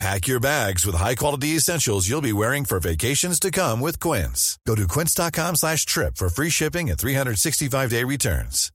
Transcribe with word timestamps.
Pack 0.00 0.26
your 0.26 0.40
bags 0.40 0.84
with 0.84 0.96
high-quality 0.96 1.56
essentials 1.56 2.08
you'll 2.08 2.20
be 2.20 2.32
wearing 2.32 2.64
for 2.64 2.80
vacations 2.80 3.38
to 3.40 3.50
come 3.50 3.80
with 3.80 4.00
Quince. 4.00 4.58
Go 4.66 4.74
to 4.74 4.88
quince.com 4.88 5.56
slash 5.56 5.86
trip 5.86 6.16
for 6.16 6.28
free 6.28 6.50
shipping 6.50 6.90
and 6.90 6.98
365-day 6.98 8.04
returns. 8.04 8.70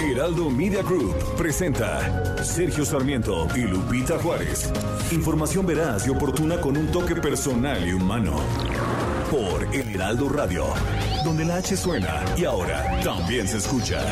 Heraldo 0.00 0.50
Media 0.50 0.82
Group 0.82 1.14
presenta 1.36 2.42
Sergio 2.42 2.84
Sarmiento 2.84 3.46
y 3.54 3.60
Lupita 3.60 4.18
Juárez. 4.18 4.72
Información 5.12 5.66
veraz 5.66 6.06
y 6.06 6.10
oportuna 6.10 6.60
con 6.60 6.76
un 6.76 6.88
toque 6.88 7.14
personal 7.14 7.86
y 7.86 7.92
humano. 7.92 8.40
Por 9.30 9.62
El 9.74 9.94
Heraldo 9.94 10.28
Radio, 10.28 10.64
donde 11.24 11.44
la 11.44 11.56
H 11.56 11.76
suena 11.76 12.24
y 12.36 12.44
ahora 12.44 13.00
también 13.02 13.46
se 13.46 13.58
escucha. 13.58 14.02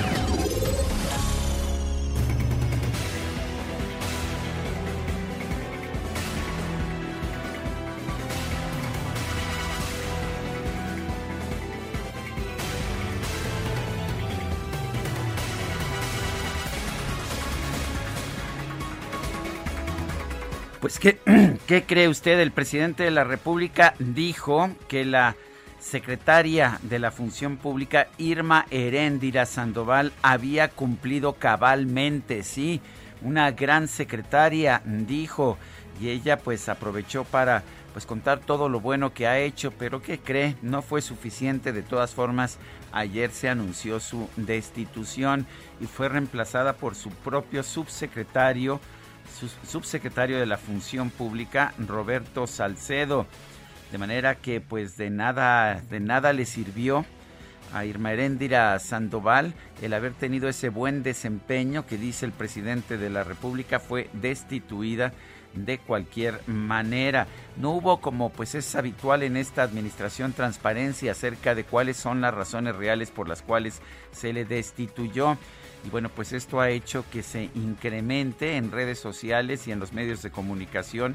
Pues, 20.87 21.01
¿qué, 21.01 21.18
¿qué 21.66 21.82
cree 21.82 22.06
usted? 22.06 22.38
El 22.38 22.52
presidente 22.52 23.02
de 23.02 23.10
la 23.10 23.24
República 23.24 23.95
dijo 23.98 24.70
que 24.87 25.04
la 25.04 25.34
secretaria 25.80 26.79
de 26.82 27.01
la 27.01 27.10
Función 27.10 27.56
Pública, 27.56 28.06
Irma 28.18 28.66
Heréndira 28.70 29.46
Sandoval, 29.46 30.12
había 30.23 30.68
cumplido 30.68 31.32
cabalmente, 31.32 32.45
sí, 32.45 32.80
una 33.20 33.51
gran 33.51 33.88
secretaria, 33.88 34.80
dijo, 34.84 35.59
y 36.01 36.10
ella 36.10 36.38
pues 36.38 36.68
aprovechó 36.68 37.24
para 37.24 37.64
pues 37.92 38.07
contar 38.07 38.38
todo 38.38 38.68
lo 38.68 38.79
bueno 38.79 39.12
que 39.12 39.26
ha 39.26 39.40
hecho, 39.40 39.73
pero 39.73 40.01
¿qué 40.01 40.20
cree? 40.20 40.54
No 40.62 40.82
fue 40.82 41.02
suficiente, 41.02 41.73
de 41.73 41.82
todas 41.82 42.14
formas, 42.14 42.59
ayer 42.92 43.32
se 43.32 43.48
anunció 43.48 43.98
su 43.98 44.29
destitución 44.37 45.48
y 45.80 45.87
fue 45.87 46.09
reemplazada 46.09 46.74
por 46.74 46.95
su 46.95 47.10
propio 47.10 47.64
subsecretario, 47.64 48.79
subsecretario 49.66 50.38
de 50.38 50.46
la 50.46 50.56
Función 50.56 51.10
Pública, 51.10 51.74
Roberto 51.79 52.46
Salcedo. 52.46 53.26
De 53.92 53.98
manera 53.98 54.34
que 54.34 54.60
pues 54.60 54.96
de 54.96 55.10
nada, 55.10 55.80
de 55.90 56.01
nada 56.01 56.32
le 56.32 56.45
sirvió 56.45 57.04
a 57.73 57.84
Irma 57.84 58.12
Heréndira 58.12 58.79
Sandoval 58.79 59.54
el 59.82 59.92
haber 59.92 60.12
tenido 60.12 60.48
ese 60.48 60.68
buen 60.68 61.02
desempeño 61.02 61.87
que 61.87 61.98
dice 61.98 62.26
el 62.26 62.32
presidente 62.32 62.96
de 62.96 63.10
la 63.10 63.24
República 63.24 63.80
fue 63.80 64.09
destituida 64.12 65.12
de 65.54 65.78
cualquier 65.78 66.41
manera. 66.47 67.26
No 67.56 67.72
hubo 67.72 68.00
como 68.00 68.31
pues 68.31 68.54
es 68.54 68.75
habitual 68.75 69.22
en 69.22 69.37
esta 69.37 69.62
administración 69.62 70.32
transparencia 70.32 71.12
acerca 71.12 71.54
de 71.54 71.64
cuáles 71.64 71.97
son 71.97 72.20
las 72.20 72.34
razones 72.34 72.76
reales 72.76 73.10
por 73.10 73.28
las 73.28 73.42
cuales 73.42 73.81
se 74.12 74.32
le 74.32 74.44
destituyó. 74.44 75.38
Y 75.84 75.91
bueno, 75.91 76.09
pues 76.09 76.32
esto 76.32 76.60
ha 76.60 76.71
hecho 76.71 77.05
que 77.10 77.22
se 77.22 77.50
incremente 77.55 78.56
en 78.56 78.72
redes 78.72 78.98
sociales 78.98 79.66
y 79.69 79.72
en 79.72 79.81
los 79.81 79.92
medios 79.92 80.22
de 80.22 80.31
comunicación 80.31 81.14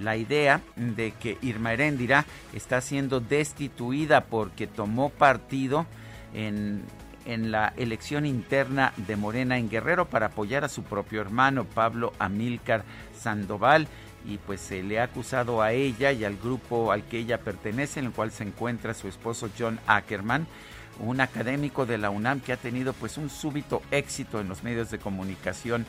la 0.00 0.16
idea 0.16 0.60
de 0.76 1.12
que 1.12 1.38
Irma 1.42 1.72
Heréndira 1.72 2.24
está 2.52 2.80
siendo 2.80 3.20
destituida 3.20 4.24
porque 4.24 4.66
tomó 4.66 5.10
partido 5.10 5.86
en, 6.32 6.82
en 7.24 7.50
la 7.50 7.72
elección 7.76 8.26
interna 8.26 8.92
de 8.96 9.16
Morena 9.16 9.58
en 9.58 9.70
Guerrero 9.70 10.06
para 10.06 10.26
apoyar 10.26 10.64
a 10.64 10.68
su 10.68 10.82
propio 10.82 11.20
hermano 11.20 11.64
Pablo 11.64 12.12
Amílcar 12.18 12.84
Sandoval. 13.16 13.88
Y 14.26 14.38
pues 14.38 14.62
se 14.62 14.82
le 14.82 15.00
ha 15.00 15.04
acusado 15.04 15.60
a 15.60 15.72
ella 15.72 16.10
y 16.10 16.24
al 16.24 16.38
grupo 16.38 16.92
al 16.92 17.04
que 17.04 17.18
ella 17.18 17.40
pertenece, 17.40 18.00
en 18.00 18.06
el 18.06 18.12
cual 18.12 18.30
se 18.30 18.44
encuentra 18.44 18.94
su 18.94 19.06
esposo 19.06 19.50
John 19.58 19.78
Ackerman, 19.86 20.46
un 21.00 21.20
académico 21.20 21.86
de 21.86 21.98
la 21.98 22.10
UNAM 22.10 22.40
que 22.40 22.52
ha 22.52 22.56
tenido 22.56 22.92
pues 22.92 23.18
un 23.18 23.30
súbito 23.30 23.82
éxito 23.90 24.40
en 24.40 24.48
los 24.48 24.62
medios 24.62 24.90
de 24.90 24.98
comunicación 24.98 25.86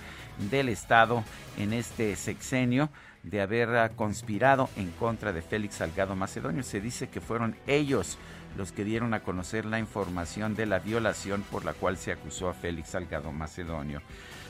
del 0.50 0.70
Estado 0.70 1.24
en 1.58 1.74
este 1.74 2.16
sexenio 2.16 2.90
de 3.24 3.42
haber 3.42 3.92
conspirado 3.96 4.70
en 4.76 4.92
contra 4.92 5.34
de 5.34 5.42
Félix 5.42 5.76
Salgado 5.76 6.16
Macedonio. 6.16 6.64
Se 6.64 6.80
dice 6.80 7.10
que 7.10 7.22
fueron 7.22 7.56
ellos 7.68 8.18
los 8.56 8.72
que 8.72 8.84
dieron 8.84 9.14
a 9.14 9.22
conocer 9.22 9.66
la 9.66 9.80
información 9.80 10.56
de 10.56 10.66
la 10.66 10.80
violación 10.80 11.44
por 11.52 11.66
la 11.66 11.74
cual 11.74 11.98
se 11.98 12.12
acusó 12.12 12.50
a 12.50 12.54
Félix 12.54 12.90
Salgado 12.90 13.32
Macedonio. 13.32 14.02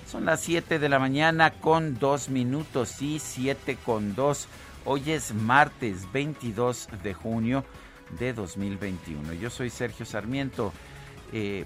Son 0.07 0.25
las 0.25 0.41
7 0.41 0.77
de 0.77 0.89
la 0.89 0.99
mañana 0.99 1.51
con 1.51 1.97
dos 1.97 2.29
minutos, 2.29 2.89
sí, 2.89 3.19
7 3.19 3.77
con 3.83 4.13
2. 4.13 4.47
Hoy 4.85 5.11
es 5.11 5.33
martes 5.33 6.11
22 6.11 6.89
de 7.01 7.13
junio 7.15 7.65
de 8.11 8.33
2021. 8.33 9.33
Yo 9.33 9.49
soy 9.49 9.69
Sergio 9.69 10.05
Sarmiento. 10.05 10.71
Eh, 11.31 11.65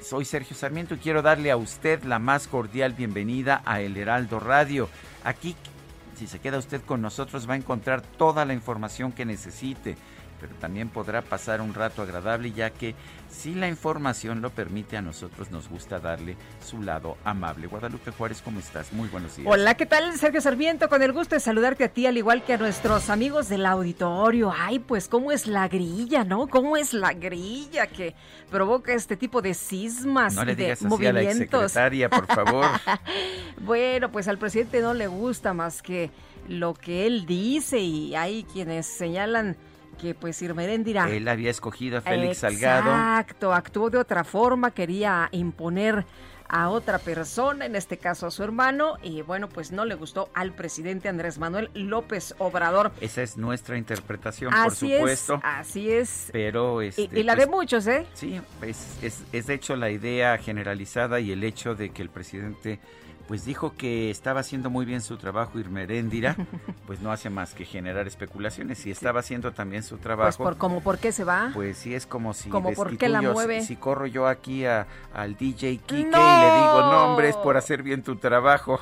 soy 0.00 0.24
Sergio 0.24 0.56
Sarmiento 0.56 0.94
y 0.94 0.98
quiero 0.98 1.22
darle 1.22 1.50
a 1.50 1.56
usted 1.56 2.02
la 2.04 2.18
más 2.18 2.46
cordial 2.46 2.92
bienvenida 2.92 3.62
a 3.64 3.80
El 3.80 3.96
Heraldo 3.96 4.38
Radio. 4.38 4.88
Aquí, 5.24 5.56
si 6.16 6.26
se 6.26 6.38
queda 6.38 6.58
usted 6.58 6.80
con 6.82 7.02
nosotros, 7.02 7.48
va 7.48 7.54
a 7.54 7.56
encontrar 7.56 8.02
toda 8.02 8.44
la 8.44 8.54
información 8.54 9.12
que 9.12 9.24
necesite 9.24 9.96
pero 10.40 10.54
también 10.56 10.88
podrá 10.88 11.22
pasar 11.22 11.60
un 11.60 11.74
rato 11.74 12.02
agradable 12.02 12.52
ya 12.52 12.70
que 12.70 12.94
si 13.28 13.54
la 13.54 13.68
información 13.68 14.40
lo 14.40 14.50
permite 14.50 14.96
a 14.96 15.02
nosotros 15.02 15.50
nos 15.50 15.68
gusta 15.68 16.00
darle 16.00 16.36
su 16.64 16.82
lado 16.82 17.16
amable. 17.24 17.66
Guadalupe 17.66 18.10
Juárez, 18.10 18.42
¿cómo 18.42 18.58
estás? 18.58 18.92
Muy 18.92 19.08
buenos 19.08 19.36
días. 19.36 19.48
Hola, 19.50 19.74
¿qué 19.74 19.86
tal? 19.86 20.16
Sergio 20.16 20.40
Sarmiento, 20.40 20.88
con 20.88 21.02
el 21.02 21.12
gusto 21.12 21.34
de 21.34 21.40
saludarte 21.40 21.84
a 21.84 21.88
ti 21.88 22.06
al 22.06 22.16
igual 22.16 22.42
que 22.42 22.54
a 22.54 22.56
nuestros 22.56 23.10
amigos 23.10 23.48
del 23.48 23.66
auditorio. 23.66 24.52
Ay, 24.56 24.78
pues 24.78 25.08
cómo 25.08 25.30
es 25.30 25.46
la 25.46 25.68
grilla, 25.68 26.24
¿no? 26.24 26.48
¿Cómo 26.48 26.76
es 26.76 26.94
la 26.94 27.12
grilla 27.12 27.86
que 27.86 28.14
provoca 28.50 28.92
este 28.94 29.16
tipo 29.16 29.42
de 29.42 29.54
sismas 29.54 30.34
no 30.34 30.44
le 30.44 30.56
de 30.56 30.64
digas 30.64 30.78
así 30.78 30.86
movimientos? 30.86 31.76
A 31.76 31.90
la 31.90 32.08
por 32.08 32.26
favor. 32.26 32.66
bueno, 33.60 34.10
pues 34.10 34.28
al 34.28 34.38
presidente 34.38 34.80
no 34.80 34.94
le 34.94 35.06
gusta 35.06 35.52
más 35.52 35.82
que 35.82 36.10
lo 36.48 36.74
que 36.74 37.06
él 37.06 37.26
dice 37.26 37.78
y 37.78 38.14
hay 38.14 38.44
quienes 38.44 38.86
señalan 38.86 39.56
que 40.00 40.14
pues 40.14 40.40
Irma 40.40 40.64
Heréndira... 40.64 41.10
Él 41.10 41.28
había 41.28 41.50
escogido 41.50 41.98
a 41.98 42.00
Félix 42.00 42.38
Salgado. 42.38 42.90
Exacto, 42.90 43.52
actuó 43.52 43.90
de 43.90 43.98
otra 43.98 44.24
forma, 44.24 44.70
quería 44.70 45.28
imponer 45.32 46.06
a 46.48 46.70
otra 46.70 46.98
persona, 46.98 47.66
en 47.66 47.76
este 47.76 47.98
caso 47.98 48.26
a 48.26 48.30
su 48.30 48.42
hermano, 48.42 48.94
y 49.02 49.22
bueno, 49.22 49.48
pues 49.48 49.70
no 49.70 49.84
le 49.84 49.94
gustó 49.94 50.30
al 50.34 50.52
presidente 50.54 51.08
Andrés 51.08 51.38
Manuel 51.38 51.70
López 51.74 52.34
Obrador. 52.38 52.90
Esa 53.00 53.22
es 53.22 53.36
nuestra 53.36 53.76
interpretación, 53.76 54.54
así 54.54 54.88
por 54.88 54.98
supuesto. 54.98 55.34
Es, 55.34 55.40
así 55.44 55.90
es. 55.90 56.28
Pero 56.32 56.80
este, 56.80 57.02
y, 57.02 57.20
y, 57.20 57.22
la 57.22 57.34
pues, 57.34 57.46
de 57.46 57.52
muchos, 57.52 57.86
¿eh? 57.86 58.06
Sí, 58.14 58.40
es, 58.62 58.98
es, 59.02 59.24
es 59.32 59.46
de 59.46 59.54
hecho 59.54 59.76
la 59.76 59.90
idea 59.90 60.38
generalizada 60.38 61.20
y 61.20 61.32
el 61.32 61.44
hecho 61.44 61.74
de 61.74 61.90
que 61.90 62.00
el 62.00 62.08
presidente 62.08 62.80
pues 63.28 63.44
dijo 63.44 63.74
que 63.76 64.10
estaba 64.10 64.40
haciendo 64.40 64.70
muy 64.70 64.86
bien 64.86 65.02
su 65.02 65.18
trabajo 65.18 65.58
Irma 65.58 65.82
Heréndira, 65.82 66.34
pues 66.86 67.00
no 67.00 67.12
hace 67.12 67.28
más 67.28 67.52
que 67.52 67.66
generar 67.66 68.06
especulaciones. 68.06 68.78
Si 68.78 68.90
estaba 68.90 69.20
haciendo 69.20 69.52
también 69.52 69.82
su 69.82 69.98
trabajo. 69.98 70.28
Pues 70.28 70.36
por, 70.38 70.56
como 70.56 70.80
por 70.80 70.98
qué 70.98 71.12
se 71.12 71.24
va. 71.24 71.50
Pues 71.52 71.76
sí, 71.76 71.94
es 71.94 72.06
como 72.06 72.32
si 72.32 72.48
como 72.48 72.72
por 72.72 72.96
qué 72.96 73.08
la 73.10 73.20
mueve. 73.20 73.60
Si, 73.60 73.68
si 73.68 73.76
corro 73.76 74.06
yo 74.06 74.26
aquí 74.26 74.64
a, 74.64 74.86
al 75.12 75.36
DJ 75.36 75.76
Kike 75.76 76.04
¡No! 76.10 76.18
y 76.18 76.40
le 76.40 76.56
digo, 76.56 76.80
no, 76.90 77.10
hombre, 77.10 77.28
es 77.28 77.36
por 77.36 77.58
hacer 77.58 77.82
bien 77.82 78.02
tu 78.02 78.16
trabajo. 78.16 78.80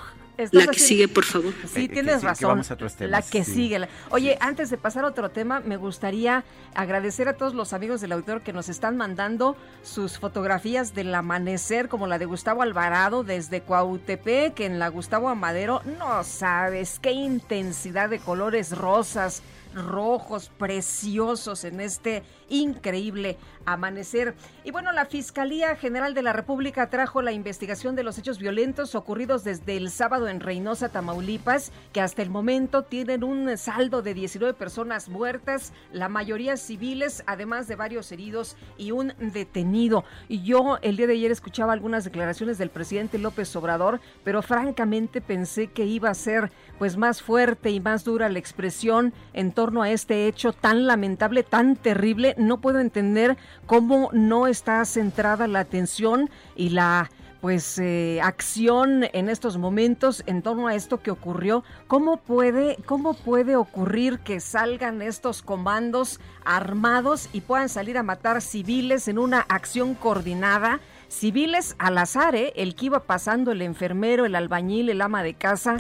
La 0.53 0.67
que 0.67 0.79
sigue, 0.79 1.09
por 1.09 1.25
favor. 1.25 1.53
Sí, 1.67 1.85
Eh, 1.85 1.89
tienes 1.89 2.21
que 2.21 2.27
razón. 2.27 2.39
que 2.39 2.47
vamos 2.47 2.71
a 2.71 2.77
la 3.07 3.23
que 3.23 3.45
sí. 3.45 3.55
sigue. 3.55 3.89
Oye, 4.11 4.37
antes 4.41 4.71
de 4.71 4.77
pasar 4.77 5.05
a 5.05 5.09
otro 5.09 5.31
tema, 5.31 5.61
me 5.61 5.77
gustaría 5.77 6.45
agradecer 6.75 7.29
a 7.29 7.35
todos 7.37 7.55
los 7.55 7.73
amigos 7.73 8.01
del 8.01 8.13
auditor 8.13 8.43
que 8.43 8.53
nos 8.53 8.69
están 8.69 8.97
mandando 8.97 9.57
sus 9.83 10.19
fotografías 10.19 10.95
del 10.95 11.15
amanecer, 11.15 11.89
como 11.89 12.07
la 12.07 12.19
de 12.19 12.27
Gustavo 12.27 12.63
Alvarado 12.63 13.25
desde 13.25 13.63
Cuautepec, 13.63 14.61
en 14.61 14.79
la 14.79 14.89
Gustavo 14.89 15.29
Amadero. 15.29 15.81
No 15.99 16.23
sabes 16.25 16.99
qué 16.99 17.13
intensidad 17.13 18.11
de 18.11 18.19
colores 18.19 18.77
rosas, 18.77 19.43
rojos, 19.75 20.51
preciosos 20.59 21.65
en 21.65 21.81
este 21.81 22.23
increíble 22.49 23.37
amanecer. 23.67 24.35
Y 24.65 24.71
bueno, 24.71 24.93
la 24.93 25.05
Fiscalía 25.05 25.77
General 25.77 26.15
de 26.15 26.23
la 26.23 26.33
República 26.33 26.89
trajo 26.89 27.23
la 27.23 27.33
investigación 27.33 27.97
de 27.97 28.03
los 28.03 28.19
hechos 28.19 28.39
violentos 28.39 28.95
ocurridos 28.95 29.45
desde 29.45 29.77
el 29.77 29.91
sábado 29.91 30.29
en 30.29 30.41
Reynosa, 30.41 30.89
Tamaulipas, 30.89 31.73
que 31.93 32.01
hasta 32.01 32.23
el 32.23 32.31
momento 32.31 32.85
tienen 32.85 33.25
un 33.25 33.57
saldo 33.59 34.03
de 34.03 34.15
19 34.15 34.55
personas 34.55 35.09
muertas, 35.09 35.73
la 35.93 36.09
mayoría 36.09 36.57
civiles, 36.57 37.23
además 37.27 37.69
de 37.69 37.77
varios 37.77 38.11
heridos 38.13 38.57
y 38.79 38.93
un 38.93 39.13
detenido. 39.19 40.05
Y 40.29 40.43
yo 40.43 40.79
el 40.83 40.97
día 40.97 41.07
de 41.07 41.15
ayer 41.15 41.31
escuchaba 41.31 41.73
algunas 41.73 42.05
declaraciones 42.05 42.59
del 42.59 42.71
presidente 42.71 43.19
López 43.19 43.55
Obrador, 43.57 44.01
pero 44.25 44.43
francamente 44.43 45.21
pensé 45.21 45.69
que 45.69 45.85
iba 45.85 46.11
a 46.11 46.15
ser 46.15 46.51
pues 46.79 46.97
más 46.97 47.23
fuerte 47.23 47.71
y 47.71 47.81
más 47.81 48.05
dura 48.05 48.29
la 48.29 48.39
expresión 48.39 49.13
en 49.33 49.53
torno 49.53 49.83
a 49.83 49.91
este 49.91 50.27
hecho 50.27 50.53
tan 50.53 50.87
lamentable, 50.87 51.43
tan 51.43 51.77
terrible. 51.77 52.35
No 52.39 52.61
puedo 52.61 52.81
entender 52.81 53.37
cómo 53.65 54.11
no 54.13 54.47
está 54.47 54.85
centrada 54.85 55.47
la 55.47 55.61
atención 55.61 56.29
y 56.55 56.71
la 56.71 57.11
pues 57.41 57.79
eh, 57.79 58.21
acción 58.23 59.05
en 59.13 59.29
estos 59.29 59.57
momentos 59.57 60.23
en 60.27 60.43
torno 60.43 60.67
a 60.67 60.75
esto 60.75 61.01
que 61.01 61.11
ocurrió. 61.11 61.63
¿Cómo 61.87 62.17
puede, 62.17 62.77
¿Cómo 62.87 63.15
puede 63.15 63.57
ocurrir 63.57 64.19
que 64.19 64.41
salgan 64.41 65.01
estos 65.01 65.43
comandos 65.43 66.19
armados 66.45 67.29
y 67.33 67.43
puedan 67.43 67.69
salir 67.69 67.99
a 67.99 68.03
matar 68.03 68.43
civiles 68.43 69.07
en 69.07 69.19
una 69.19 69.41
acción 69.41 69.95
coordinada? 69.95 70.81
Civiles 71.09 71.77
al 71.79 71.99
azar, 71.99 72.35
¿eh? 72.35 72.53
el 72.57 72.75
que 72.75 72.87
iba 72.87 73.01
pasando, 73.01 73.53
el 73.53 73.63
enfermero, 73.63 74.27
el 74.27 74.35
albañil, 74.35 74.89
el 74.89 75.01
ama 75.01 75.23
de 75.23 75.35
casa, 75.35 75.77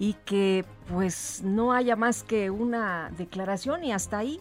y 0.00 0.14
que 0.24 0.64
pues 0.88 1.42
no 1.44 1.72
haya 1.72 1.94
más 1.94 2.24
que 2.24 2.50
una 2.50 3.12
declaración 3.16 3.84
y 3.84 3.92
hasta 3.92 4.18
ahí 4.18 4.40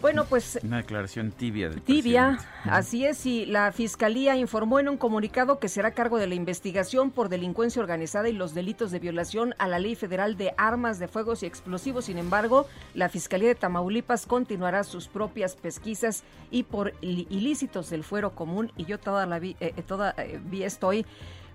bueno, 0.00 0.24
pues... 0.24 0.58
Una 0.62 0.78
declaración 0.78 1.30
tibia. 1.30 1.68
Del 1.68 1.82
tibia, 1.82 2.38
así 2.64 3.04
es, 3.04 3.26
y 3.26 3.46
la 3.46 3.72
Fiscalía 3.72 4.36
informó 4.36 4.80
en 4.80 4.88
un 4.88 4.96
comunicado 4.96 5.58
que 5.58 5.68
será 5.68 5.92
cargo 5.92 6.18
de 6.18 6.26
la 6.26 6.34
investigación 6.34 7.10
por 7.10 7.28
delincuencia 7.28 7.82
organizada 7.82 8.28
y 8.28 8.32
los 8.32 8.54
delitos 8.54 8.90
de 8.90 8.98
violación 8.98 9.54
a 9.58 9.68
la 9.68 9.78
Ley 9.78 9.94
Federal 9.94 10.36
de 10.36 10.54
Armas 10.56 10.98
de 10.98 11.08
Fuegos 11.08 11.42
y 11.42 11.46
Explosivos. 11.46 12.06
Sin 12.06 12.18
embargo, 12.18 12.66
la 12.94 13.08
Fiscalía 13.08 13.48
de 13.48 13.54
Tamaulipas 13.54 14.26
continuará 14.26 14.84
sus 14.84 15.08
propias 15.08 15.56
pesquisas 15.56 16.24
y 16.50 16.62
por 16.62 16.94
ilícitos 17.00 17.90
del 17.90 18.04
fuero 18.04 18.30
común, 18.30 18.72
y 18.76 18.84
yo 18.84 18.98
toda 18.98 19.26
la 19.26 19.38
vi, 19.38 19.56
eh, 19.60 19.74
eh, 19.76 19.82
toda, 19.82 20.14
eh, 20.18 20.40
vi 20.42 20.62
estoy 20.62 21.04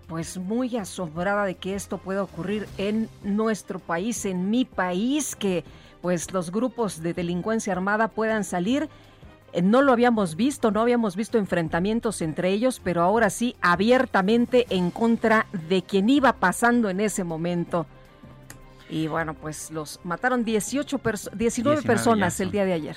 pues 0.07 0.37
muy 0.37 0.77
asombrada 0.77 1.45
de 1.45 1.55
que 1.55 1.73
esto 1.73 1.97
pueda 1.97 2.23
ocurrir 2.23 2.67
en 2.77 3.09
nuestro 3.23 3.79
país, 3.79 4.25
en 4.25 4.49
mi 4.49 4.65
país, 4.65 5.35
que 5.35 5.63
pues 6.01 6.33
los 6.33 6.51
grupos 6.51 7.01
de 7.01 7.13
delincuencia 7.13 7.73
armada 7.73 8.07
puedan 8.07 8.43
salir. 8.43 8.89
Eh, 9.53 9.61
no 9.61 9.81
lo 9.81 9.91
habíamos 9.91 10.35
visto, 10.35 10.71
no 10.71 10.81
habíamos 10.81 11.15
visto 11.15 11.37
enfrentamientos 11.37 12.21
entre 12.21 12.49
ellos, 12.49 12.81
pero 12.83 13.01
ahora 13.01 13.29
sí 13.29 13.55
abiertamente 13.61 14.65
en 14.69 14.91
contra 14.91 15.47
de 15.69 15.81
quien 15.81 16.09
iba 16.09 16.33
pasando 16.33 16.89
en 16.89 16.99
ese 16.99 17.23
momento. 17.23 17.85
Y 18.89 19.07
bueno, 19.07 19.33
pues 19.33 19.71
los 19.71 19.99
mataron 20.03 20.43
18 20.43 21.01
19, 21.33 21.81
personas 21.81 22.39
el 22.39 22.51
día 22.51 22.65
de 22.65 22.73
ayer. 22.73 22.95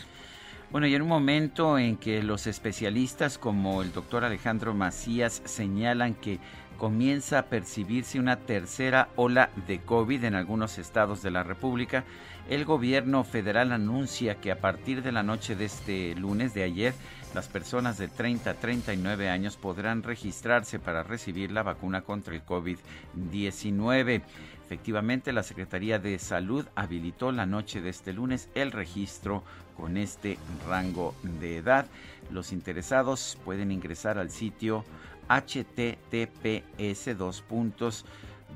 Bueno, 0.71 0.87
y 0.87 0.95
en 0.95 1.01
un 1.01 1.09
momento 1.09 1.79
en 1.79 1.97
que 1.97 2.23
los 2.23 2.47
especialistas 2.47 3.39
como 3.39 3.81
el 3.81 3.91
doctor 3.93 4.23
Alejandro 4.23 4.75
Macías 4.75 5.41
señalan 5.47 6.15
que 6.15 6.41
comienza 6.77 7.39
a 7.39 7.47
percibirse 7.47 8.19
una 8.19 8.37
tercera 8.37 9.09
ola 9.17 9.51
de 9.67 9.81
COVID 9.81 10.25
en 10.25 10.35
algunos 10.35 10.79
estados 10.79 11.23
de 11.23 11.31
la 11.31 11.43
República, 11.43 12.05
el 12.49 12.65
gobierno 12.65 13.25
federal 13.25 13.73
anuncia 13.73 14.37
que 14.37 14.51
a 14.51 14.59
partir 14.59 15.03
de 15.03 15.13
la 15.13 15.23
noche 15.23 15.55
de 15.55 15.67
este 15.67 16.15
lunes 16.15 16.55
de 16.55 16.63
ayer, 16.63 16.95
las 17.35 17.47
personas 17.47 17.99
de 17.99 18.09
30 18.09 18.51
a 18.51 18.55
39 18.55 19.29
años 19.29 19.57
podrán 19.57 20.03
registrarse 20.03 20.79
para 20.79 21.03
recibir 21.03 21.53
la 21.53 21.63
vacuna 21.63 22.03
contra 22.03 22.35
el 22.35 22.45
COVID-19. 22.45 24.23
Efectivamente, 24.65 25.33
la 25.33 25.43
Secretaría 25.43 25.99
de 25.99 26.19
Salud 26.19 26.67
habilitó 26.75 27.33
la 27.33 27.47
noche 27.47 27.81
de 27.81 27.91
este 27.91 28.13
lunes 28.13 28.49
el 28.55 28.73
registro 28.73 29.43
con 29.77 29.97
este 29.97 30.39
rango 30.67 31.15
de 31.41 31.59
edad. 31.59 31.87
Los 32.31 32.53
interesados 32.53 33.39
pueden 33.45 33.73
ingresar 33.73 34.19
al 34.19 34.31
sitio 34.31 34.85
https 35.29 37.19
dos 37.19 37.43
puntos 37.43 38.07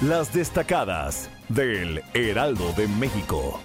Las 0.00 0.32
destacadas 0.32 1.28
del 1.50 2.02
Heraldo 2.14 2.72
de 2.72 2.88
México. 2.88 3.60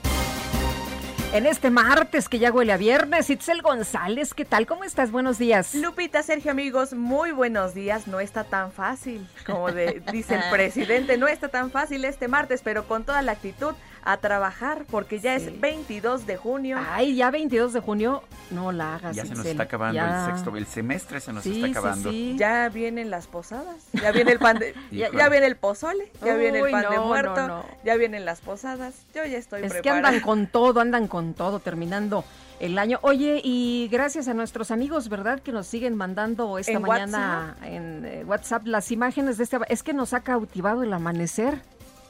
En 1.32 1.46
este 1.46 1.70
martes 1.70 2.27
que 2.27 2.39
ya 2.39 2.51
huele 2.51 2.74
a 2.74 2.77
viernes, 2.77 3.30
Itzel 3.30 3.62
González, 3.62 4.34
¿qué 4.34 4.44
tal? 4.44 4.65
¿Cómo 4.65 4.84
estás? 4.84 5.12
Buenos 5.12 5.38
días. 5.38 5.74
Lupita, 5.75 6.24
Sergio, 6.24 6.51
amigos, 6.51 6.94
muy 6.94 7.32
buenos 7.32 7.74
días. 7.74 8.08
No 8.08 8.20
está 8.20 8.44
tan 8.44 8.74
fácil, 8.74 9.25
como 9.46 9.72
dice 9.72 10.36
el 10.36 10.44
presidente, 10.51 11.18
no 11.18 11.30
está 11.30 11.48
tan 11.48 11.72
fácil 11.72 12.04
este 12.04 12.27
martes, 12.27 12.60
pero 12.62 12.86
con 12.86 13.06
toda 13.06 13.22
la 13.22 13.32
actitud 13.32 13.74
a 14.06 14.18
trabajar 14.18 14.86
porque 14.90 15.20
ya 15.20 15.36
es 15.36 15.60
22 15.60 16.28
de 16.28 16.38
junio. 16.38 16.78
Ay, 16.90 17.16
ya 17.16 17.32
22 17.32 17.74
de 17.74 17.80
junio, 17.80 18.24
no 18.52 18.72
la 18.72 18.96
hagas. 18.96 19.16
Ya 19.16 19.26
se 19.26 19.34
nos 19.34 19.46
está 19.46 19.64
acabando 19.64 20.00
el 20.00 20.26
sexto, 20.26 20.56
el 20.56 20.68
semestre 20.68 21.20
se 21.20 21.34
nos 21.34 21.46
está 21.46 21.68
acabando. 21.68 22.12
Ya 22.12 22.70
vienen 22.70 23.10
las 23.10 23.26
posadas, 23.26 23.88
ya 23.94 24.12
viene 24.12 24.32
el 24.32 24.40
pan 24.40 24.60
de, 24.60 24.76
ya, 24.92 25.10
viene 25.30 25.48
el 25.48 25.58
pozole, 25.58 26.12
ya 26.24 26.36
viene 26.36 26.60
el 26.60 26.72
pan 26.72 26.86
de 26.92 27.00
muerto, 27.00 27.66
ya 27.84 27.96
vienen 27.96 28.26
las 28.26 28.42
posadas. 28.42 28.94
Yo 29.14 29.26
ya 29.26 29.40
estoy 29.40 29.64
es 29.64 29.74
Es 29.74 29.82
que 29.82 29.90
andan 29.90 30.20
con 30.20 30.48
todo, 30.48 30.80
andan 30.80 31.08
con 31.08 31.34
todo, 31.34 31.60
terminando 31.60 32.24
el 32.60 32.78
año. 32.78 33.00
Oye, 33.02 33.42
y 33.44 33.90
gracias 33.92 34.28
a 34.28 34.36
nuestros 34.36 34.70
amigos, 34.70 35.10
¿verdad? 35.10 35.40
Que 35.40 35.52
nos 35.52 35.66
siguen 35.66 35.96
mandando 35.96 36.60
esta 36.60 36.80
mañana 36.80 37.58
en 37.64 38.06
eh, 38.06 38.24
WhatsApp 38.24 38.68
las 38.68 38.92
imágenes 38.92 39.38
de 39.38 39.46
este... 39.46 39.58
Es 39.68 39.82
que 39.82 39.94
nos 39.94 40.14
ha 40.14 40.22
cautivado 40.22 40.84
el 40.84 40.94
amanecer. 40.94 41.60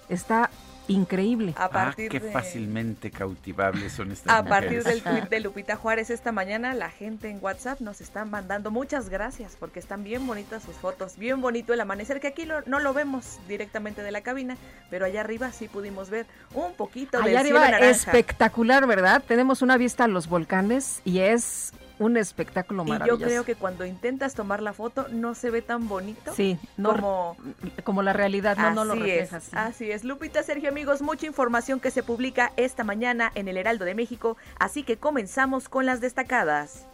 Está 0.10 0.52
increíble. 0.88 1.54
A 1.58 1.66
ah, 1.66 1.70
partir 1.70 2.10
qué 2.10 2.20
fácilmente 2.20 3.12
cautivables 3.12 3.94
son 3.94 4.12
estas 4.12 4.34
A 4.34 4.44
partir 4.44 4.84
del 4.84 5.02
tweet 5.02 5.24
de 5.30 5.40
Lupita 5.40 5.76
Juárez 5.76 6.10
esta 6.10 6.32
mañana, 6.32 6.74
la 6.74 6.90
gente 6.90 7.30
en 7.30 7.40
WhatsApp 7.42 7.80
nos 7.82 8.02
está 8.02 8.26
mandando 8.26 8.72
muchas 8.72 9.10
gracias 9.10 9.56
porque 9.60 9.80
están 9.80 10.04
bien 10.04 10.26
bonitas 10.26 10.64
sus 10.64 10.76
fotos, 10.76 11.18
bien 11.18 11.42
bonito 11.42 11.74
el 11.74 11.82
amanecer, 11.82 12.20
que 12.20 12.28
aquí 12.28 12.48
no 12.66 12.80
lo 12.80 12.94
vemos 12.94 13.40
directamente 13.48 14.04
de 14.04 14.12
la 14.12 14.22
cabina, 14.22 14.58
pero 14.90 15.06
allá 15.06 15.22
arriba 15.22 15.52
sí 15.52 15.68
pudimos 15.68 16.10
ver 16.10 16.26
un 16.54 16.74
poquito 16.74 17.22
de 17.22 17.38
arriba 17.38 17.68
espectacular, 17.80 18.88
¿verdad? 18.88 19.24
Tenemos 19.26 19.62
una 19.62 19.78
vista 19.78 20.06
a 20.06 20.08
los 20.08 20.28
volcanes 20.28 21.02
y 21.06 21.20
es 21.20 21.74
un 22.00 22.18
espectáculo 22.18 22.84
maravilloso. 22.84 23.18
Y 23.18 23.22
yo 23.22 23.28
creo 23.28 23.46
que 23.46 23.56
cuando 23.56 23.86
intentas 23.86 24.34
tomar 24.34 24.62
la 24.62 24.74
foto 24.74 25.08
no 25.10 25.36
se 25.36 25.50
ve 25.50 25.62
tan 25.62 25.88
bonito 25.88 26.34
sí, 26.34 26.58
como, 26.82 27.38
como 27.84 28.02
la 28.04 28.14
realidad, 28.14 28.58
no, 28.58 28.72
no 28.72 28.86
lo 28.86 28.96
refleja. 28.96 29.38
Es, 29.38 29.54
así 29.54 29.92
es. 29.92 30.04
Lupita, 30.04 30.44
Sergio, 30.44 30.70
amigos, 30.70 31.02
mucha 31.02 31.26
información 31.26 31.80
que 31.80 31.92
se 31.92 32.04
publica 32.04 32.52
esta 32.58 32.84
mañana 32.84 33.32
en 33.36 33.48
el 33.48 33.58
Heraldo 33.58 33.86
de 33.86 33.96
México, 33.96 34.38
así 34.60 34.84
que 34.84 34.98
comenzamos 34.98 35.70
con 35.70 35.86
las 35.86 36.02
destacadas. 36.02 36.86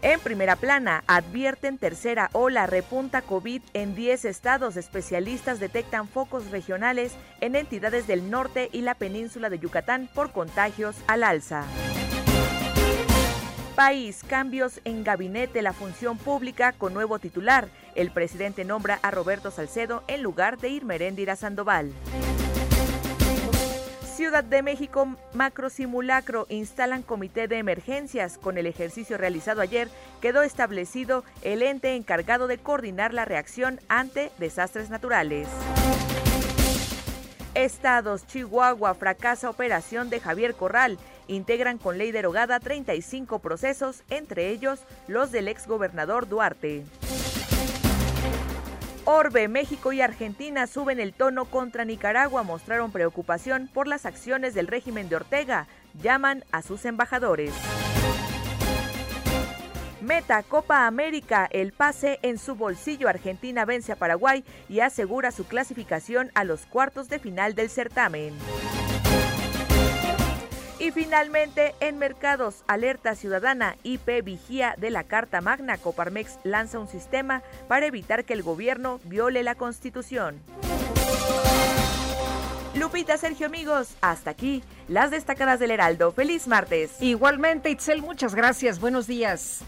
En 0.00 0.20
primera 0.20 0.54
plana, 0.54 1.02
advierten 1.08 1.76
tercera 1.76 2.30
ola 2.32 2.66
repunta 2.66 3.20
COVID 3.20 3.62
en 3.74 3.96
10 3.96 4.26
estados. 4.26 4.76
Especialistas 4.76 5.58
detectan 5.58 6.06
focos 6.06 6.50
regionales 6.52 7.16
en 7.40 7.56
entidades 7.56 8.06
del 8.06 8.30
norte 8.30 8.68
y 8.72 8.82
la 8.82 8.94
península 8.94 9.50
de 9.50 9.58
Yucatán 9.58 10.08
por 10.14 10.30
contagios 10.30 10.94
al 11.08 11.24
alza 11.24 11.64
país, 13.78 14.24
cambios 14.26 14.80
en 14.84 15.04
gabinete, 15.04 15.62
la 15.62 15.72
función 15.72 16.18
pública 16.18 16.72
con 16.72 16.92
nuevo 16.92 17.20
titular. 17.20 17.68
El 17.94 18.10
presidente 18.10 18.64
nombra 18.64 18.98
a 19.02 19.12
Roberto 19.12 19.52
Salcedo 19.52 20.02
en 20.08 20.20
lugar 20.20 20.58
de 20.58 20.70
Irmeréndira 20.70 21.36
Sandoval. 21.36 21.92
Ciudad 24.16 24.42
de 24.42 24.62
México, 24.64 25.06
macro 25.32 25.70
simulacro, 25.70 26.46
instalan 26.48 27.04
comité 27.04 27.46
de 27.46 27.58
emergencias. 27.58 28.36
Con 28.36 28.58
el 28.58 28.66
ejercicio 28.66 29.16
realizado 29.16 29.60
ayer, 29.60 29.88
quedó 30.20 30.42
establecido 30.42 31.22
el 31.42 31.62
ente 31.62 31.94
encargado 31.94 32.48
de 32.48 32.58
coordinar 32.58 33.14
la 33.14 33.26
reacción 33.26 33.78
ante 33.86 34.32
desastres 34.38 34.90
naturales. 34.90 35.46
Estados, 37.54 38.26
Chihuahua, 38.26 38.94
fracasa 38.94 39.48
operación 39.48 40.10
de 40.10 40.18
Javier 40.18 40.54
Corral 40.54 40.98
integran 41.28 41.78
con 41.78 41.98
ley 41.98 42.10
derogada 42.10 42.58
35 42.58 43.38
procesos, 43.38 44.02
entre 44.10 44.50
ellos 44.50 44.80
los 45.06 45.30
del 45.30 45.48
exgobernador 45.48 46.28
Duarte. 46.28 46.84
Orbe, 49.04 49.48
México 49.48 49.92
y 49.94 50.02
Argentina 50.02 50.66
suben 50.66 51.00
el 51.00 51.14
tono 51.14 51.46
contra 51.46 51.86
Nicaragua, 51.86 52.42
mostraron 52.42 52.92
preocupación 52.92 53.70
por 53.72 53.86
las 53.86 54.04
acciones 54.04 54.52
del 54.52 54.66
régimen 54.66 55.08
de 55.08 55.16
Ortega, 55.16 55.66
llaman 56.02 56.44
a 56.52 56.60
sus 56.60 56.84
embajadores. 56.84 57.54
Meta 60.02 60.42
Copa 60.42 60.86
América, 60.86 61.48
el 61.50 61.72
pase 61.72 62.18
en 62.22 62.38
su 62.38 62.54
bolsillo. 62.54 63.08
Argentina 63.08 63.64
vence 63.64 63.92
a 63.92 63.96
Paraguay 63.96 64.44
y 64.68 64.80
asegura 64.80 65.32
su 65.32 65.44
clasificación 65.44 66.30
a 66.34 66.44
los 66.44 66.66
cuartos 66.66 67.08
de 67.08 67.18
final 67.18 67.54
del 67.54 67.68
certamen. 67.68 68.34
Y 70.88 70.90
finalmente, 70.90 71.74
en 71.80 71.98
mercados, 71.98 72.64
alerta 72.66 73.14
ciudadana, 73.14 73.76
IP 73.82 74.24
vigía 74.24 74.74
de 74.78 74.88
la 74.88 75.04
Carta 75.04 75.42
Magna, 75.42 75.76
Coparmex 75.76 76.38
lanza 76.44 76.78
un 76.78 76.88
sistema 76.88 77.42
para 77.68 77.84
evitar 77.84 78.24
que 78.24 78.32
el 78.32 78.42
gobierno 78.42 78.98
viole 79.04 79.42
la 79.42 79.54
Constitución. 79.54 80.40
Lupita, 82.74 83.18
Sergio, 83.18 83.48
amigos, 83.48 83.96
hasta 84.00 84.30
aquí 84.30 84.62
las 84.88 85.10
destacadas 85.10 85.60
del 85.60 85.72
Heraldo. 85.72 86.10
Feliz 86.12 86.48
martes. 86.48 87.02
Igualmente, 87.02 87.68
Itzel, 87.68 88.00
muchas 88.00 88.34
gracias. 88.34 88.80
Buenos 88.80 89.06
días. 89.06 89.60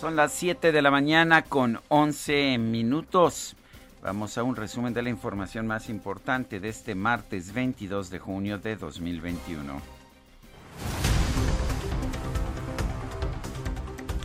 Son 0.00 0.16
las 0.16 0.32
7 0.32 0.72
de 0.72 0.80
la 0.80 0.90
mañana 0.90 1.42
con 1.42 1.82
11 1.88 2.56
minutos. 2.56 3.56
Vamos 4.02 4.36
a 4.36 4.42
un 4.42 4.56
resumen 4.56 4.92
de 4.92 5.00
la 5.00 5.10
información 5.10 5.68
más 5.68 5.88
importante 5.88 6.58
de 6.58 6.68
este 6.68 6.96
martes 6.96 7.54
22 7.54 8.10
de 8.10 8.18
junio 8.18 8.58
de 8.58 8.74
2021. 8.74 9.80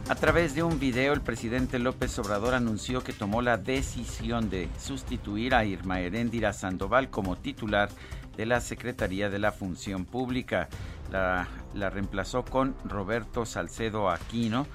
A 0.10 0.16
través 0.16 0.56
de 0.56 0.64
un 0.64 0.80
video, 0.80 1.14
el 1.14 1.22
presidente 1.22 1.78
López 1.78 2.18
Obrador 2.18 2.56
anunció 2.56 3.04
que 3.04 3.14
tomó 3.14 3.44
la 3.44 3.58
decisión 3.58 4.50
de 4.50 4.68
sustituir 4.80 5.54
a 5.54 5.64
Irma 5.64 6.00
Heréndira 6.00 6.54
Sandoval 6.54 7.12
como 7.12 7.36
titular 7.36 7.90
de 8.36 8.48
la 8.48 8.62
Secretaría 8.62 9.30
de 9.30 9.38
la 9.38 9.52
Función 9.52 10.06
Pública. 10.06 10.70
La, 11.12 11.48
la 11.76 11.92
reemplazó 11.92 12.44
con 12.44 12.76
Roberto 12.84 13.46
Salcedo 13.46 14.10
Aquino, 14.10 14.66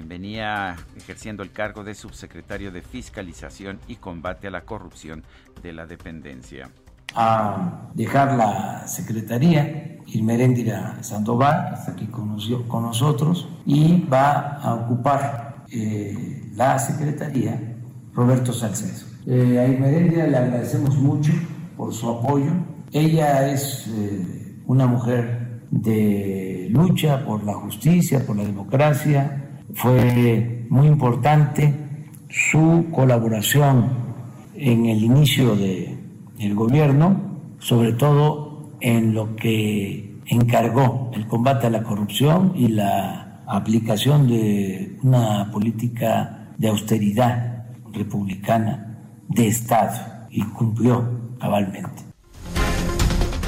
quien 0.00 0.08
venía 0.08 0.76
ejerciendo 0.96 1.42
el 1.42 1.52
cargo 1.52 1.84
de 1.84 1.94
subsecretario 1.94 2.72
de 2.72 2.80
Fiscalización 2.80 3.78
y 3.86 3.96
Combate 3.96 4.46
a 4.46 4.50
la 4.50 4.62
Corrupción 4.62 5.24
de 5.62 5.74
la 5.74 5.86
dependencia. 5.86 6.70
A 7.14 7.90
dejar 7.92 8.34
la 8.34 8.86
secretaría, 8.86 9.98
Irmeréndira 10.06 11.02
Sandoval, 11.02 11.74
está 11.74 11.92
aquí 11.92 12.06
con, 12.06 12.34
nosotros, 12.34 13.46
y 13.66 14.00
va 14.06 14.56
a 14.56 14.74
ocupar 14.74 15.66
eh, 15.70 16.48
la 16.54 16.78
secretaría 16.78 17.60
Roberto 18.14 18.54
Salcedo. 18.54 19.06
Eh, 19.26 19.58
a 19.58 19.68
Irmeréndira 19.68 20.26
le 20.28 20.36
agradecemos 20.38 20.96
mucho 20.96 21.32
por 21.76 21.92
su 21.92 22.08
apoyo. 22.08 22.52
Ella 22.90 23.50
es 23.50 23.86
eh, 23.88 24.62
una 24.64 24.86
mujer 24.86 25.60
de 25.70 26.68
lucha 26.70 27.22
por 27.22 27.44
la 27.44 27.52
justicia, 27.52 28.24
por 28.24 28.36
la 28.36 28.44
democracia, 28.44 29.40
fue 29.74 30.66
muy 30.68 30.86
importante 30.86 31.74
su 32.28 32.86
colaboración 32.92 33.90
en 34.54 34.86
el 34.86 35.02
inicio 35.02 35.56
del 35.56 36.54
gobierno, 36.54 37.20
sobre 37.58 37.92
todo 37.92 38.70
en 38.80 39.14
lo 39.14 39.36
que 39.36 40.16
encargó 40.26 41.10
el 41.14 41.26
combate 41.26 41.66
a 41.66 41.70
la 41.70 41.82
corrupción 41.82 42.52
y 42.54 42.68
la 42.68 43.42
aplicación 43.46 44.28
de 44.28 44.96
una 45.02 45.50
política 45.50 46.52
de 46.56 46.68
austeridad 46.68 47.64
republicana 47.92 48.98
de 49.28 49.48
Estado 49.48 50.28
y 50.30 50.42
cumplió 50.42 51.36
cabalmente. 51.40 52.02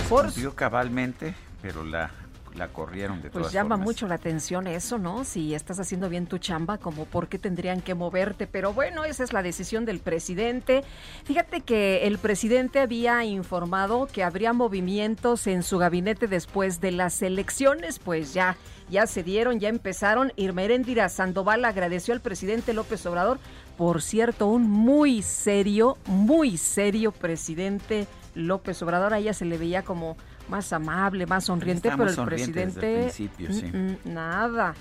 Cumplió 0.09 0.55
cabalmente, 0.55 1.35
pero 1.63 1.85
la 1.85 2.11
la 2.55 2.69
corrieron 2.69 3.23
de 3.23 3.31
pues 3.31 3.53
llama 3.53 3.77
mucho 3.77 4.07
la 4.07 4.17
atención 4.17 4.67
eso, 4.67 4.99
¿no? 4.99 5.25
Si 5.25 5.55
estás 5.55 5.81
haciendo 5.81 6.09
bien 6.09 6.27
tu 6.27 6.39
chamba, 6.39 6.79
como 6.79 7.07
por 7.07 7.29
qué 7.29 7.39
tendrían 7.39 7.81
que 7.81 7.95
moverte. 7.95 8.47
Pero 8.47 8.73
bueno, 8.73 9.05
esa 9.05 9.25
es 9.25 9.33
la 9.33 9.43
decisión 9.43 9.85
del 9.85 10.01
presidente. 10.01 10.85
Fíjate 11.25 11.63
que 11.63 12.07
el 12.07 12.19
presidente 12.19 12.81
había 12.81 13.25
informado 13.25 14.07
que 14.07 14.23
habría 14.23 14.53
movimientos 14.53 15.47
en 15.47 15.63
su 15.63 15.79
gabinete 15.79 16.27
después 16.27 16.81
de 16.81 16.93
las 16.93 17.23
elecciones, 17.23 17.99
pues 17.99 18.35
ya 18.35 18.57
ya 18.91 19.07
se 19.07 19.23
dieron, 19.23 19.59
ya 19.59 19.71
empezaron. 19.71 20.33
Irmeréndira 20.37 21.09
Sandoval 21.09 21.65
agradeció 21.65 22.13
al 22.13 22.21
presidente 22.21 22.75
López 22.75 23.05
Obrador. 23.07 23.39
Por 23.79 24.03
cierto, 24.03 24.47
un 24.47 24.69
muy 24.69 25.23
serio, 25.23 25.97
muy 26.05 26.59
serio 26.59 27.11
presidente 27.11 28.07
López 28.35 28.83
Obrador. 28.83 29.15
A 29.15 29.19
ella 29.19 29.33
se 29.33 29.47
le 29.47 29.57
veía 29.57 29.83
como 29.83 30.17
más 30.53 30.73
amable, 30.73 31.27
más 31.27 31.45
sonriente, 31.45 31.91
pero 31.97 32.11
el 32.11 32.25
presidente 32.25 33.11
nada. 34.05 34.75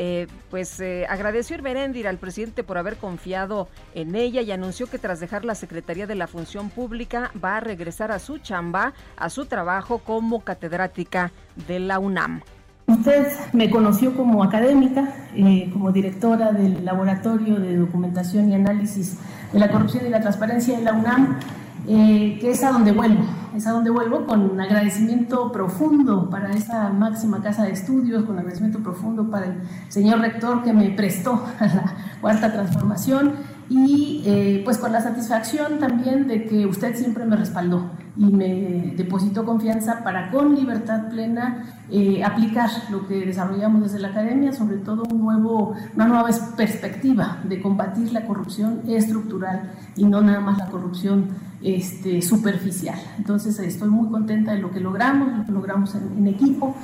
Eh, 0.00 0.28
pues 0.48 0.78
eh, 0.78 1.06
agradeció 1.08 1.56
Irmeréndira 1.56 2.08
al 2.08 2.18
presidente 2.18 2.62
por 2.62 2.78
haber 2.78 2.98
confiado 2.98 3.66
en 3.96 4.14
ella 4.14 4.42
y 4.42 4.52
anunció 4.52 4.86
que 4.86 4.96
tras 4.96 5.18
dejar 5.18 5.44
la 5.44 5.56
Secretaría 5.56 6.06
de 6.06 6.14
la 6.14 6.28
Función 6.28 6.70
Pública 6.70 7.32
va 7.42 7.56
a 7.56 7.60
regresar 7.60 8.12
a 8.12 8.20
su 8.20 8.38
chamba, 8.38 8.92
a 9.16 9.28
su 9.28 9.46
trabajo 9.46 9.98
como 9.98 10.40
catedrática 10.44 11.32
de 11.66 11.80
la 11.80 11.98
UNAM. 11.98 12.42
Usted 12.86 13.26
me 13.52 13.68
conoció 13.70 14.14
como 14.14 14.44
académica, 14.44 15.12
eh, 15.34 15.68
como 15.72 15.90
directora 15.90 16.52
del 16.52 16.84
Laboratorio 16.84 17.56
de 17.56 17.76
Documentación 17.76 18.50
y 18.50 18.54
Análisis 18.54 19.18
de 19.52 19.58
la 19.58 19.68
Corrupción 19.68 20.06
y 20.06 20.10
la 20.10 20.20
Transparencia 20.20 20.78
de 20.78 20.84
la 20.84 20.92
UNAM, 20.92 21.40
eh, 21.90 22.36
que 22.38 22.50
es 22.50 22.62
a 22.62 22.70
donde 22.70 22.92
vuelvo, 22.92 23.24
es 23.56 23.66
a 23.66 23.70
donde 23.70 23.88
vuelvo 23.88 24.26
con 24.26 24.42
un 24.42 24.60
agradecimiento 24.60 25.50
profundo 25.50 26.28
para 26.28 26.50
esta 26.50 26.90
máxima 26.90 27.40
casa 27.42 27.64
de 27.64 27.72
estudios, 27.72 28.24
con 28.24 28.36
agradecimiento 28.36 28.80
profundo 28.80 29.30
para 29.30 29.46
el 29.46 29.54
señor 29.88 30.20
rector 30.20 30.62
que 30.62 30.74
me 30.74 30.90
prestó 30.90 31.42
a 31.58 31.66
la 31.66 31.94
cuarta 32.20 32.52
transformación 32.52 33.32
y 33.70 34.22
eh, 34.26 34.62
pues 34.64 34.76
con 34.76 34.92
la 34.92 35.00
satisfacción 35.00 35.78
también 35.78 36.26
de 36.26 36.44
que 36.44 36.66
usted 36.66 36.94
siempre 36.94 37.24
me 37.24 37.36
respaldó 37.36 37.90
y 38.16 38.24
me 38.24 38.94
depositó 38.96 39.44
confianza 39.44 40.02
para 40.02 40.30
con 40.30 40.54
libertad 40.54 41.08
plena 41.08 41.64
eh, 41.90 42.22
aplicar 42.24 42.68
lo 42.90 43.06
que 43.06 43.24
desarrollamos 43.24 43.82
desde 43.82 44.00
la 44.00 44.08
academia, 44.08 44.52
sobre 44.52 44.78
todo 44.78 45.04
un 45.10 45.20
nuevo, 45.20 45.74
una 45.94 46.06
nueva 46.06 46.28
perspectiva 46.56 47.38
de 47.44 47.62
combatir 47.62 48.12
la 48.12 48.26
corrupción 48.26 48.82
estructural 48.88 49.72
y 49.96 50.04
no 50.04 50.20
nada 50.20 50.40
más 50.40 50.58
la 50.58 50.66
corrupción 50.66 51.47
este, 51.62 52.22
superficial. 52.22 52.98
Entonces 53.18 53.58
estoy 53.58 53.88
muy 53.88 54.10
contenta 54.10 54.52
de 54.52 54.60
lo 54.60 54.70
que 54.70 54.80
logramos, 54.80 55.36
lo 55.36 55.44
que 55.44 55.52
logramos 55.52 55.94
en 55.94 56.26
equipo 56.26 56.76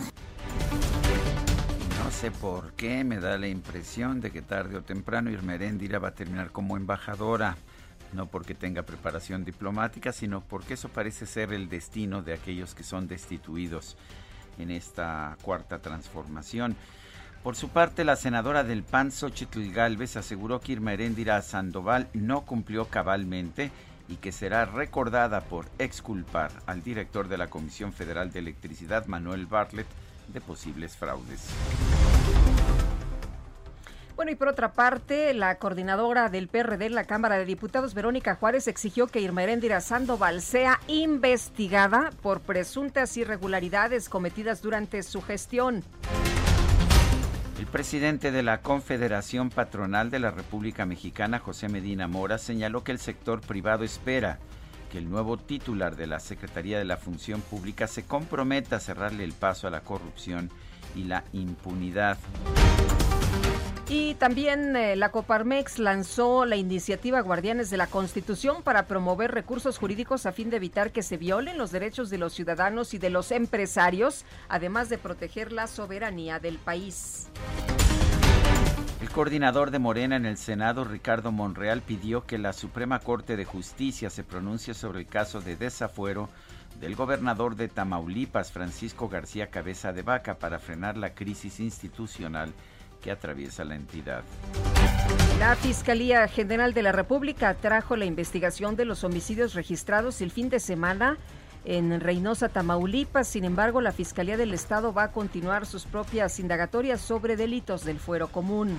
sé 2.14 2.30
por 2.30 2.72
qué, 2.74 3.02
me 3.02 3.18
da 3.18 3.36
la 3.36 3.48
impresión 3.48 4.20
de 4.20 4.30
que 4.30 4.40
tarde 4.40 4.76
o 4.76 4.82
temprano 4.82 5.30
Irma 5.30 5.56
va 5.58 6.08
a 6.08 6.14
terminar 6.14 6.52
como 6.52 6.76
embajadora, 6.76 7.56
no 8.12 8.26
porque 8.26 8.54
tenga 8.54 8.84
preparación 8.84 9.44
diplomática, 9.44 10.12
sino 10.12 10.40
porque 10.40 10.74
eso 10.74 10.88
parece 10.88 11.26
ser 11.26 11.52
el 11.52 11.68
destino 11.68 12.22
de 12.22 12.32
aquellos 12.32 12.74
que 12.74 12.84
son 12.84 13.08
destituidos 13.08 13.96
en 14.58 14.70
esta 14.70 15.36
cuarta 15.42 15.80
transformación. 15.80 16.76
Por 17.42 17.56
su 17.56 17.70
parte, 17.70 18.04
la 18.04 18.14
senadora 18.14 18.62
del 18.62 18.84
PAN, 18.84 19.10
Xochitl 19.10 19.72
Galvez, 19.72 20.16
aseguró 20.16 20.60
que 20.60 20.72
Irma 20.72 20.92
Sandoval 21.42 22.08
no 22.14 22.42
cumplió 22.42 22.84
cabalmente 22.84 23.72
y 24.08 24.16
que 24.16 24.32
será 24.32 24.64
recordada 24.64 25.40
por 25.42 25.66
exculpar 25.78 26.50
al 26.66 26.82
director 26.82 27.28
de 27.28 27.38
la 27.38 27.48
Comisión 27.48 27.92
Federal 27.92 28.32
de 28.32 28.40
Electricidad, 28.40 29.06
Manuel 29.06 29.46
Bartlett, 29.46 29.86
de 30.28 30.40
posibles 30.40 30.96
fraudes. 30.96 31.48
Bueno, 34.16 34.30
y 34.30 34.36
por 34.36 34.46
otra 34.46 34.72
parte, 34.72 35.34
la 35.34 35.56
coordinadora 35.56 36.28
del 36.28 36.46
PRD 36.46 36.86
en 36.86 36.94
la 36.94 37.04
Cámara 37.04 37.36
de 37.36 37.44
Diputados, 37.44 37.94
Verónica 37.94 38.36
Juárez, 38.36 38.68
exigió 38.68 39.08
que 39.08 39.20
Irma 39.20 39.42
Eréndira 39.42 39.80
Sandoval 39.80 40.40
sea 40.40 40.80
investigada 40.86 42.12
por 42.22 42.40
presuntas 42.40 43.16
irregularidades 43.16 44.08
cometidas 44.08 44.62
durante 44.62 45.02
su 45.02 45.20
gestión. 45.20 45.82
Presidente 47.74 48.30
de 48.30 48.44
la 48.44 48.60
Confederación 48.60 49.50
Patronal 49.50 50.08
de 50.08 50.20
la 50.20 50.30
República 50.30 50.86
Mexicana, 50.86 51.40
José 51.40 51.68
Medina 51.68 52.06
Mora, 52.06 52.38
señaló 52.38 52.84
que 52.84 52.92
el 52.92 53.00
sector 53.00 53.40
privado 53.40 53.82
espera 53.82 54.38
que 54.92 54.98
el 54.98 55.10
nuevo 55.10 55.38
titular 55.38 55.96
de 55.96 56.06
la 56.06 56.20
Secretaría 56.20 56.78
de 56.78 56.84
la 56.84 56.98
Función 56.98 57.40
Pública 57.40 57.88
se 57.88 58.04
comprometa 58.04 58.76
a 58.76 58.80
cerrarle 58.80 59.24
el 59.24 59.32
paso 59.32 59.66
a 59.66 59.72
la 59.72 59.80
corrupción 59.80 60.52
y 60.94 61.02
la 61.02 61.24
impunidad. 61.32 62.16
Y 63.96 64.14
también 64.14 64.74
eh, 64.74 64.96
la 64.96 65.12
Coparmex 65.12 65.78
lanzó 65.78 66.46
la 66.46 66.56
iniciativa 66.56 67.20
Guardianes 67.20 67.70
de 67.70 67.76
la 67.76 67.86
Constitución 67.86 68.64
para 68.64 68.88
promover 68.88 69.30
recursos 69.30 69.78
jurídicos 69.78 70.26
a 70.26 70.32
fin 70.32 70.50
de 70.50 70.56
evitar 70.56 70.90
que 70.90 71.04
se 71.04 71.16
violen 71.16 71.58
los 71.58 71.70
derechos 71.70 72.10
de 72.10 72.18
los 72.18 72.32
ciudadanos 72.32 72.92
y 72.92 72.98
de 72.98 73.10
los 73.10 73.30
empresarios, 73.30 74.24
además 74.48 74.88
de 74.88 74.98
proteger 74.98 75.52
la 75.52 75.68
soberanía 75.68 76.40
del 76.40 76.58
país. 76.58 77.28
El 79.00 79.10
coordinador 79.10 79.70
de 79.70 79.78
Morena 79.78 80.16
en 80.16 80.26
el 80.26 80.38
Senado, 80.38 80.82
Ricardo 80.82 81.30
Monreal, 81.30 81.80
pidió 81.80 82.26
que 82.26 82.36
la 82.36 82.52
Suprema 82.52 82.98
Corte 82.98 83.36
de 83.36 83.44
Justicia 83.44 84.10
se 84.10 84.24
pronuncie 84.24 84.74
sobre 84.74 84.98
el 84.98 85.06
caso 85.06 85.40
de 85.40 85.54
desafuero 85.54 86.28
del 86.80 86.96
gobernador 86.96 87.54
de 87.54 87.68
Tamaulipas, 87.68 88.50
Francisco 88.50 89.08
García 89.08 89.50
Cabeza 89.50 89.92
de 89.92 90.02
Vaca, 90.02 90.34
para 90.34 90.58
frenar 90.58 90.96
la 90.96 91.14
crisis 91.14 91.60
institucional 91.60 92.52
que 93.04 93.10
atraviesa 93.10 93.64
la 93.64 93.74
entidad. 93.74 94.24
La 95.38 95.54
Fiscalía 95.56 96.26
General 96.26 96.72
de 96.72 96.82
la 96.82 96.90
República 96.90 97.52
trajo 97.52 97.96
la 97.96 98.06
investigación 98.06 98.76
de 98.76 98.86
los 98.86 99.04
homicidios 99.04 99.52
registrados 99.52 100.22
el 100.22 100.30
fin 100.30 100.48
de 100.48 100.58
semana 100.58 101.18
en 101.66 102.00
Reynosa, 102.00 102.48
Tamaulipas. 102.48 103.28
Sin 103.28 103.44
embargo, 103.44 103.82
la 103.82 103.92
Fiscalía 103.92 104.38
del 104.38 104.54
Estado 104.54 104.94
va 104.94 105.04
a 105.04 105.12
continuar 105.12 105.66
sus 105.66 105.84
propias 105.84 106.40
indagatorias 106.40 107.02
sobre 107.02 107.36
delitos 107.36 107.84
del 107.84 107.98
fuero 107.98 108.28
común. 108.28 108.78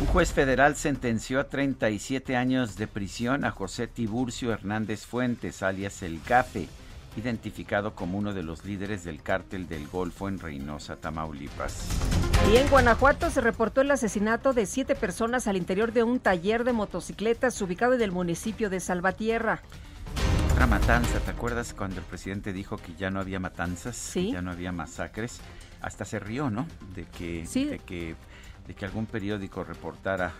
Un 0.00 0.06
juez 0.06 0.32
federal 0.32 0.76
sentenció 0.76 1.40
a 1.40 1.48
37 1.48 2.36
años 2.36 2.76
de 2.76 2.86
prisión 2.86 3.44
a 3.44 3.50
José 3.50 3.88
Tiburcio 3.88 4.52
Hernández 4.52 5.06
Fuentes, 5.06 5.64
alias 5.64 6.02
El 6.02 6.20
Gafe, 6.26 6.68
identificado 7.16 7.94
como 7.94 8.18
uno 8.18 8.32
de 8.32 8.42
los 8.42 8.64
líderes 8.64 9.04
del 9.04 9.22
cártel 9.22 9.68
del 9.68 9.86
Golfo 9.88 10.28
en 10.28 10.38
Reynosa, 10.38 10.96
Tamaulipas. 10.96 11.88
Y 12.52 12.56
en 12.56 12.68
Guanajuato 12.68 13.30
se 13.30 13.40
reportó 13.40 13.80
el 13.80 13.90
asesinato 13.90 14.52
de 14.52 14.66
siete 14.66 14.94
personas 14.94 15.46
al 15.46 15.56
interior 15.56 15.92
de 15.92 16.02
un 16.02 16.20
taller 16.20 16.64
de 16.64 16.72
motocicletas 16.72 17.60
ubicado 17.60 17.94
en 17.94 18.02
el 18.02 18.12
municipio 18.12 18.70
de 18.70 18.80
Salvatierra. 18.80 19.62
Otra 20.52 20.66
matanza, 20.66 21.20
¿te 21.20 21.30
acuerdas 21.30 21.74
cuando 21.74 21.98
el 21.98 22.04
presidente 22.04 22.52
dijo 22.52 22.76
que 22.76 22.94
ya 22.94 23.10
no 23.10 23.20
había 23.20 23.40
matanzas, 23.40 23.96
¿Sí? 23.96 24.32
ya 24.32 24.42
no 24.42 24.50
había 24.50 24.72
masacres? 24.72 25.40
Hasta 25.80 26.04
se 26.04 26.18
rió, 26.18 26.50
¿no? 26.50 26.66
De 26.94 27.04
que, 27.04 27.46
de 27.46 27.78
que, 27.78 28.14
de 28.66 28.74
que 28.74 28.84
algún 28.84 29.06
periódico 29.06 29.64
reportara 29.64 30.32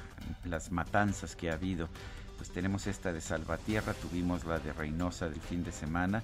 las 0.44 0.70
matanzas 0.70 1.36
que 1.36 1.50
ha 1.50 1.54
habido. 1.54 1.88
Pues 2.36 2.50
tenemos 2.50 2.86
esta 2.86 3.12
de 3.12 3.20
Salvatierra, 3.20 3.94
tuvimos 3.94 4.44
la 4.44 4.58
de 4.58 4.72
Reynosa 4.72 5.28
del 5.28 5.40
fin 5.40 5.62
de 5.62 5.72
semana 5.72 6.22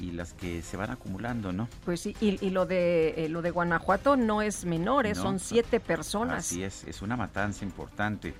y 0.00 0.12
las 0.12 0.32
que 0.32 0.62
se 0.62 0.76
van 0.76 0.90
acumulando, 0.90 1.52
¿no? 1.52 1.68
Pues 1.84 2.00
sí, 2.00 2.16
y, 2.20 2.50
lo 2.50 2.66
de 2.66 3.24
eh, 3.24 3.28
lo 3.28 3.42
de 3.42 3.50
Guanajuato 3.50 4.16
no 4.16 4.42
es 4.42 4.64
menor, 4.64 5.06
¿eh? 5.06 5.14
son 5.14 5.38
siete 5.38 5.80
personas. 5.80 6.38
Así 6.38 6.62
es, 6.62 6.84
es 6.84 7.02
una 7.02 7.16
matanza 7.16 7.64
importante. 7.64 8.28
Eh, 8.28 8.34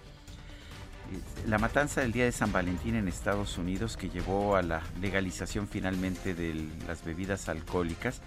la 1.46 1.58
matanza 1.58 2.00
del 2.00 2.12
día 2.12 2.24
de 2.24 2.32
San 2.32 2.52
Valentín 2.52 2.94
en 2.94 3.08
Estados 3.08 3.58
Unidos, 3.58 3.96
que 3.96 4.08
llevó 4.08 4.56
a 4.56 4.62
la 4.62 4.82
legalización 5.00 5.68
finalmente 5.68 6.34
de 6.34 6.68
las 6.86 7.04
bebidas 7.04 7.48
alcohólicas, 7.48 8.20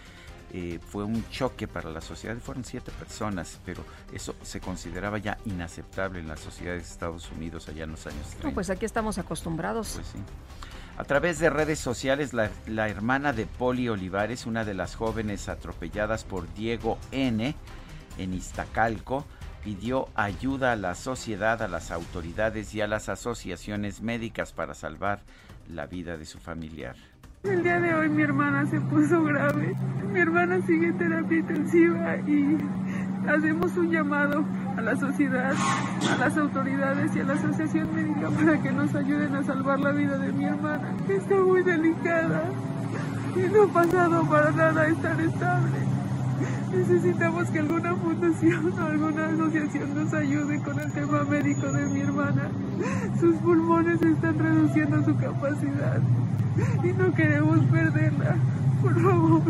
fue 0.89 1.03
un 1.03 1.29
choque 1.29 1.67
para 1.67 1.89
la 1.89 1.99
sociedad. 1.99 2.37
Fueron 2.37 2.63
siete 2.63 2.91
personas, 2.93 3.59
pero 3.65 3.83
eso 4.13 4.33
se 4.43 4.61
consideraba 4.61 5.17
ya 5.17 5.37
inaceptable 5.45 6.19
en 6.19 6.27
la 6.29 6.37
sociedad 6.37 6.73
de 6.73 6.79
Estados 6.79 7.29
Unidos 7.31 7.67
allá 7.67 7.83
en 7.83 7.91
los 7.91 8.07
años 8.07 8.25
30. 8.27 8.47
No, 8.47 8.53
pues 8.53 8.69
aquí 8.69 8.85
estamos 8.85 9.17
acostumbrados. 9.17 9.95
Pues 9.95 10.07
sí. 10.07 10.19
A 10.97 11.03
través 11.03 11.37
de 11.37 11.51
redes 11.51 11.77
sociales, 11.77 12.33
la, 12.33 12.89
hermana 12.89 13.31
de 13.31 13.45
Poli 13.45 13.87
Olivares, 13.87 14.47
una 14.47 14.65
de 14.65 14.73
las 14.73 14.95
jóvenes 14.95 15.47
atropelladas 15.47 16.23
por 16.23 16.51
Diego 16.55 16.97
N. 17.11 17.55
en 18.17 18.33
Iztacalco, 18.33 19.23
pidió 19.63 20.09
ayuda 20.15 20.71
a 20.71 20.75
la 20.75 20.95
sociedad, 20.95 21.61
a 21.61 21.67
las 21.67 21.91
autoridades 21.91 22.73
y 22.73 22.81
a 22.81 22.87
las 22.87 23.09
asociaciones 23.09 24.01
médicas 24.01 24.53
para 24.53 24.73
salvar 24.73 25.19
la 25.69 25.85
vida 25.85 26.17
de 26.17 26.25
su 26.25 26.39
familiar. 26.39 26.95
El 27.43 27.61
día 27.61 27.79
de 27.79 27.93
hoy 27.93 28.09
mi 28.09 28.23
hermana 28.23 28.65
se 28.65 28.81
puso 28.81 29.23
grave. 29.23 29.75
Mi 30.11 30.19
hermana 30.19 30.59
sigue 30.65 30.87
en 30.87 30.97
terapia 30.97 31.37
intensiva 31.37 32.17
y 32.25 32.57
hacemos 33.27 33.75
un 33.77 33.91
llamado 33.91 34.43
a 34.77 34.81
la 34.81 34.95
sociedad, 34.95 35.53
a 36.11 36.17
las 36.17 36.37
autoridades 36.37 37.15
y 37.15 37.19
a 37.19 37.23
la 37.23 37.33
asociación 37.33 37.93
médica 37.93 38.29
para 38.29 38.61
que 38.61 38.71
nos 38.71 38.93
ayuden 38.95 39.35
a 39.35 39.43
salvar 39.43 39.79
la 39.79 39.91
vida 39.91 40.17
de 40.17 40.31
mi 40.31 40.45
hermana, 40.45 40.95
que 41.05 41.17
está 41.17 41.35
muy 41.35 41.63
delicada 41.63 42.43
y 43.35 43.53
no 43.53 43.63
ha 43.63 43.67
pasado 43.67 44.23
para 44.29 44.51
nada 44.51 44.81
a 44.81 44.87
estar 44.87 45.19
estable. 45.19 45.77
Necesitamos 46.75 47.49
que 47.49 47.59
alguna 47.59 47.95
fundación 47.95 48.73
o 48.73 48.85
alguna 48.85 49.25
asociación 49.27 49.95
nos 49.95 50.13
ayude 50.13 50.61
con 50.61 50.79
el 50.79 50.91
tema 50.91 51.23
médico 51.23 51.71
de 51.71 51.85
mi 51.87 52.01
hermana. 52.01 52.49
Sus 53.19 53.35
pulmones 53.37 54.01
están 54.01 54.37
reduciendo 54.37 55.03
su 55.03 55.15
capacidad 55.15 56.01
y 56.83 56.87
no 56.93 57.13
queremos 57.13 57.59
perderla. 57.71 58.35
Por 58.81 59.01
favor. 59.01 59.41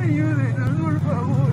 Ayúdenos, 0.00 0.80
por 0.80 1.00
favor. 1.00 1.52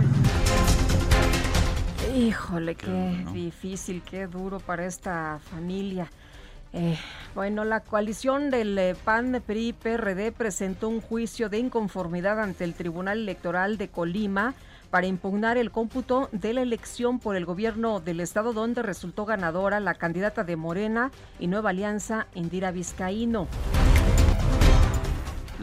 Híjole, 2.15 2.75
qué, 2.75 3.25
difícil, 3.34 4.01
qué 4.03 4.27
duro 4.27 4.60
para 4.60 4.86
esta 4.86 5.39
familia. 5.49 6.10
Eh, 6.73 6.97
bueno, 7.36 7.65
la 7.65 7.82
coalición 7.82 8.49
del 8.49 8.77
eh, 8.77 8.95
PAN, 8.95 9.43
PRI, 9.45 9.73
PRD 9.73 10.32
presentó 10.32 10.89
un 10.89 11.01
juicio 11.01 11.49
de 11.49 11.60
inconformidad 11.60 12.39
ante 12.39 12.63
el 12.63 12.73
Tribunal 12.73 13.19
Electoral 13.19 13.77
de 13.77 13.89
Colima 13.89 14.56
para 14.89 15.08
impugnar 15.08 15.58
el 15.58 15.71
cómputo 15.71 16.29
de 16.32 16.53
la 16.53 16.62
elección 16.62 17.19
por 17.19 17.36
el 17.36 17.45
gobierno 17.45 17.99
del 17.99 18.19
estado 18.19 18.53
donde 18.53 18.84
resultó 18.84 19.25
ganadora 19.25 19.79
la 19.79 19.95
candidata 19.95 20.43
de 20.43 20.56
Morena 20.56 21.12
y 21.39 21.47
Nueva 21.47 21.71
Alianza, 21.71 22.27
Indira 22.36 22.71
Vizcaíno. 22.71 23.47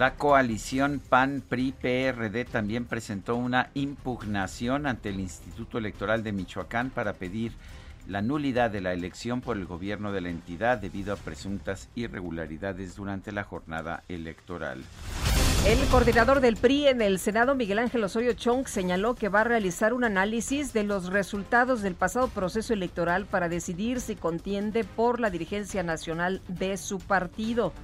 La 0.00 0.14
coalición 0.14 0.98
PAN-PRI-PRD 1.10 2.46
también 2.46 2.86
presentó 2.86 3.36
una 3.36 3.68
impugnación 3.74 4.86
ante 4.86 5.10
el 5.10 5.20
Instituto 5.20 5.76
Electoral 5.76 6.22
de 6.22 6.32
Michoacán 6.32 6.88
para 6.88 7.12
pedir 7.12 7.52
la 8.08 8.22
nulidad 8.22 8.70
de 8.70 8.80
la 8.80 8.94
elección 8.94 9.42
por 9.42 9.58
el 9.58 9.66
gobierno 9.66 10.10
de 10.10 10.22
la 10.22 10.30
entidad 10.30 10.78
debido 10.78 11.12
a 11.12 11.16
presuntas 11.16 11.90
irregularidades 11.96 12.96
durante 12.96 13.30
la 13.30 13.44
jornada 13.44 14.02
electoral. 14.08 14.82
El 15.66 15.78
coordinador 15.88 16.40
del 16.40 16.56
PRI 16.56 16.86
en 16.86 17.02
el 17.02 17.18
Senado, 17.18 17.54
Miguel 17.54 17.80
Ángel 17.80 18.02
Osorio 18.02 18.32
Chong, 18.32 18.68
señaló 18.68 19.14
que 19.14 19.28
va 19.28 19.42
a 19.42 19.44
realizar 19.44 19.92
un 19.92 20.04
análisis 20.04 20.72
de 20.72 20.84
los 20.84 21.10
resultados 21.10 21.82
del 21.82 21.94
pasado 21.94 22.28
proceso 22.28 22.72
electoral 22.72 23.26
para 23.26 23.50
decidir 23.50 24.00
si 24.00 24.16
contiende 24.16 24.84
por 24.84 25.20
la 25.20 25.28
dirigencia 25.28 25.82
nacional 25.82 26.40
de 26.48 26.78
su 26.78 27.00
partido. 27.00 27.74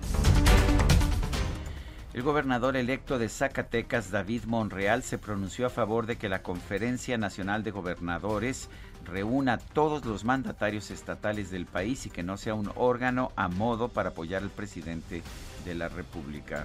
El 2.17 2.23
gobernador 2.23 2.79
electo 2.79 3.19
de 3.19 3.29
Zacatecas, 3.29 4.11
David 4.11 4.45
Monreal, 4.47 5.03
se 5.03 5.19
pronunció 5.19 5.67
a 5.67 5.69
favor 5.69 6.07
de 6.07 6.17
que 6.17 6.31
la 6.31 6.43
Conferencia 6.43 7.19
Nacional 7.19 7.63
de 7.63 7.73
Gobernadores 7.73 8.71
reúna 9.07 9.55
a 9.55 9.59
todos 9.59 10.05
los 10.05 10.25
mandatarios 10.25 10.91
estatales 10.91 11.51
del 11.51 11.67
país 11.67 12.07
y 12.07 12.11
que 12.11 12.23
no 12.23 12.37
sea 12.37 12.55
un 12.55 12.71
órgano 12.77 13.33
a 13.37 13.49
modo 13.49 13.89
para 13.89 14.11
apoyar 14.11 14.43
al 14.43 14.51
presidente 14.51 15.23
de 15.65 15.75
la 15.75 15.89
República. 15.89 16.65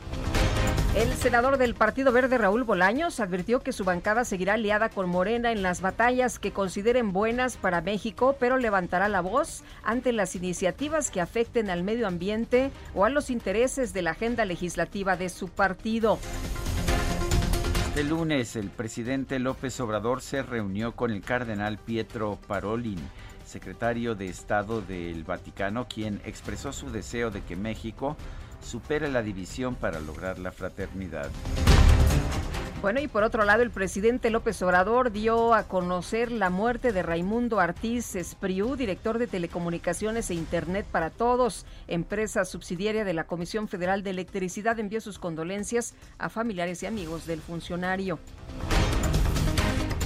El 0.96 1.12
senador 1.14 1.58
del 1.58 1.74
Partido 1.74 2.12
Verde, 2.12 2.38
Raúl 2.38 2.64
Bolaños, 2.64 3.20
advirtió 3.20 3.62
que 3.62 3.72
su 3.72 3.86
bancada 3.86 4.26
seguirá 4.26 4.54
aliada 4.54 4.90
con 4.90 5.10
Morena 5.10 5.52
en 5.52 5.64
las 5.64 5.82
batallas 5.82 6.38
que 6.38 6.52
consideren 6.52 7.14
buenas 7.14 7.58
para 7.58 7.82
México, 7.82 8.36
pero 8.40 8.58
levantará 8.58 9.08
la 9.08 9.22
voz 9.22 9.64
ante 9.84 10.12
las 10.12 10.36
iniciativas 10.36 11.10
que 11.10 11.22
afecten 11.22 11.70
al 11.70 11.84
medio 11.84 12.08
ambiente 12.08 12.72
o 12.94 13.06
a 13.06 13.10
los 13.10 13.30
intereses 13.30 13.94
de 13.94 14.02
la 14.02 14.12
agenda 14.12 14.46
legislativa 14.46 15.16
de 15.16 15.30
su 15.30 15.48
partido. 15.48 16.20
Este 17.92 18.06
lunes, 18.06 18.56
el 18.56 18.70
presidente 18.70 19.38
López 19.38 19.78
Obrador 19.82 20.22
se 20.22 20.44
reunió 20.44 20.96
con 20.96 21.12
el 21.12 21.22
cardenal 21.22 21.78
Pietro 21.78 22.40
Parolin, 22.48 23.02
secretario 23.46 24.16
de 24.16 24.28
Estado 24.28 24.82
del 24.82 25.26
Vaticano, 25.26 25.90
quien 25.90 26.22
expresó 26.24 26.72
su 26.72 26.90
deseo 26.90 27.32
de 27.32 27.42
que 27.42 27.58
México 27.58 28.16
supere 28.62 29.10
la 29.10 29.22
división 29.22 29.76
para 29.76 30.00
lograr 30.00 30.40
la 30.40 30.54
fraternidad. 30.54 31.30
Bueno, 32.82 33.00
y 33.00 33.08
por 33.08 33.22
otro 33.22 33.46
lado, 33.46 33.62
el 33.62 33.70
presidente 33.70 34.32
López 34.32 34.60
Obrador 34.64 35.12
dio 35.12 35.54
a 35.54 35.68
conocer 35.68 36.32
la 36.32 36.50
muerte 36.50 36.92
de 36.92 37.04
Raimundo 37.04 37.60
Artiz 37.60 38.16
Espriu, 38.16 38.76
director 38.76 39.20
de 39.20 39.28
Telecomunicaciones 39.28 40.32
e 40.32 40.34
Internet 40.34 40.88
para 40.92 41.12
Todos, 41.12 41.68
empresa 41.88 42.44
subsidiaria 42.44 43.06
de 43.06 43.14
la 43.14 43.26
Comisión 43.26 43.68
Federal 43.68 44.02
de 44.02 44.10
Electricidad. 44.10 44.80
Envió 44.80 45.00
sus 45.00 45.20
condolencias 45.20 45.94
a 46.18 46.30
familiares 46.30 46.82
y 46.82 46.88
amigos 46.88 47.28
del 47.28 47.42
funcionario. 47.42 48.18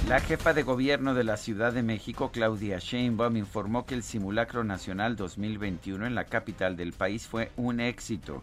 La 0.06 0.20
jefa 0.20 0.52
de 0.52 0.62
gobierno 0.62 1.14
de 1.14 1.24
la 1.24 1.38
Ciudad 1.38 1.72
de 1.72 1.82
México, 1.82 2.30
Claudia 2.30 2.78
Sheinbaum, 2.78 3.38
informó 3.38 3.86
que 3.86 3.94
el 3.94 4.02
simulacro 4.02 4.64
nacional 4.64 5.16
2021 5.16 6.06
en 6.06 6.14
la 6.14 6.26
capital 6.26 6.76
del 6.76 6.92
país 6.92 7.26
fue 7.26 7.50
un 7.56 7.80
éxito, 7.80 8.42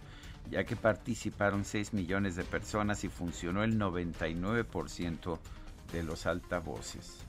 ya 0.49 0.63
que 0.63 0.75
participaron 0.75 1.65
6 1.65 1.93
millones 1.93 2.35
de 2.35 2.43
personas 2.43 3.03
y 3.03 3.09
funcionó 3.09 3.63
el 3.63 3.79
99% 3.79 5.39
de 5.91 6.03
los 6.03 6.25
altavoces. 6.25 7.25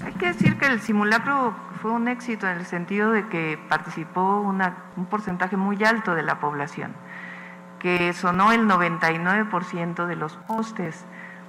Hay 0.00 0.12
que 0.12 0.26
decir 0.26 0.58
que 0.58 0.66
el 0.66 0.80
simulacro 0.80 1.54
fue 1.80 1.92
un 1.92 2.08
éxito 2.08 2.46
en 2.46 2.58
el 2.58 2.66
sentido 2.66 3.10
de 3.10 3.28
que 3.28 3.58
participó 3.68 4.40
un 4.40 5.06
porcentaje 5.06 5.56
muy 5.56 5.82
alto 5.82 6.14
de 6.14 6.22
la 6.22 6.40
población, 6.40 6.92
que 7.78 8.12
sonó 8.12 8.52
el 8.52 8.68
99% 8.68 10.06
de 10.06 10.16
los 10.16 10.36
postes 10.36 11.04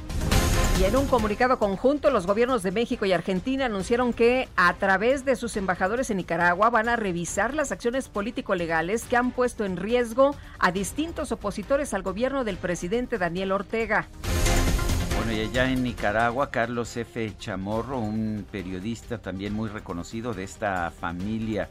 Y 0.79 0.85
en 0.85 0.95
un 0.95 1.05
comunicado 1.07 1.59
conjunto, 1.59 2.09
los 2.09 2.25
gobiernos 2.25 2.63
de 2.63 2.71
México 2.71 3.05
y 3.05 3.11
Argentina 3.11 3.65
anunciaron 3.65 4.13
que 4.13 4.47
a 4.55 4.73
través 4.75 5.25
de 5.25 5.35
sus 5.35 5.57
embajadores 5.57 6.09
en 6.09 6.17
Nicaragua 6.17 6.69
van 6.69 6.87
a 6.87 6.95
revisar 6.95 7.53
las 7.53 7.73
acciones 7.73 8.07
político-legales 8.07 9.03
que 9.03 9.17
han 9.17 9.31
puesto 9.31 9.65
en 9.65 9.75
riesgo 9.75 10.35
a 10.57 10.71
distintos 10.71 11.33
opositores 11.33 11.93
al 11.93 12.03
gobierno 12.03 12.45
del 12.45 12.57
presidente 12.57 13.17
Daniel 13.17 13.51
Ortega. 13.51 14.07
Bueno, 15.19 15.33
y 15.33 15.41
allá 15.41 15.69
en 15.69 15.83
Nicaragua, 15.83 16.49
Carlos 16.49 16.95
F. 16.95 17.35
Chamorro, 17.37 17.99
un 17.99 18.45
periodista 18.49 19.17
también 19.17 19.53
muy 19.53 19.67
reconocido 19.67 20.33
de 20.33 20.45
esta 20.45 20.91
familia 20.91 21.67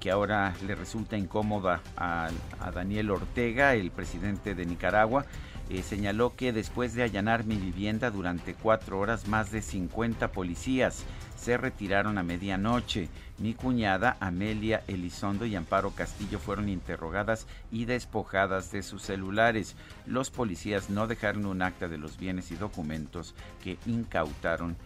que 0.00 0.10
ahora 0.10 0.54
le 0.66 0.74
resulta 0.74 1.18
incómoda 1.18 1.82
a, 1.98 2.30
Daniel 2.74 3.10
Ortega, 3.10 3.74
el 3.74 3.90
presidente 3.90 4.54
de 4.54 4.64
Nicaragua, 4.64 5.26
eh, 5.68 5.82
señaló 5.82 6.34
que 6.36 6.54
después 6.54 6.94
de 6.94 7.02
allanar 7.02 7.44
mi 7.44 7.56
vivienda 7.56 8.10
durante 8.10 8.54
cuatro 8.54 8.98
horas, 8.98 9.28
más 9.28 9.50
de 9.50 9.60
50 9.60 10.32
policías 10.32 11.04
se 11.40 11.56
retiraron 11.56 12.18
a 12.18 12.22
medianoche. 12.22 13.08
Mi 13.38 13.54
cuñada 13.54 14.18
Amelia 14.20 14.82
Elizondo 14.86 15.46
y 15.46 15.56
Amparo 15.56 15.90
Castillo 15.90 16.38
fueron 16.38 16.68
interrogadas 16.68 17.46
y 17.72 17.86
despojadas 17.86 18.70
de 18.72 18.82
sus 18.82 19.02
celulares. 19.02 19.74
Los 20.06 20.30
policías 20.30 20.90
no 20.90 21.06
dejaron 21.06 21.46
un 21.46 21.62
acta 21.62 21.88
de 21.88 21.96
los 21.96 22.18
bienes 22.18 22.50
y 22.50 22.56
documentos 22.56 23.34
que 23.64 23.78
incautaron 23.86 24.76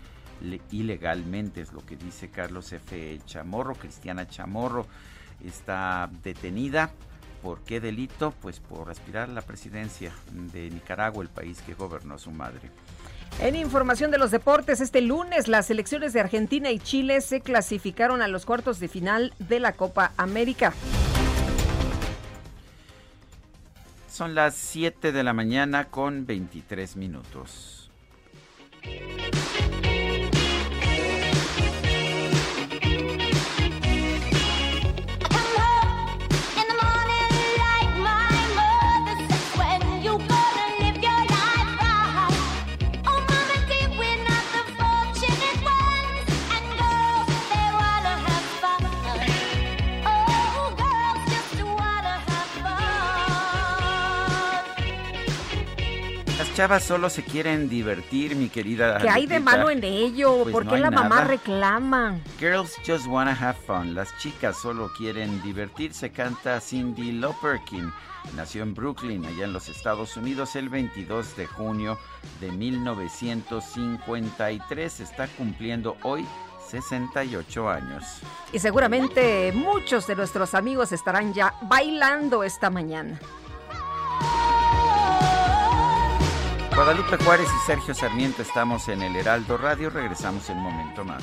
ilegalmente, 0.70 1.60
es 1.60 1.72
lo 1.72 1.84
que 1.84 1.96
dice 1.96 2.28
Carlos 2.28 2.72
F. 2.72 3.20
Chamorro. 3.26 3.74
Cristiana 3.74 4.28
Chamorro 4.28 4.86
está 5.44 6.08
detenida. 6.22 6.92
¿Por 7.42 7.60
qué 7.62 7.80
delito? 7.80 8.32
Pues 8.40 8.60
por 8.60 8.90
aspirar 8.90 9.28
a 9.28 9.32
la 9.32 9.42
presidencia 9.42 10.12
de 10.52 10.70
Nicaragua, 10.70 11.22
el 11.22 11.28
país 11.28 11.60
que 11.62 11.74
gobernó 11.74 12.16
su 12.18 12.30
madre. 12.30 12.70
En 13.40 13.56
información 13.56 14.10
de 14.10 14.18
los 14.18 14.30
deportes, 14.30 14.80
este 14.80 15.00
lunes 15.00 15.48
las 15.48 15.66
selecciones 15.66 16.12
de 16.12 16.20
Argentina 16.20 16.70
y 16.70 16.78
Chile 16.78 17.20
se 17.20 17.40
clasificaron 17.40 18.22
a 18.22 18.28
los 18.28 18.46
cuartos 18.46 18.78
de 18.78 18.88
final 18.88 19.34
de 19.38 19.60
la 19.60 19.72
Copa 19.72 20.12
América. 20.16 20.72
Son 24.08 24.36
las 24.36 24.54
7 24.54 25.10
de 25.10 25.24
la 25.24 25.32
mañana 25.32 25.86
con 25.86 26.24
23 26.24 26.94
minutos. 26.96 27.83
Chavas 56.64 56.84
solo 56.84 57.10
se 57.10 57.22
quieren 57.22 57.68
divertir, 57.68 58.36
mi 58.36 58.48
querida. 58.48 58.96
¿Qué 58.96 59.10
hay 59.10 59.26
de 59.26 59.38
malo 59.38 59.68
en 59.68 59.84
ello? 59.84 60.44
Pues 60.44 60.52
¿Por 60.54 60.64
no 60.64 60.72
qué 60.72 60.78
la 60.78 60.90
mamá 60.90 61.22
reclama? 61.22 62.16
Girls 62.40 62.72
just 62.86 63.06
wanna 63.06 63.36
have 63.38 63.58
fun. 63.66 63.94
Las 63.94 64.16
chicas 64.16 64.56
solo 64.62 64.90
quieren 64.96 65.42
divertirse, 65.42 66.10
canta 66.10 66.58
Cindy 66.62 67.12
Loperkin. 67.12 67.92
Nació 68.34 68.62
en 68.62 68.72
Brooklyn, 68.72 69.26
allá 69.26 69.44
en 69.44 69.52
los 69.52 69.68
Estados 69.68 70.16
Unidos, 70.16 70.56
el 70.56 70.70
22 70.70 71.36
de 71.36 71.46
junio 71.46 71.98
de 72.40 72.50
1953. 72.50 75.00
Está 75.00 75.28
cumpliendo 75.36 75.98
hoy 76.02 76.24
68 76.70 77.68
años. 77.68 78.04
Y 78.54 78.58
seguramente 78.58 79.52
muchos 79.52 80.06
de 80.06 80.16
nuestros 80.16 80.54
amigos 80.54 80.92
estarán 80.92 81.34
ya 81.34 81.52
bailando 81.68 82.42
esta 82.42 82.70
mañana. 82.70 83.20
Guadalupe 86.74 87.16
Juárez 87.24 87.46
y 87.46 87.66
Sergio 87.66 87.94
Sarmiento 87.94 88.42
estamos 88.42 88.88
en 88.88 89.00
el 89.02 89.14
Heraldo 89.14 89.56
Radio. 89.56 89.90
Regresamos 89.90 90.50
en 90.50 90.58
un 90.58 90.64
momento 90.64 91.04
más. 91.04 91.22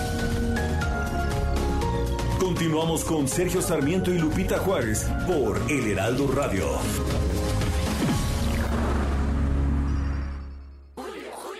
Continuamos 2.61 3.03
con 3.05 3.27
Sergio 3.27 3.59
Sarmiento 3.59 4.13
y 4.13 4.19
Lupita 4.19 4.59
Juárez 4.59 5.07
por 5.25 5.59
El 5.67 5.93
Heraldo 5.93 6.27
Radio. 6.27 6.67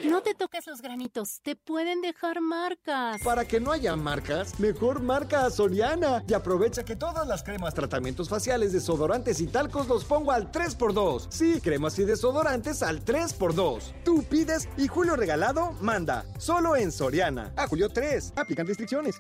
No 0.08 0.22
te 0.22 0.36
toques 0.36 0.68
los 0.68 0.80
granitos, 0.80 1.42
te 1.42 1.56
pueden 1.56 2.02
dejar 2.02 2.40
marcas. 2.40 3.20
Para 3.24 3.46
que 3.46 3.60
no 3.60 3.72
haya 3.72 3.96
marcas, 3.96 4.60
mejor 4.60 5.02
marca 5.02 5.48
a 5.48 5.50
Soriana 5.50 6.24
y 6.28 6.36
aprovecha 6.36 6.84
que 6.86 6.96
todas 6.96 7.28
las 7.28 7.42
cremas, 7.42 7.74
tratamientos 7.74 8.30
faciales, 8.30 8.72
desodorantes 8.72 9.42
y 9.42 9.48
talcos 9.48 9.88
los 9.88 10.06
pongo 10.06 10.32
al 10.32 10.52
3x2. 10.52 11.26
Sí, 11.30 11.62
cremas 11.64 11.98
y 11.98 12.04
desodorantes 12.04 12.84
al 12.84 13.04
3x2. 13.04 14.04
Tú 14.06 14.22
pides 14.22 14.70
y 14.78 14.88
Julio 14.88 15.16
Regalado 15.16 15.72
manda. 15.82 16.26
Solo 16.38 16.76
en 16.76 16.92
Soriana. 16.92 17.52
A 17.56 17.66
Julio 17.66 17.90
3. 17.90 18.34
Aplican 18.36 18.68
restricciones. 18.68 19.20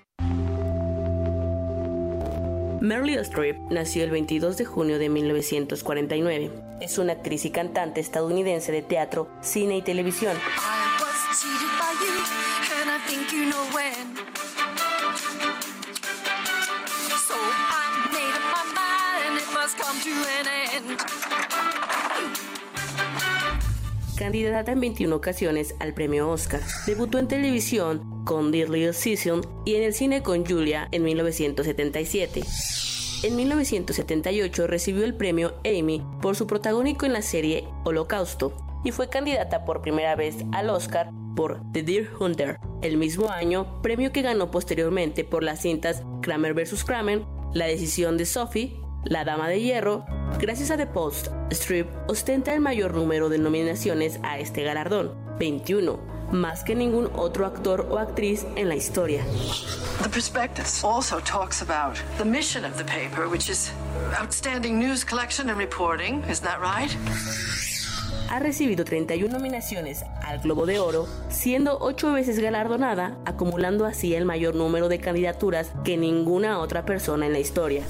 Meryl 2.82 3.20
Streep 3.20 3.70
nació 3.70 4.04
el 4.04 4.10
22 4.10 4.58
de 4.58 4.66
junio 4.66 4.98
de 4.98 5.08
1949. 5.08 6.50
Es 6.82 6.98
una 6.98 7.14
actriz 7.14 7.46
y 7.46 7.52
cantante 7.52 8.02
estadounidense 8.02 8.72
de 8.72 8.82
teatro, 8.82 9.30
cine 9.42 9.78
y 9.78 9.82
televisión. 9.84 10.36
Candidata 24.22 24.72
en 24.72 24.80
21 24.80 25.16
ocasiones 25.16 25.74
al 25.80 25.96
premio 25.96 26.30
Oscar. 26.30 26.62
Debutó 26.86 27.18
en 27.18 27.28
televisión 27.28 28.24
con 28.24 28.52
Dear 28.52 28.70
Little 28.70 28.94
Season 28.94 29.42
y 29.66 29.74
en 29.74 29.82
el 29.82 29.96
cine 29.96 30.22
con 30.22 30.46
Julia 30.46 30.88
en 30.92 31.02
1977. 31.02 32.44
En 33.24 33.36
1978 33.36 34.68
recibió 34.68 35.06
el 35.06 35.16
premio 35.16 35.56
Emmy 35.64 36.06
por 36.22 36.36
su 36.36 36.46
protagónico 36.46 37.08
en 37.08 37.14
la 37.14 37.24
serie 37.24 37.68
Holocausto 37.84 38.54
y 38.84 38.92
fue 38.92 39.10
candidata 39.10 39.66
por 39.66 39.82
primera 39.82 40.16
vez 40.16 40.36
al 40.52 40.70
Oscar 40.70 41.10
por 41.36 41.60
The 41.72 41.82
Deer 41.82 42.12
Hunter. 42.20 42.60
El 42.84 42.98
mismo 42.98 43.32
año, 43.32 43.82
premio 43.82 44.12
que 44.12 44.22
ganó 44.22 44.52
posteriormente 44.52 45.24
por 45.24 45.42
las 45.42 45.62
cintas 45.64 46.04
Kramer 46.22 46.54
vs. 46.54 46.84
Kramer, 46.84 47.24
La 47.56 47.66
decisión 47.66 48.18
de 48.18 48.28
Sophie, 48.28 48.81
La 49.04 49.26
Dama 49.26 49.48
de 49.50 49.60
Hierro. 49.60 50.06
Gracias 50.40 50.70
a 50.70 50.78
The 50.78 50.86
Post, 50.86 51.30
Strip 51.50 51.88
ostenta 52.08 52.54
el 52.54 52.62
mayor 52.62 52.94
número 52.94 53.30
de 53.30 53.40
nominaciones 53.40 54.20
a 54.24 54.38
este 54.38 54.64
galardón, 54.64 55.14
21, 55.40 56.00
más 56.32 56.64
que 56.64 56.76
ningún 56.76 57.10
otro 57.16 57.46
actor 57.46 57.88
o 57.90 57.98
actriz 57.98 58.46
en 58.56 58.70
la 58.70 58.76
historia. 58.76 59.24
The 60.04 60.10
prospectus 60.10 60.84
also 60.84 61.20
talks 61.20 61.62
about 61.62 61.98
the 62.18 62.26
mission 62.26 62.64
of 62.64 62.78
the 62.78 62.84
paper, 62.84 63.28
which 63.28 63.50
is 63.50 63.72
outstanding 64.20 64.80
news 64.80 65.04
collection 65.04 65.50
and 65.50 65.58
reporting. 65.58 66.24
Isn't 66.30 66.44
that 66.44 66.60
right? 66.62 66.92
Ha 68.30 68.40
recibido 68.40 68.86
31 68.86 69.34
nominaciones 69.34 70.06
al 70.24 70.40
Globo 70.40 70.66
de 70.66 70.80
Oro, 70.80 71.08
siendo 71.30 71.80
8 71.82 72.14
veces 72.14 72.40
galardonada, 72.40 73.18
acumulando 73.26 73.86
así 73.86 74.16
el 74.16 74.26
mayor 74.26 74.56
número 74.56 74.88
de 74.88 75.00
candidaturas 75.00 75.72
que 75.84 75.98
ninguna 75.98 76.60
otra 76.60 76.86
persona 76.86 77.26
en 77.26 77.34
la 77.34 77.40
historia. 77.40 77.84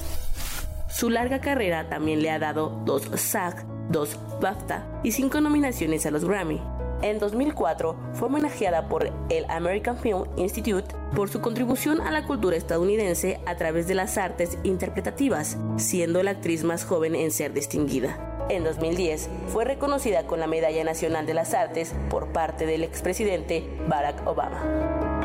Su 0.92 1.08
larga 1.08 1.40
carrera 1.40 1.88
también 1.88 2.22
le 2.22 2.30
ha 2.30 2.38
dado 2.38 2.68
dos 2.84 3.04
SAG, 3.14 3.64
dos 3.88 4.18
BAFTA 4.42 4.86
y 5.02 5.12
5 5.12 5.40
nominaciones 5.40 6.04
a 6.04 6.10
los 6.10 6.26
Grammy. 6.26 6.60
En 7.00 7.18
2004 7.18 7.96
fue 8.12 8.28
homenajeada 8.28 8.88
por 8.88 9.10
el 9.30 9.46
American 9.48 9.96
Film 9.96 10.24
Institute 10.36 10.94
por 11.16 11.30
su 11.30 11.40
contribución 11.40 12.02
a 12.02 12.10
la 12.10 12.26
cultura 12.26 12.56
estadounidense 12.56 13.40
a 13.46 13.56
través 13.56 13.88
de 13.88 13.94
las 13.94 14.18
artes 14.18 14.58
interpretativas, 14.64 15.56
siendo 15.78 16.22
la 16.22 16.32
actriz 16.32 16.62
más 16.62 16.84
joven 16.84 17.14
en 17.14 17.30
ser 17.30 17.54
distinguida. 17.54 18.46
En 18.50 18.62
2010 18.62 19.30
fue 19.48 19.64
reconocida 19.64 20.26
con 20.26 20.40
la 20.40 20.46
Medalla 20.46 20.84
Nacional 20.84 21.24
de 21.24 21.34
las 21.34 21.54
Artes 21.54 21.94
por 22.10 22.32
parte 22.32 22.66
del 22.66 22.84
expresidente 22.84 23.66
Barack 23.88 24.26
Obama. 24.26 25.21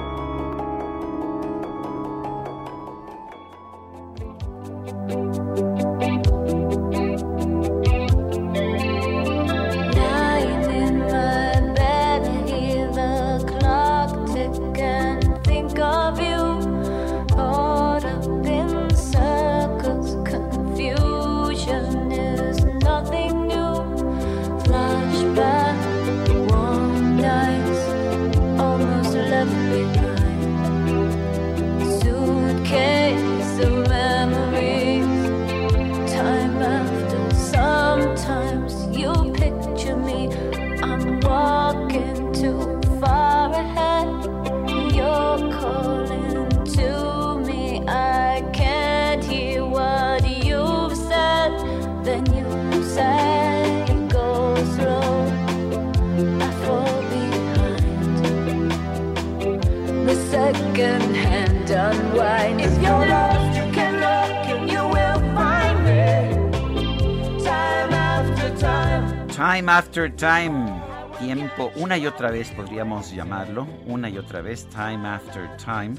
Time 69.35 69.71
after 69.71 70.15
time. 70.15 70.81
Tiempo, 71.19 71.71
una 71.75 71.97
y 71.97 72.05
otra 72.05 72.31
vez 72.31 72.51
podríamos 72.51 73.11
llamarlo, 73.11 73.67
una 73.85 74.09
y 74.09 74.17
otra 74.17 74.41
vez, 74.41 74.67
Time 74.69 75.07
After 75.07 75.49
Time. 75.57 75.95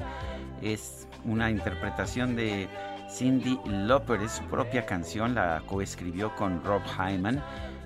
Es 0.62 1.06
una 1.24 1.50
interpretación 1.50 2.36
de 2.36 2.68
Cindy 3.08 3.58
Lauper, 3.64 4.20
es 4.20 4.32
su 4.32 4.44
propia 4.44 4.84
canción, 4.84 5.34
la 5.34 5.62
coescribió 5.66 6.34
con 6.36 6.62
Rob 6.62 6.82
Hyman 6.84 7.42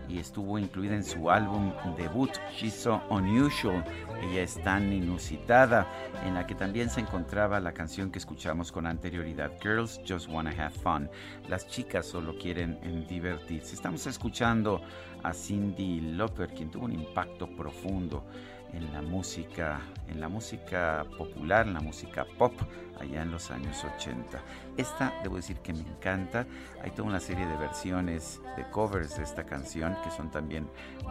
y 0.09 0.19
estuvo 0.19 0.59
incluida 0.59 0.97
en 0.97 1.05
su 1.05 1.31
álbum 1.31 1.73
debut 1.97 2.31
She's 2.57 2.75
So 2.75 3.01
Unusual. 3.09 3.85
Ella 4.21 4.43
es 4.43 4.61
tan 4.63 4.93
inusitada, 4.93 5.87
en 6.27 6.35
la 6.35 6.47
que 6.47 6.57
también 6.57 6.91
se 6.91 7.01
encontraba 7.01 7.61
la 7.61 7.73
canción 7.73 8.11
que 8.11 8.19
escuchamos 8.19 8.73
con 8.73 8.87
anterioridad, 8.87 9.53
Girls 9.63 10.01
Just 10.07 10.29
Wanna 10.29 10.51
Have 10.51 10.71
Fun. 10.71 11.09
Las 11.49 11.69
chicas 11.69 12.05
solo 12.05 12.37
quieren 12.37 13.07
divertirse. 13.09 13.75
Estamos 13.75 14.07
escuchando 14.09 14.83
a 15.23 15.33
Cindy 15.33 16.01
Lauper, 16.01 16.49
quien 16.49 16.71
tuvo 16.71 16.87
un 16.87 16.93
impacto 16.93 17.47
profundo 17.47 18.25
en 18.73 18.93
la 18.93 19.03
música, 19.03 19.81
en 20.09 20.21
la 20.21 20.29
música 20.29 21.05
popular, 21.19 21.67
en 21.67 21.75
la 21.75 21.81
música 21.81 22.27
pop 22.39 22.53
allá 23.01 23.23
en 23.23 23.31
los 23.31 23.51
años 23.51 23.85
80. 23.97 24.41
Esta, 24.77 25.13
debo 25.23 25.37
decir 25.37 25.57
que 25.59 25.73
me 25.73 25.81
encanta. 25.81 26.47
Hay 26.83 26.91
toda 26.91 27.09
una 27.09 27.21
serie 27.21 27.47
de 27.47 27.57
versiones, 27.57 28.41
de 28.57 28.65
covers 28.71 29.17
de 29.17 29.25
esta 29.25 29.45
canción 29.45 29.97
que 30.05 30.11
son 30.11 30.31
también 30.31 30.69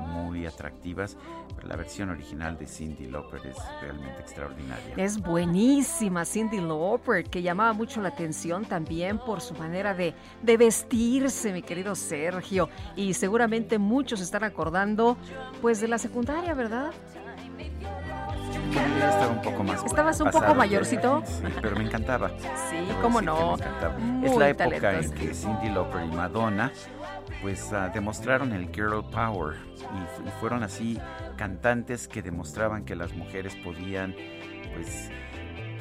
muy 0.08 0.46
atractivas, 0.46 1.18
pero 1.56 1.68
la 1.68 1.76
versión 1.76 2.10
original 2.10 2.58
de 2.58 2.66
Cindy 2.66 3.08
Lauper 3.08 3.46
es 3.46 3.58
realmente 3.82 4.22
extraordinaria. 4.22 4.96
Es 4.98 5.22
buenísima 5.22 6.26
Cindy 6.26 6.62
Lauper, 6.62 7.26
que 7.26 7.42
llamaba 7.42 7.74
mucho 7.74 8.02
la 8.02 8.10
atención 8.10 8.66
también 8.66 9.20
por 9.20 9.42
su 9.42 9.54
manera 9.56 9.94
de, 9.94 10.14
de 10.42 10.58
vestirse, 10.58 11.52
mi 11.52 11.62
querido 11.62 11.96
Sergio. 11.96 12.70
Y 12.96 13.14
seguramente 13.14 13.78
muchos 13.78 14.22
están 14.22 14.44
acordando, 14.44 15.18
pues, 15.62 15.82
de 15.82 15.88
la 15.88 15.98
secundaria, 15.98 16.54
¿verdad? 16.54 16.92
Estaba 18.72 19.28
un 19.28 19.42
poco 19.42 19.64
más 19.64 19.84
¿Estabas 19.84 20.22
un 20.22 20.32
poco 20.32 20.56
mayorcito? 20.56 21.24
Sí, 21.26 21.44
pero 21.62 21.76
me 21.76 21.84
encantaba. 21.84 22.30
Sí, 22.70 22.88
cómo 23.02 23.22
no. 23.22 23.58
es 24.24 24.36
la 24.36 24.50
época 24.50 25.00
en 25.00 25.12
que 25.12 25.34
Cindy 25.34 25.70
Lauper 25.70 26.06
y 26.06 26.16
Madonna 26.16 26.72
pues 27.42 27.72
uh, 27.72 27.92
demostraron 27.94 28.52
el 28.54 28.70
girl 28.72 29.04
power 29.10 29.56
y, 29.80 30.28
y, 30.28 30.32
fueron 30.40 30.64
así 30.64 31.00
cantantes 31.38 32.08
que 32.08 32.22
demostraban 32.22 32.86
que 32.86 32.96
las 32.96 33.14
mujeres 33.14 33.56
podían 33.64 34.16
pues 34.76 35.10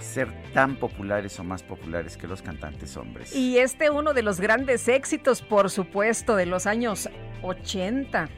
ser 0.00 0.28
tan 0.52 0.76
populares 0.76 1.38
o 1.38 1.44
más 1.44 1.62
populares 1.62 2.16
que 2.16 2.26
los 2.26 2.42
cantantes 2.42 2.96
hombres. 2.96 3.34
Y 3.34 3.58
este 3.58 3.90
uno 3.90 4.14
de 4.14 4.22
los 4.22 4.40
grandes 4.40 4.88
éxitos, 4.88 5.42
por 5.42 5.70
supuesto, 5.70 6.36
de 6.36 6.46
los 6.46 6.66
años 6.66 7.08
80. 7.42 8.28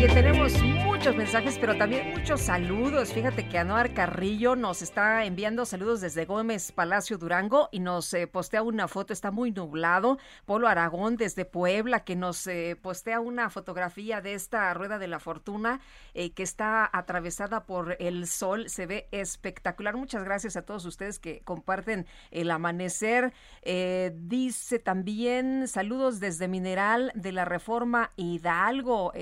Oye, 0.00 0.08
tenemos 0.08 0.54
muchos 1.00 1.16
mensajes, 1.16 1.56
pero 1.58 1.78
también 1.78 2.10
muchos 2.10 2.42
saludos. 2.42 3.14
Fíjate 3.14 3.48
que 3.48 3.56
Anuar 3.56 3.94
Carrillo 3.94 4.54
nos 4.54 4.82
está 4.82 5.24
enviando 5.24 5.64
saludos 5.64 6.02
desde 6.02 6.26
Gómez 6.26 6.72
Palacio 6.72 7.16
Durango 7.16 7.70
y 7.72 7.80
nos 7.80 8.12
eh, 8.12 8.26
postea 8.26 8.62
una 8.62 8.86
foto, 8.86 9.14
está 9.14 9.30
muy 9.30 9.50
nublado. 9.50 10.18
Polo 10.44 10.68
Aragón 10.68 11.16
desde 11.16 11.46
Puebla 11.46 12.00
que 12.00 12.16
nos 12.16 12.46
eh, 12.46 12.76
postea 12.82 13.20
una 13.20 13.48
fotografía 13.48 14.20
de 14.20 14.34
esta 14.34 14.74
rueda 14.74 14.98
de 14.98 15.08
la 15.08 15.20
fortuna 15.20 15.80
eh, 16.12 16.32
que 16.32 16.42
está 16.42 16.90
atravesada 16.92 17.64
por 17.64 17.96
el 17.98 18.26
sol. 18.26 18.68
Se 18.68 18.84
ve 18.84 19.08
espectacular. 19.10 19.96
Muchas 19.96 20.22
gracias 20.22 20.58
a 20.58 20.66
todos 20.66 20.84
ustedes 20.84 21.18
que 21.18 21.40
comparten 21.40 22.06
el 22.30 22.50
amanecer. 22.50 23.32
dice 23.62 24.78
también 24.78 25.66
saludos 25.66 26.20
desde 26.20 26.46
Mineral 26.46 27.10
de 27.14 27.32
la 27.32 27.46
Reforma 27.46 28.12
Hidalgo. 28.16 29.14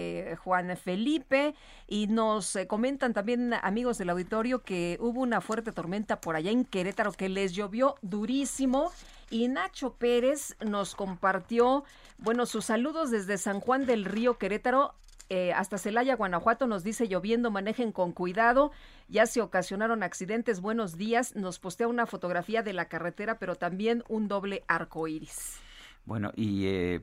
Juan 0.43 0.77
Felipe 0.77 1.55
y 1.87 2.07
nos 2.07 2.55
eh, 2.57 2.67
comentan 2.67 3.15
también 3.15 3.55
amigos 3.63 3.99
del 3.99 4.11
auditorio 4.11 4.63
que 4.63 4.97
hubo 5.01 5.21
una 5.21 5.41
fuerte 5.41 5.73
tormenta 5.73 6.21
por 6.21 6.37
allá 6.37 6.51
en 6.51 6.65
Querétaro 6.65 7.13
que 7.13 7.29
les 7.29 7.53
llovió 7.53 7.97
durísimo 8.03 8.93
y 9.31 9.49
Nacho 9.49 9.95
Pérez 9.95 10.57
nos 10.65 10.95
compartió, 10.95 11.85
bueno, 12.19 12.47
sus 12.47 12.67
saludos 12.67 13.11
desde 13.11 13.39
San 13.39 13.61
Juan 13.61 13.87
del 13.87 14.05
Río 14.05 14.39
Querétaro. 14.39 14.95
Eh, 15.31 15.53
hasta 15.53 15.77
Celaya, 15.77 16.17
Guanajuato, 16.17 16.67
nos 16.67 16.83
dice 16.83 17.07
lloviendo, 17.07 17.51
manejen 17.51 17.93
con 17.93 18.13
cuidado. 18.13 18.73
Ya 19.09 19.27
se 19.27 19.43
ocasionaron 19.43 20.03
accidentes. 20.03 20.63
Buenos 20.63 20.97
días. 20.97 21.37
Nos 21.37 21.59
postea 21.59 21.87
una 21.87 22.07
fotografía 22.07 22.63
de 22.63 22.73
la 22.73 22.87
carretera, 22.87 23.39
pero 23.39 23.55
también 23.55 24.03
un 24.09 24.27
doble 24.27 24.65
arco 24.69 25.07
iris. 25.07 25.59
Bueno, 26.07 26.33
y 26.35 26.67
eh, 26.67 27.03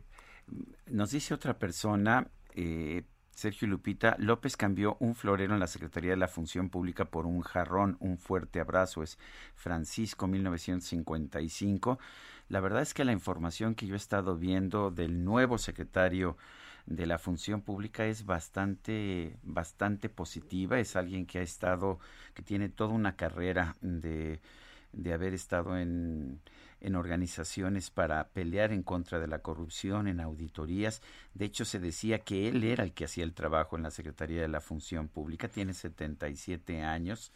nos 0.87 1.11
dice 1.11 1.35
otra 1.35 1.59
persona, 1.59 2.27
eh, 2.55 3.03
Sergio 3.35 3.67
Lupita, 3.67 4.15
López 4.17 4.55
cambió 4.55 4.95
un 5.01 5.13
florero 5.13 5.53
en 5.53 5.59
la 5.59 5.67
Secretaría 5.67 6.11
de 6.11 6.17
la 6.17 6.29
Función 6.29 6.69
Pública 6.69 7.03
por 7.03 7.25
un 7.25 7.41
jarrón, 7.41 7.97
un 7.99 8.17
fuerte 8.17 8.61
abrazo, 8.61 9.03
es 9.03 9.19
Francisco 9.55 10.25
1955. 10.25 11.99
La 12.47 12.61
verdad 12.61 12.81
es 12.81 12.93
que 12.93 13.03
la 13.03 13.11
información 13.11 13.75
que 13.75 13.87
yo 13.87 13.95
he 13.95 13.97
estado 13.97 14.37
viendo 14.37 14.89
del 14.89 15.25
nuevo 15.25 15.57
secretario 15.57 16.37
de 16.85 17.05
la 17.07 17.17
Función 17.17 17.61
Pública 17.61 18.05
es 18.05 18.25
bastante, 18.25 19.35
bastante 19.43 20.07
positiva, 20.07 20.79
es 20.79 20.95
alguien 20.95 21.25
que 21.25 21.39
ha 21.39 21.41
estado, 21.41 21.99
que 22.33 22.41
tiene 22.41 22.69
toda 22.69 22.93
una 22.93 23.17
carrera 23.17 23.75
de, 23.81 24.39
de 24.93 25.13
haber 25.13 25.33
estado 25.33 25.77
en 25.77 26.39
en 26.85 26.95
organizaciones 26.95 27.89
para 27.89 28.27
pelear 28.27 28.71
en 28.71 28.83
contra 28.83 29.19
de 29.19 29.27
la 29.27 29.39
corrupción, 29.39 30.07
en 30.07 30.19
auditorías. 30.19 31.01
De 31.33 31.45
hecho, 31.45 31.65
se 31.65 31.79
decía 31.79 32.19
que 32.19 32.47
él 32.47 32.63
era 32.63 32.83
el 32.83 32.93
que 32.93 33.05
hacía 33.05 33.23
el 33.23 33.33
trabajo 33.33 33.75
en 33.75 33.81
la 33.81 33.89
Secretaría 33.89 34.39
de 34.39 34.47
la 34.47 34.61
Función 34.61 35.07
Pública. 35.07 35.47
Tiene 35.47 35.73
77 35.73 36.83
años. 36.83 37.31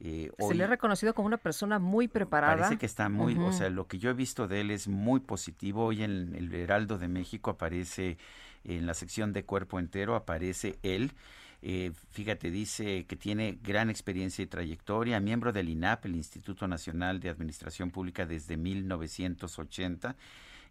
Eh, 0.00 0.32
se 0.38 0.54
le 0.54 0.64
ha 0.64 0.68
reconocido 0.68 1.14
como 1.14 1.26
una 1.26 1.36
persona 1.36 1.78
muy 1.78 2.08
preparada. 2.08 2.56
Parece 2.56 2.78
que 2.78 2.86
está 2.86 3.10
muy, 3.10 3.36
o 3.36 3.52
sea, 3.52 3.68
lo 3.68 3.86
que 3.86 3.98
yo 3.98 4.08
he 4.08 4.14
visto 4.14 4.48
de 4.48 4.62
él 4.62 4.70
es 4.70 4.88
muy 4.88 5.20
positivo. 5.20 5.84
Hoy 5.84 6.02
en 6.02 6.34
el 6.34 6.52
Heraldo 6.54 6.96
de 6.96 7.08
México 7.08 7.50
aparece, 7.50 8.16
en 8.64 8.86
la 8.86 8.94
sección 8.94 9.34
de 9.34 9.44
cuerpo 9.44 9.78
entero, 9.78 10.16
aparece 10.16 10.78
él. 10.82 11.12
Eh, 11.66 11.92
fíjate, 12.10 12.50
dice 12.50 13.06
que 13.06 13.16
tiene 13.16 13.58
gran 13.62 13.88
experiencia 13.88 14.42
y 14.42 14.46
trayectoria, 14.46 15.18
miembro 15.18 15.50
del 15.50 15.70
INAP, 15.70 16.04
el 16.04 16.14
Instituto 16.14 16.68
Nacional 16.68 17.20
de 17.20 17.30
Administración 17.30 17.90
Pública, 17.90 18.26
desde 18.26 18.58
1980. 18.58 20.14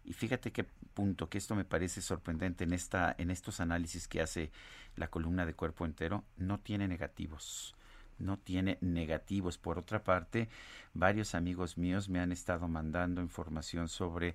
Y 0.04 0.12
fíjate 0.12 0.52
qué 0.52 0.64
punto, 0.94 1.28
que 1.28 1.38
esto 1.38 1.56
me 1.56 1.64
parece 1.64 2.00
sorprendente 2.00 2.62
en, 2.62 2.72
esta, 2.72 3.12
en 3.18 3.32
estos 3.32 3.58
análisis 3.58 4.06
que 4.06 4.20
hace 4.20 4.52
la 4.94 5.08
columna 5.08 5.44
de 5.44 5.54
cuerpo 5.54 5.84
entero, 5.84 6.22
no 6.36 6.60
tiene 6.60 6.86
negativos 6.86 7.74
no 8.18 8.38
tiene 8.38 8.78
negativos. 8.80 9.58
Por 9.58 9.78
otra 9.78 10.02
parte, 10.02 10.48
varios 10.92 11.34
amigos 11.34 11.78
míos 11.78 12.08
me 12.08 12.20
han 12.20 12.32
estado 12.32 12.68
mandando 12.68 13.20
información 13.20 13.88
sobre 13.88 14.34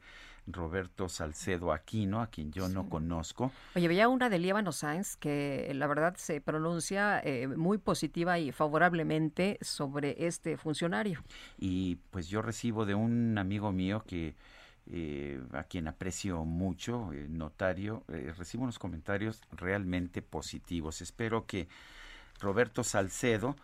Roberto 0.52 1.10
Salcedo 1.10 1.72
Aquino, 1.72 2.22
a 2.22 2.28
quien 2.28 2.52
yo 2.52 2.70
no 2.70 2.89
conozco. 2.89 3.52
Oye, 3.76 3.88
veía 3.88 4.10
una 4.10 4.30
de 4.30 4.39
Líbano 4.39 4.72
Sáenz 4.72 5.15
que 5.15 5.72
la 5.76 5.88
verdad 5.88 6.15
se 6.18 6.42
pronuncia 6.42 7.20
eh, 7.24 7.48
muy 7.48 7.78
positiva 7.78 8.39
y 8.39 8.52
favorablemente 8.52 9.58
sobre 9.62 10.26
este 10.26 10.58
funcionario. 10.58 11.24
Y 11.58 11.98
pues 12.10 12.28
yo 12.28 12.42
recibo 12.42 12.86
de 12.86 12.96
un 12.96 13.38
amigo 13.38 13.72
mío 13.72 14.04
que 14.06 14.36
eh, 14.92 15.39
a 15.54 15.63
quien 15.63 15.88
aprecio 15.88 16.44
mucho, 16.46 17.13
eh, 17.13 17.28
notario, 17.30 18.04
recibo 18.08 18.63
unos 18.63 18.80
comentarios 18.80 19.42
realmente 19.52 20.22
positivos. 20.22 21.02
Espero 21.02 21.46
que 21.46 21.68
Roberto 22.39 22.84
Salcedo 22.84 23.56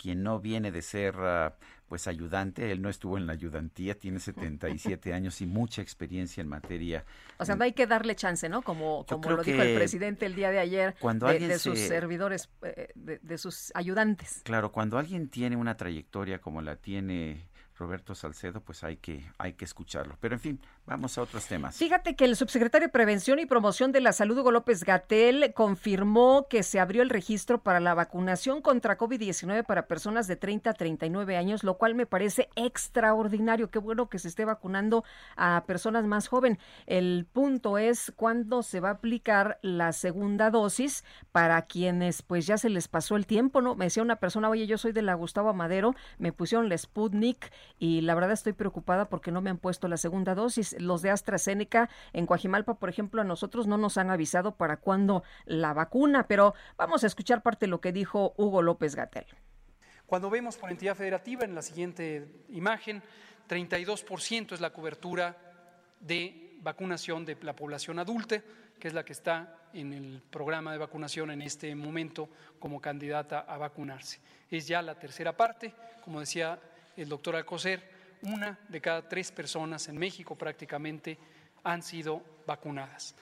quien 0.00 0.22
no 0.22 0.40
viene 0.40 0.72
de 0.72 0.80
ser 0.80 1.14
ah, 1.18 1.54
pues 1.86 2.06
ayudante, 2.06 2.70
él 2.72 2.80
no 2.80 2.88
estuvo 2.88 3.18
en 3.18 3.26
la 3.26 3.34
ayudantía, 3.34 3.98
tiene 3.98 4.18
77 4.20 5.12
años 5.12 5.40
y 5.40 5.46
mucha 5.46 5.82
experiencia 5.82 6.40
en 6.40 6.48
materia. 6.48 7.04
O 7.38 7.44
sea, 7.44 7.56
no 7.56 7.64
hay 7.64 7.72
que 7.72 7.86
darle 7.86 8.14
chance, 8.16 8.48
¿no? 8.48 8.62
Como, 8.62 9.04
como 9.06 9.30
lo 9.30 9.42
dijo 9.42 9.60
el 9.60 9.74
presidente 9.74 10.24
el 10.24 10.34
día 10.34 10.50
de 10.50 10.58
ayer 10.58 10.94
cuando 11.00 11.26
de, 11.26 11.38
de 11.38 11.58
sus 11.58 11.78
servidores, 11.78 12.48
eh, 12.62 12.88
de, 12.94 13.18
de, 13.18 13.38
sus 13.38 13.72
ayudantes. 13.74 14.40
Claro, 14.44 14.72
cuando 14.72 14.96
alguien 14.96 15.28
tiene 15.28 15.56
una 15.56 15.76
trayectoria 15.76 16.40
como 16.40 16.62
la 16.62 16.76
tiene 16.76 17.48
Roberto 17.80 18.14
Salcedo, 18.14 18.60
pues 18.60 18.84
hay 18.84 18.98
que, 18.98 19.24
hay 19.38 19.54
que 19.54 19.64
escucharlo. 19.64 20.16
Pero 20.20 20.34
en 20.34 20.40
fin, 20.40 20.60
vamos 20.86 21.16
a 21.18 21.22
otros 21.22 21.46
temas. 21.46 21.76
Fíjate 21.76 22.16
que 22.16 22.24
el 22.24 22.36
subsecretario 22.36 22.88
de 22.88 22.92
Prevención 22.92 23.38
y 23.38 23.46
Promoción 23.46 23.92
de 23.92 24.00
la 24.00 24.12
Salud, 24.12 24.38
Hugo 24.38 24.50
López 24.50 24.84
Gatel, 24.84 25.52
confirmó 25.54 26.46
que 26.48 26.62
se 26.62 26.80
abrió 26.80 27.02
el 27.02 27.10
registro 27.10 27.62
para 27.62 27.80
la 27.80 27.94
vacunación 27.94 28.62
contra 28.62 28.98
COVID-19 28.98 29.64
para 29.64 29.86
personas 29.86 30.26
de 30.26 30.36
30 30.36 30.70
a 30.70 30.74
39 30.74 31.36
años, 31.36 31.64
lo 31.64 31.78
cual 31.78 31.94
me 31.94 32.06
parece 32.06 32.48
extraordinario. 32.56 33.70
Qué 33.70 33.78
bueno 33.78 34.08
que 34.08 34.18
se 34.18 34.28
esté 34.28 34.44
vacunando 34.44 35.04
a 35.36 35.64
personas 35.66 36.04
más 36.04 36.28
jóvenes. 36.28 36.58
El 36.86 37.26
punto 37.32 37.78
es 37.78 38.12
cuándo 38.16 38.62
se 38.62 38.80
va 38.80 38.88
a 38.88 38.92
aplicar 38.92 39.58
la 39.62 39.92
segunda 39.92 40.50
dosis 40.50 41.04
para 41.32 41.62
quienes 41.62 42.22
pues 42.22 42.46
ya 42.46 42.58
se 42.58 42.68
les 42.68 42.88
pasó 42.88 43.16
el 43.16 43.26
tiempo, 43.26 43.60
¿no? 43.60 43.74
Me 43.74 43.86
decía 43.86 44.02
una 44.02 44.16
persona, 44.16 44.48
oye, 44.48 44.66
yo 44.66 44.78
soy 44.78 44.92
de 44.92 45.02
la 45.02 45.14
Gustavo 45.14 45.52
Madero, 45.54 45.94
me 46.18 46.32
pusieron 46.32 46.68
la 46.68 46.76
Sputnik 46.76 47.52
y 47.78 48.00
la 48.02 48.14
verdad 48.14 48.32
estoy 48.32 48.52
preocupada 48.52 49.08
porque 49.08 49.30
no 49.30 49.40
me 49.40 49.50
han 49.50 49.58
puesto 49.58 49.88
la 49.88 49.96
segunda 49.96 50.34
dosis. 50.34 50.69
Los 50.78 51.02
de 51.02 51.10
AstraZeneca 51.10 51.88
en 52.12 52.26
Coajimalpa, 52.26 52.74
por 52.74 52.88
ejemplo, 52.88 53.20
a 53.20 53.24
nosotros 53.24 53.66
no 53.66 53.78
nos 53.78 53.98
han 53.98 54.10
avisado 54.10 54.56
para 54.56 54.78
cuándo 54.78 55.22
la 55.44 55.72
vacuna, 55.72 56.26
pero 56.26 56.54
vamos 56.76 57.04
a 57.04 57.06
escuchar 57.06 57.42
parte 57.42 57.66
de 57.66 57.70
lo 57.70 57.80
que 57.80 57.92
dijo 57.92 58.34
Hugo 58.36 58.62
López 58.62 58.94
Gatel. 58.94 59.26
Cuando 60.06 60.30
vemos 60.30 60.56
por 60.56 60.70
entidad 60.70 60.96
federativa 60.96 61.44
en 61.44 61.54
la 61.54 61.62
siguiente 61.62 62.44
imagen, 62.48 63.02
32% 63.48 64.52
es 64.52 64.60
la 64.60 64.72
cobertura 64.72 65.36
de 66.00 66.58
vacunación 66.62 67.24
de 67.24 67.36
la 67.42 67.54
población 67.54 67.98
adulta, 67.98 68.42
que 68.78 68.88
es 68.88 68.94
la 68.94 69.04
que 69.04 69.12
está 69.12 69.56
en 69.72 69.92
el 69.92 70.22
programa 70.30 70.72
de 70.72 70.78
vacunación 70.78 71.30
en 71.30 71.42
este 71.42 71.74
momento 71.74 72.28
como 72.58 72.80
candidata 72.80 73.40
a 73.40 73.56
vacunarse. 73.58 74.20
Es 74.50 74.66
ya 74.66 74.82
la 74.82 74.98
tercera 74.98 75.36
parte, 75.36 75.72
como 76.02 76.20
decía 76.20 76.58
el 76.96 77.08
doctor 77.08 77.36
Alcocer, 77.36 77.99
una 78.22 78.58
de 78.68 78.80
cada 78.80 79.08
tres 79.08 79.32
personas 79.32 79.88
en 79.88 79.98
México 79.98 80.36
prácticamente 80.36 81.18
han 81.62 81.82
sido 81.82 82.22
vacunadas. 82.46 83.14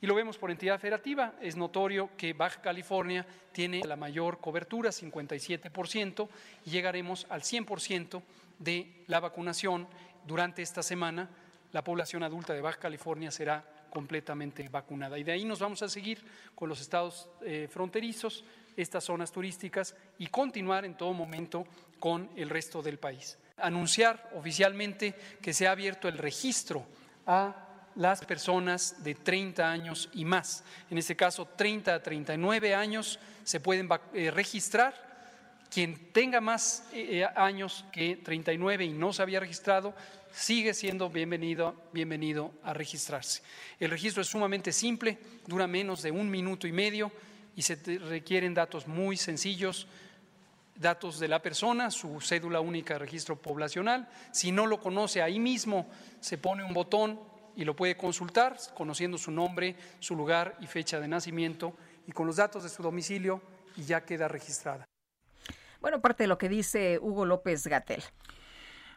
Y 0.00 0.06
lo 0.06 0.14
vemos 0.14 0.36
por 0.36 0.50
entidad 0.50 0.78
federativa, 0.78 1.34
es 1.40 1.56
notorio 1.56 2.10
que 2.16 2.34
Baja 2.34 2.60
California 2.60 3.26
tiene 3.52 3.82
la 3.84 3.96
mayor 3.96 4.38
cobertura, 4.40 4.90
57%, 4.90 6.28
y 6.66 6.70
llegaremos 6.70 7.26
al 7.30 7.42
100% 7.42 8.22
de 8.58 9.04
la 9.06 9.20
vacunación 9.20 9.88
durante 10.26 10.62
esta 10.62 10.82
semana. 10.82 11.30
La 11.72 11.82
población 11.82 12.22
adulta 12.22 12.52
de 12.52 12.60
Baja 12.60 12.78
California 12.78 13.30
será 13.30 13.64
completamente 13.88 14.68
vacunada. 14.68 15.18
Y 15.18 15.24
de 15.24 15.32
ahí 15.32 15.44
nos 15.46 15.60
vamos 15.60 15.80
a 15.82 15.88
seguir 15.88 16.22
con 16.54 16.68
los 16.68 16.80
estados 16.82 17.30
eh, 17.40 17.66
fronterizos, 17.70 18.44
estas 18.76 19.04
zonas 19.04 19.32
turísticas 19.32 19.96
y 20.18 20.26
continuar 20.26 20.84
en 20.84 20.96
todo 20.96 21.14
momento 21.14 21.66
con 21.98 22.28
el 22.36 22.50
resto 22.50 22.82
del 22.82 22.98
país. 22.98 23.38
Anunciar 23.58 24.30
oficialmente 24.34 25.14
que 25.40 25.54
se 25.54 25.66
ha 25.66 25.70
abierto 25.70 26.08
el 26.08 26.18
registro 26.18 26.86
a 27.26 27.66
las 27.96 28.24
personas 28.24 29.02
de 29.02 29.14
30 29.14 29.70
años 29.70 30.08
y 30.12 30.24
más. 30.24 30.62
En 30.90 30.98
este 30.98 31.16
caso, 31.16 31.46
30 31.46 31.94
a 31.94 32.02
39 32.02 32.74
años 32.74 33.18
se 33.44 33.60
pueden 33.60 33.88
eh, 34.12 34.30
registrar. 34.30 35.06
Quien 35.72 36.12
tenga 36.12 36.40
más 36.40 36.86
eh, 36.92 37.22
eh, 37.22 37.26
años 37.34 37.84
que 37.92 38.16
39 38.16 38.84
y 38.84 38.92
no 38.92 39.12
se 39.12 39.22
había 39.22 39.40
registrado, 39.40 39.94
sigue 40.32 40.74
siendo 40.74 41.08
bienvenido, 41.08 41.74
bienvenido 41.92 42.52
a 42.62 42.74
registrarse. 42.74 43.42
El 43.80 43.90
registro 43.90 44.22
es 44.22 44.28
sumamente 44.28 44.72
simple, 44.72 45.18
dura 45.46 45.66
menos 45.66 46.02
de 46.02 46.10
un 46.10 46.30
minuto 46.30 46.66
y 46.66 46.72
medio 46.72 47.10
y 47.56 47.62
se 47.62 47.74
requieren 47.74 48.52
datos 48.52 48.86
muy 48.86 49.16
sencillos, 49.16 49.86
datos 50.78 51.18
de 51.18 51.28
la 51.28 51.40
persona, 51.42 51.90
su 51.90 52.20
cédula 52.20 52.60
única 52.60 52.94
de 52.94 53.00
registro 53.00 53.40
poblacional. 53.40 54.08
Si 54.32 54.52
no 54.52 54.66
lo 54.66 54.80
conoce 54.80 55.22
ahí 55.22 55.38
mismo, 55.38 55.88
se 56.20 56.38
pone 56.38 56.64
un 56.64 56.74
botón 56.74 57.20
y 57.56 57.64
lo 57.64 57.74
puede 57.74 57.96
consultar 57.96 58.56
conociendo 58.74 59.18
su 59.18 59.30
nombre, 59.30 59.76
su 59.98 60.14
lugar 60.14 60.56
y 60.60 60.66
fecha 60.66 61.00
de 61.00 61.08
nacimiento 61.08 61.74
y 62.06 62.12
con 62.12 62.26
los 62.26 62.36
datos 62.36 62.62
de 62.62 62.68
su 62.68 62.82
domicilio 62.82 63.40
y 63.76 63.84
ya 63.84 64.04
queda 64.04 64.28
registrada. 64.28 64.84
Bueno, 65.80 66.00
parte 66.00 66.24
de 66.24 66.28
lo 66.28 66.38
que 66.38 66.48
dice 66.48 66.98
Hugo 67.00 67.24
López 67.24 67.66
Gatel. 67.66 68.02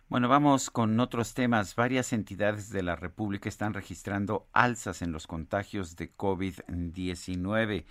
Bueno, 0.09 0.27
vamos 0.27 0.71
con 0.71 0.99
otros 0.99 1.35
temas. 1.35 1.75
Varias 1.75 2.13
entidades 2.13 2.71
de 2.71 2.81
la 2.81 2.95
República 2.95 3.47
están 3.47 3.73
registrando 3.75 4.47
alzas 4.53 5.03
en 5.03 5.11
los 5.11 5.27
contagios 5.27 5.95
de 5.95 6.11
COVID-19 6.15 7.85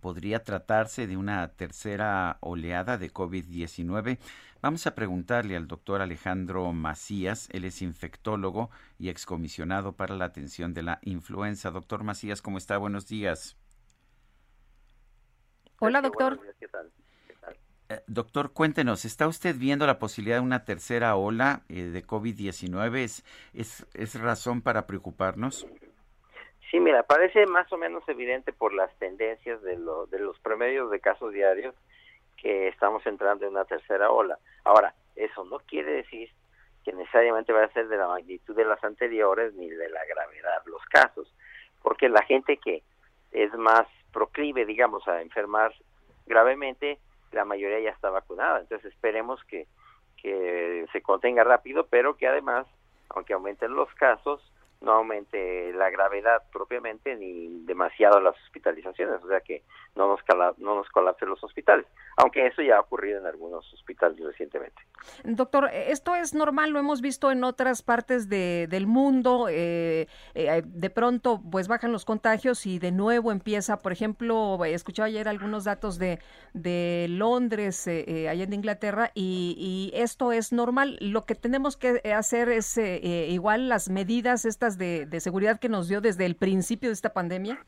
podría 0.00 0.42
tratarse 0.42 1.06
de 1.06 1.16
una 1.16 1.46
tercera 1.48 2.38
oleada 2.40 2.98
de 2.98 3.12
COVID-19. 3.12 4.18
Vamos 4.62 4.86
a 4.86 4.94
preguntarle 4.94 5.56
al 5.56 5.68
doctor 5.68 6.02
Alejandro 6.02 6.72
Macías, 6.72 7.48
él 7.52 7.64
es 7.64 7.80
infectólogo 7.82 8.70
y 8.98 9.08
excomisionado 9.08 9.92
para 9.92 10.16
la 10.16 10.26
atención 10.26 10.74
de 10.74 10.82
la 10.82 10.98
influenza. 11.02 11.70
Doctor 11.70 12.02
Macías, 12.04 12.42
¿cómo 12.42 12.58
está? 12.58 12.76
Buenos 12.76 13.06
días. 13.06 13.56
Hola, 15.78 16.02
doctor. 16.02 16.40
¿Qué 16.58 16.68
tal? 16.68 16.92
Eh, 17.88 18.02
doctor, 18.06 18.52
cuéntenos, 18.52 19.04
¿está 19.04 19.26
usted 19.26 19.56
viendo 19.56 19.86
la 19.86 19.98
posibilidad 19.98 20.36
de 20.36 20.42
una 20.42 20.64
tercera 20.64 21.16
ola 21.16 21.62
eh, 21.68 21.84
de 21.84 22.06
COVID-19? 22.06 22.98
¿Es, 22.98 23.24
¿Es, 23.52 23.86
¿Es 23.94 24.14
razón 24.14 24.62
para 24.62 24.86
preocuparnos? 24.86 25.66
Sí, 26.70 26.78
mira, 26.78 27.02
parece 27.02 27.46
más 27.46 27.70
o 27.72 27.76
menos 27.76 28.08
evidente 28.08 28.52
por 28.52 28.72
las 28.72 28.94
tendencias 28.98 29.60
de, 29.62 29.76
de 29.76 30.18
los 30.20 30.38
promedios 30.38 30.90
de 30.90 31.00
casos 31.00 31.32
diarios 31.32 31.74
que 32.36 32.68
estamos 32.68 33.04
entrando 33.06 33.44
en 33.44 33.52
una 33.52 33.64
tercera 33.64 34.10
ola. 34.10 34.38
Ahora, 34.64 34.94
eso 35.16 35.44
no 35.44 35.58
quiere 35.58 35.92
decir 35.92 36.30
que 36.84 36.92
necesariamente 36.92 37.52
va 37.52 37.64
a 37.64 37.72
ser 37.72 37.88
de 37.88 37.96
la 37.96 38.06
magnitud 38.06 38.54
de 38.54 38.64
las 38.64 38.82
anteriores 38.84 39.52
ni 39.54 39.68
de 39.68 39.88
la 39.88 40.04
gravedad 40.06 40.62
los 40.66 40.84
casos, 40.86 41.32
porque 41.82 42.08
la 42.08 42.22
gente 42.22 42.56
que 42.56 42.82
es 43.32 43.52
más 43.54 43.86
proclive, 44.12 44.64
digamos, 44.64 45.06
a 45.08 45.20
enfermar 45.22 45.74
gravemente, 46.26 46.98
la 47.32 47.44
mayoría 47.44 47.80
ya 47.80 47.90
está 47.90 48.10
vacunada. 48.10 48.60
Entonces 48.60 48.92
esperemos 48.92 49.42
que, 49.44 49.66
que 50.16 50.86
se 50.92 51.02
contenga 51.02 51.44
rápido, 51.44 51.86
pero 51.86 52.16
que 52.16 52.26
además, 52.26 52.66
aunque 53.08 53.34
aumenten 53.34 53.74
los 53.74 53.92
casos, 53.94 54.40
no 54.80 54.92
aumente 54.92 55.72
la 55.74 55.90
gravedad 55.90 56.42
propiamente 56.52 57.14
ni 57.14 57.64
demasiado 57.64 58.20
las 58.20 58.34
hospitalizaciones, 58.44 59.22
o 59.22 59.28
sea 59.28 59.40
que 59.40 59.62
no 59.94 60.08
nos, 60.08 60.20
no 60.58 60.74
nos 60.76 60.88
colapsen 60.88 61.28
los 61.28 61.42
hospitales, 61.44 61.86
aunque 62.16 62.46
eso 62.46 62.62
ya 62.62 62.76
ha 62.76 62.80
ocurrido 62.80 63.18
en 63.18 63.26
algunos 63.26 63.70
hospitales 63.74 64.18
recientemente. 64.24 64.80
Doctor, 65.24 65.70
esto 65.72 66.14
es 66.14 66.34
normal, 66.34 66.70
lo 66.70 66.78
hemos 66.78 67.02
visto 67.02 67.30
en 67.30 67.44
otras 67.44 67.82
partes 67.82 68.28
de, 68.28 68.66
del 68.70 68.86
mundo, 68.86 69.48
eh, 69.50 70.08
eh, 70.34 70.62
de 70.64 70.90
pronto 70.90 71.40
pues 71.50 71.68
bajan 71.68 71.92
los 71.92 72.04
contagios 72.04 72.64
y 72.64 72.78
de 72.78 72.92
nuevo 72.92 73.32
empieza, 73.32 73.78
por 73.78 73.92
ejemplo, 73.92 74.64
escuchaba 74.64 75.06
ayer 75.06 75.28
algunos 75.28 75.64
datos 75.64 75.98
de, 75.98 76.20
de 76.54 77.06
Londres, 77.10 77.86
eh, 77.86 78.28
allá 78.30 78.44
en 78.44 78.52
Inglaterra, 78.54 79.10
y, 79.14 79.56
y, 79.58 80.00
esto 80.00 80.32
es 80.32 80.52
normal, 80.52 80.96
lo 81.00 81.26
que 81.26 81.34
tenemos 81.34 81.76
que 81.76 82.00
hacer 82.14 82.48
es 82.48 82.78
igual 82.78 83.68
las 83.68 83.90
medidas 83.90 84.44
estas 84.44 84.69
de, 84.78 85.20
seguridad 85.20 85.58
que 85.58 85.68
nos 85.68 85.88
dio 85.88 86.00
desde 86.00 86.26
el 86.26 86.36
principio 86.36 86.88
de 86.88 86.94
esta 86.94 87.12
pandemia. 87.12 87.64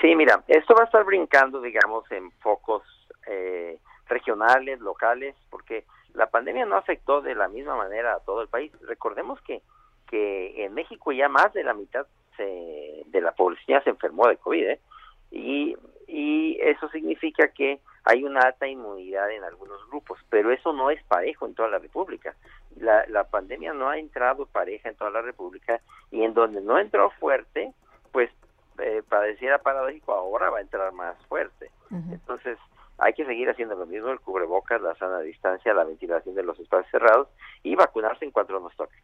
Sí, 0.00 0.14
mira, 0.14 0.42
esto 0.48 0.74
va 0.74 0.82
a 0.82 0.86
estar 0.86 1.04
brincando, 1.04 1.60
digamos, 1.60 2.10
en 2.12 2.30
focos 2.42 2.82
eh, 3.26 3.78
regionales, 4.08 4.80
locales, 4.80 5.34
porque 5.50 5.84
la 6.14 6.28
pandemia 6.28 6.66
no 6.66 6.76
afectó 6.76 7.22
de 7.22 7.34
la 7.34 7.48
misma 7.48 7.76
manera 7.76 8.14
a 8.14 8.20
todo 8.20 8.42
el 8.42 8.48
país. 8.48 8.72
Recordemos 8.82 9.40
que, 9.42 9.62
que 10.08 10.64
en 10.64 10.74
México 10.74 11.12
ya 11.12 11.28
más 11.28 11.52
de 11.52 11.64
la 11.64 11.74
mitad 11.74 12.06
de 12.36 13.20
la 13.22 13.32
población 13.32 13.82
se 13.82 13.88
enfermó 13.88 14.28
de 14.28 14.36
COVID, 14.36 14.68
¿eh? 14.68 14.80
y, 15.30 15.74
y 16.06 16.58
eso 16.60 16.88
significa 16.90 17.48
que 17.48 17.80
hay 18.06 18.22
una 18.22 18.40
alta 18.40 18.68
inmunidad 18.68 19.30
en 19.32 19.42
algunos 19.42 19.84
grupos, 19.88 20.18
pero 20.30 20.52
eso 20.52 20.72
no 20.72 20.90
es 20.90 21.02
parejo 21.04 21.44
en 21.44 21.54
toda 21.54 21.68
la 21.68 21.78
República. 21.78 22.36
La, 22.76 23.04
la 23.08 23.24
pandemia 23.24 23.74
no 23.74 23.88
ha 23.88 23.98
entrado 23.98 24.46
pareja 24.46 24.88
en 24.88 24.94
toda 24.94 25.10
la 25.10 25.22
República 25.22 25.80
y 26.12 26.22
en 26.22 26.32
donde 26.32 26.60
no 26.60 26.78
entró 26.78 27.10
fuerte, 27.18 27.74
pues 28.12 28.30
eh, 28.78 29.02
pareciera 29.08 29.58
paradójico, 29.58 30.12
ahora 30.12 30.50
va 30.50 30.58
a 30.58 30.60
entrar 30.60 30.92
más 30.92 31.16
fuerte. 31.26 31.70
Entonces, 31.90 32.58
hay 32.98 33.12
que 33.12 33.24
seguir 33.24 33.50
haciendo 33.50 33.74
lo 33.74 33.86
mismo, 33.86 34.10
el 34.10 34.20
cubrebocas, 34.20 34.80
la 34.80 34.94
sana 34.94 35.20
distancia, 35.20 35.74
la 35.74 35.84
ventilación 35.84 36.34
de 36.34 36.44
los 36.44 36.58
espacios 36.60 36.90
cerrados 36.90 37.28
y 37.64 37.74
vacunarse 37.74 38.24
en 38.24 38.30
cuanto 38.30 38.58
nos 38.60 38.74
toque. 38.76 38.96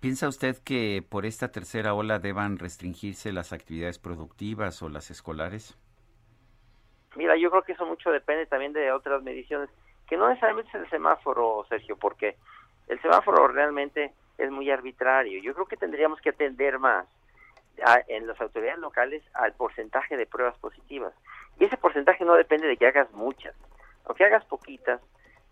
¿Piensa 0.00 0.28
usted 0.28 0.56
que 0.64 1.04
por 1.08 1.26
esta 1.26 1.52
tercera 1.52 1.94
ola 1.94 2.18
deban 2.18 2.58
restringirse 2.58 3.32
las 3.32 3.52
actividades 3.52 3.98
productivas 3.98 4.82
o 4.82 4.88
las 4.88 5.10
escolares? 5.10 5.76
Mira, 7.16 7.36
yo 7.36 7.50
creo 7.50 7.62
que 7.62 7.72
eso 7.72 7.86
mucho 7.86 8.10
depende 8.10 8.46
también 8.46 8.72
de 8.72 8.92
otras 8.92 9.22
mediciones, 9.22 9.68
que 10.08 10.16
no 10.16 10.28
necesariamente 10.28 10.70
es 10.70 10.82
el 10.82 10.90
semáforo, 10.90 11.64
Sergio, 11.68 11.96
porque 11.96 12.36
el 12.88 13.00
semáforo 13.00 13.48
realmente 13.48 14.12
es 14.38 14.50
muy 14.50 14.70
arbitrario. 14.70 15.40
Yo 15.42 15.54
creo 15.54 15.66
que 15.66 15.76
tendríamos 15.76 16.20
que 16.20 16.30
atender 16.30 16.78
más 16.78 17.06
en 18.08 18.26
las 18.26 18.40
autoridades 18.40 18.78
locales 18.78 19.22
al 19.34 19.54
porcentaje 19.54 20.16
de 20.16 20.26
pruebas 20.26 20.56
positivas. 20.58 21.14
Y 21.58 21.64
ese 21.64 21.76
porcentaje 21.76 22.24
no 22.24 22.34
depende 22.34 22.66
de 22.66 22.76
que 22.76 22.86
hagas 22.86 23.10
muchas. 23.12 23.54
Aunque 24.04 24.24
hagas 24.24 24.44
poquitas, 24.44 25.00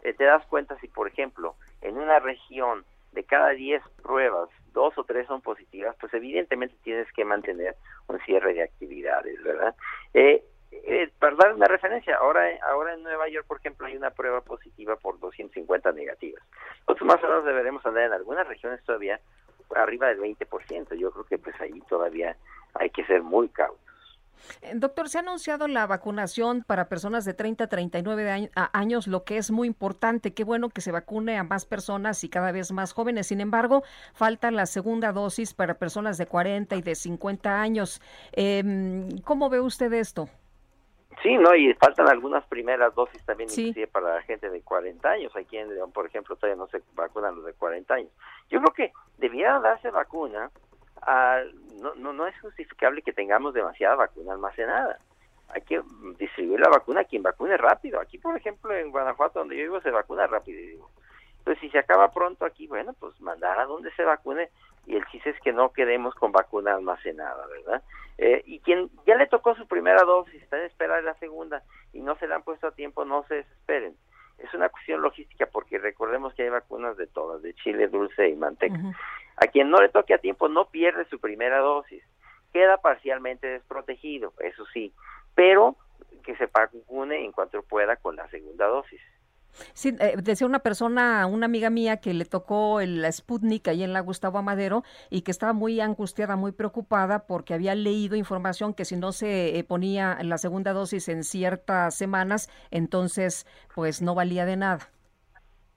eh, 0.02 0.12
te 0.12 0.24
das 0.24 0.44
cuenta 0.46 0.78
si, 0.80 0.88
por 0.88 1.08
ejemplo, 1.08 1.54
en 1.80 1.96
una 1.96 2.18
región 2.18 2.84
de 3.12 3.24
cada 3.24 3.50
10 3.50 3.82
pruebas, 4.02 4.48
dos 4.72 4.96
o 4.98 5.04
tres 5.04 5.26
son 5.26 5.40
positivas, 5.40 5.96
pues 6.00 6.12
evidentemente 6.14 6.76
tienes 6.82 7.10
que 7.12 7.24
mantener 7.24 7.76
un 8.06 8.18
cierre 8.20 8.54
de 8.54 8.62
actividades, 8.62 9.42
¿verdad? 9.42 9.74
Eh, 10.14 10.44
eh, 10.70 11.10
para 11.18 11.36
dar 11.36 11.54
una 11.54 11.66
referencia, 11.66 12.16
ahora, 12.16 12.46
ahora 12.70 12.94
en 12.94 13.02
Nueva 13.02 13.28
York, 13.28 13.46
por 13.46 13.58
ejemplo, 13.58 13.86
hay 13.86 13.96
una 13.96 14.10
prueba 14.10 14.40
positiva 14.40 14.96
por 14.96 15.18
250 15.18 15.92
negativas. 15.92 16.42
Nosotros 16.86 17.06
más 17.06 17.24
o 17.24 17.28
menos 17.28 17.44
deberemos 17.44 17.84
andar 17.86 18.04
en 18.04 18.12
algunas 18.12 18.46
regiones 18.46 18.82
todavía 18.84 19.20
arriba 19.76 20.08
del 20.08 20.20
20%. 20.20 20.94
Yo 20.94 21.10
creo 21.10 21.24
que 21.24 21.38
pues 21.38 21.58
ahí 21.60 21.80
todavía 21.88 22.36
hay 22.74 22.90
que 22.90 23.04
ser 23.04 23.22
muy 23.22 23.48
cautos. 23.48 23.80
Eh, 24.62 24.72
doctor, 24.76 25.08
se 25.08 25.18
ha 25.18 25.20
anunciado 25.20 25.68
la 25.68 25.86
vacunación 25.86 26.62
para 26.62 26.88
personas 26.88 27.24
de 27.24 27.34
30 27.34 27.64
a 27.64 27.66
39 27.66 28.50
años, 28.72 29.06
lo 29.06 29.24
que 29.24 29.36
es 29.36 29.50
muy 29.50 29.66
importante. 29.66 30.32
Qué 30.32 30.44
bueno 30.44 30.68
que 30.68 30.80
se 30.80 30.92
vacune 30.92 31.36
a 31.38 31.44
más 31.44 31.66
personas 31.66 32.22
y 32.24 32.28
cada 32.28 32.52
vez 32.52 32.72
más 32.72 32.92
jóvenes. 32.92 33.26
Sin 33.26 33.40
embargo, 33.40 33.82
falta 34.14 34.50
la 34.50 34.66
segunda 34.66 35.12
dosis 35.12 35.54
para 35.54 35.74
personas 35.74 36.18
de 36.18 36.26
40 36.26 36.76
y 36.76 36.82
de 36.82 36.94
50 36.94 37.60
años. 37.60 38.00
Eh, 38.32 39.08
¿Cómo 39.24 39.50
ve 39.50 39.60
usted 39.60 39.92
esto? 39.92 40.28
Sí, 41.22 41.36
no, 41.36 41.54
y 41.54 41.74
faltan 41.74 42.08
algunas 42.08 42.44
primeras 42.46 42.94
dosis 42.94 43.24
también 43.24 43.48
para 43.90 44.14
la 44.14 44.22
gente 44.22 44.50
de 44.50 44.62
40 44.62 45.08
años. 45.08 45.34
Aquí 45.34 45.56
en 45.56 45.68
por 45.92 46.06
ejemplo, 46.06 46.36
todavía 46.36 46.56
no 46.56 46.68
se 46.68 46.80
vacunan 46.94 47.34
los 47.34 47.44
de 47.44 47.54
40 47.54 47.94
años. 47.94 48.10
Yo 48.48 48.60
creo 48.60 48.72
que 48.72 48.92
debiera 49.18 49.58
darse 49.58 49.90
vacuna 49.90 50.50
ah, 51.02 51.42
no, 51.80 51.94
no, 51.96 52.12
no 52.12 52.26
es 52.26 52.38
justificable 52.40 53.02
que 53.02 53.12
tengamos 53.12 53.54
demasiada 53.54 53.96
vacuna 53.96 54.32
almacenada. 54.32 54.98
Hay 55.50 55.62
que 55.62 55.80
distribuir 56.18 56.60
la 56.60 56.68
vacuna 56.68 57.00
a 57.00 57.04
quien 57.04 57.22
vacune 57.22 57.56
rápido. 57.56 58.00
Aquí, 58.00 58.18
por 58.18 58.36
ejemplo, 58.36 58.74
en 58.74 58.90
Guanajuato, 58.90 59.38
donde 59.38 59.56
yo 59.56 59.62
vivo, 59.62 59.80
se 59.80 59.90
vacuna 59.90 60.26
rápido. 60.26 60.60
Digo. 60.60 60.90
Entonces, 61.38 61.60
si 61.62 61.70
se 61.70 61.78
acaba 61.78 62.12
pronto 62.12 62.44
aquí, 62.44 62.66
bueno, 62.66 62.92
pues 63.00 63.18
mandar 63.20 63.58
a 63.58 63.64
donde 63.64 63.90
se 63.92 64.04
vacune 64.04 64.50
y 64.88 64.96
el 64.96 65.04
chiste 65.06 65.30
es 65.30 65.40
que 65.40 65.52
no 65.52 65.70
quedemos 65.72 66.14
con 66.14 66.32
vacuna 66.32 66.74
almacenada, 66.74 67.46
¿verdad? 67.46 67.82
Eh, 68.16 68.42
y 68.46 68.60
quien 68.60 68.90
ya 69.06 69.16
le 69.16 69.26
tocó 69.26 69.54
su 69.54 69.68
primera 69.68 70.02
dosis, 70.02 70.42
está 70.42 70.58
en 70.58 70.64
espera 70.64 70.96
de 70.96 71.02
la 71.02 71.14
segunda 71.18 71.62
y 71.92 72.00
no 72.00 72.16
se 72.16 72.26
la 72.26 72.36
han 72.36 72.42
puesto 72.42 72.66
a 72.66 72.72
tiempo, 72.72 73.04
no 73.04 73.22
se 73.28 73.34
desesperen. 73.36 73.94
Es 74.38 74.52
una 74.54 74.70
cuestión 74.70 75.02
logística 75.02 75.46
porque 75.46 75.78
recordemos 75.78 76.32
que 76.32 76.44
hay 76.44 76.48
vacunas 76.48 76.96
de 76.96 77.06
todas, 77.06 77.42
de 77.42 77.52
chile 77.54 77.88
dulce 77.88 78.28
y 78.28 78.34
manteca. 78.34 78.78
A 79.36 79.46
quien 79.48 79.68
no 79.68 79.78
le 79.80 79.90
toque 79.90 80.14
a 80.14 80.18
tiempo 80.18 80.48
no 80.48 80.70
pierde 80.70 81.04
su 81.04 81.20
primera 81.20 81.58
dosis, 81.58 82.02
queda 82.52 82.78
parcialmente 82.78 83.46
desprotegido, 83.46 84.32
eso 84.40 84.64
sí, 84.72 84.92
pero 85.34 85.76
que 86.24 86.34
se 86.36 86.46
vacune 86.46 87.24
en 87.24 87.32
cuanto 87.32 87.62
pueda 87.62 87.96
con 87.96 88.16
la 88.16 88.26
segunda 88.30 88.66
dosis. 88.66 89.00
Sí, 89.74 89.96
eh, 90.00 90.14
decía 90.22 90.46
una 90.46 90.60
persona, 90.60 91.26
una 91.26 91.46
amiga 91.46 91.70
mía 91.70 91.98
que 91.98 92.14
le 92.14 92.24
tocó 92.24 92.80
el 92.80 93.04
Sputnik 93.12 93.68
ahí 93.68 93.82
en 93.82 93.92
la 93.92 94.00
Gustavo 94.00 94.38
Amadero 94.38 94.82
y 95.10 95.22
que 95.22 95.30
estaba 95.30 95.52
muy 95.52 95.80
angustiada, 95.80 96.36
muy 96.36 96.52
preocupada 96.52 97.26
porque 97.26 97.54
había 97.54 97.74
leído 97.74 98.16
información 98.16 98.74
que 98.74 98.84
si 98.84 98.96
no 98.96 99.12
se 99.12 99.58
eh, 99.58 99.64
ponía 99.64 100.18
la 100.22 100.38
segunda 100.38 100.72
dosis 100.72 101.08
en 101.08 101.24
ciertas 101.24 101.94
semanas, 101.94 102.50
entonces 102.70 103.46
pues 103.74 104.02
no 104.02 104.14
valía 104.14 104.44
de 104.44 104.56
nada. 104.56 104.90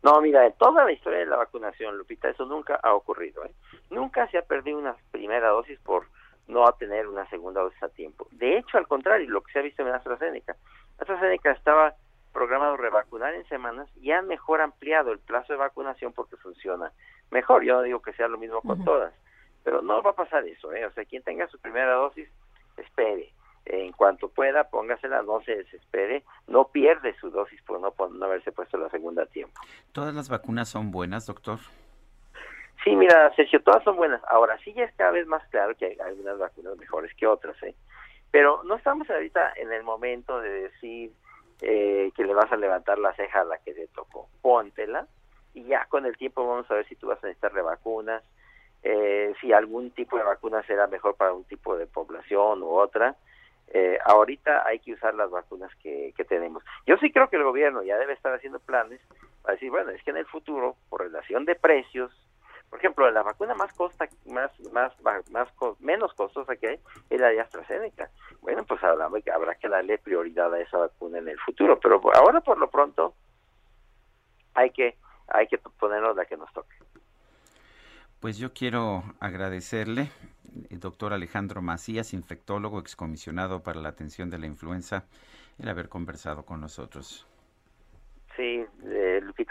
No, 0.04 0.20
mira, 0.20 0.48
en 0.48 0.54
toda 0.54 0.84
la 0.84 0.92
historia 0.92 1.20
de 1.20 1.28
la 1.28 1.38
vacunación, 1.38 1.96
Lupita, 1.96 2.30
eso 2.30 2.46
nunca 2.46 2.80
ha 2.82 2.94
ocurrido. 2.94 3.46
¿eh? 3.46 3.52
Nunca 3.92 4.28
se 4.30 4.38
ha 4.38 4.42
perdido 4.42 4.80
una 4.80 4.96
primera 5.12 5.50
dosis 5.50 5.80
por 5.80 6.08
no 6.48 6.66
tener 6.74 7.08
una 7.08 7.30
segunda 7.30 7.62
dosis 7.62 7.82
a 7.84 7.90
tiempo. 7.90 8.28
De 8.32 8.58
hecho, 8.58 8.78
al 8.78 8.88
contrario, 8.88 9.30
lo 9.30 9.42
que 9.42 9.52
se 9.52 9.60
ha 9.60 9.62
visto 9.62 9.84
en 9.84 9.90
AstraZeneca. 9.90 10.56
AstraZeneca 10.98 11.52
estaba 11.52 11.96
programado 12.32 12.78
revacunar 12.78 13.34
en 13.34 13.48
semanas 13.48 13.90
y 13.98 14.12
han 14.12 14.28
mejor 14.28 14.62
ampliado 14.62 15.12
el 15.12 15.20
plazo 15.20 15.54
de 15.54 15.60
vacunación 15.60 16.14
porque 16.14 16.38
funciona 16.38 16.92
mejor. 17.30 17.64
Yo 17.64 17.76
no 17.76 17.82
digo 17.82 18.02
que 18.02 18.14
sea 18.14 18.28
lo 18.28 18.38
mismo 18.38 18.62
con 18.62 18.84
todas, 18.84 19.14
pero 19.64 19.82
no 19.82 20.02
va 20.02 20.12
a 20.12 20.16
pasar 20.16 20.46
eso. 20.48 20.74
¿eh? 20.74 20.86
O 20.86 20.92
sea, 20.92 21.06
quien 21.06 21.24
tenga 21.24 21.48
su 21.48 21.60
primera 21.60 21.94
dosis, 21.94 22.30
espere. 22.78 23.32
en 23.66 23.92
cuanto 23.92 24.30
pueda, 24.30 24.70
póngasela, 24.70 25.22
no 25.24 25.42
se 25.42 25.56
desespere, 25.56 26.24
no 26.48 26.70
pierde 26.70 27.16
su 27.20 27.30
dosis 27.30 27.62
por 27.64 27.80
no, 27.80 27.92
por 27.92 28.12
no 28.12 28.26
haberse 28.26 28.52
puesto 28.52 28.78
la 28.78 28.90
segunda 28.90 29.24
a 29.24 29.28
tiempo. 29.28 29.60
¿Todas 29.92 30.14
las 30.16 30.30
vacunas 30.30 30.70
son 30.70 30.92
buenas, 30.92 31.28
doctor? 31.28 31.60
Sí, 32.84 32.96
mira, 32.96 33.32
Sergio, 33.36 33.62
todas 33.62 33.84
son 33.84 33.96
buenas. 33.96 34.22
Ahora 34.28 34.58
sí 34.64 34.74
ya 34.74 34.86
es 34.86 34.96
cada 34.96 35.12
vez 35.12 35.28
más 35.28 35.48
claro 35.50 35.76
que 35.76 35.86
hay 35.86 35.98
algunas 36.00 36.40
vacunas 36.40 36.76
mejores 36.78 37.14
que 37.16 37.28
otras, 37.28 37.62
¿eh? 37.62 37.76
Pero 38.32 38.64
no 38.64 38.76
estamos 38.76 39.10
ahorita 39.10 39.54
en 39.58 39.72
el 39.72 39.84
momento 39.84 40.40
de 40.40 40.50
decir 40.50 41.12
eh, 41.62 42.12
que 42.16 42.24
le 42.24 42.34
vas 42.34 42.52
a 42.52 42.58
levantar 42.58 42.98
la 43.00 43.14
ceja 43.14 43.42
a 43.42 43.46
la 43.46 43.58
que 43.60 43.74
te 43.74 43.88
tocó. 43.88 44.28
Póntela 44.42 45.08
y 45.54 45.64
ya 45.66 45.86
con 45.86 46.06
el 46.06 46.18
tiempo 46.18 46.48
vamos 46.48 46.70
a 46.70 46.76
ver 46.76 46.88
si 46.88 46.96
tú 46.96 47.08
vas 47.08 47.24
a 47.24 47.28
necesitar 47.28 47.54
revacunas, 47.54 48.24
eh, 48.84 49.34
si 49.40 49.54
algún 49.54 49.92
tipo 49.92 50.18
de 50.18 50.24
vacuna 50.24 50.64
será 50.64 50.88
mejor 50.88 51.16
para 51.16 51.34
un 51.34 51.44
tipo 51.44 51.78
de 51.78 51.88
población 51.88 52.64
u 52.64 52.70
otra. 52.70 53.16
Eh, 53.74 53.98
ahorita 54.04 54.68
hay 54.68 54.80
que 54.80 54.94
usar 54.94 55.14
las 55.16 55.30
vacunas 55.30 55.72
que 55.82 56.26
tenemos. 56.28 56.64
Yo 56.86 56.98
sí 56.98 57.12
creo 57.12 57.30
que 57.30 57.38
el 57.38 57.44
gobierno 57.44 57.84
ya 57.84 57.98
debe 57.98 58.14
estar 58.14 58.34
haciendo 58.34 58.60
planes 58.60 59.00
para 59.42 59.54
decir, 59.54 59.70
bueno, 59.70 59.92
es 59.92 60.04
que 60.04 60.12
en 60.12 60.18
el 60.18 60.26
futuro, 60.26 60.76
por 60.90 61.02
relación 61.02 61.46
de 61.46 61.56
precios, 61.56 62.12
por 62.72 62.80
ejemplo, 62.80 63.12
la 63.12 63.22
vacuna 63.22 63.54
más 63.54 63.74
costa, 63.74 64.08
más, 64.28 64.50
más, 64.72 64.94
más, 65.02 65.50
menos 65.82 66.14
costosa 66.14 66.56
que 66.56 66.70
hay 66.70 66.80
es 67.10 67.20
la 67.20 67.28
de 67.28 67.42
AstraZeneca. 67.42 68.10
Bueno, 68.40 68.64
pues 68.64 68.82
habrá, 68.82 69.08
habrá 69.08 69.56
que 69.56 69.68
darle 69.68 69.98
prioridad 69.98 70.54
a 70.54 70.62
esa 70.62 70.78
vacuna 70.78 71.18
en 71.18 71.28
el 71.28 71.38
futuro, 71.42 71.78
pero 71.82 72.02
ahora 72.16 72.40
por 72.40 72.58
lo 72.58 72.70
pronto 72.70 73.14
hay 74.54 74.70
que, 74.70 74.98
hay 75.28 75.48
que 75.48 75.58
ponernos 75.58 76.16
la 76.16 76.26
que 76.26 76.38
nos 76.38 76.52
toque. 76.54 76.74
Pues 78.22 78.38
yo 78.38 78.54
quiero 78.54 79.04
agradecerle, 79.20 80.10
el 80.70 80.80
doctor 80.80 81.12
Alejandro 81.12 81.62
Macías, 81.62 82.14
infectólogo 82.14 82.80
excomisionado 82.80 83.64
para 83.64 83.82
la 83.82 83.90
atención 83.90 84.30
de 84.30 84.40
la 84.40 84.46
influenza, 84.46 85.04
el 85.60 85.68
haber 85.68 85.90
conversado 85.90 86.46
con 86.46 86.62
nosotros. 86.62 87.28
Sí, 88.38 88.66
eh, 88.86 89.01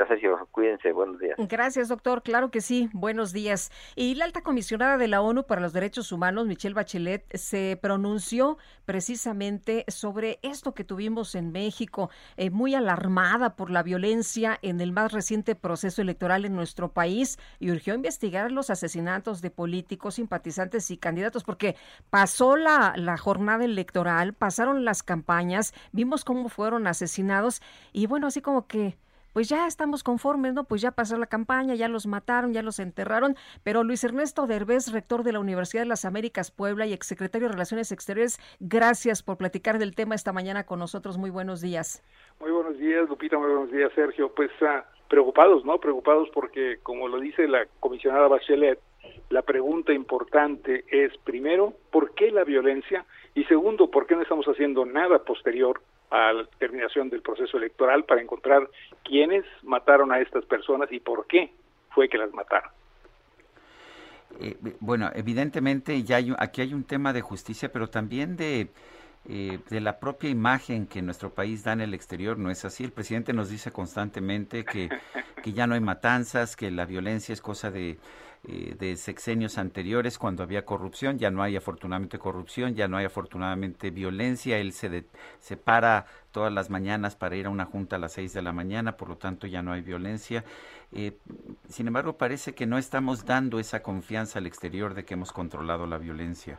Lupita 0.01 0.07
Sergio, 0.09 0.49
cuídense, 0.51 0.93
buenos 0.93 1.19
días. 1.19 1.37
Gracias, 1.39 1.89
doctor. 1.89 2.23
Claro 2.23 2.51
que 2.51 2.61
sí, 2.61 2.89
buenos 2.93 3.33
días. 3.33 3.71
Y 3.97 4.15
la 4.15 4.25
alta 4.25 4.43
comisionada 4.43 4.97
de 4.97 5.09
la 5.09 5.21
ONU 5.21 5.45
para 5.45 5.61
los 5.61 5.73
Derechos 5.73 6.11
Humanos, 6.11 6.47
Michelle 6.47 6.75
Bachelet, 6.75 7.25
se 7.37 7.79
pronunció 7.81 8.57
precisamente 8.87 9.85
sobre 9.89 10.39
esto 10.43 10.75
que 10.75 10.85
tuvimos 10.85 11.35
en 11.35 11.53
México, 11.53 12.11
eh, 12.37 12.51
muy 12.51 12.75
alarmada 12.75 13.57
por 13.57 13.71
la 13.71 13.83
violencia 13.83 14.59
en 14.63 14.81
el 14.81 14.93
más 14.93 15.13
reciente 15.13 15.55
proceso 15.55 16.01
electoral 16.01 16.45
en 16.45 16.57
nuestro 16.57 16.93
país 16.93 17.39
y 17.59 17.71
urgió 17.71 17.95
investigar 17.95 18.53
los 18.53 18.71
asesinatos 18.71 19.43
de 19.43 19.51
políticos, 19.51 20.15
simpatizantes 20.15 20.91
y 20.91 20.97
candidatos, 20.97 21.45
porque 21.45 21.77
pasó 22.09 22.57
la, 22.57 22.95
la 22.97 23.19
jornada 23.19 23.65
electoral, 23.65 24.33
pasaron 24.33 24.85
las 24.85 25.03
campañas, 25.03 25.75
vimos 25.93 26.25
cómo 26.25 26.49
fueron 26.49 26.87
asesinados 26.87 27.61
y 27.93 28.07
bueno, 28.07 28.29
así 28.29 28.41
como 28.41 28.67
que 28.67 28.97
pues 29.33 29.49
ya 29.49 29.67
estamos 29.67 30.03
conformes, 30.03 30.55
¿no? 30.55 30.65
Pues 30.65 30.81
ya 30.81 30.93
pasó 30.93 31.17
la 31.17 31.27
campaña, 31.27 31.75
ya 31.75 31.89
los 31.89 32.07
mataron, 32.07 32.53
ya 32.53 32.63
los 32.63 32.79
enterraron, 32.79 33.37
pero 33.63 33.85
Luis 33.85 34.05
Ernesto 34.05 34.47
Derbez, 34.47 34.93
rector 34.93 35.23
de 35.23 35.33
la 35.33 35.41
Universidad 35.41 35.83
de 35.83 35.89
las 35.89 36.05
Américas 36.05 36.51
Puebla 36.51 36.87
y 36.87 36.93
exsecretario 36.93 37.49
de 37.49 37.53
Relaciones 37.53 37.93
Exteriores, 37.93 38.39
gracias 38.61 39.23
por 39.23 39.37
platicar 39.37 39.79
del 39.79 39.95
tema 39.95 40.15
esta 40.15 40.33
mañana 40.33 40.65
con 40.65 40.79
nosotros. 40.79 41.19
Muy 41.19 41.31
buenos 41.31 41.61
días. 41.61 42.03
Muy 42.41 42.51
buenos 42.51 42.79
días, 42.79 43.09
Lupita, 43.09 43.39
muy 43.39 43.51
buenos 43.51 43.71
días, 43.71 43.93
Sergio. 43.95 44.33
Pues 44.35 44.51
ah, 44.63 44.85
preocupados, 45.09 45.65
¿no? 45.65 45.79
Preocupados 45.79 46.29
porque, 46.33 46.79
como 46.83 47.09
lo 47.09 47.21
dice 47.21 47.47
la 47.47 47.67
comisionada 47.81 48.29
Bachelet, 48.29 48.79
la 49.29 49.43
pregunta 49.43 49.93
importante 49.93 50.85
es, 50.89 51.17
primero, 51.19 51.75
¿por 51.91 52.15
qué 52.15 52.31
la 52.31 52.45
violencia? 52.45 53.05
Y 53.35 53.45
segundo, 53.45 53.91
¿por 53.91 54.07
qué 54.07 54.17
no 54.17 54.23
estamos 54.23 54.47
haciendo 54.47 54.85
nada 54.85 55.25
posterior 55.25 55.81
a 56.11 56.33
la 56.33 56.45
terminación 56.59 57.09
del 57.09 57.23
proceso 57.23 57.57
electoral 57.57 58.05
para 58.05 58.21
encontrar 58.21 58.69
quiénes 59.05 59.45
mataron 59.63 60.13
a 60.13 60.21
estas 60.21 60.45
personas 60.45 60.91
y 60.93 61.01
por 61.01 61.27
qué 61.27 61.53
fue 61.91 62.09
que 62.09 62.19
las 62.19 62.33
mataron. 62.33 62.71
Eh, 64.41 64.57
bueno, 64.81 65.11
evidentemente 65.15 66.03
ya 66.03 66.17
hay, 66.17 66.35
aquí 66.39 66.63
hay 66.63 66.75
un 66.75 66.85
tema 66.85 67.13
de 67.13 67.21
justicia, 67.21 67.73
pero 67.73 67.89
también 67.89 68.37
de, 68.37 68.69
eh, 69.29 69.59
de 69.69 69.81
la 69.81 69.99
propia 69.99 70.31
imagen 70.31 70.87
que 70.87 71.03
nuestro 71.03 71.31
país 71.31 71.65
da 71.65 71.73
en 71.73 71.81
el 71.81 71.95
exterior. 71.95 72.39
No 72.39 72.51
es 72.51 72.65
así. 72.65 72.85
El 72.85 72.93
presidente 72.93 73.33
nos 73.33 73.51
dice 73.51 73.71
constantemente 73.73 74.65
que, 74.65 74.89
que 75.43 75.53
ya 75.53 75.67
no 75.67 75.75
hay 75.75 75.81
matanzas, 75.81 76.57
que 76.57 76.71
la 76.71 76.87
violencia 76.87 77.33
es 77.33 77.41
cosa 77.41 77.71
de, 77.71 77.99
eh, 78.49 78.75
de 78.79 78.97
sexenios 78.97 79.59
anteriores 79.59 80.19
cuando 80.19 80.43
había 80.43 80.65
corrupción, 80.65 81.19
ya 81.19 81.31
no 81.31 81.43
hay 81.43 81.57
afortunadamente 81.57 82.19
corrupción, 82.19 82.75
ya 82.75 82.89
no 82.89 82.97
hay 82.97 83.05
afortunadamente 83.05 83.91
violencia, 83.91 84.59
él 84.59 84.73
se, 84.73 85.05
se 85.41 85.57
para 85.59 86.07
todas 86.33 86.53
las 86.53 86.71
mañanas 86.71 87.17
para 87.17 87.37
ir 87.37 87.47
a 87.47 87.51
una 87.51 87.67
junta 87.67 87.97
a 87.97 87.99
las 87.99 88.15
seis 88.15 88.33
de 88.33 88.41
la 88.41 88.53
mañana, 88.53 88.97
por 88.97 89.09
lo 89.11 89.17
tanto 89.17 89.47
ya 89.47 89.61
no 89.61 89.73
hay 89.73 89.83
violencia. 89.83 90.45
Eh, 90.93 91.13
sin 91.69 91.87
embargo, 91.87 92.15
parece 92.15 92.55
que 92.55 92.67
no 92.67 92.79
estamos 92.79 93.27
dando 93.27 93.59
esa 93.59 93.83
confianza 93.83 94.39
al 94.39 94.47
exterior 94.47 94.95
de 94.95 95.05
que 95.05 95.15
hemos 95.15 95.33
controlado 95.33 95.87
la 95.87 95.99
violencia. 95.99 96.59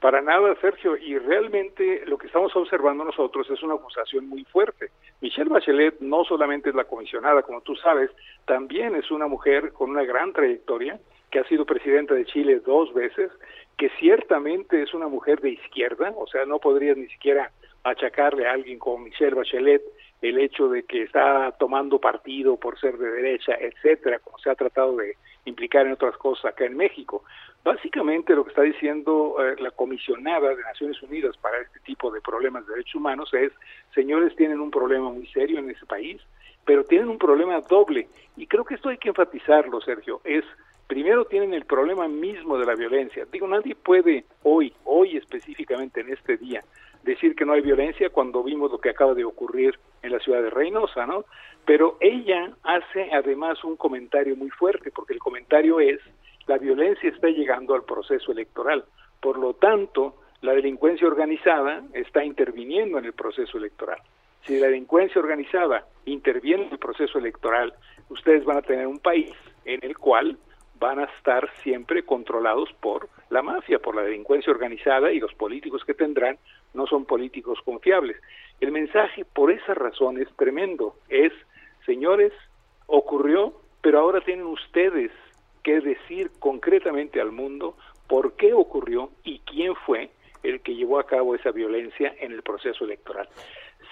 Para 0.00 0.22
nada, 0.22 0.54
Sergio, 0.62 0.96
y 0.96 1.18
realmente 1.18 2.04
lo 2.06 2.16
que 2.16 2.26
estamos 2.26 2.56
observando 2.56 3.04
nosotros 3.04 3.48
es 3.50 3.62
una 3.62 3.74
acusación 3.74 4.26
muy 4.26 4.44
fuerte. 4.44 4.90
Michelle 5.20 5.50
Bachelet 5.50 6.00
no 6.00 6.24
solamente 6.24 6.70
es 6.70 6.74
la 6.74 6.84
comisionada, 6.84 7.42
como 7.42 7.60
tú 7.60 7.76
sabes, 7.76 8.10
también 8.46 8.96
es 8.96 9.10
una 9.10 9.26
mujer 9.26 9.72
con 9.74 9.90
una 9.90 10.02
gran 10.04 10.32
trayectoria, 10.32 10.98
que 11.30 11.38
ha 11.38 11.44
sido 11.44 11.64
presidenta 11.64 12.14
de 12.14 12.24
Chile 12.24 12.60
dos 12.60 12.92
veces, 12.92 13.30
que 13.78 13.90
ciertamente 13.98 14.82
es 14.82 14.92
una 14.94 15.08
mujer 15.08 15.40
de 15.40 15.50
izquierda, 15.50 16.12
o 16.16 16.26
sea, 16.26 16.44
no 16.44 16.58
podría 16.58 16.94
ni 16.94 17.06
siquiera 17.08 17.50
achacarle 17.84 18.46
a 18.46 18.52
alguien 18.52 18.78
como 18.78 19.04
Michelle 19.04 19.34
Bachelet 19.34 19.82
el 20.20 20.38
hecho 20.38 20.68
de 20.68 20.82
que 20.82 21.04
está 21.04 21.52
tomando 21.58 21.98
partido 21.98 22.56
por 22.58 22.78
ser 22.78 22.98
de 22.98 23.10
derecha, 23.10 23.54
etcétera, 23.58 24.18
como 24.18 24.38
se 24.38 24.50
ha 24.50 24.54
tratado 24.54 24.96
de 24.96 25.16
implicar 25.46 25.86
en 25.86 25.92
otras 25.92 26.16
cosas 26.18 26.52
acá 26.52 26.66
en 26.66 26.76
México. 26.76 27.24
Básicamente 27.64 28.34
lo 28.34 28.44
que 28.44 28.50
está 28.50 28.62
diciendo 28.62 29.36
eh, 29.40 29.56
la 29.60 29.70
comisionada 29.70 30.54
de 30.54 30.62
Naciones 30.62 31.02
Unidas 31.02 31.36
para 31.38 31.58
este 31.62 31.80
tipo 31.80 32.10
de 32.10 32.20
problemas 32.20 32.66
de 32.66 32.74
derechos 32.74 32.96
humanos 32.96 33.32
es, 33.32 33.52
señores, 33.94 34.36
tienen 34.36 34.60
un 34.60 34.70
problema 34.70 35.10
muy 35.10 35.26
serio 35.28 35.58
en 35.58 35.70
ese 35.70 35.86
país, 35.86 36.20
pero 36.66 36.84
tienen 36.84 37.08
un 37.08 37.18
problema 37.18 37.60
doble. 37.62 38.08
Y 38.36 38.46
creo 38.46 38.64
que 38.64 38.74
esto 38.74 38.90
hay 38.90 38.98
que 38.98 39.08
enfatizarlo, 39.08 39.80
Sergio, 39.80 40.20
es 40.24 40.44
primero 40.90 41.24
tienen 41.24 41.54
el 41.54 41.66
problema 41.66 42.08
mismo 42.08 42.58
de 42.58 42.66
la 42.66 42.74
violencia. 42.74 43.24
Digo, 43.30 43.46
nadie 43.46 43.76
puede 43.76 44.24
hoy, 44.42 44.74
hoy 44.84 45.16
específicamente 45.16 46.00
en 46.00 46.12
este 46.12 46.36
día, 46.36 46.64
decir 47.04 47.36
que 47.36 47.44
no 47.44 47.52
hay 47.52 47.60
violencia 47.60 48.10
cuando 48.10 48.42
vimos 48.42 48.72
lo 48.72 48.80
que 48.80 48.90
acaba 48.90 49.14
de 49.14 49.24
ocurrir 49.24 49.78
en 50.02 50.10
la 50.10 50.18
ciudad 50.18 50.42
de 50.42 50.50
Reynosa, 50.50 51.06
¿no? 51.06 51.26
Pero 51.64 51.96
ella 52.00 52.50
hace 52.64 53.08
además 53.12 53.62
un 53.62 53.76
comentario 53.76 54.34
muy 54.34 54.50
fuerte, 54.50 54.90
porque 54.90 55.12
el 55.12 55.20
comentario 55.20 55.78
es 55.78 56.00
la 56.48 56.58
violencia 56.58 57.08
está 57.08 57.28
llegando 57.28 57.76
al 57.76 57.84
proceso 57.84 58.32
electoral. 58.32 58.84
Por 59.20 59.38
lo 59.38 59.54
tanto, 59.54 60.16
la 60.40 60.54
delincuencia 60.54 61.06
organizada 61.06 61.84
está 61.92 62.24
interviniendo 62.24 62.98
en 62.98 63.04
el 63.04 63.12
proceso 63.12 63.58
electoral. 63.58 63.98
Si 64.42 64.58
la 64.58 64.66
delincuencia 64.66 65.20
organizada 65.20 65.86
interviene 66.04 66.64
en 66.64 66.72
el 66.72 66.78
proceso 66.78 67.20
electoral, 67.20 67.74
ustedes 68.08 68.44
van 68.44 68.56
a 68.56 68.62
tener 68.62 68.88
un 68.88 68.98
país 68.98 69.30
en 69.64 69.78
el 69.84 69.96
cual 69.96 70.36
van 70.80 70.98
a 70.98 71.04
estar 71.04 71.48
siempre 71.62 72.02
controlados 72.04 72.72
por 72.80 73.08
la 73.28 73.42
mafia, 73.42 73.78
por 73.78 73.94
la 73.94 74.02
delincuencia 74.02 74.50
organizada 74.50 75.12
y 75.12 75.20
los 75.20 75.34
políticos 75.34 75.84
que 75.84 75.94
tendrán 75.94 76.38
no 76.72 76.86
son 76.86 77.04
políticos 77.04 77.58
confiables. 77.64 78.16
El 78.60 78.72
mensaje 78.72 79.24
por 79.26 79.52
esa 79.52 79.74
razón 79.74 80.20
es 80.20 80.28
tremendo. 80.36 80.96
Es, 81.10 81.32
señores, 81.84 82.32
ocurrió, 82.86 83.52
pero 83.82 84.00
ahora 84.00 84.22
tienen 84.22 84.46
ustedes 84.46 85.12
que 85.62 85.80
decir 85.80 86.30
concretamente 86.38 87.20
al 87.20 87.30
mundo 87.30 87.76
por 88.08 88.32
qué 88.32 88.54
ocurrió 88.54 89.10
y 89.22 89.40
quién 89.40 89.74
fue 89.86 90.10
el 90.42 90.62
que 90.62 90.74
llevó 90.74 90.98
a 90.98 91.06
cabo 91.06 91.34
esa 91.34 91.50
violencia 91.50 92.14
en 92.20 92.32
el 92.32 92.42
proceso 92.42 92.84
electoral. 92.84 93.28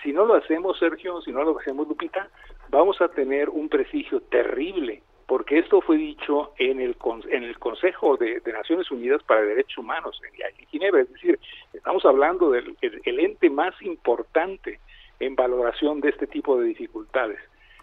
Si 0.03 0.13
no 0.13 0.25
lo 0.25 0.35
hacemos, 0.35 0.79
Sergio, 0.79 1.21
si 1.21 1.33
no 1.33 1.43
lo 1.43 1.59
hacemos, 1.59 1.87
Lupita, 1.87 2.31
vamos 2.71 3.01
a 3.03 3.09
tener 3.09 3.51
un 3.51 3.69
prestigio 3.69 4.21
terrible 4.23 5.03
porque 5.29 5.59
esto 5.59 5.83
fue 5.83 5.99
dicho 5.99 6.55
en 6.57 6.81
el, 6.81 6.97
en 7.29 7.45
el 7.45 7.59
Consejo 7.59 8.17
de, 8.17 8.41
Naciones 8.51 8.91
Unidas 8.91 9.23
para 9.25 9.43
Derechos 9.43 9.77
Humanos 9.77 10.19
en, 10.27 10.67
Ginebra, 10.69 11.03
es 11.03 11.13
decir, 11.13 11.39
estamos 11.75 12.03
hablando 12.07 12.51
del 12.51 12.75
el 12.81 13.21
ente 13.21 13.51
más 13.51 13.75
importante 13.83 14.81
en 15.21 15.37
valoración 15.37 16.01
de 16.01 16.09
este 16.09 16.27
tipo 16.27 16.59
de 16.59 16.69
dificultades. 16.69 17.39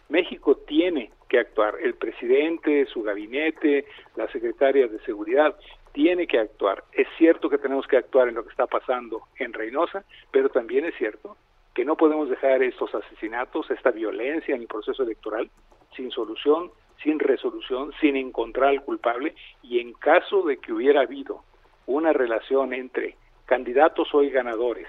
México 0.09 0.55
tiene 0.67 1.11
que 1.29 1.37
actuar, 1.37 1.75
el 1.83 1.93
presidente, 1.93 2.87
su 2.87 3.03
gabinete, 3.03 3.85
la 4.15 4.27
secretaria 4.29 4.87
de 4.87 4.99
Seguridad, 5.01 5.55
tiene 5.93 6.25
que 6.25 6.39
actuar. 6.39 6.83
Es 6.93 7.07
cierto 7.19 7.47
que 7.47 7.59
tenemos 7.59 7.85
que 7.85 7.97
actuar 7.97 8.27
en 8.27 8.35
lo 8.35 8.43
que 8.43 8.49
está 8.49 8.65
pasando 8.65 9.21
en 9.37 9.53
Reynosa, 9.53 10.03
pero 10.31 10.49
también 10.49 10.85
es 10.85 10.95
cierto 10.95 11.37
que 11.75 11.85
no 11.85 11.95
podemos 11.95 12.27
dejar 12.27 12.63
estos 12.63 12.95
asesinatos, 12.95 13.69
esta 13.69 13.91
violencia 13.91 14.55
en 14.55 14.61
el 14.61 14.67
proceso 14.67 15.03
electoral 15.03 15.47
sin 15.95 16.09
solución, 16.09 16.71
sin 17.03 17.19
resolución, 17.19 17.91
sin 17.99 18.15
encontrar 18.15 18.69
al 18.69 18.83
culpable 18.83 19.35
y 19.61 19.79
en 19.79 19.93
caso 19.93 20.43
de 20.43 20.57
que 20.57 20.73
hubiera 20.73 21.01
habido 21.01 21.43
una 21.85 22.13
relación 22.13 22.73
entre 22.73 23.15
candidatos 23.45 24.13
hoy 24.13 24.29
ganadores 24.29 24.87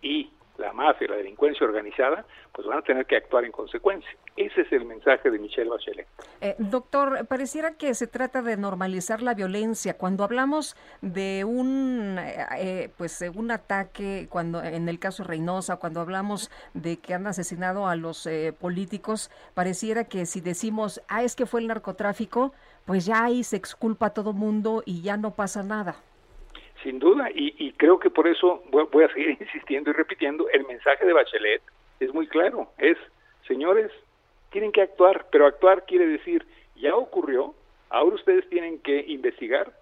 y 0.00 0.30
la 0.62 0.72
mafia, 0.72 1.08
la 1.08 1.16
delincuencia 1.16 1.66
organizada, 1.66 2.24
pues 2.52 2.66
van 2.66 2.78
a 2.78 2.82
tener 2.82 3.04
que 3.06 3.16
actuar 3.16 3.44
en 3.44 3.52
consecuencia. 3.52 4.10
Ese 4.36 4.62
es 4.62 4.72
el 4.72 4.84
mensaje 4.84 5.30
de 5.30 5.38
Michelle 5.38 5.68
Bachelet. 5.68 6.06
Eh, 6.40 6.54
doctor, 6.58 7.26
pareciera 7.26 7.72
que 7.72 7.92
se 7.94 8.06
trata 8.06 8.42
de 8.42 8.56
normalizar 8.56 9.20
la 9.22 9.34
violencia. 9.34 9.98
Cuando 9.98 10.24
hablamos 10.24 10.76
de 11.00 11.44
un, 11.44 12.16
eh, 12.18 12.46
eh, 12.58 12.90
pues, 12.96 13.22
un 13.34 13.50
ataque, 13.50 14.28
cuando 14.30 14.62
en 14.62 14.88
el 14.88 14.98
caso 14.98 15.24
Reynosa, 15.24 15.76
cuando 15.76 16.00
hablamos 16.00 16.50
de 16.74 16.98
que 16.98 17.14
han 17.14 17.26
asesinado 17.26 17.86
a 17.86 17.96
los 17.96 18.28
políticos, 18.60 19.30
pareciera 19.54 20.04
que 20.04 20.26
si 20.26 20.40
decimos, 20.40 21.02
ah, 21.08 21.22
es 21.22 21.34
que 21.34 21.46
fue 21.46 21.60
el 21.60 21.66
narcotráfico, 21.66 22.52
pues 22.86 23.04
ya 23.04 23.24
ahí 23.24 23.44
se 23.44 23.56
exculpa 23.56 24.06
a 24.06 24.10
todo 24.10 24.32
mundo 24.32 24.82
y 24.86 25.02
ya 25.02 25.16
no 25.16 25.32
pasa 25.32 25.62
nada. 25.62 25.96
Sin 26.82 26.98
duda, 26.98 27.28
y, 27.32 27.72
creo 27.72 27.98
que 27.98 28.10
por 28.10 28.26
eso 28.26 28.62
voy, 28.70 29.04
a 29.04 29.12
seguir 29.12 29.36
insistiendo 29.40 29.90
y 29.90 29.92
repitiendo, 29.92 30.48
el 30.50 30.66
mensaje 30.66 31.06
de 31.06 31.12
Bachelet 31.12 31.62
es 32.00 32.12
muy 32.12 32.26
claro, 32.26 32.68
es, 32.78 32.98
señores, 33.46 33.90
tienen 34.50 34.72
que 34.72 34.82
actuar, 34.82 35.26
pero 35.30 35.46
actuar 35.46 35.86
quiere 35.86 36.06
decir, 36.06 36.44
ya 36.76 36.96
ocurrió, 36.96 37.54
ahora 37.90 38.16
ustedes 38.16 38.48
tienen 38.48 38.80
que 38.80 39.04
investigar, 39.06 39.72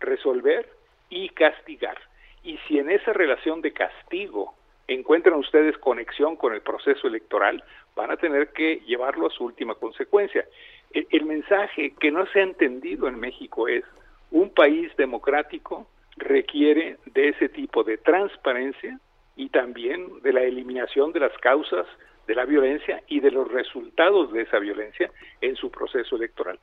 resolver 0.00 0.68
y 1.10 1.28
castigar. 1.30 1.98
Y 2.42 2.58
si 2.66 2.78
en 2.78 2.90
esa 2.90 3.12
relación 3.12 3.60
de 3.60 3.72
castigo 3.72 4.54
encuentran 4.88 5.38
ustedes 5.38 5.76
conexión 5.78 6.36
con 6.36 6.54
el 6.54 6.62
proceso 6.62 7.06
electoral, 7.06 7.62
van 7.94 8.10
a 8.10 8.16
tener 8.16 8.52
que 8.52 8.76
llevarlo 8.86 9.26
a 9.26 9.30
su 9.30 9.44
última 9.44 9.74
consecuencia. 9.74 10.46
el 10.92 11.24
mensaje 11.24 11.92
que 12.00 12.10
no 12.10 12.24
se 12.26 12.40
ha 12.40 12.44
entendido 12.44 13.08
en 13.08 13.18
México 13.18 13.68
es, 13.68 13.84
un 14.30 14.50
país 14.50 14.94
democrático 14.96 15.86
requiere 16.16 16.96
de 17.06 17.28
ese 17.28 17.48
tipo 17.48 17.84
de 17.84 17.98
transparencia 17.98 18.98
y 19.36 19.50
también 19.50 20.20
de 20.22 20.32
la 20.32 20.42
eliminación 20.42 21.12
de 21.12 21.20
las 21.20 21.36
causas 21.38 21.86
de 22.26 22.34
la 22.34 22.44
violencia 22.44 23.02
y 23.06 23.20
de 23.20 23.30
los 23.30 23.50
resultados 23.50 24.32
de 24.32 24.42
esa 24.42 24.58
violencia 24.58 25.10
en 25.40 25.56
su 25.56 25.70
proceso 25.70 26.16
electoral. 26.16 26.58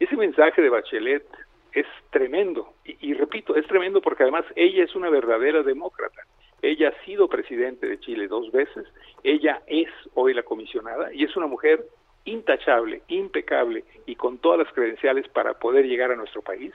Ese 0.00 0.16
mensaje 0.16 0.62
de 0.62 0.70
Bachelet 0.70 1.26
es 1.72 1.86
tremendo, 2.10 2.74
y, 2.84 3.14
repito, 3.14 3.56
es 3.56 3.66
tremendo 3.66 4.00
porque 4.00 4.22
además 4.24 4.44
ella 4.56 4.84
es 4.84 4.94
una 4.94 5.10
verdadera 5.10 5.62
demócrata. 5.62 6.22
Ella 6.60 6.90
ha 6.90 7.04
sido 7.04 7.28
presidente 7.28 7.86
de 7.86 7.98
Chile 7.98 8.28
dos 8.28 8.52
veces, 8.52 8.86
ella 9.24 9.62
es 9.66 9.88
hoy 10.14 10.32
la 10.34 10.42
comisionada 10.42 11.12
y 11.12 11.24
es 11.24 11.36
una 11.36 11.46
mujer 11.46 11.84
intachable, 12.24 13.02
impecable 13.08 13.84
y 14.06 14.14
con 14.14 14.38
todas 14.38 14.60
las 14.60 14.72
credenciales 14.72 15.26
para 15.28 15.54
poder 15.54 15.86
llegar 15.86 16.12
a 16.12 16.16
nuestro 16.16 16.40
país 16.40 16.72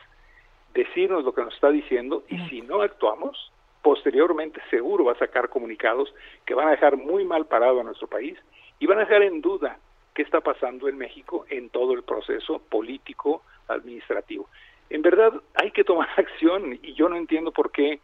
decirnos 0.73 1.23
lo 1.23 1.33
que 1.33 1.43
nos 1.43 1.53
está 1.53 1.69
diciendo 1.69 2.23
y 2.29 2.37
si 2.49 2.61
no 2.61 2.81
actuamos, 2.81 3.51
posteriormente 3.81 4.61
seguro 4.69 5.05
va 5.05 5.13
a 5.13 5.19
sacar 5.19 5.49
comunicados 5.49 6.13
que 6.45 6.53
van 6.53 6.67
a 6.67 6.71
dejar 6.71 6.97
muy 6.97 7.25
mal 7.25 7.45
parado 7.45 7.79
a 7.79 7.83
nuestro 7.83 8.07
país 8.07 8.37
y 8.79 8.85
van 8.85 8.97
a 8.97 9.01
dejar 9.01 9.23
en 9.23 9.41
duda 9.41 9.79
qué 10.13 10.23
está 10.23 10.41
pasando 10.41 10.87
en 10.87 10.97
México 10.97 11.45
en 11.49 11.69
todo 11.69 11.93
el 11.93 12.03
proceso 12.03 12.59
político 12.69 13.43
administrativo. 13.67 14.49
En 14.89 15.01
verdad 15.01 15.33
hay 15.53 15.71
que 15.71 15.83
tomar 15.83 16.09
acción 16.17 16.79
y 16.81 16.93
yo 16.93 17.09
no 17.09 17.15
entiendo 17.15 17.51
por 17.51 17.71
qué 17.71 17.99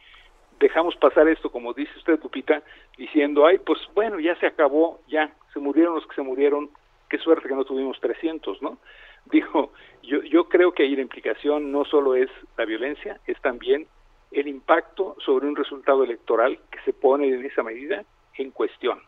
dejamos 0.59 0.95
pasar 0.95 1.28
esto, 1.28 1.51
como 1.51 1.74
dice 1.74 1.91
usted, 1.97 2.20
Lupita, 2.22 2.64
diciendo, 2.97 3.45
ay, 3.45 3.57
pues 3.57 3.80
bueno, 3.93 4.20
ya 4.20 4.36
se 4.36 4.47
acabó, 4.47 4.99
ya, 5.07 5.34
se 5.51 5.59
murieron 5.59 5.95
los 5.95 6.07
que 6.07 6.16
se 6.16 6.22
murieron, 6.22 6.70
qué 7.09 7.18
suerte 7.18 7.47
que 7.47 7.55
no 7.55 7.66
tuvimos 7.66 7.99
300, 7.99 8.61
¿no? 8.61 8.78
Digo, 9.32 9.71
yo, 10.03 10.21
yo 10.24 10.49
creo 10.49 10.74
que 10.74 10.84
ahí 10.84 10.95
la 10.95 11.01
implicación 11.01 11.71
no 11.71 11.86
solo 11.86 12.15
es 12.15 12.30
la 12.57 12.65
violencia, 12.65 13.19
es 13.26 13.39
también 13.41 13.88
el 14.32 14.47
impacto 14.47 15.15
sobre 15.24 15.47
un 15.47 15.55
resultado 15.55 16.03
electoral 16.03 16.59
que 16.71 16.80
se 16.86 16.93
pone 16.93 17.28
en 17.28 17.45
esa 17.45 17.63
medida 17.63 18.03
en 18.38 18.51
cuestión. 18.51 18.99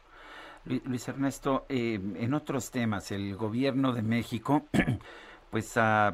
Luis 0.65 1.07
Ernesto, 1.07 1.65
eh, 1.69 1.99
en 2.15 2.33
otros 2.33 2.71
temas, 2.71 3.11
el 3.11 3.35
gobierno 3.35 3.93
de 3.93 4.01
México 4.01 4.63
pues 5.55 5.77
ah, 5.77 6.13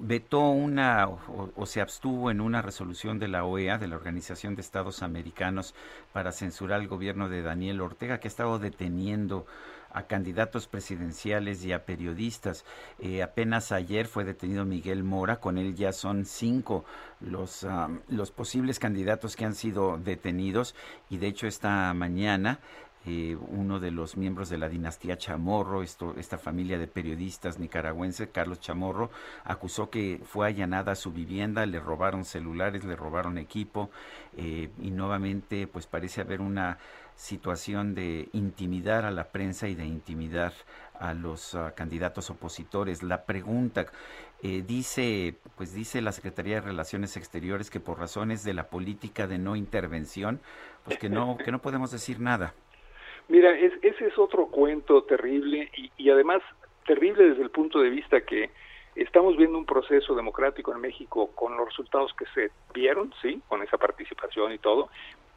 vetó 0.00 0.48
una 0.48 1.08
o, 1.08 1.66
se 1.66 1.80
abstuvo 1.80 2.30
en 2.30 2.40
una 2.40 2.62
resolución 2.62 3.18
de 3.18 3.28
la 3.28 3.44
OEA, 3.44 3.76
de 3.76 3.88
la 3.88 3.96
Organización 3.96 4.54
de 4.54 4.62
Estados 4.62 5.02
Americanos, 5.02 5.74
para 6.12 6.32
censurar 6.32 6.80
al 6.80 6.88
gobierno 6.88 7.28
de 7.28 7.42
Daniel 7.42 7.80
Ortega, 7.80 8.18
que 8.18 8.28
ha 8.28 8.30
estado 8.30 8.58
deteniendo 8.58 9.46
a 9.92 10.02
candidatos 10.02 10.66
presidenciales 10.66 11.64
y 11.64 11.72
a 11.72 11.84
periodistas. 11.84 12.64
Eh, 12.98 13.22
apenas 13.22 13.72
ayer 13.72 14.06
fue 14.06 14.24
detenido 14.24 14.64
Miguel 14.64 15.04
Mora, 15.04 15.40
con 15.40 15.58
él 15.58 15.74
ya 15.74 15.92
son 15.92 16.24
cinco 16.24 16.84
los, 17.20 17.66
los 18.08 18.30
posibles 18.30 18.78
candidatos 18.78 19.36
que 19.36 19.44
han 19.44 19.54
sido 19.54 19.98
detenidos 19.98 20.74
y 21.10 21.18
de 21.18 21.26
hecho 21.26 21.46
esta 21.46 21.92
mañana 21.94 22.60
eh, 23.10 23.36
uno 23.36 23.80
de 23.80 23.90
los 23.90 24.18
miembros 24.18 24.50
de 24.50 24.58
la 24.58 24.68
dinastía 24.68 25.16
Chamorro, 25.16 25.82
esto, 25.82 26.14
esta 26.18 26.36
familia 26.36 26.78
de 26.78 26.86
periodistas 26.86 27.58
nicaragüenses, 27.58 28.28
Carlos 28.30 28.60
Chamorro, 28.60 29.10
acusó 29.44 29.88
que 29.88 30.20
fue 30.26 30.46
allanada 30.46 30.94
su 30.94 31.10
vivienda, 31.10 31.64
le 31.64 31.80
robaron 31.80 32.26
celulares, 32.26 32.84
le 32.84 32.96
robaron 32.96 33.38
equipo 33.38 33.88
eh, 34.36 34.68
y 34.82 34.90
nuevamente 34.90 35.66
pues 35.66 35.86
parece 35.86 36.20
haber 36.20 36.42
una 36.42 36.76
situación 37.16 37.94
de 37.94 38.28
intimidar 38.34 39.06
a 39.06 39.10
la 39.10 39.28
prensa 39.28 39.68
y 39.68 39.74
de 39.74 39.86
intimidar 39.86 40.52
a 41.00 41.14
los 41.14 41.54
ah, 41.54 41.72
candidatos 41.74 42.28
opositores. 42.28 43.02
La 43.02 43.24
pregunta 43.24 43.86
eh, 44.42 44.62
dice, 44.66 45.34
pues 45.56 45.72
dice 45.72 46.02
la 46.02 46.12
Secretaría 46.12 46.56
de 46.56 46.60
Relaciones 46.60 47.16
Exteriores 47.16 47.70
que 47.70 47.80
por 47.80 47.98
razones 47.98 48.44
de 48.44 48.52
la 48.52 48.68
política 48.68 49.26
de 49.26 49.38
no 49.38 49.56
intervención, 49.56 50.40
pues 50.84 50.98
que 50.98 51.08
no 51.08 51.38
que 51.38 51.52
no 51.52 51.62
podemos 51.62 51.90
decir 51.90 52.20
nada. 52.20 52.52
Mira, 53.28 53.56
ese 53.58 54.06
es 54.06 54.18
otro 54.18 54.46
cuento 54.46 55.04
terrible 55.04 55.70
y, 55.76 55.90
y 55.96 56.10
además 56.10 56.42
terrible 56.86 57.28
desde 57.28 57.42
el 57.42 57.50
punto 57.50 57.80
de 57.80 57.90
vista 57.90 58.22
que 58.22 58.50
estamos 58.94 59.36
viendo 59.36 59.58
un 59.58 59.66
proceso 59.66 60.14
democrático 60.14 60.72
en 60.72 60.80
México 60.80 61.30
con 61.34 61.56
los 61.56 61.68
resultados 61.68 62.12
que 62.14 62.24
se 62.34 62.50
vieron, 62.72 63.12
sí, 63.22 63.40
con 63.48 63.62
esa 63.62 63.76
participación 63.76 64.52
y 64.52 64.58
todo, 64.58 64.88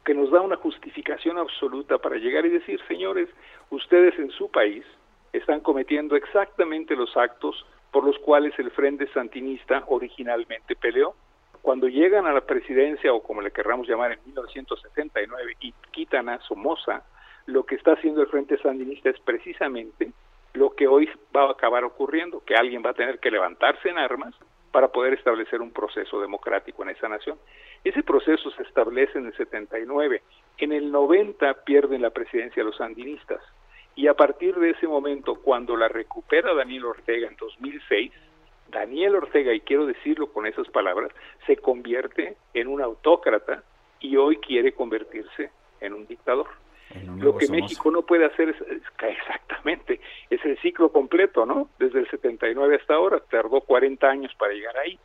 que 0.04 0.14
nos 0.14 0.30
da 0.30 0.40
una 0.40 0.56
justificación 0.56 1.38
absoluta 1.38 1.98
para 1.98 2.16
llegar 2.16 2.44
y 2.46 2.50
decir, 2.50 2.80
señores, 2.88 3.28
ustedes 3.70 4.18
en 4.18 4.30
su 4.30 4.50
país 4.50 4.84
están 5.32 5.60
cometiendo 5.60 6.16
exactamente 6.16 6.96
los 6.96 7.16
actos 7.16 7.64
por 7.90 8.04
los 8.04 8.18
cuales 8.18 8.58
el 8.58 8.70
Frente 8.70 9.06
Santinista 9.12 9.84
originalmente 9.86 10.74
peleó. 10.74 11.14
Cuando 11.60 11.88
llegan 11.88 12.26
a 12.26 12.32
la 12.32 12.40
presidencia, 12.40 13.12
o 13.12 13.22
como 13.22 13.42
le 13.42 13.52
querramos 13.52 13.86
llamar 13.86 14.12
en 14.12 14.18
1979, 14.26 15.56
y 15.60 15.72
quitan 15.92 16.28
a 16.28 16.40
Somoza, 16.40 17.04
lo 17.46 17.64
que 17.64 17.74
está 17.74 17.92
haciendo 17.92 18.22
el 18.22 18.28
Frente 18.28 18.58
Sandinista 18.58 19.10
es 19.10 19.18
precisamente 19.20 20.12
lo 20.54 20.70
que 20.70 20.86
hoy 20.86 21.08
va 21.34 21.44
a 21.44 21.52
acabar 21.52 21.84
ocurriendo, 21.84 22.42
que 22.44 22.54
alguien 22.54 22.82
va 22.84 22.90
a 22.90 22.94
tener 22.94 23.18
que 23.18 23.30
levantarse 23.30 23.88
en 23.88 23.98
armas 23.98 24.34
para 24.70 24.88
poder 24.88 25.14
establecer 25.14 25.60
un 25.60 25.72
proceso 25.72 26.20
democrático 26.20 26.82
en 26.82 26.90
esa 26.90 27.08
nación. 27.08 27.38
Ese 27.84 28.02
proceso 28.02 28.50
se 28.50 28.62
establece 28.62 29.18
en 29.18 29.26
el 29.26 29.36
79. 29.36 30.22
En 30.58 30.72
el 30.72 30.90
90 30.90 31.64
pierden 31.64 32.02
la 32.02 32.10
presidencia 32.10 32.64
los 32.64 32.76
sandinistas. 32.76 33.40
Y 33.94 34.06
a 34.06 34.14
partir 34.14 34.54
de 34.56 34.70
ese 34.70 34.88
momento, 34.88 35.34
cuando 35.36 35.76
la 35.76 35.88
recupera 35.88 36.54
Daniel 36.54 36.86
Ortega 36.86 37.28
en 37.28 37.36
2006, 37.36 38.12
Daniel 38.70 39.16
Ortega, 39.16 39.52
y 39.52 39.60
quiero 39.60 39.84
decirlo 39.84 40.32
con 40.32 40.46
esas 40.46 40.66
palabras, 40.68 41.12
se 41.46 41.58
convierte 41.58 42.36
en 42.54 42.68
un 42.68 42.80
autócrata 42.80 43.62
y 44.00 44.16
hoy 44.16 44.38
quiere 44.38 44.72
convertirse 44.72 45.50
en 45.80 45.92
un 45.92 46.06
dictador. 46.06 46.48
Lo 47.18 47.36
que 47.36 47.48
México 47.48 47.90
no 47.90 48.02
puede 48.02 48.24
hacer 48.24 48.50
es, 48.50 48.56
exactamente, 48.60 50.00
es 50.30 50.44
el 50.44 50.58
ciclo 50.58 50.90
completo, 50.90 51.46
¿no? 51.46 51.68
Desde 51.78 52.00
el 52.00 52.10
79 52.10 52.76
hasta 52.80 52.94
ahora, 52.94 53.20
tardó 53.20 53.60
40 53.60 54.08
años 54.08 54.32
para 54.38 54.52
llegar 54.52 54.76
ahí. 54.78 54.98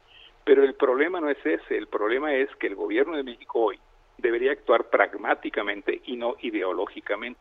Pero 0.44 0.64
el 0.64 0.76
problema 0.76 1.20
no 1.20 1.30
es 1.30 1.46
ese, 1.46 1.78
el 1.78 1.88
problema 1.88 2.34
es 2.34 2.50
que 2.56 2.68
el 2.68 2.76
gobierno 2.76 3.18
de 3.18 3.24
México 3.24 3.60
hoy 3.60 3.80
debería 4.18 4.52
actuar 4.52 4.86
pragmáticamente 4.86 6.02
y 6.06 6.16
no 6.16 6.36
ideológicamente. 6.42 7.40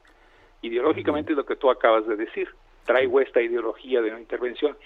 Ideológicamente 0.63 1.33
es 1.33 1.37
lo 1.37 1.47
que 1.47 1.57
tú 1.57 1.71
acabas 1.71 2.07
de 2.07 2.17
decir, 2.17 2.49
traigo 2.85 3.21
esta 3.21 3.41
ideología 3.41 4.01
de 4.01 4.11
no 4.11 4.19
intervención, 4.19 4.77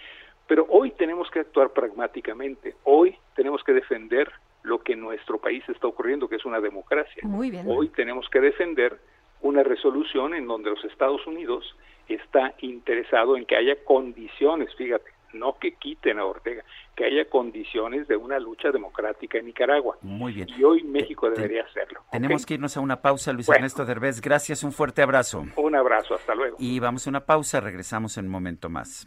pero 0.46 0.66
hoy 0.68 0.90
tenemos 0.90 1.30
que 1.30 1.40
actuar 1.40 1.70
pragmáticamente, 1.70 2.74
hoy 2.84 3.16
tenemos 3.34 3.62
que 3.64 3.72
defender 3.72 4.30
lo 4.62 4.82
que 4.82 4.92
en 4.92 5.00
nuestro 5.00 5.38
país 5.38 5.66
está 5.68 5.86
ocurriendo, 5.86 6.28
que 6.28 6.36
es 6.36 6.44
una 6.44 6.60
democracia. 6.60 7.22
Muy 7.22 7.50
bien. 7.50 7.66
Hoy 7.68 7.88
tenemos 7.88 8.28
que 8.28 8.40
defender 8.40 8.98
una 9.42 9.62
resolución 9.62 10.34
en 10.34 10.46
donde 10.46 10.70
los 10.70 10.84
Estados 10.84 11.26
Unidos 11.26 11.64
está 12.08 12.54
interesado 12.60 13.36
en 13.36 13.46
que 13.46 13.56
haya 13.56 13.76
condiciones, 13.84 14.74
fíjate, 14.76 15.10
no 15.32 15.56
que 15.58 15.74
quiten 15.74 16.18
a 16.18 16.24
Ortega, 16.24 16.64
que 16.96 17.04
haya 17.04 17.24
condiciones 17.28 18.08
de 18.08 18.16
una 18.16 18.38
lucha 18.38 18.70
democrática 18.70 19.38
en 19.38 19.46
Nicaragua. 19.46 19.96
Muy 20.02 20.32
bien. 20.32 20.48
Y 20.48 20.64
hoy 20.64 20.82
México 20.82 21.30
debería 21.30 21.62
hacerlo. 21.62 22.00
Tenemos 22.10 22.44
que 22.44 22.54
irnos 22.54 22.76
a 22.76 22.80
una 22.80 23.00
pausa, 23.00 23.32
Luis 23.32 23.48
Ernesto 23.48 23.84
Derbez. 23.84 24.20
Gracias, 24.20 24.64
un 24.64 24.72
fuerte 24.72 25.02
abrazo. 25.02 25.44
Un 25.56 25.74
abrazo, 25.76 26.14
hasta 26.14 26.34
luego. 26.34 26.56
Y 26.58 26.80
vamos 26.80 27.06
a 27.06 27.10
una 27.10 27.20
pausa, 27.20 27.60
regresamos 27.60 28.18
en 28.18 28.26
un 28.26 28.32
momento 28.32 28.68
más. 28.68 29.06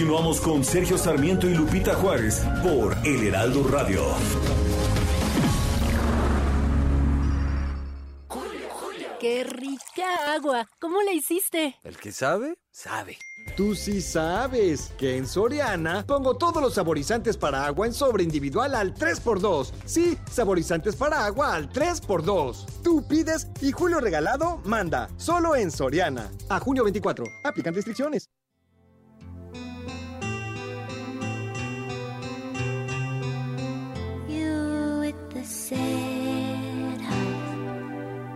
Continuamos 0.00 0.40
con 0.40 0.64
Sergio 0.64 0.96
Sarmiento 0.96 1.46
y 1.46 1.54
Lupita 1.54 1.94
Juárez 1.94 2.42
por 2.62 2.96
El 3.04 3.26
Heraldo 3.26 3.62
Radio. 3.64 4.02
¡Qué 9.20 9.44
rica 9.44 10.32
agua! 10.34 10.66
¿Cómo 10.80 11.02
la 11.02 11.12
hiciste? 11.12 11.76
El 11.82 11.98
que 11.98 12.12
sabe, 12.12 12.56
sabe. 12.70 13.18
Tú 13.58 13.74
sí 13.74 14.00
sabes 14.00 14.90
que 14.96 15.18
en 15.18 15.26
Soriana 15.26 16.06
pongo 16.06 16.38
todos 16.38 16.62
los 16.62 16.72
saborizantes 16.72 17.36
para 17.36 17.66
agua 17.66 17.86
en 17.86 17.92
sobre 17.92 18.22
individual 18.22 18.74
al 18.74 18.94
3x2. 18.94 19.70
Sí, 19.84 20.16
saborizantes 20.30 20.96
para 20.96 21.26
agua 21.26 21.54
al 21.54 21.70
3x2. 21.70 22.82
Tú 22.82 23.06
pides 23.06 23.48
y 23.60 23.70
Julio 23.72 24.00
Regalado 24.00 24.62
manda. 24.64 25.10
Solo 25.18 25.54
en 25.56 25.70
Soriana. 25.70 26.30
A 26.48 26.58
junio 26.58 26.84
24. 26.84 27.26
Aplican 27.44 27.74
restricciones. 27.74 28.30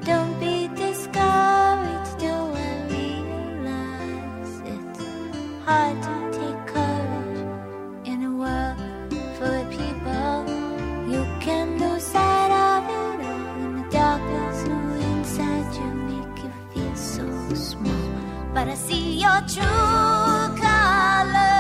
Don't 0.05 0.39
be 0.39 0.69
discouraged, 0.69 2.19
do 2.19 2.31
I 2.31 2.87
realize 2.89 4.63
it's 4.65 5.01
hard 5.65 5.97
to 6.01 6.15
take 6.39 6.61
courage 6.69 7.41
in 8.05 8.23
a 8.23 8.31
world 8.31 8.79
full 9.37 9.55
of 9.63 9.69
people. 9.69 10.45
You 11.13 11.23
can 11.41 11.77
lose 11.81 12.05
sight 12.05 12.53
of 12.53 12.85
it 12.89 13.25
all, 13.27 13.51
and 13.57 13.79
the 13.79 13.91
darkness 13.91 14.59
inside 15.03 15.75
you 15.75 15.91
make 15.93 16.39
you 16.45 16.53
feel 16.73 16.95
so 16.95 17.27
small. 17.55 18.13
But 18.55 18.69
I 18.69 18.75
see 18.77 19.19
your 19.19 19.41
true 19.49 20.57
colors 20.63 21.54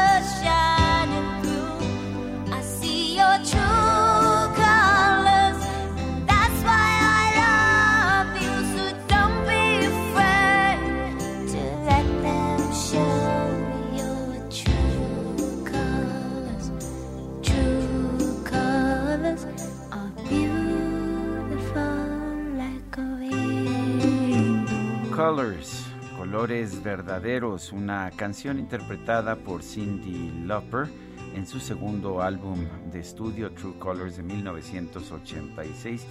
Colors, 25.16 25.86
Colores 26.16 26.82
Verdaderos, 26.82 27.72
una 27.72 28.10
canción 28.10 28.58
interpretada 28.58 29.36
por 29.36 29.62
Cindy 29.62 30.44
Lauper 30.44 30.88
en 31.34 31.46
su 31.46 31.60
segundo 31.60 32.20
álbum 32.20 32.64
de 32.90 33.00
estudio 33.00 33.52
True 33.52 33.78
Colors 33.78 34.16
de 34.16 34.22
1986. 34.24 36.04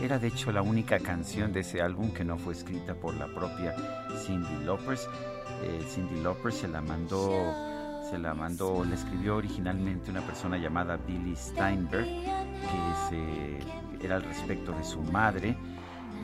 Era 0.00 0.18
de 0.18 0.28
hecho 0.28 0.50
la 0.50 0.62
única 0.62 0.98
canción 0.98 1.52
de 1.52 1.60
ese 1.60 1.80
álbum 1.82 2.10
que 2.12 2.24
no 2.24 2.36
fue 2.36 2.54
escrita 2.54 2.94
por 2.94 3.14
la 3.14 3.26
propia 3.28 3.74
Cindy 4.24 4.64
Lauper. 4.64 4.98
Eh, 5.62 5.84
Cindy 5.88 6.20
Lauper 6.22 6.52
se 6.52 6.66
la 6.66 6.80
mandó, 6.80 7.30
se 8.10 8.18
la 8.18 8.34
mandó, 8.34 8.84
le 8.84 8.94
escribió 8.96 9.36
originalmente 9.36 10.10
una 10.10 10.20
persona 10.22 10.56
llamada 10.58 10.96
Billy 10.96 11.36
Steinberg, 11.36 12.06
que 12.06 13.08
se- 13.08 14.04
era 14.04 14.16
al 14.16 14.22
respecto 14.24 14.72
de 14.72 14.82
su 14.82 15.00
madre 15.00 15.56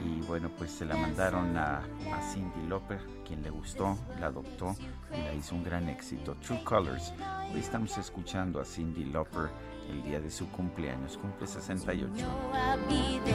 y 0.04 0.20
bueno 0.26 0.50
pues 0.56 0.70
se 0.70 0.84
la 0.84 0.96
mandaron 0.96 1.56
a, 1.56 1.78
a 1.78 2.32
Cindy 2.32 2.66
Lauper 2.68 3.00
quien 3.26 3.42
le 3.42 3.50
gustó 3.50 3.96
la 4.20 4.26
adoptó 4.26 4.74
y 5.12 5.22
la 5.22 5.34
hizo 5.34 5.54
un 5.54 5.64
gran 5.64 5.88
éxito 5.88 6.34
True 6.36 6.62
Colors 6.64 7.12
hoy 7.52 7.60
estamos 7.60 7.96
escuchando 7.98 8.60
a 8.60 8.64
Cindy 8.64 9.04
Lauper 9.06 9.50
el 9.90 10.02
día 10.02 10.20
de 10.20 10.30
su 10.30 10.48
cumpleaños 10.50 11.16
cumple 11.18 11.46
68 11.46 12.08
I'll 12.18 12.78
be 12.88 13.20
there, 13.24 13.34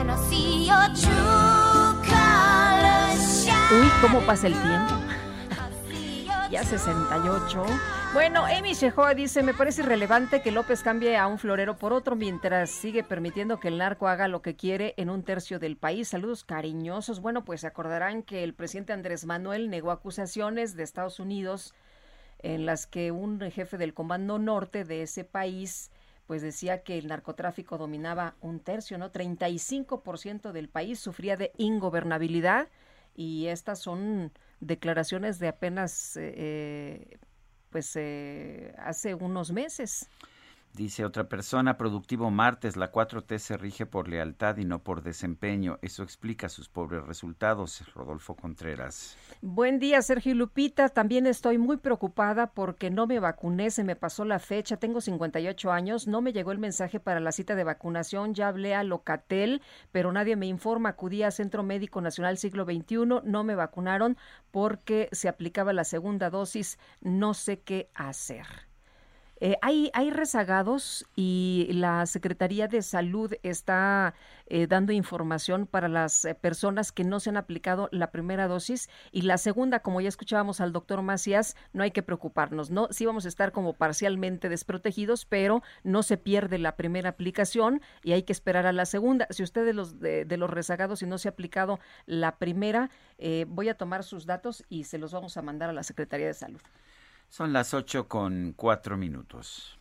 and 0.00 0.10
I'll 0.10 0.18
see 0.28 0.66
your 0.66 0.88
true 0.94 2.02
colors 2.04 3.44
shine. 3.44 3.82
Uy, 3.82 3.88
¿cómo 4.00 4.20
pasa 4.20 4.46
el 4.46 4.54
tiempo? 4.54 4.94
Ya 6.50 6.64
68. 6.64 7.64
Bueno, 8.12 8.44
Amy 8.44 8.72
Shehoa 8.74 9.14
dice, 9.14 9.44
me 9.44 9.54
parece 9.54 9.82
irrelevante 9.82 10.42
que 10.42 10.50
López 10.50 10.82
cambie 10.82 11.16
a 11.16 11.28
un 11.28 11.38
florero 11.38 11.76
por 11.76 11.92
otro 11.92 12.16
mientras 12.16 12.68
sigue 12.68 13.04
permitiendo 13.04 13.60
que 13.60 13.68
el 13.68 13.78
narco 13.78 14.08
haga 14.08 14.26
lo 14.26 14.42
que 14.42 14.56
quiere 14.56 14.94
en 14.96 15.10
un 15.10 15.22
tercio 15.22 15.60
del 15.60 15.76
país. 15.76 16.08
Saludos 16.08 16.42
cariñosos. 16.42 17.20
Bueno, 17.20 17.44
pues 17.44 17.60
se 17.60 17.68
acordarán 17.68 18.24
que 18.24 18.42
el 18.42 18.52
presidente 18.52 18.92
Andrés 18.92 19.26
Manuel 19.26 19.70
negó 19.70 19.92
acusaciones 19.92 20.74
de 20.74 20.82
Estados 20.82 21.20
Unidos 21.20 21.72
en 22.40 22.66
las 22.66 22.88
que 22.88 23.12
un 23.12 23.40
jefe 23.48 23.78
del 23.78 23.94
Comando 23.94 24.40
Norte 24.40 24.84
de 24.84 25.02
ese 25.02 25.22
país 25.22 25.92
pues 26.26 26.42
decía 26.42 26.82
que 26.82 26.98
el 26.98 27.06
narcotráfico 27.06 27.78
dominaba 27.78 28.34
un 28.40 28.58
tercio, 28.58 28.98
¿no? 28.98 29.12
35% 29.12 30.50
del 30.50 30.68
país 30.68 30.98
sufría 30.98 31.36
de 31.36 31.52
ingobernabilidad 31.58 32.66
y 33.14 33.46
estas 33.46 33.78
son 33.78 34.32
declaraciones 34.58 35.38
de 35.38 35.48
apenas 35.48 36.16
eh, 36.16 36.34
eh, 36.36 37.18
pues 37.70 37.92
eh, 37.96 38.74
hace 38.78 39.14
unos 39.14 39.52
meses. 39.52 40.08
Dice 40.72 41.04
otra 41.04 41.28
persona, 41.28 41.76
productivo 41.76 42.30
martes, 42.30 42.76
la 42.76 42.92
4T 42.92 43.38
se 43.38 43.56
rige 43.56 43.86
por 43.86 44.08
lealtad 44.08 44.56
y 44.56 44.64
no 44.64 44.84
por 44.84 45.02
desempeño. 45.02 45.78
Eso 45.82 46.04
explica 46.04 46.48
sus 46.48 46.68
pobres 46.68 47.04
resultados. 47.04 47.82
Rodolfo 47.92 48.36
Contreras. 48.36 49.16
Buen 49.42 49.80
día, 49.80 50.00
Sergio 50.00 50.32
Lupita. 50.36 50.88
También 50.88 51.26
estoy 51.26 51.58
muy 51.58 51.78
preocupada 51.78 52.52
porque 52.52 52.88
no 52.88 53.08
me 53.08 53.18
vacuné, 53.18 53.72
se 53.72 53.82
me 53.82 53.96
pasó 53.96 54.24
la 54.24 54.38
fecha, 54.38 54.76
tengo 54.76 55.00
58 55.00 55.72
años, 55.72 56.06
no 56.06 56.22
me 56.22 56.32
llegó 56.32 56.52
el 56.52 56.58
mensaje 56.58 57.00
para 57.00 57.18
la 57.18 57.32
cita 57.32 57.56
de 57.56 57.64
vacunación, 57.64 58.34
ya 58.34 58.46
hablé 58.46 58.76
a 58.76 58.84
Locatel, 58.84 59.62
pero 59.90 60.12
nadie 60.12 60.36
me 60.36 60.46
informa. 60.46 60.90
Acudí 60.90 61.24
a 61.24 61.32
Centro 61.32 61.64
Médico 61.64 62.00
Nacional 62.00 62.38
Siglo 62.38 62.64
XXI, 62.64 63.22
no 63.24 63.44
me 63.44 63.56
vacunaron 63.56 64.16
porque 64.52 65.08
se 65.10 65.28
aplicaba 65.28 65.72
la 65.72 65.84
segunda 65.84 66.30
dosis, 66.30 66.78
no 67.00 67.34
sé 67.34 67.60
qué 67.60 67.90
hacer. 67.94 68.69
Eh, 69.40 69.56
hay, 69.62 69.90
hay 69.94 70.10
rezagados 70.10 71.06
y 71.16 71.68
la 71.72 72.04
Secretaría 72.06 72.68
de 72.68 72.82
Salud 72.82 73.32
está 73.42 74.14
eh, 74.46 74.66
dando 74.66 74.92
información 74.92 75.66
para 75.66 75.88
las 75.88 76.24
eh, 76.24 76.34
personas 76.34 76.92
que 76.92 77.04
no 77.04 77.20
se 77.20 77.30
han 77.30 77.36
aplicado 77.36 77.88
la 77.92 78.10
primera 78.10 78.48
dosis 78.48 78.90
y 79.12 79.22
la 79.22 79.38
segunda, 79.38 79.80
como 79.80 80.00
ya 80.00 80.08
escuchábamos 80.08 80.60
al 80.60 80.72
doctor 80.72 81.02
Macías, 81.02 81.56
no 81.72 81.82
hay 81.82 81.92
que 81.92 82.02
preocuparnos, 82.02 82.70
¿no? 82.70 82.88
Sí 82.90 83.06
vamos 83.06 83.24
a 83.24 83.28
estar 83.28 83.52
como 83.52 83.72
parcialmente 83.72 84.48
desprotegidos, 84.48 85.24
pero 85.24 85.62
no 85.84 86.02
se 86.02 86.16
pierde 86.16 86.58
la 86.58 86.76
primera 86.76 87.10
aplicación 87.10 87.80
y 88.02 88.12
hay 88.12 88.24
que 88.24 88.32
esperar 88.32 88.66
a 88.66 88.72
la 88.72 88.86
segunda. 88.86 89.26
Si 89.30 89.42
usted 89.42 89.64
de 89.64 89.72
los, 89.72 90.00
de, 90.00 90.36
los 90.36 90.50
rezagados 90.50 91.02
y 91.02 91.06
no 91.06 91.16
se 91.16 91.28
ha 91.28 91.30
aplicado 91.30 91.78
la 92.06 92.36
primera, 92.36 92.90
eh, 93.18 93.46
voy 93.48 93.68
a 93.68 93.74
tomar 93.74 94.04
sus 94.04 94.26
datos 94.26 94.64
y 94.68 94.84
se 94.84 94.98
los 94.98 95.12
vamos 95.12 95.36
a 95.36 95.42
mandar 95.42 95.70
a 95.70 95.72
la 95.72 95.82
Secretaría 95.82 96.26
de 96.26 96.34
Salud. 96.34 96.60
Son 97.30 97.52
las 97.52 97.74
ocho 97.74 98.08
con 98.08 98.54
cuatro 98.56 98.96
minutos. 98.96 99.78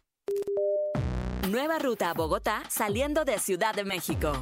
Nueva 1.50 1.80
ruta 1.80 2.12
a 2.12 2.14
Bogotá 2.14 2.62
saliendo 2.70 3.26
de 3.26 3.40
Ciudad 3.40 3.74
de 3.74 3.84
México. 3.84 4.34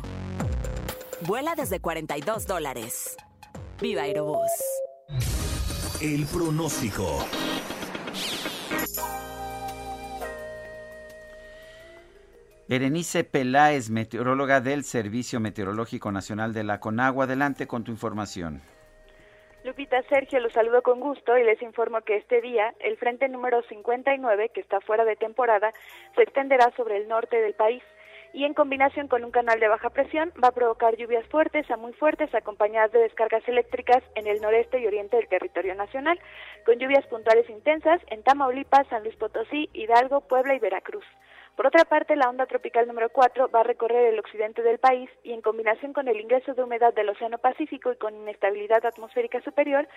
Vuela 1.22 1.56
desde 1.56 1.80
42 1.80 2.46
dólares. 2.46 3.16
Viva 3.80 4.02
Aerobús. 4.02 4.52
El 6.02 6.26
pronóstico. 6.26 7.26
Berenice 12.68 13.24
Peláez, 13.24 13.90
meteoróloga 13.90 14.60
del 14.60 14.84
Servicio 14.84 15.40
Meteorológico 15.40 16.12
Nacional 16.12 16.52
de 16.54 16.66
la 16.66 16.82
Conagua. 16.82 17.24
Adelante 17.24 17.68
con 17.68 17.86
tu 17.86 17.92
información. 17.94 18.62
Lupita 19.68 20.02
Sergio, 20.04 20.40
los 20.40 20.54
saludo 20.54 20.82
con 20.82 21.02
gusto 21.02 21.38
y 21.38 21.44
les 21.44 21.62
informo 21.62 22.00
que 22.00 22.16
este 22.16 22.40
día 22.40 22.74
el 22.80 22.96
frente 22.96 23.28
número 23.28 23.62
59, 23.64 24.48
que 24.54 24.62
está 24.62 24.80
fuera 24.80 25.04
de 25.04 25.18
temporada, 25.18 25.74
se 26.16 26.24
extenderá 26.24 26.72
sobre 26.78 26.96
el 26.96 27.10
norte 27.10 27.42
del 27.42 27.54
país 27.54 27.84
y 28.32 28.46
en 28.46 28.54
combinación 28.54 29.10
con 29.10 29.26
un 29.26 29.32
canal 29.32 29.60
de 29.60 29.68
baja 29.68 29.90
presión 29.90 30.32
va 30.42 30.48
a 30.48 30.54
provocar 30.54 30.96
lluvias 30.96 31.28
fuertes 31.28 31.70
a 31.70 31.76
muy 31.76 31.92
fuertes 31.92 32.34
acompañadas 32.34 32.94
de 32.94 33.00
descargas 33.00 33.46
eléctricas 33.46 34.02
en 34.16 34.28
el 34.28 34.40
noreste 34.40 34.80
y 34.80 34.88
oriente 34.88 35.18
del 35.18 35.28
territorio 35.28 35.76
nacional, 35.76 36.18
con 36.66 36.80
lluvias 36.80 37.06
puntuales 37.08 37.50
intensas 37.50 38.00
en 38.08 38.24
Tamaulipas, 38.24 38.88
San 38.88 39.04
Luis 39.04 39.18
Potosí, 39.18 39.70
Hidalgo, 39.74 40.22
Puebla 40.22 40.56
y 40.56 40.60
Veracruz. 40.60 41.04
Por 41.58 41.66
otra 41.66 41.86
parte, 41.86 42.16
la 42.16 42.30
onda 42.30 42.46
tropical 42.46 42.86
número 42.86 43.10
4 43.10 43.50
va 43.50 43.62
a 43.62 43.64
recorrer 43.64 44.14
el 44.14 44.20
occidente 44.20 44.62
del 44.62 44.78
país 44.78 45.10
y 45.24 45.34
en 45.34 45.42
combinación 45.42 45.92
con 45.92 46.08
el 46.08 46.22
ingreso 46.22 46.54
de 46.54 46.62
humedad 46.62 46.94
del 46.94 47.10
Océano 47.10 47.40
Pacífico 47.40 47.92
y 47.92 47.96
con 47.96 48.16
inestabilidad 48.16 48.86
atmosférica 48.86 49.42
superior, 49.42 49.88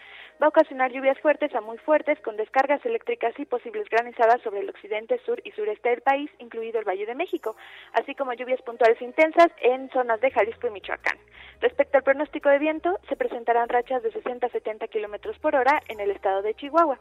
va 0.43 0.47
a 0.47 0.49
ocasionar 0.49 0.91
lluvias 0.91 1.19
fuertes 1.19 1.55
a 1.55 1.61
muy 1.61 1.77
fuertes 1.77 2.19
con 2.21 2.39
descargas 2.39 2.83
eléctricas 2.87 3.39
y 3.39 3.45
posibles 3.45 3.91
granizadas 3.91 4.41
sobre 4.41 4.61
el 4.61 4.71
occidente, 4.71 5.21
sur 5.27 5.39
y 5.45 5.51
sureste 5.51 5.91
del 5.91 6.01
país, 6.01 6.31
incluido 6.39 6.79
el 6.79 6.89
Valle 6.89 7.05
de 7.05 7.15
México, 7.15 7.55
así 7.93 8.15
como 8.15 8.33
lluvias 8.33 8.63
puntuales 8.63 9.03
intensas 9.03 9.53
en 9.61 9.91
zonas 9.91 10.19
de 10.23 10.31
Jalisco 10.31 10.67
y 10.67 10.71
Michoacán. 10.71 11.19
Respecto 11.61 11.99
al 11.99 12.05
pronóstico 12.05 12.49
de 12.49 12.59
viento, 12.59 12.99
se 13.07 13.17
presentarán 13.17 13.69
rachas 13.69 14.03
de 14.03 14.11
60 14.13 14.47
a 14.47 14.51
70 14.51 14.89
kilómetros 14.89 15.39
por 15.41 15.55
hora 15.55 15.83
en 15.89 16.01
el 16.01 16.11
estado 16.11 16.41
de 16.41 16.55
Chihuahua. 16.55 16.99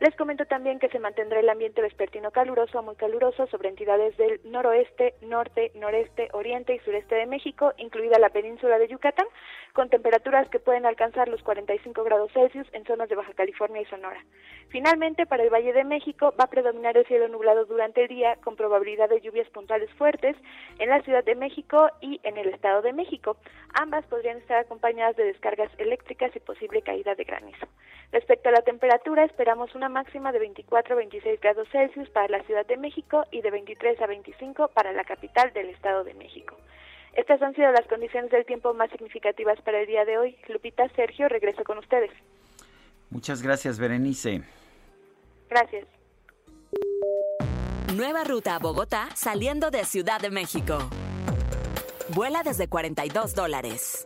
Les 0.00 0.16
comento 0.16 0.46
también 0.46 0.80
que 0.80 0.88
se 0.88 0.98
mantendrá 0.98 1.38
el 1.38 1.48
ambiente 1.48 1.80
vespertino 1.80 2.32
caluroso 2.32 2.80
a 2.80 2.82
muy 2.82 2.96
caluroso 2.96 3.46
sobre 3.46 3.68
entidades 3.68 3.99
desde 4.00 4.26
el 4.26 4.40
noroeste, 4.44 5.14
norte, 5.22 5.70
noreste, 5.74 6.28
oriente 6.32 6.74
y 6.74 6.78
sureste 6.80 7.14
de 7.14 7.26
México, 7.26 7.72
incluida 7.76 8.18
la 8.18 8.30
península 8.30 8.78
de 8.78 8.88
Yucatán, 8.88 9.26
con 9.72 9.88
temperaturas 9.88 10.48
que 10.48 10.58
pueden 10.58 10.86
alcanzar 10.86 11.28
los 11.28 11.42
45 11.42 12.02
grados 12.02 12.32
Celsius 12.32 12.66
en 12.72 12.84
zonas 12.84 13.08
de 13.08 13.14
Baja 13.14 13.32
California 13.34 13.82
y 13.82 13.84
Sonora. 13.86 14.24
Finalmente, 14.68 15.26
para 15.26 15.42
el 15.42 15.50
Valle 15.50 15.72
de 15.72 15.84
México 15.84 16.34
va 16.38 16.44
a 16.44 16.50
predominar 16.50 16.96
el 16.96 17.06
cielo 17.06 17.28
nublado 17.28 17.64
durante 17.66 18.02
el 18.02 18.08
día, 18.08 18.36
con 18.42 18.56
probabilidad 18.56 19.08
de 19.08 19.20
lluvias 19.20 19.48
puntuales 19.50 19.90
fuertes 19.94 20.36
en 20.78 20.88
la 20.88 21.02
Ciudad 21.02 21.24
de 21.24 21.34
México 21.34 21.88
y 22.00 22.20
en 22.22 22.36
el 22.36 22.48
Estado 22.48 22.82
de 22.82 22.92
México. 22.92 23.36
Ambas 23.74 24.04
podrían 24.06 24.38
estar 24.38 24.58
acompañadas 24.58 25.16
de 25.16 25.24
descargas 25.24 25.70
eléctricas 25.78 26.34
y 26.34 26.40
posible 26.40 26.82
caída 26.82 27.14
de 27.14 27.24
granizo. 27.24 27.66
Respecto 28.12 28.48
a 28.48 28.52
la 28.52 28.62
temperatura, 28.62 29.24
esperamos 29.24 29.74
una 29.74 29.88
máxima 29.88 30.32
de 30.32 30.40
24 30.40 30.94
a 30.94 30.98
26 30.98 31.40
grados 31.40 31.68
Celsius 31.70 32.10
para 32.10 32.28
la 32.28 32.42
Ciudad 32.42 32.66
de 32.66 32.76
México 32.76 33.24
y 33.30 33.40
de 33.40 33.50
23 33.50 33.89
a 34.00 34.06
25 34.06 34.68
para 34.68 34.92
la 34.92 35.04
capital 35.04 35.52
del 35.52 35.70
Estado 35.70 36.04
de 36.04 36.14
México. 36.14 36.56
Estas 37.14 37.40
han 37.42 37.54
sido 37.54 37.72
las 37.72 37.86
condiciones 37.86 38.30
del 38.30 38.44
tiempo 38.44 38.74
más 38.74 38.90
significativas 38.90 39.60
para 39.62 39.80
el 39.80 39.86
día 39.86 40.04
de 40.04 40.18
hoy. 40.18 40.36
Lupita, 40.48 40.88
Sergio, 40.90 41.28
regreso 41.28 41.64
con 41.64 41.78
ustedes. 41.78 42.10
Muchas 43.10 43.42
gracias, 43.42 43.78
Berenice. 43.78 44.42
Gracias. 45.48 45.86
Nueva 47.96 48.22
ruta 48.22 48.54
a 48.54 48.58
Bogotá 48.60 49.08
saliendo 49.14 49.70
de 49.70 49.84
Ciudad 49.84 50.20
de 50.20 50.30
México. 50.30 50.78
Vuela 52.14 52.42
desde 52.44 52.68
42 52.68 53.34
dólares. 53.34 54.04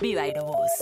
Viva 0.00 0.22
Aerobús. 0.22 0.72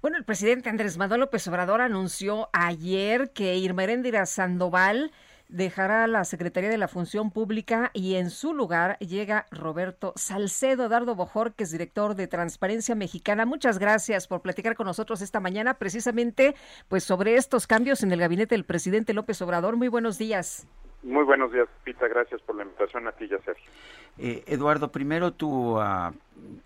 Bueno, 0.00 0.18
el 0.18 0.24
presidente 0.24 0.68
Andrés 0.68 0.98
Manuel 0.98 1.20
López 1.20 1.46
Obrador 1.48 1.80
anunció 1.80 2.50
ayer 2.52 3.30
que 3.32 3.56
Irma 3.56 3.86
Sandoval 4.26 5.12
dejará 5.48 6.06
la 6.06 6.24
Secretaría 6.24 6.70
de 6.70 6.78
la 6.78 6.88
Función 6.88 7.30
Pública 7.30 7.90
y 7.92 8.14
en 8.16 8.30
su 8.30 8.54
lugar 8.54 8.98
llega 8.98 9.46
Roberto 9.50 10.12
Salcedo 10.16 10.88
Dardo 10.88 11.14
Bojor, 11.14 11.54
que 11.54 11.64
es 11.64 11.70
director 11.70 12.14
de 12.14 12.26
Transparencia 12.26 12.94
Mexicana. 12.94 13.46
Muchas 13.46 13.78
gracias 13.78 14.26
por 14.26 14.42
platicar 14.42 14.74
con 14.74 14.86
nosotros 14.86 15.22
esta 15.22 15.40
mañana 15.40 15.74
precisamente 15.74 16.54
pues 16.88 17.04
sobre 17.04 17.36
estos 17.36 17.66
cambios 17.66 18.02
en 18.02 18.12
el 18.12 18.20
gabinete 18.20 18.54
del 18.54 18.64
presidente 18.64 19.14
López 19.14 19.40
Obrador. 19.42 19.76
Muy 19.76 19.88
buenos 19.88 20.18
días. 20.18 20.66
Muy 21.02 21.24
buenos 21.24 21.52
días, 21.52 21.68
Pita. 21.84 22.08
Gracias 22.08 22.40
por 22.42 22.56
la 22.56 22.62
invitación 22.62 23.06
a 23.06 23.12
ti 23.12 23.26
y 23.30 23.34
a 23.34 23.38
Sergio. 23.42 23.70
Eh, 24.18 24.44
Eduardo, 24.46 24.92
primero 24.92 25.32
tu, 25.32 25.78
uh, 25.78 26.12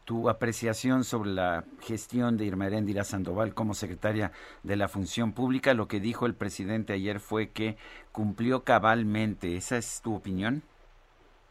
tu 0.04 0.28
apreciación 0.28 1.04
sobre 1.04 1.30
la 1.30 1.64
gestión 1.80 2.36
de 2.36 2.44
Irma 2.44 2.66
Heréndira 2.66 3.04
Sandoval 3.04 3.54
como 3.54 3.74
secretaria 3.74 4.32
de 4.62 4.76
la 4.76 4.88
Función 4.88 5.32
Pública. 5.32 5.72
Lo 5.72 5.88
que 5.88 6.00
dijo 6.00 6.26
el 6.26 6.34
presidente 6.34 6.92
ayer 6.92 7.20
fue 7.20 7.50
que 7.50 7.76
cumplió 8.12 8.64
cabalmente. 8.64 9.56
¿Esa 9.56 9.78
es 9.78 10.02
tu 10.02 10.14
opinión? 10.14 10.62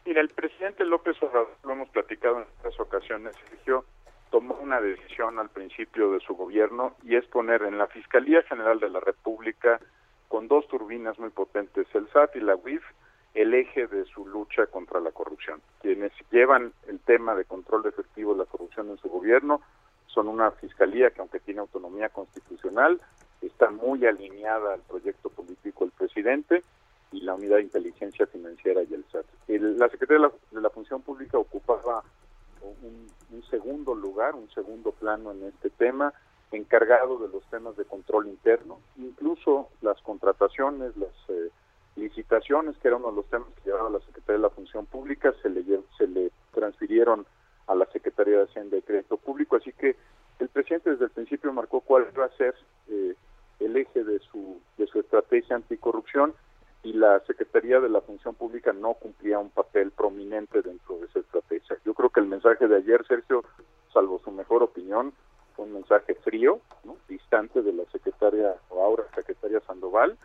Mira, 0.06 0.20
el 0.20 0.28
presidente 0.30 0.84
López 0.84 1.20
Obrador, 1.22 1.54
lo 1.64 1.72
hemos 1.72 1.88
platicado 1.90 2.38
en 2.38 2.46
otras 2.58 2.80
ocasiones, 2.80 3.34
Sergio, 3.48 3.84
tomó 4.30 4.54
una 4.54 4.80
decisión 4.80 5.38
al 5.38 5.50
principio 5.50 6.12
de 6.12 6.20
su 6.20 6.34
gobierno 6.34 6.94
y 7.02 7.16
es 7.16 7.26
poner 7.26 7.62
en 7.62 7.76
la 7.76 7.88
Fiscalía 7.88 8.42
General 8.42 8.78
de 8.80 8.88
la 8.88 9.00
República 9.00 9.80
con 10.28 10.48
dos 10.48 10.66
turbinas 10.68 11.18
muy 11.18 11.30
potentes, 11.30 11.86
el 11.94 12.08
SAT 12.10 12.36
y 12.36 12.40
la 12.40 12.54
UIF, 12.54 12.82
el 13.38 13.54
eje 13.54 13.86
de 13.86 14.04
su 14.06 14.26
lucha 14.26 14.66
contra 14.66 14.98
la 14.98 15.12
corrupción. 15.12 15.62
Quienes 15.80 16.10
llevan 16.32 16.72
el 16.88 16.98
tema 16.98 17.36
de 17.36 17.44
control 17.44 17.86
efectivo 17.86 18.32
de 18.32 18.40
la 18.40 18.46
corrupción 18.46 18.90
en 18.90 18.98
su 18.98 19.08
gobierno 19.08 19.60
son 20.08 20.26
una 20.26 20.50
fiscalía 20.50 21.10
que 21.10 21.20
aunque 21.20 21.38
tiene 21.38 21.60
autonomía 21.60 22.08
constitucional, 22.08 23.00
está 23.40 23.70
muy 23.70 24.04
alineada 24.06 24.74
al 24.74 24.80
proyecto 24.80 25.30
político 25.30 25.84
del 25.84 25.92
presidente 25.92 26.64
y 27.12 27.20
la 27.20 27.34
unidad 27.34 27.58
de 27.58 27.62
inteligencia 27.62 28.26
financiera 28.26 28.82
y 28.82 28.92
el 28.92 29.04
SAT. 29.12 29.26
la 29.46 29.88
Secretaría 29.88 30.30
de 30.50 30.60
la, 30.60 30.70
Función 30.70 31.02
Pública 31.02 31.38
ocupaba 31.38 32.02
un 32.60 33.42
segundo 33.50 33.94
lugar, 33.94 34.34
un 34.34 34.50
segundo 34.50 34.90
plano 34.90 35.30
en 35.30 35.44
este 35.44 35.70
tema, 35.70 36.12
encargado 36.50 37.18
de 37.18 37.28
los 37.28 37.44
temas 37.50 37.76
de 37.76 37.84
control 37.84 38.26
interno, 38.26 38.80
incluso 38.96 39.68
las 39.80 40.00
contrataciones, 40.02 40.96
las 40.96 41.12
eh, 41.28 41.50
licitaciones, 41.98 42.76
que 42.78 42.88
era 42.88 42.96
uno 42.96 43.10
de 43.10 43.16
los 43.16 43.26
temas 43.26 43.48
que 43.56 43.70
llevaba 43.70 43.90
la 43.90 44.00
Secretaría 44.00 44.36
de 44.36 44.42
la 44.42 44.50
Función 44.50 44.86
Pública, 44.86 45.34
se 45.42 45.48
le, 45.50 45.64
se 45.96 46.06
le 46.06 46.30
transfirieron 46.52 47.26
a 47.66 47.74
la 47.74 47.86
Secretaría 47.86 48.38
de 48.38 48.44
Hacienda 48.44 48.76
y 48.76 48.82
Crédito 48.82 49.16
Público, 49.16 49.56
así 49.56 49.72
que 49.72 49.96
el 50.38 50.48
presidente 50.48 50.90
desde 50.90 51.06
el 51.06 51.10
principio 51.10 51.52
marcó 51.52 51.80
cuál 51.80 52.06
iba 52.14 52.24
a 52.24 52.36
ser 52.36 52.54
eh, 52.88 53.14
el 53.60 53.76
eje 53.76 54.04
de 54.04 54.20
su, 54.20 54.60
de 54.76 54.86
su 54.86 55.00
estrategia 55.00 55.56
anticorrupción 55.56 56.32
y 56.84 56.92
la 56.92 57.20
Secretaría 57.26 57.80
de 57.80 57.88
la 57.88 58.00
Función 58.00 58.34
Pública 58.34 58.72
no 58.72 58.94
cumplía 58.94 59.38
un 59.38 59.50
papel 59.50 59.90
prominente 59.90 60.62
dentro 60.62 60.98
de 60.98 61.06
esa 61.06 61.18
estrategia. 61.18 61.76
Yo 61.84 61.92
creo 61.92 62.10
que 62.10 62.20
el 62.20 62.26
mensaje 62.26 62.68
de 62.68 62.76
ayer, 62.76 63.04
Sergio, 63.06 63.44
salvo 63.92 64.20
su 64.24 64.30
mejor 64.30 64.62
opinión, 64.62 65.12
un 65.56 65.72
mensaje 65.72 66.14
frío, 66.14 66.60
distante 67.08 67.62
de 67.62 67.72
la 67.72 67.84
secretaria 67.86 68.54
o 68.68 68.82
ahora 68.82 69.04
secretaria 69.14 69.60
Sandoval 69.66 70.16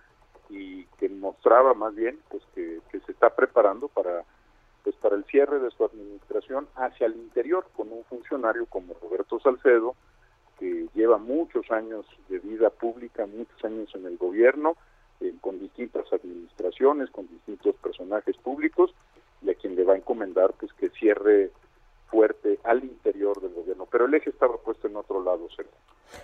y 0.49 0.85
que 0.97 1.09
mostraba 1.09 1.73
más 1.73 1.95
bien 1.95 2.19
pues 2.29 2.43
que, 2.53 2.79
se 2.91 3.11
está 3.11 3.35
preparando 3.35 3.87
para 3.87 4.23
pues 4.83 4.95
para 4.97 5.15
el 5.15 5.23
cierre 5.25 5.59
de 5.59 5.71
su 5.71 5.85
administración 5.85 6.67
hacia 6.75 7.07
el 7.07 7.15
interior 7.15 7.65
con 7.75 7.91
un 7.91 8.03
funcionario 8.05 8.65
como 8.65 8.93
Roberto 9.01 9.39
Salcedo 9.39 9.95
que 10.59 10.87
lleva 10.93 11.17
muchos 11.17 11.71
años 11.71 12.05
de 12.27 12.39
vida 12.39 12.69
pública, 12.69 13.25
muchos 13.25 13.63
años 13.63 13.89
en 13.95 14.05
el 14.05 14.17
gobierno, 14.17 14.75
eh, 15.21 15.33
con 15.41 15.59
distintas 15.59 16.11
administraciones, 16.11 17.09
con 17.11 17.27
distintos 17.27 17.75
personajes 17.75 18.37
públicos 18.37 18.93
y 19.41 19.49
a 19.49 19.55
quien 19.55 19.75
le 19.75 19.83
va 19.83 19.93
a 19.93 19.97
encomendar 19.97 20.53
pues 20.59 20.73
que 20.73 20.89
cierre 20.89 21.51
fuerte 22.07 22.59
al 22.63 22.83
interior 22.83 23.41
del 23.41 23.53
gobierno, 23.53 23.87
pero 23.89 24.05
el 24.05 24.13
eje 24.13 24.29
estaba 24.29 24.57
puesto 24.57 24.87
en 24.87 24.97
otro 24.97 25.23
lado, 25.23 25.47
¿cierto? 25.55 25.75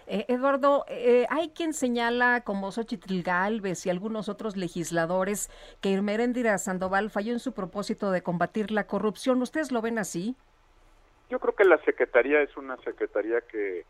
Eh, 0.08 0.26
Eduardo, 0.28 0.86
eh, 0.88 1.26
hay 1.30 1.50
quien 1.50 1.74
señala, 1.74 2.42
como 2.42 2.72
Xochitl 2.72 3.22
Galvez 3.22 3.86
y 3.86 3.90
algunos 3.90 4.30
otros 4.30 4.58
legisladores, 4.58 5.50
que 5.82 5.90
Irmeréndira 5.90 6.58
Sandoval 6.58 7.10
falló 7.10 7.34
en 7.34 7.40
su 7.40 7.54
propósito 7.54 8.12
de 8.12 8.22
combatir 8.22 8.72
la 8.72 8.86
corrupción. 8.86 9.42
¿Ustedes 9.42 9.72
lo 9.72 9.82
ven 9.82 9.98
así? 10.00 10.36
Yo 11.30 11.40
creo 11.40 11.56
que 11.56 11.66
la 11.66 11.78
Secretaría 11.84 12.42
es 12.42 12.56
una 12.58 12.78
Secretaría 12.78 13.42
que, 13.42 13.86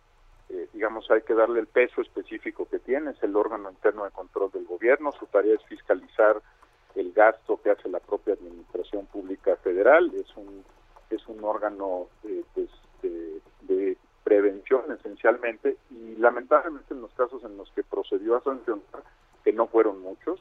eh, 0.49 0.67
digamos, 0.73 1.09
hay 1.09 1.21
que 1.21 1.33
darle 1.33 1.61
el 1.61 1.67
peso 1.67 2.01
específico 2.01 2.67
que 2.69 2.79
tiene, 2.79 3.11
es 3.11 3.23
el 3.23 3.35
órgano 3.35 3.69
interno 3.69 4.03
de 4.05 4.11
control 4.11 4.51
del 4.51 4.65
gobierno, 4.65 5.11
su 5.13 5.25
tarea 5.27 5.55
es 5.55 5.63
fiscalizar 5.65 6.41
el 6.95 7.13
gasto 7.13 7.61
que 7.61 7.71
hace 7.71 7.87
la 7.87 7.99
propia 7.99 8.33
Administración 8.33 9.05
Pública 9.05 9.55
Federal, 9.57 10.11
es 10.15 10.35
un, 10.35 10.65
es 11.09 11.25
un 11.27 11.43
órgano 11.43 12.07
eh, 12.23 12.43
pues, 12.53 12.69
de, 13.01 13.41
de 13.61 13.97
prevención 14.29 14.83
esencialmente 14.91 15.77
y 15.89 16.15
lamentablemente 16.17 16.93
en 16.93 17.01
los 17.01 17.11
casos 17.13 17.43
en 17.43 17.57
los 17.57 17.69
que 17.71 17.83
procedió 17.83 18.35
a 18.37 18.43
sancionar, 18.43 19.03
que 19.43 19.51
no 19.51 19.65
fueron 19.65 19.99
muchos, 20.01 20.39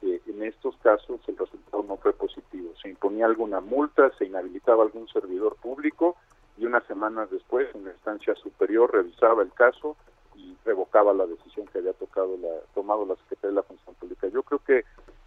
eh, 0.00 0.22
en 0.26 0.42
estos 0.42 0.74
casos 0.78 1.20
el 1.28 1.36
resultado 1.36 1.82
no 1.82 1.98
fue 1.98 2.14
positivo. 2.14 2.72
Se 2.80 2.88
imponía 2.88 3.26
alguna 3.26 3.60
multa, 3.60 4.10
se 4.16 4.24
inhabilitaba 4.24 4.82
algún 4.84 5.06
servidor 5.08 5.56
público 5.56 6.16
y 6.56 6.64
unas 6.64 6.84
semanas 6.84 7.30
después 7.30 7.68
una 7.74 7.90
instancia 7.90 8.34
superior 8.36 8.90
revisaba 8.90 9.42
el 9.42 9.52
caso 9.52 9.96
y 10.34 10.56
revocaba 10.64 11.12
la 11.12 11.26
decisión 11.26 11.66
que 11.66 11.78
había 11.80 11.92
tocado 11.92 12.38
la, 12.38 12.48
tomado 12.74 13.04
la 13.04 13.16
Secretaría 13.16 13.50
de 13.50 13.56
la 13.56 13.62
Función 13.64 13.94
Pública. 13.96 14.28
Yo 14.28 14.42
creo 14.44 14.60
que 14.60 14.84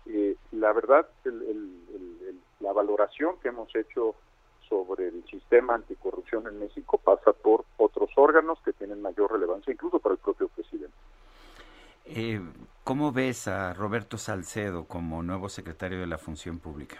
eh, 0.08 0.36
la 0.54 0.74
verdad, 0.74 1.08
el- 1.26 1.44
el- 1.44 2.40
la 2.60 2.74
valoración 2.74 3.38
que 3.42 3.50
hemos 3.50 3.74
hecho 3.76 4.16
sobre 4.70 5.08
el 5.08 5.26
sistema 5.26 5.76
anticorrupción 5.76 6.48
en 6.48 6.60
México 6.60 6.98
pasa 6.98 7.34
por 7.34 7.66
otros 7.78 8.10
órganos 8.16 8.60
que 8.64 8.74
tienen 8.74 9.02
mayor 9.02 9.32
relevancia, 9.32 9.74
incluso 9.74 10.00
para 10.00 10.14
el 10.14 10.20
propio 10.20 10.48
presidente. 10.50 10.96
Eh, 12.06 12.40
¿Cómo 12.84 13.12
ves 13.12 13.48
a 13.48 13.74
Roberto 13.74 14.18
Salcedo 14.18 14.86
como 14.86 15.22
nuevo 15.22 15.50
secretario 15.50 16.00
de 16.00 16.08
la 16.08 16.18
Función 16.18 16.60
Pública? 16.60 16.98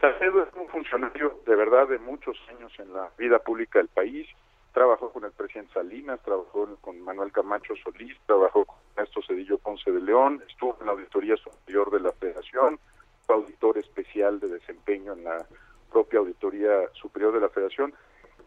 Salcedo 0.00 0.42
es 0.42 0.52
un 0.54 0.68
funcionario 0.68 1.40
de 1.46 1.54
verdad 1.54 1.88
de 1.88 1.98
muchos 1.98 2.36
años 2.50 2.72
en 2.78 2.92
la 2.92 3.08
vida 3.16 3.38
pública 3.38 3.78
del 3.78 3.88
país. 3.88 4.28
Trabajó 4.74 5.10
con 5.12 5.24
el 5.24 5.32
presidente 5.32 5.72
Salinas, 5.74 6.20
trabajó 6.22 6.68
con 6.80 7.00
Manuel 7.02 7.30
Camacho 7.30 7.74
Solís, 7.76 8.16
trabajó 8.26 8.64
con 8.64 8.76
Ernesto 8.96 9.20
Cedillo 9.22 9.58
Ponce 9.58 9.90
de 9.92 10.00
León, 10.00 10.42
estuvo 10.48 10.76
en 10.80 10.86
la 10.86 10.92
Auditoría 10.92 11.36
Superior 11.36 11.90
de 11.90 12.00
la 12.00 12.12
Federación, 12.12 12.78
fue 13.26 13.36
auditor 13.36 13.78
especial 13.78 14.40
de 14.40 14.48
desempeño 14.48 15.12
en 15.12 15.24
la 15.24 15.46
propia 15.92 16.20
Auditoría 16.20 16.88
Superior 16.94 17.34
de 17.34 17.40
la 17.40 17.48
Federación 17.50 17.92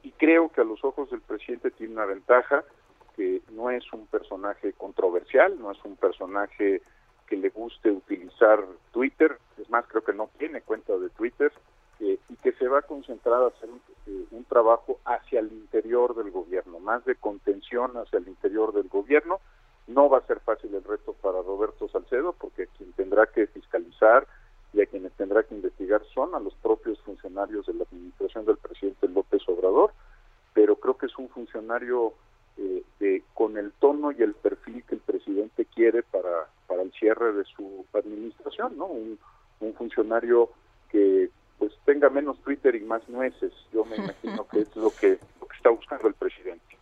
y 0.04 0.12
creo 0.12 0.50
que 0.50 0.62
a 0.62 0.66
los 0.66 0.84
ojos 0.84 1.10
del 1.10 1.22
presidente 1.22 1.72
tiene 1.72 1.94
una 1.94 2.06
ventaja 2.06 2.64
que 3.16 3.42
no 3.52 3.70
es 3.70 3.84
un 3.94 4.08
personaje 4.08 4.74
controversial, 4.74 5.58
no 5.60 5.72
es 5.72 5.84
un 5.86 5.96
personaje 5.96 6.82
que 7.28 7.38
le 7.38 7.50
guste 7.50 7.92
utilizar 7.92 8.64
Twitter, 8.92 9.38
es 9.58 9.70
más, 9.70 9.86
creo 9.88 10.04
que 10.04 10.14
no 10.14 10.30
tiene 10.38 10.62
cuenta 10.62 10.96
de 10.98 11.10
Twitter, 11.10 11.52
eh, 12.02 12.20
y 12.30 12.36
que 12.36 12.52
se 12.54 12.68
va 12.68 12.80
a 12.80 12.82
concentrar 12.82 13.42
a 13.42 13.48
hacer 13.48 13.70
un, 13.70 13.82
eh, 14.06 14.26
un 14.32 14.44
trabajo 14.44 15.00
hacia 15.06 15.40
el 15.40 15.52
interior 15.52 16.14
del 16.14 16.30
gobierno, 16.30 16.80
más 16.80 17.06
de 17.06 17.16
contención 17.16 17.96
hacia 17.98 18.20
el 18.20 18.28
interior 18.28 18.74
del 18.74 18.90
gobierno. 18.90 19.40
No 19.88 20.10
va 20.10 20.18
a 20.18 20.28
ser 20.28 20.40
fácil 20.42 20.76
el 20.76 20.84
reto 20.84 21.14
para 21.14 21.42
Roberto 21.42 21.88
Salcedo, 21.88 22.34
porque 22.34 22.68
quien 22.78 22.92
tendrá 22.94 23.28
que 23.28 23.48
fiscalizar 23.48 24.28
y 24.76 24.82
a 24.82 24.86
quienes 24.86 25.14
tendrá 25.14 25.44
que 25.44 25.56
investigar 25.56 26.02
son 26.14 26.36
a 26.36 26.40
los 26.40 26.54
propios 26.56 27.00
funcionarios 27.02 27.66
de 27.66 27.74
la 27.74 27.86
administración 27.86 28.46
del 28.46 28.58
presidente 28.58 29.08
López 29.08 29.42
Obrador, 29.48 29.94
pero 30.54 30.76
creo 30.76 30.98
que 30.98 31.06
es 31.06 31.18
un 31.18 31.30
funcionario 31.30 32.14
eh, 32.58 32.84
de, 33.00 33.24
con 33.34 33.58
el 33.58 33.72
tono 33.74 34.12
y 34.12 34.22
el 34.22 34.34
perfil 34.34 34.84
que 34.84 34.96
el 34.96 35.02
presidente 35.02 35.66
quiere 35.66 36.04
para, 36.04 36.50
para 36.68 36.82
el 36.82 36.92
cierre 36.92 37.34
de 37.34 37.46
su 37.46 37.86
administración, 37.94 38.78
¿no? 38.78 38.88
Un, 38.88 39.18
un 39.62 39.74
funcionario 39.76 40.50
que 40.90 41.30
pues 41.58 41.72
tenga 41.86 42.10
menos 42.10 42.38
Twitter 42.42 42.76
y 42.76 42.82
más 42.82 43.08
nueces. 43.08 43.54
Yo 43.72 43.86
me 43.86 43.96
imagino 43.96 44.46
que 44.48 44.60
es 44.60 44.76
lo 44.76 44.92
que 44.92 45.20
está 45.56 45.70
buscando 45.70 46.10
el 46.10 46.14
presidente. 46.16 46.75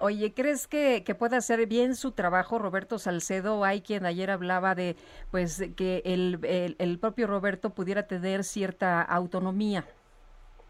Oye, 0.00 0.32
¿crees 0.34 0.66
que, 0.66 1.04
que 1.04 1.14
puede 1.14 1.36
hacer 1.36 1.66
bien 1.66 1.94
su 1.94 2.12
trabajo 2.12 2.58
Roberto 2.58 2.98
Salcedo? 2.98 3.64
Hay 3.64 3.82
quien 3.82 4.06
ayer 4.06 4.30
hablaba 4.30 4.74
de 4.74 4.96
pues 5.30 5.62
que 5.76 6.02
el, 6.04 6.38
el, 6.44 6.76
el 6.78 6.98
propio 6.98 7.26
Roberto 7.26 7.70
pudiera 7.70 8.06
tener 8.06 8.42
cierta 8.44 9.02
autonomía 9.02 9.84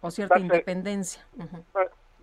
o 0.00 0.10
cierta 0.10 0.34
Va 0.34 0.36
a 0.36 0.40
ser- 0.40 0.44
independencia. 0.52 1.24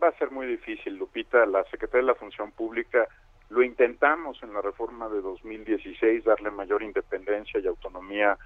Va 0.01 0.07
a 0.07 0.17
ser 0.17 0.31
muy 0.31 0.45
difícil, 0.47 0.95
Lupita. 0.95 1.45
La 1.45 1.63
Secretaría 1.65 2.01
de 2.01 2.07
la 2.13 2.15
Función 2.15 2.51
Pública 2.51 3.07
lo 3.49 3.63
intentamos 3.63 4.41
en 4.43 4.53
la 4.53 4.61
reforma 4.61 5.09
de 5.09 5.21
2016, 5.21 6.23
darle 6.25 6.51
mayor 6.51 6.83
independencia 6.83 7.59
y 7.59 7.67
autonomía 7.67 8.37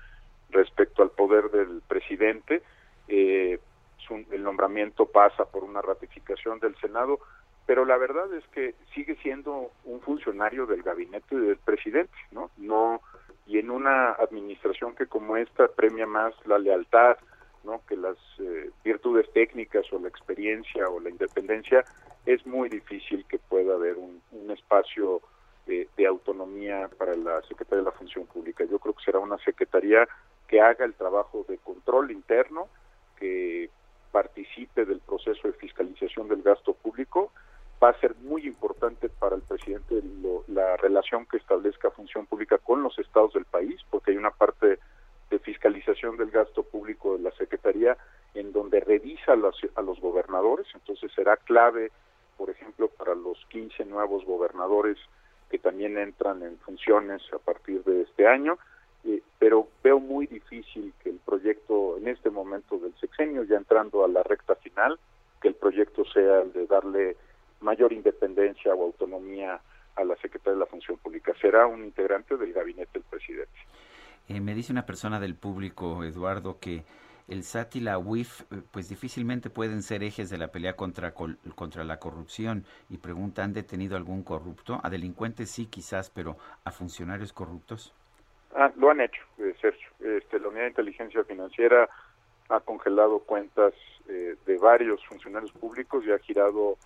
respecto 0.50 1.04
al 1.04 1.10
poder 1.12 1.50
del 1.52 1.82
presidente. 1.88 2.64
Eh, 3.08 3.60
su- 3.98 4.26
el 4.32 4.44
nombramiento 4.44 5.06
pasa 5.08 5.46
por 5.46 5.64
una 5.64 5.82
ratificación 5.82 6.60
del 6.60 6.76
Senado, 6.78 7.20
pero 7.66 7.86
la 7.86 7.98
verdad 7.98 8.34
es 8.34 8.46
que 8.50 8.76
sigue 8.94 9.16
siendo 9.18 9.72
un 9.86 10.02
funcionario 10.02 10.66
del 10.66 10.84
gabinete 10.84 11.36
del 11.36 11.58
presidente, 11.58 12.14
¿no? 12.32 12.52
No 12.58 13.02
y 13.46 13.60
en 13.60 13.70
una 13.72 14.12
administración 14.12 14.96
que 14.96 15.08
como 15.08 15.38
esta 15.38 15.68
premia 15.68 16.06
más 16.06 16.34
la 16.46 16.58
lealtad, 16.58 17.18
¿no? 17.64 17.82
que 17.88 17.98
las 17.98 18.18
eh, 18.40 18.72
virtudes 18.84 19.32
técnicas 19.34 19.92
o 19.92 20.00
la 20.00 20.08
experiencia 20.08 20.88
o 20.90 21.00
la 21.00 21.10
independencia, 21.10 21.84
es 22.26 22.46
muy 22.46 22.70
difícil 22.70 23.26
que 23.28 23.40
pueda 23.40 23.76
haber 23.76 23.98
un, 23.98 24.22
espacio 24.50 25.22
de, 25.66 25.88
de 25.98 26.06
autonomía 26.06 26.90
para 26.98 27.16
la 27.16 27.42
Secretaría 27.44 27.80
de 27.84 27.90
la 27.90 27.98
Función 27.98 28.26
Pública. 28.28 28.64
Yo 28.66 28.78
creo 28.80 28.94
que 28.94 29.04
será 29.04 29.20
una 29.20 29.38
secretaría 29.40 30.08
que 30.48 30.62
haga 30.62 30.86
el 30.86 30.94
trabajo 30.94 31.46
de 31.48 31.58
control 31.58 32.12
interno, 32.12 32.68
que 33.18 33.70
participe 34.12 34.86
del 34.86 35.00
proceso 35.00 35.48
de 35.48 35.54
fiscalización 35.54 36.28
del 36.28 36.44
gasto 36.44 36.74
público. 36.74 37.32
Va 37.82 37.90
a 37.90 38.00
ser 38.00 38.16
muy 38.22 38.46
importante 38.48 39.10
para 39.10 39.36
el 39.36 39.42
presidente 39.42 40.02
lo- 40.22 40.44
la 40.48 40.78
relación 40.78 41.26
que 41.26 41.38
establezca 41.38 41.92
Función 41.92 42.26
Pública 42.26 42.58
con 42.58 42.82
los 42.82 42.98
estados 43.00 43.34
del 43.34 43.46
país, 43.46 43.82
porque 43.90 44.12
hay 44.12 44.18
una 44.18 44.32
parte 44.32 44.80
de 45.30 45.40
fiscalización 45.40 46.16
del 46.18 46.32
gasto 46.32 46.64
público 46.64 47.18
de 47.18 47.24
la 47.24 47.32
Secretaría 47.32 47.98
en 48.36 48.52
donde 48.54 48.80
revisa 48.80 49.34
a 49.34 49.36
los, 49.36 49.56
a 49.76 49.82
los 49.82 50.00
gobernadores, 50.00 50.68
entonces 50.74 51.12
será 51.14 51.38
clave, 51.38 51.92
por 52.38 52.50
ejemplo, 52.50 52.88
para 52.88 53.16
los 53.16 53.38
15 53.50 53.86
nuevos 53.86 54.26
gobernadores 54.26 54.98
que 55.50 55.60
también 55.60 55.98
entran 55.98 56.42
en 56.42 56.58
funciones 56.60 57.22
a 57.34 57.38
partir 57.38 57.84
de 57.84 58.02
este 58.02 58.28
año, 58.28 58.58
eh, 59.06 59.22
pero 59.40 59.68
veo 59.84 60.00
muy 60.00 60.26
difícil 60.28 60.94
que 61.04 61.10
el 61.10 61.20
proyecto 61.20 61.98
en 61.98 62.08
este 62.08 62.30
momento 62.30 62.78
del 62.78 62.94
sexenio, 63.00 63.44
ya 63.44 63.58
entrando 63.58 64.04
a 64.04 64.08
la 64.08 64.24
recta 64.24 64.56
final, 64.56 64.98
que 65.42 65.50
el 65.50 65.56
proyecto 65.56 66.06
sea 66.06 66.42
el 66.42 66.54
de 66.54 66.66
darle 66.68 67.18
mayor 67.64 67.94
independencia 67.94 68.74
o 68.76 68.84
autonomía 68.84 69.60
a 69.96 70.04
la 70.04 70.16
Secretaría 70.18 70.54
de 70.54 70.60
la 70.60 70.66
Función 70.66 70.98
Pública. 70.98 71.34
Será 71.42 71.66
un 71.68 71.84
integrante 71.84 72.38
del 72.38 72.54
gabinete 72.54 72.92
del 72.94 73.04
presidente. 73.04 73.52
Eh, 74.28 74.40
me 74.40 74.54
dice 74.56 74.72
una 74.72 74.86
persona 74.86 75.20
del 75.20 75.36
público, 75.36 76.04
Eduardo, 76.04 76.60
que 76.60 76.84
el 77.28 77.44
SAT 77.44 77.78
y 77.78 77.80
la 77.80 77.98
UIF 77.98 78.42
eh, 78.52 78.62
pues 78.72 78.90
difícilmente 78.90 79.50
pueden 79.50 79.82
ser 79.82 80.04
ejes 80.04 80.30
de 80.30 80.38
la 80.38 80.50
pelea 80.50 80.76
contra, 80.76 81.14
col- 81.14 81.38
contra 81.56 81.84
la 81.84 81.98
corrupción 82.00 82.66
y 82.90 82.98
pregunta, 82.98 83.44
¿han 83.44 83.54
detenido 83.54 83.96
algún 83.96 84.24
corrupto? 84.24 84.80
A 84.84 84.90
delincuentes 84.90 85.50
sí 85.50 85.68
quizás, 85.68 86.10
pero 86.10 86.38
¿a 86.66 86.72
funcionarios 86.72 87.32
corruptos? 87.34 87.94
Ah, 88.56 88.72
lo 88.76 88.90
han 88.92 89.02
hecho, 89.02 89.22
eh, 89.40 89.56
Sergio. 89.62 89.88
Este, 90.00 90.40
la 90.40 90.48
Unidad 90.50 90.64
de 90.64 90.70
Inteligencia 90.70 91.24
Financiera 91.24 91.90
ha 92.50 92.60
congelado 92.60 93.20
cuentas 93.20 93.74
eh, 94.10 94.36
de 94.46 94.58
varios 94.58 95.04
funcionarios 95.06 95.52
públicos 95.54 96.04
y 96.06 96.12
ha 96.12 96.20
girado 96.20 96.78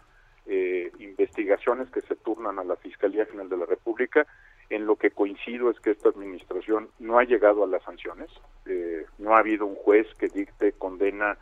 eh, 0.48 0.91
investigaciones 1.00 1.89
que 1.89 2.02
se 2.02 2.16
turnan 2.16 2.60
a 2.60 2.64
la 2.64 2.76
Fiscalía 2.78 3.26
General 3.26 3.50
de 3.50 3.58
la 3.58 3.66
República. 3.66 4.26
En 4.70 4.86
lo 4.86 4.95
que 4.95 5.12
coincido 5.12 5.70
es 5.70 5.80
que 5.80 5.91
esta 5.91 6.10
administración 6.10 6.89
no 7.00 7.20
ha 7.20 7.24
llegado 7.24 7.64
a 7.64 7.68
las 7.68 7.84
sanciones. 7.84 8.30
Eh, 8.66 9.06
no 9.18 9.36
ha 9.36 9.39
habido 9.39 9.66
un 9.66 9.76
juez 9.76 10.08
que 10.18 10.28
dicte 10.28 10.74
condena 10.74 11.38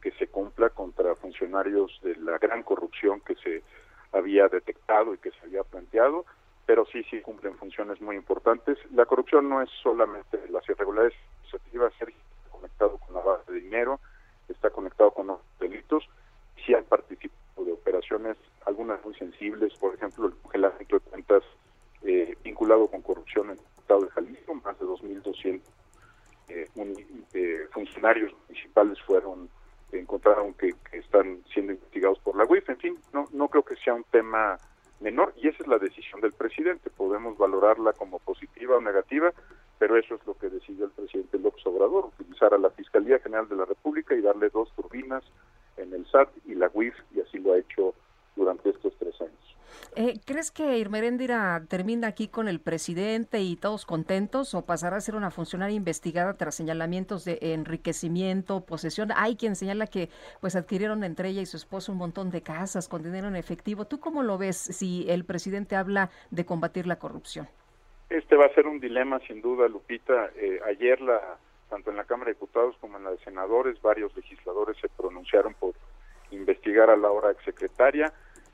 que 0.00 0.12
se 0.12 0.28
cumpla 0.28 0.70
contra 0.70 1.14
funcionarios 1.16 1.98
de 2.02 2.16
la 2.16 2.38
gran 2.38 2.62
corrupción 2.62 3.20
que 3.20 3.34
se 3.36 3.62
había 4.12 4.48
detectado 4.48 5.14
y 5.14 5.18
que 5.18 5.30
se 5.32 5.40
había 5.44 5.64
planteado 5.64 6.24
pero 6.68 6.84
sí, 6.84 7.02
sí 7.04 7.22
cumplen 7.22 7.56
funciones 7.56 7.98
muy 8.02 8.14
importantes. 8.14 8.76
La 8.92 9.06
corrupción 9.06 9.48
no 9.48 9.62
es 9.62 9.70
solamente 9.82 10.38
las 10.50 10.68
irregularidades 10.68 11.14
administrativas, 11.50 11.94
está 11.94 12.50
conectado 12.50 12.98
con 12.98 13.14
la 13.14 13.22
base 13.22 13.52
de 13.52 13.60
dinero, 13.60 14.00
está 14.50 14.68
conectado 14.68 15.10
con 15.12 15.28
los 15.28 15.40
delitos, 15.58 16.06
sí 16.66 16.74
han 16.74 16.84
participado 16.84 17.40
de 17.64 17.72
operaciones, 17.72 18.36
algunas 18.66 19.04
muy 19.04 19.14
sensibles, 19.14 19.74
por 19.78 19.94
ejemplo, 19.94 20.26
el 20.26 20.34
congelamiento 20.34 20.98
de 20.98 21.10
cuentas 21.10 21.42
eh, 22.02 22.36
vinculado 22.44 22.86
con 22.88 23.02
corrupción 23.02 23.50
en 23.50 23.58
el 23.58 23.64
estado 23.78 24.00
de 24.02 24.10
Jalisco, 24.10 24.54
más 24.54 24.78
de 24.78 24.86
2.200 24.86 25.60
eh, 26.48 26.68
eh, 27.34 27.68
funcionarios 27.72 28.32
municipales 28.48 28.98
fueron 29.02 29.48
encontraron 29.92 30.52
que, 30.54 30.74
que 30.90 30.98
están 30.98 31.42
siendo 31.52 31.72
investigados 31.72 32.18
por 32.18 32.36
la 32.36 32.44
UIF, 32.44 32.68
en 32.68 32.78
fin, 32.78 32.98
no, 33.12 33.24
no 33.32 33.48
creo 33.48 33.62
que 33.62 33.76
sea 33.76 33.94
un 33.94 34.04
tema 34.04 34.58
menor 35.00 35.32
y 35.36 35.48
esa 35.48 35.62
es 35.62 35.68
la 35.68 35.78
decisión 35.78 36.20
del 36.20 36.32
presidente. 36.32 36.90
Podemos 36.90 37.38
valorarla 37.38 37.92
como 37.92 38.18
positiva 38.18 38.76
o 38.76 38.80
negativa, 38.80 39.32
pero 39.78 39.96
eso 39.96 40.16
es 40.16 40.26
lo 40.26 40.36
que 40.36 40.48
decidió 40.48 40.86
el 40.86 40.90
presidente 40.90 41.38
López 41.38 41.64
Obrador, 41.66 42.06
utilizar 42.06 42.52
a 42.52 42.58
la 42.58 42.70
Fiscalía 42.70 43.18
General 43.20 43.48
de 43.48 43.56
la 43.56 43.64
República 43.64 44.14
y 44.14 44.20
darle 44.20 44.50
dos 44.50 44.72
turbinas 44.74 45.24
en 45.78 45.92
el 45.92 46.06
SAT 46.06 46.28
y 46.46 46.54
la 46.54 46.70
UIF, 46.72 46.94
y 47.14 47.20
así 47.20 47.38
lo 47.38 47.52
ha 47.52 47.58
hecho 47.58 47.94
durante 48.36 48.70
estos 48.70 48.94
tres 48.98 49.20
años. 49.20 49.38
Eh, 49.96 50.20
¿Crees 50.24 50.50
que 50.50 50.78
Irmeréndira 50.78 51.62
termina 51.68 52.08
aquí 52.08 52.28
con 52.28 52.46
el 52.46 52.60
presidente 52.60 53.40
y 53.40 53.56
todos 53.56 53.84
contentos 53.84 54.54
o 54.54 54.64
pasará 54.64 54.96
a 54.96 55.00
ser 55.00 55.14
una 55.14 55.30
funcionaria 55.30 55.74
investigada 55.74 56.34
tras 56.34 56.54
señalamientos 56.54 57.24
de 57.24 57.38
enriquecimiento, 57.40 58.64
posesión? 58.64 59.10
Hay 59.16 59.36
quien 59.36 59.56
señala 59.56 59.86
que 59.86 60.08
pues 60.40 60.56
adquirieron 60.56 61.04
entre 61.04 61.30
ella 61.30 61.42
y 61.42 61.46
su 61.46 61.56
esposo 61.56 61.92
un 61.92 61.98
montón 61.98 62.30
de 62.30 62.42
casas 62.42 62.88
con 62.88 63.02
dinero 63.02 63.28
en 63.28 63.36
efectivo. 63.36 63.86
¿Tú 63.86 63.98
cómo 63.98 64.22
lo 64.22 64.38
ves 64.38 64.56
si 64.56 65.06
el 65.08 65.24
presidente 65.24 65.74
habla 65.74 66.10
de 66.30 66.44
combatir 66.44 66.86
la 66.86 66.98
corrupción? 66.98 67.48
Este 68.10 68.36
va 68.36 68.46
a 68.46 68.54
ser 68.54 68.66
un 68.66 68.80
dilema 68.80 69.20
sin 69.26 69.42
duda, 69.42 69.68
Lupita. 69.68 70.30
Eh, 70.36 70.60
ayer 70.66 71.00
la 71.00 71.38
tanto 71.68 71.90
en 71.90 71.96
la 71.96 72.04
Cámara 72.04 72.28
de 72.28 72.34
Diputados 72.34 72.76
como 72.80 72.98
en 72.98 73.04
la 73.04 73.10
de 73.10 73.18
Senadores, 73.18 73.80
varios 73.82 74.14
legisladores 74.16 74.76
se 74.80 74.88
pronunciaron 74.88 75.54
por 75.54 75.74
investigar 76.30 76.90
a 76.90 76.96
la 76.96 77.10
hora 77.10 77.30
exsecretaria. 77.30 78.12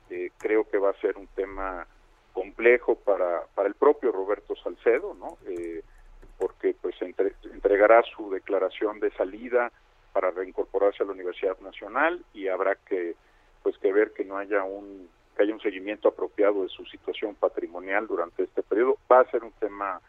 Eh, 0.09 0.31
creo 0.37 0.69
que 0.69 0.77
va 0.77 0.91
a 0.91 1.01
ser 1.01 1.17
un 1.17 1.27
tema 1.27 1.87
complejo 2.33 2.95
para, 2.95 3.43
para 3.55 3.67
el 3.67 3.75
propio 3.75 4.11
Roberto 4.11 4.55
Salcedo, 4.57 5.13
¿no? 5.13 5.37
Eh, 5.47 5.81
porque 6.37 6.75
pues 6.81 6.95
entregará 7.01 8.03
su 8.03 8.29
declaración 8.29 8.99
de 8.99 9.09
salida 9.11 9.71
para 10.11 10.31
reincorporarse 10.31 11.03
a 11.03 11.05
la 11.05 11.13
Universidad 11.13 11.57
Nacional 11.59 12.23
y 12.33 12.47
habrá 12.47 12.75
que 12.75 13.15
pues 13.63 13.77
que 13.77 13.91
ver 13.91 14.11
que 14.11 14.25
no 14.25 14.37
haya 14.37 14.63
un 14.63 15.09
que 15.35 15.43
haya 15.43 15.53
un 15.53 15.61
seguimiento 15.61 16.09
apropiado 16.09 16.63
de 16.63 16.69
su 16.69 16.85
situación 16.85 17.35
patrimonial 17.35 18.07
durante 18.07 18.43
este 18.43 18.63
periodo 18.63 18.97
va 19.11 19.21
a 19.21 19.31
ser 19.31 19.43
un 19.43 19.51
tema 19.53 20.01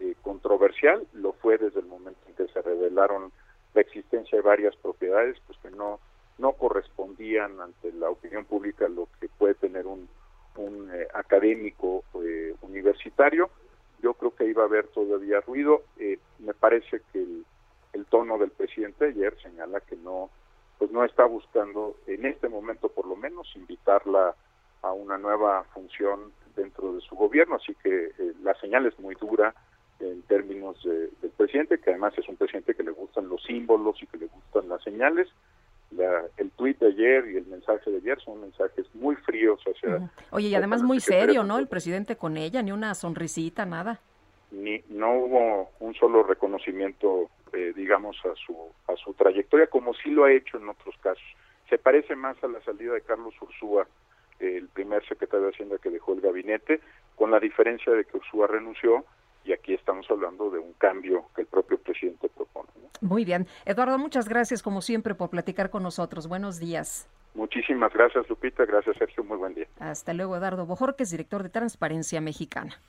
eh, 0.00 0.14
controversial 0.22 1.06
lo 1.14 1.32
fue 1.34 1.58
desde 1.58 1.80
el 1.80 1.86
momento 1.86 2.20
en 2.28 2.34
que 2.34 2.52
se 2.52 2.62
revelaron 2.62 3.32
la 3.74 3.80
existencia 3.80 4.36
de 4.36 4.42
varias 4.42 4.74
propiedades 4.76 5.36
pues 5.46 5.58
que 5.60 5.70
no 5.70 6.00
no 6.40 6.52
correspondían 6.52 7.60
ante 7.60 7.92
la 7.92 8.10
opinión 8.10 8.44
pública 8.46 8.88
lo 8.88 9.08
que 9.20 9.28
puede 9.28 9.54
tener 9.54 9.86
un, 9.86 10.08
un 10.56 10.90
eh, 10.92 11.06
académico 11.14 12.02
eh, 12.14 12.54
universitario. 12.62 13.50
Yo 14.02 14.14
creo 14.14 14.34
que 14.34 14.46
iba 14.46 14.62
a 14.62 14.66
haber 14.66 14.88
todavía 14.88 15.40
ruido. 15.40 15.82
Eh, 15.98 16.18
me 16.38 16.54
parece 16.54 17.02
que 17.12 17.18
el, 17.18 17.44
el, 17.92 18.06
tono 18.06 18.38
del 18.38 18.50
presidente 18.50 19.06
ayer 19.06 19.36
señala 19.42 19.80
que 19.80 19.96
no, 19.96 20.30
pues 20.78 20.90
no 20.90 21.04
está 21.04 21.26
buscando, 21.26 21.96
en 22.06 22.24
este 22.24 22.48
momento 22.48 22.88
por 22.88 23.06
lo 23.06 23.16
menos, 23.16 23.54
invitarla 23.54 24.34
a 24.82 24.92
una 24.92 25.18
nueva 25.18 25.64
función 25.74 26.32
dentro 26.56 26.94
de 26.94 27.02
su 27.02 27.14
gobierno. 27.14 27.56
Así 27.56 27.74
que 27.82 28.12
la 28.42 28.54
señal 28.54 28.86
es 28.86 28.98
muy 28.98 29.14
dura 29.14 29.54
en 30.00 30.22
términos 30.22 30.82
de, 30.82 31.10
del 31.20 31.30
presidente, 31.36 31.78
que 31.78 31.90
además 31.90 32.14
es 32.16 32.28
un 32.28 32.36
presidente 32.36 32.74
que 32.74 32.82
le 32.82 32.90
gustan 32.90 33.28
los 33.28 33.42
símbolos 33.42 34.02
y 34.02 34.06
que 34.06 34.18
le 34.18 34.26
gustan 34.26 34.68
las 34.68 34.82
señales 34.82 35.28
la, 35.90 36.22
el 36.36 36.50
tuit 36.52 36.78
de 36.78 36.88
ayer 36.88 37.28
y 37.30 37.36
el 37.36 37.46
mensaje 37.46 37.90
de 37.90 37.98
ayer 37.98 38.20
son 38.20 38.40
mensajes 38.40 38.86
muy 38.94 39.16
fríos 39.16 39.60
hacia... 39.64 40.10
Oye, 40.30 40.48
y 40.48 40.54
además 40.54 40.82
muy 40.82 41.00
serio, 41.00 41.42
¿no? 41.42 41.58
El 41.58 41.68
presidente 41.68 42.16
con 42.16 42.36
ella, 42.36 42.62
ni 42.62 42.72
una 42.72 42.94
sonrisita, 42.94 43.66
nada. 43.66 44.00
Ni, 44.50 44.82
no 44.88 45.12
hubo 45.14 45.70
un 45.80 45.94
solo 45.94 46.22
reconocimiento, 46.22 47.30
eh, 47.52 47.72
digamos, 47.74 48.16
a 48.24 48.34
su, 48.34 48.56
a 48.88 48.96
su 48.96 49.14
trayectoria, 49.14 49.66
como 49.66 49.94
sí 49.94 50.10
lo 50.10 50.24
ha 50.24 50.32
hecho 50.32 50.58
en 50.58 50.68
otros 50.68 50.94
casos. 51.00 51.24
Se 51.68 51.78
parece 51.78 52.16
más 52.16 52.42
a 52.42 52.48
la 52.48 52.60
salida 52.62 52.94
de 52.94 53.02
Carlos 53.02 53.34
Ursúa, 53.40 53.86
el 54.38 54.68
primer 54.68 55.06
secretario 55.06 55.46
de 55.46 55.52
Hacienda 55.52 55.78
que 55.78 55.90
dejó 55.90 56.14
el 56.14 56.20
gabinete, 56.20 56.80
con 57.16 57.30
la 57.30 57.40
diferencia 57.40 57.92
de 57.92 58.04
que 58.04 58.16
Ursúa 58.16 58.46
renunció 58.46 59.04
y 59.50 59.52
aquí 59.52 59.74
estamos 59.74 60.06
hablando 60.08 60.48
de 60.50 60.60
un 60.60 60.72
cambio 60.74 61.24
que 61.34 61.42
el 61.42 61.48
propio 61.48 61.76
presidente 61.78 62.28
propone. 62.28 62.68
Muy 63.00 63.24
bien. 63.24 63.48
Eduardo, 63.64 63.98
muchas 63.98 64.28
gracias 64.28 64.62
como 64.62 64.80
siempre 64.80 65.16
por 65.16 65.28
platicar 65.28 65.70
con 65.70 65.82
nosotros. 65.82 66.28
Buenos 66.28 66.60
días. 66.60 67.08
Muchísimas 67.34 67.92
gracias, 67.92 68.28
Lupita. 68.28 68.64
Gracias, 68.64 68.96
Sergio. 68.96 69.24
Muy 69.24 69.38
buen 69.38 69.54
día. 69.54 69.66
Hasta 69.80 70.14
luego, 70.14 70.36
Eduardo 70.36 70.66
Bojorques, 70.66 71.10
director 71.10 71.42
de 71.42 71.48
Transparencia 71.48 72.20
Mexicana. 72.20 72.80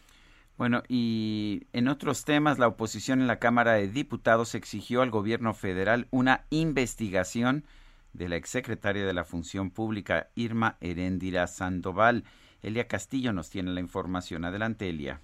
Bueno, 0.58 0.84
y 0.88 1.64
en 1.74 1.88
otros 1.88 2.26
temas, 2.26 2.60
la 2.60 2.68
oposición 2.68 3.22
en 3.22 3.28
la 3.28 3.40
Cámara 3.40 3.74
de 3.74 3.88
Diputados 3.88 4.54
exigió 4.54 5.02
al 5.02 5.10
gobierno 5.10 5.56
federal 5.56 6.08
una 6.12 6.46
investigación 6.52 7.66
de 8.14 8.30
la 8.30 8.36
exsecretaria 8.36 9.06
de 9.06 9.14
la 9.14 9.24
Función 9.24 9.72
Pública, 9.72 10.28
Irma 10.36 10.78
Heréndira 10.80 11.48
Sandoval. 11.48 12.24
Elia 12.62 12.88
Castillo 12.88 13.34
nos 13.34 13.50
tiene 13.50 13.72
la 13.72 13.80
información. 13.80 14.46
Adelante, 14.46 14.90
Elia. 14.90 15.22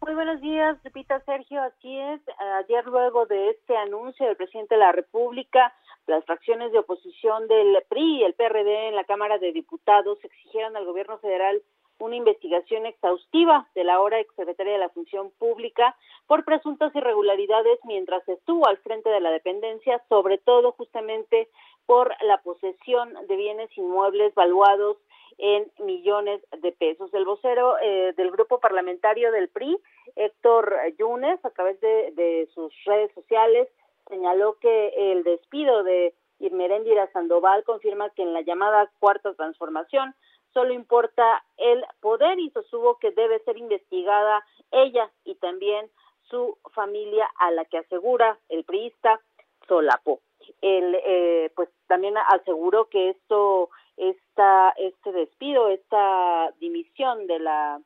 Muy 0.00 0.14
buenos 0.14 0.40
días, 0.40 0.78
Lupita 0.84 1.20
Sergio. 1.20 1.62
Así 1.62 1.98
es, 1.98 2.20
ayer 2.58 2.86
luego 2.86 3.26
de 3.26 3.50
este 3.50 3.76
anuncio 3.76 4.26
del 4.26 4.36
presidente 4.36 4.74
de 4.74 4.80
la 4.80 4.92
República, 4.92 5.74
las 6.06 6.24
fracciones 6.24 6.70
de 6.70 6.78
oposición 6.78 7.48
del 7.48 7.82
PRI 7.88 8.20
y 8.20 8.24
el 8.24 8.34
PRD 8.34 8.88
en 8.88 8.94
la 8.94 9.04
Cámara 9.04 9.38
de 9.38 9.52
Diputados 9.52 10.18
exigieron 10.22 10.76
al 10.76 10.84
gobierno 10.84 11.18
federal 11.18 11.62
una 11.98 12.16
investigación 12.16 12.84
exhaustiva 12.84 13.68
de 13.74 13.84
la 13.84 13.94
ahora 13.94 14.20
exsecretaria 14.20 14.74
de 14.74 14.78
la 14.78 14.90
Función 14.90 15.30
Pública 15.38 15.96
por 16.26 16.44
presuntas 16.44 16.94
irregularidades 16.94 17.78
mientras 17.84 18.28
estuvo 18.28 18.68
al 18.68 18.76
frente 18.78 19.08
de 19.08 19.20
la 19.20 19.30
dependencia, 19.30 20.02
sobre 20.10 20.36
todo 20.36 20.72
justamente 20.72 21.48
por 21.86 22.14
la 22.22 22.42
posesión 22.42 23.14
de 23.26 23.36
bienes 23.36 23.70
inmuebles 23.78 24.34
valuados 24.34 24.98
en 25.38 25.70
millones 25.78 26.42
de 26.62 26.72
pesos. 26.72 27.12
El 27.12 27.24
vocero 27.24 27.76
eh, 27.78 28.14
del 28.16 28.30
grupo 28.30 28.58
parlamentario 28.58 29.32
del 29.32 29.48
PRI, 29.48 29.76
Héctor 30.14 30.74
Yunes, 30.98 31.44
a 31.44 31.50
través 31.50 31.80
de, 31.80 32.12
de, 32.12 32.48
sus 32.54 32.72
redes 32.84 33.12
sociales, 33.14 33.68
señaló 34.08 34.58
que 34.60 35.12
el 35.12 35.24
despido 35.24 35.82
de 35.82 36.14
Irmeréndira 36.38 37.10
Sandoval 37.12 37.64
confirma 37.64 38.10
que 38.10 38.22
en 38.22 38.32
la 38.32 38.42
llamada 38.42 38.90
cuarta 38.98 39.34
transformación 39.34 40.14
solo 40.52 40.72
importa 40.72 41.44
el 41.58 41.84
poder 42.00 42.38
y 42.38 42.50
sostuvo 42.50 42.98
que 42.98 43.10
debe 43.10 43.40
ser 43.40 43.58
investigada 43.58 44.42
ella 44.70 45.10
y 45.24 45.34
también 45.34 45.90
su 46.30 46.56
familia 46.72 47.30
a 47.38 47.50
la 47.50 47.64
que 47.66 47.78
asegura 47.78 48.38
el 48.48 48.64
priista 48.64 49.20
solapó. 49.68 50.20
Él 50.62 50.96
eh, 51.04 51.50
pues 51.54 51.68
también 51.88 52.16
aseguró 52.16 52.86
que 52.86 53.10
esto 53.10 53.70
esta 53.96 54.70
este 54.76 55.12
despido, 55.12 55.68
esta 55.68 56.52
dimisión 56.60 57.26
de 57.26 57.38
la 57.38 57.80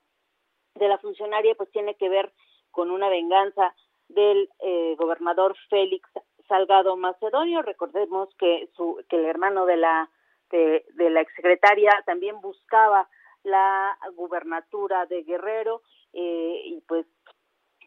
de 0.74 0.88
la 0.88 0.98
funcionaria 0.98 1.54
pues 1.54 1.70
tiene 1.70 1.94
que 1.94 2.08
ver 2.08 2.32
con 2.70 2.90
una 2.90 3.08
venganza 3.08 3.74
del 4.08 4.48
eh, 4.60 4.94
gobernador 4.98 5.56
Félix 5.68 6.08
Salgado 6.48 6.96
Macedonio. 6.96 7.62
Recordemos 7.62 8.28
que 8.38 8.68
su 8.76 9.02
que 9.08 9.16
el 9.16 9.26
hermano 9.26 9.66
de 9.66 9.76
la 9.76 10.10
de, 10.50 10.84
de 10.94 11.10
la 11.10 11.20
exsecretaria 11.20 12.02
también 12.06 12.40
buscaba 12.40 13.08
la 13.44 13.96
gubernatura 14.14 15.06
de 15.06 15.22
Guerrero 15.22 15.82
eh, 16.12 16.62
y 16.64 16.80
pues 16.86 17.06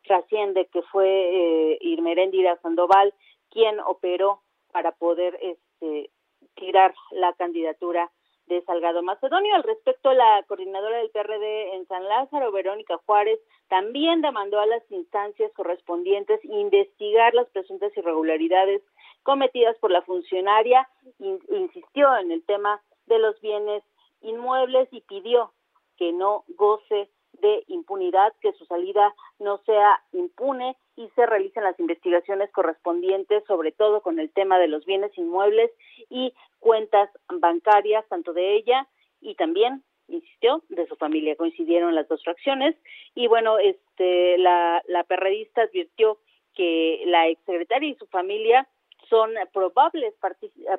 trasciende 0.05 0.67
que 0.67 0.81
fue 0.83 1.07
eh, 1.07 1.77
Irmeréndira 1.81 2.57
Sandoval 2.61 3.13
quien 3.49 3.79
operó 3.81 4.41
para 4.71 4.91
poder 4.93 5.37
este 5.41 6.09
tirar 6.55 6.93
la 7.11 7.33
candidatura 7.33 8.11
de 8.47 8.61
Salgado 8.63 9.01
Macedonio. 9.01 9.55
Al 9.55 9.63
respecto, 9.63 10.13
la 10.13 10.43
coordinadora 10.47 10.97
del 10.97 11.09
PRD 11.11 11.75
en 11.75 11.87
San 11.87 12.07
Lázaro, 12.07 12.51
Verónica 12.51 12.97
Juárez, 13.05 13.39
también 13.69 14.21
demandó 14.21 14.59
a 14.59 14.65
las 14.65 14.83
instancias 14.91 15.51
correspondientes 15.53 16.43
investigar 16.43 17.33
las 17.33 17.49
presuntas 17.49 17.95
irregularidades 17.95 18.81
cometidas 19.23 19.77
por 19.79 19.91
la 19.91 20.01
funcionaria, 20.01 20.87
insistió 21.19 22.15
en 22.17 22.31
el 22.31 22.43
tema 22.45 22.81
de 23.05 23.19
los 23.19 23.39
bienes 23.41 23.83
inmuebles 24.21 24.87
y 24.91 25.01
pidió 25.01 25.53
que 25.97 26.11
no 26.11 26.43
goce 26.49 27.09
de 27.41 27.63
impunidad, 27.67 28.33
que 28.41 28.53
su 28.53 28.65
salida 28.65 29.13
no 29.39 29.57
sea 29.65 30.01
impune 30.11 30.77
y 30.95 31.09
se 31.15 31.25
realicen 31.25 31.63
las 31.63 31.79
investigaciones 31.79 32.51
correspondientes, 32.51 33.43
sobre 33.45 33.71
todo 33.71 34.01
con 34.01 34.19
el 34.19 34.29
tema 34.31 34.59
de 34.59 34.67
los 34.67 34.85
bienes 34.85 35.15
inmuebles 35.17 35.71
y 36.09 36.33
cuentas 36.59 37.09
bancarias, 37.29 38.07
tanto 38.07 38.33
de 38.33 38.55
ella 38.55 38.87
y 39.21 39.35
también 39.35 39.83
insistió 40.07 40.63
de 40.69 40.85
su 40.87 40.95
familia. 40.95 41.35
Coincidieron 41.35 41.95
las 41.95 42.07
dos 42.07 42.23
fracciones. 42.23 42.75
Y 43.15 43.27
bueno 43.27 43.57
este 43.57 44.37
la 44.37 44.81
la 44.87 45.03
perredista 45.03 45.63
advirtió 45.63 46.19
que 46.53 47.03
la 47.07 47.27
exsecretaria 47.27 47.89
y 47.89 47.95
su 47.95 48.05
familia 48.07 48.67
son 49.09 49.31
probables 49.51 50.13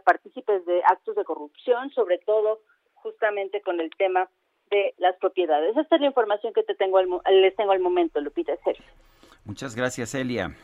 partícipes 0.05 0.64
de 0.64 0.82
actos 0.85 1.16
de 1.16 1.24
corrupción 1.24 1.90
sobre 1.90 2.18
todo 2.18 2.60
justamente 2.94 3.60
con 3.60 3.81
el 3.81 3.90
tema 3.90 4.31
de 4.70 4.95
las 4.99 5.16
propiedades. 5.16 5.77
Esta 5.77 5.97
es 5.97 6.01
la 6.01 6.09
información 6.09 6.53
que 6.53 6.62
te 6.62 6.74
tengo 6.74 7.01
les 7.01 7.57
tengo 7.57 7.73
al 7.73 7.81
momento, 7.81 8.20
Lupita 8.20 8.57
Sergio. 8.65 8.85
Muchas 9.45 9.74
gracias, 9.74 10.15
Elia. 10.15 10.55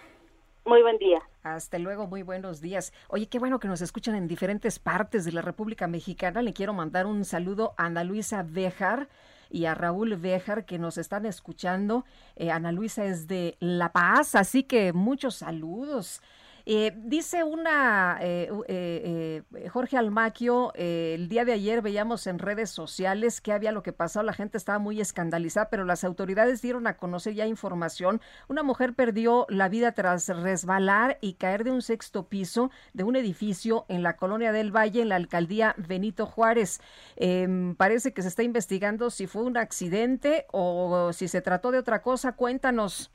Muy 0.64 0.82
buen 0.82 0.98
día. 0.98 1.18
Hasta 1.42 1.78
luego, 1.78 2.06
muy 2.06 2.22
buenos 2.22 2.60
días. 2.60 2.92
Oye, 3.08 3.28
qué 3.28 3.38
bueno 3.38 3.58
que 3.58 3.68
nos 3.68 3.80
escuchan 3.80 4.14
en 4.14 4.28
diferentes 4.28 4.78
partes 4.78 5.24
de 5.24 5.32
la 5.32 5.42
República 5.42 5.86
Mexicana. 5.86 6.42
Le 6.42 6.52
quiero 6.52 6.72
mandar 6.72 7.06
un 7.06 7.24
saludo 7.24 7.74
a 7.76 7.86
Ana 7.86 8.04
Luisa 8.04 8.44
Bejar 8.46 9.08
y 9.50 9.64
a 9.64 9.74
Raúl 9.74 10.16
Béjar 10.16 10.64
que 10.64 10.78
nos 10.78 10.98
están 10.98 11.26
escuchando. 11.26 12.04
Eh, 12.36 12.50
Ana 12.50 12.72
Luisa 12.72 13.04
es 13.04 13.26
de 13.26 13.56
La 13.58 13.90
Paz, 13.90 14.34
así 14.34 14.62
que 14.62 14.92
muchos 14.92 15.36
saludos. 15.36 16.22
Eh, 16.66 16.92
dice 16.96 17.44
una, 17.44 18.18
eh, 18.20 18.50
eh, 18.68 19.68
Jorge 19.70 19.96
Almaquio, 19.96 20.72
el 20.74 21.28
día 21.28 21.44
de 21.44 21.52
ayer 21.52 21.82
veíamos 21.82 22.26
en 22.26 22.38
redes 22.38 22.70
sociales 22.70 23.40
que 23.40 23.52
había 23.52 23.72
lo 23.72 23.82
que 23.82 23.92
pasó, 23.92 24.22
la 24.22 24.32
gente 24.32 24.58
estaba 24.58 24.78
muy 24.78 25.00
escandalizada, 25.00 25.70
pero 25.70 25.84
las 25.84 26.04
autoridades 26.04 26.62
dieron 26.62 26.86
a 26.86 26.96
conocer 26.96 27.34
ya 27.34 27.46
información. 27.46 28.20
Una 28.48 28.62
mujer 28.62 28.94
perdió 28.94 29.46
la 29.48 29.68
vida 29.68 29.92
tras 29.92 30.28
resbalar 30.28 31.18
y 31.20 31.34
caer 31.34 31.64
de 31.64 31.70
un 31.70 31.82
sexto 31.82 32.28
piso 32.28 32.70
de 32.92 33.04
un 33.04 33.16
edificio 33.16 33.86
en 33.88 34.02
la 34.02 34.16
colonia 34.16 34.52
del 34.52 34.74
Valle, 34.74 35.02
en 35.02 35.08
la 35.08 35.16
alcaldía 35.16 35.74
Benito 35.76 36.26
Juárez. 36.26 36.80
Em, 37.16 37.74
parece 37.74 38.12
que 38.12 38.22
se 38.22 38.28
está 38.28 38.42
investigando 38.42 39.10
si 39.10 39.26
fue 39.26 39.42
un 39.42 39.56
accidente 39.56 40.46
o 40.52 41.12
si 41.12 41.28
se 41.28 41.40
trató 41.40 41.70
de 41.70 41.78
otra 41.78 42.02
cosa. 42.02 42.32
Cuéntanos. 42.32 43.10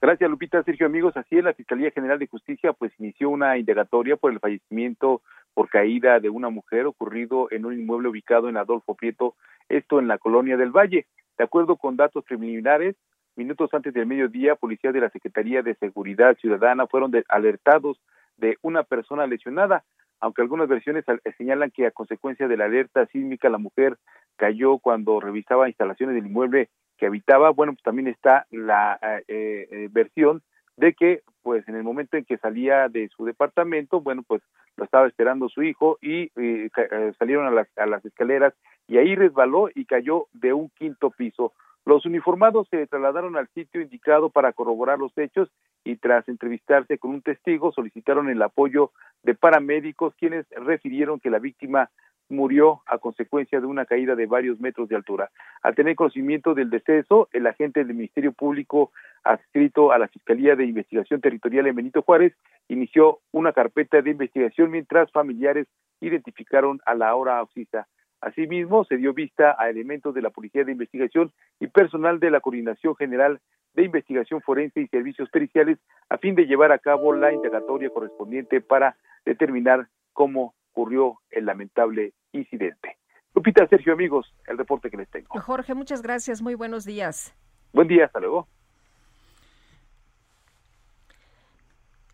Gracias, 0.00 0.30
Lupita. 0.30 0.62
Sergio, 0.62 0.86
amigos, 0.86 1.16
así 1.16 1.38
es, 1.38 1.44
la 1.44 1.54
Fiscalía 1.54 1.90
General 1.90 2.20
de 2.20 2.28
Justicia 2.28 2.72
pues 2.72 2.92
inició 3.00 3.30
una 3.30 3.58
indagatoria 3.58 4.16
por 4.16 4.32
el 4.32 4.38
fallecimiento 4.38 5.22
por 5.54 5.68
caída 5.68 6.20
de 6.20 6.30
una 6.30 6.50
mujer 6.50 6.86
ocurrido 6.86 7.48
en 7.50 7.66
un 7.66 7.74
inmueble 7.74 8.08
ubicado 8.08 8.48
en 8.48 8.56
Adolfo 8.56 8.94
Prieto, 8.94 9.34
esto 9.68 9.98
en 9.98 10.06
la 10.06 10.18
colonia 10.18 10.56
del 10.56 10.70
Valle. 10.70 11.06
De 11.36 11.42
acuerdo 11.42 11.76
con 11.76 11.96
datos 11.96 12.24
preliminares, 12.24 12.94
minutos 13.34 13.74
antes 13.74 13.92
del 13.92 14.06
mediodía, 14.06 14.54
policías 14.54 14.94
de 14.94 15.00
la 15.00 15.10
Secretaría 15.10 15.62
de 15.62 15.74
Seguridad 15.74 16.36
Ciudadana 16.36 16.86
fueron 16.86 17.10
alertados 17.28 18.00
de 18.36 18.56
una 18.62 18.84
persona 18.84 19.26
lesionada, 19.26 19.82
aunque 20.20 20.42
algunas 20.42 20.68
versiones 20.68 21.04
señalan 21.36 21.72
que 21.72 21.86
a 21.86 21.90
consecuencia 21.90 22.46
de 22.46 22.56
la 22.56 22.66
alerta 22.66 23.06
sísmica 23.06 23.48
la 23.48 23.58
mujer 23.58 23.96
cayó 24.36 24.78
cuando 24.78 25.18
revisaba 25.18 25.68
instalaciones 25.68 26.14
del 26.14 26.26
inmueble 26.26 26.68
que 26.98 27.06
habitaba, 27.06 27.50
bueno, 27.50 27.72
pues 27.72 27.82
también 27.82 28.08
está 28.08 28.46
la 28.50 28.98
eh, 29.28 29.68
eh, 29.70 29.88
versión 29.90 30.42
de 30.76 30.94
que, 30.94 31.22
pues 31.42 31.66
en 31.68 31.76
el 31.76 31.82
momento 31.82 32.16
en 32.16 32.24
que 32.24 32.38
salía 32.38 32.88
de 32.88 33.08
su 33.08 33.24
departamento, 33.24 34.00
bueno, 34.00 34.22
pues 34.26 34.42
lo 34.76 34.84
estaba 34.84 35.06
esperando 35.06 35.48
su 35.48 35.62
hijo 35.62 35.98
y 36.00 36.30
eh, 36.36 36.70
salieron 37.18 37.46
a 37.46 37.50
las, 37.50 37.68
a 37.78 37.86
las 37.86 38.04
escaleras 38.04 38.54
y 38.86 38.98
ahí 38.98 39.14
resbaló 39.14 39.68
y 39.74 39.84
cayó 39.86 40.26
de 40.32 40.52
un 40.52 40.70
quinto 40.70 41.10
piso. 41.10 41.52
Los 41.84 42.04
uniformados 42.04 42.68
se 42.70 42.86
trasladaron 42.86 43.36
al 43.36 43.48
sitio 43.48 43.80
indicado 43.80 44.28
para 44.28 44.52
corroborar 44.52 44.98
los 44.98 45.16
hechos 45.16 45.50
y 45.84 45.96
tras 45.96 46.28
entrevistarse 46.28 46.98
con 46.98 47.12
un 47.12 47.22
testigo 47.22 47.72
solicitaron 47.72 48.28
el 48.28 48.42
apoyo 48.42 48.92
de 49.22 49.34
paramédicos 49.34 50.14
quienes 50.16 50.46
refirieron 50.50 51.18
que 51.18 51.30
la 51.30 51.38
víctima 51.38 51.90
murió 52.28 52.82
a 52.86 52.98
consecuencia 52.98 53.60
de 53.60 53.66
una 53.66 53.86
caída 53.86 54.14
de 54.14 54.26
varios 54.26 54.60
metros 54.60 54.88
de 54.88 54.96
altura. 54.96 55.30
Al 55.62 55.74
tener 55.74 55.96
conocimiento 55.96 56.54
del 56.54 56.70
deceso, 56.70 57.28
el 57.32 57.46
agente 57.46 57.84
del 57.84 57.94
Ministerio 57.94 58.32
Público 58.32 58.92
adscrito 59.24 59.92
a 59.92 59.98
la 59.98 60.08
Fiscalía 60.08 60.56
de 60.56 60.66
Investigación 60.66 61.20
Territorial 61.20 61.66
en 61.66 61.76
Benito 61.76 62.02
Juárez 62.02 62.34
inició 62.68 63.20
una 63.32 63.52
carpeta 63.52 64.02
de 64.02 64.10
investigación 64.10 64.70
mientras 64.70 65.10
familiares 65.10 65.66
identificaron 66.00 66.80
a 66.86 66.94
la 66.94 67.14
hora 67.14 67.38
auxista. 67.38 67.86
Asimismo, 68.20 68.84
se 68.84 68.96
dio 68.96 69.14
vista 69.14 69.56
a 69.58 69.70
elementos 69.70 70.14
de 70.14 70.22
la 70.22 70.30
Policía 70.30 70.64
de 70.64 70.72
Investigación 70.72 71.32
y 71.60 71.68
personal 71.68 72.18
de 72.18 72.30
la 72.30 72.40
Coordinación 72.40 72.96
General 72.96 73.40
de 73.74 73.84
Investigación 73.84 74.40
Forense 74.42 74.80
y 74.80 74.88
Servicios 74.88 75.30
Periciales 75.30 75.78
a 76.08 76.18
fin 76.18 76.34
de 76.34 76.46
llevar 76.46 76.72
a 76.72 76.78
cabo 76.78 77.12
la 77.12 77.32
indagatoria 77.32 77.90
correspondiente 77.90 78.60
para 78.60 78.96
determinar 79.24 79.88
cómo 80.12 80.54
ocurrió 80.72 81.18
el 81.30 81.46
lamentable 81.46 82.12
incidente. 82.32 82.98
Lupita, 83.34 83.66
Sergio, 83.68 83.92
amigos, 83.92 84.34
el 84.46 84.58
reporte 84.58 84.90
que 84.90 84.96
les 84.96 85.08
tengo. 85.10 85.40
Jorge, 85.40 85.74
muchas 85.74 86.02
gracias. 86.02 86.42
Muy 86.42 86.54
buenos 86.54 86.84
días. 86.84 87.34
Buen 87.72 87.88
día, 87.88 88.06
hasta 88.06 88.20
luego. 88.20 88.48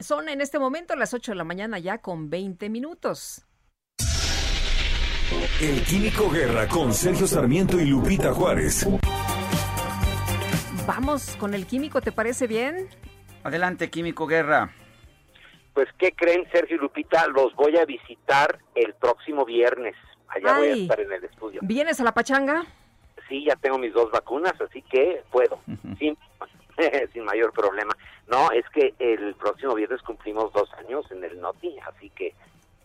Son 0.01 0.29
en 0.29 0.41
este 0.41 0.59
momento 0.59 0.97
las 0.97 1.15
8 1.15 1.33
de 1.33 1.37
la 1.37 1.45
mañana 1.45 1.79
ya 1.79 1.99
con 1.99 2.29
20 2.29 2.69
minutos. 2.69 3.47
El 5.61 5.83
Químico 5.83 6.31
Guerra 6.31 6.69
con 6.69 6.93
Sergio 6.93 7.27
Sarmiento 7.27 7.81
y 7.81 7.87
Lupita 7.87 8.35
Juárez. 8.35 8.87
Vamos 10.87 11.37
con 11.37 11.55
el 11.55 11.67
químico, 11.67 12.03
¿te 12.03 12.13
parece 12.13 12.47
bien? 12.47 12.89
Adelante, 13.43 13.89
Químico 13.89 14.27
Guerra. 14.27 14.71
Pues, 15.75 15.89
¿qué 15.99 16.13
creen, 16.13 16.47
Sergio 16.53 16.77
y 16.77 16.79
Lupita? 16.79 17.27
Los 17.27 17.55
voy 17.57 17.77
a 17.77 17.85
visitar 17.85 18.61
el 18.77 18.95
próximo 18.95 19.45
viernes. 19.45 19.97
Allá 20.29 20.59
voy 20.59 20.69
a 20.69 20.75
estar 20.75 21.01
en 21.01 21.13
el 21.13 21.25
estudio. 21.25 21.61
¿Vienes 21.63 22.01
a 22.01 22.05
la 22.05 22.13
pachanga? 22.13 22.65
Sí, 23.29 23.45
ya 23.45 23.57
tengo 23.57 23.79
mis 23.79 23.93
dos 23.93 24.11
vacunas, 24.11 24.55
así 24.61 24.83
que 24.83 25.23
puedo, 25.31 25.59
sin, 25.99 26.17
sin 27.13 27.25
mayor 27.25 27.53
problema. 27.53 27.97
No, 28.29 28.51
es 28.53 28.65
que 28.71 28.95
el 28.99 29.35
próximo 29.35 29.75
viernes 29.75 30.01
cumplimos 30.03 30.53
dos 30.53 30.73
años 30.75 31.11
en 31.11 31.25
el 31.25 31.41
NOTI, 31.41 31.79
así 31.87 32.11
que 32.11 32.35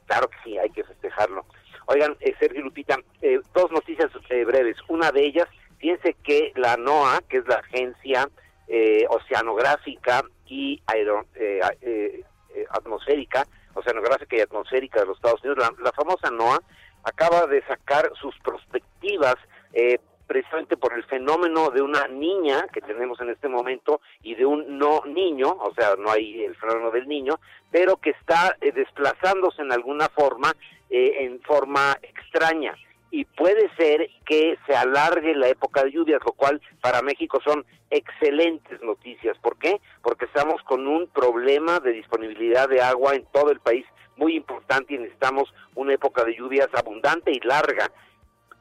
claro 0.07 0.27
que 0.29 0.37
sí, 0.43 0.57
hay 0.57 0.69
que 0.71 0.83
festejarlo. 0.83 1.45
Oigan, 1.85 2.15
eh, 2.19 2.33
Sergio 2.39 2.61
y 2.61 2.63
Lupita, 2.63 2.97
eh, 3.21 3.39
dos 3.53 3.71
noticias 3.71 4.09
eh, 4.29 4.45
breves. 4.45 4.77
Una 4.87 5.11
de 5.11 5.25
ellas, 5.25 5.47
fíjense 5.77 6.15
que 6.23 6.53
la 6.55 6.77
NOAA, 6.77 7.21
que 7.29 7.37
es 7.37 7.47
la 7.47 7.55
Agencia 7.55 8.29
Oceanográfica 9.09 10.23
y 10.45 10.79
Aero, 10.85 11.25
eh, 11.33 12.23
atmosférica, 12.69 13.45
oceanográfica 13.73 14.35
y 14.35 14.41
atmosférica 14.41 15.01
de 15.01 15.07
los 15.07 15.17
Estados 15.17 15.43
Unidos, 15.43 15.71
la, 15.81 15.91
famosa 15.91 16.29
NOAA, 16.31 16.59
acaba 17.03 17.47
de 17.47 17.61
sacar 17.65 18.11
sus 18.19 18.37
perspectivas 18.39 19.35
eh, 19.73 19.99
precisamente 20.27 20.77
por 20.77 20.93
el 20.93 21.03
fenómeno 21.05 21.69
de 21.71 21.81
una 21.81 22.07
niña 22.07 22.67
que 22.71 22.81
tenemos 22.81 23.19
en 23.21 23.29
este 23.29 23.47
momento 23.47 24.01
y 24.21 24.35
de 24.35 24.45
un 24.45 24.77
no 24.77 25.01
niño, 25.05 25.49
o 25.49 25.73
sea, 25.73 25.95
no 25.97 26.11
hay 26.11 26.43
el 26.43 26.55
fenómeno 26.55 26.91
del 26.91 27.07
niño, 27.07 27.39
pero 27.71 27.97
que 27.97 28.11
está 28.11 28.55
eh, 28.61 28.71
desplazándose 28.71 29.61
en 29.61 29.71
alguna 29.71 30.09
forma, 30.09 30.53
en 30.91 31.39
forma 31.41 31.97
extraña 32.01 32.75
y 33.11 33.25
puede 33.25 33.69
ser 33.75 34.09
que 34.25 34.57
se 34.67 34.75
alargue 34.75 35.35
la 35.35 35.47
época 35.47 35.83
de 35.83 35.91
lluvias, 35.91 36.21
lo 36.25 36.33
cual 36.33 36.61
para 36.81 37.01
México 37.01 37.39
son 37.43 37.65
excelentes 37.89 38.81
noticias. 38.81 39.37
¿Por 39.39 39.57
qué? 39.57 39.81
Porque 40.01 40.25
estamos 40.25 40.61
con 40.63 40.87
un 40.87 41.07
problema 41.07 41.79
de 41.79 41.91
disponibilidad 41.91 42.69
de 42.69 42.81
agua 42.81 43.15
en 43.15 43.25
todo 43.31 43.51
el 43.51 43.59
país 43.59 43.85
muy 44.15 44.35
importante 44.35 44.93
y 44.93 44.97
necesitamos 44.97 45.51
una 45.75 45.93
época 45.93 46.23
de 46.23 46.35
lluvias 46.35 46.67
abundante 46.73 47.31
y 47.31 47.39
larga. 47.39 47.91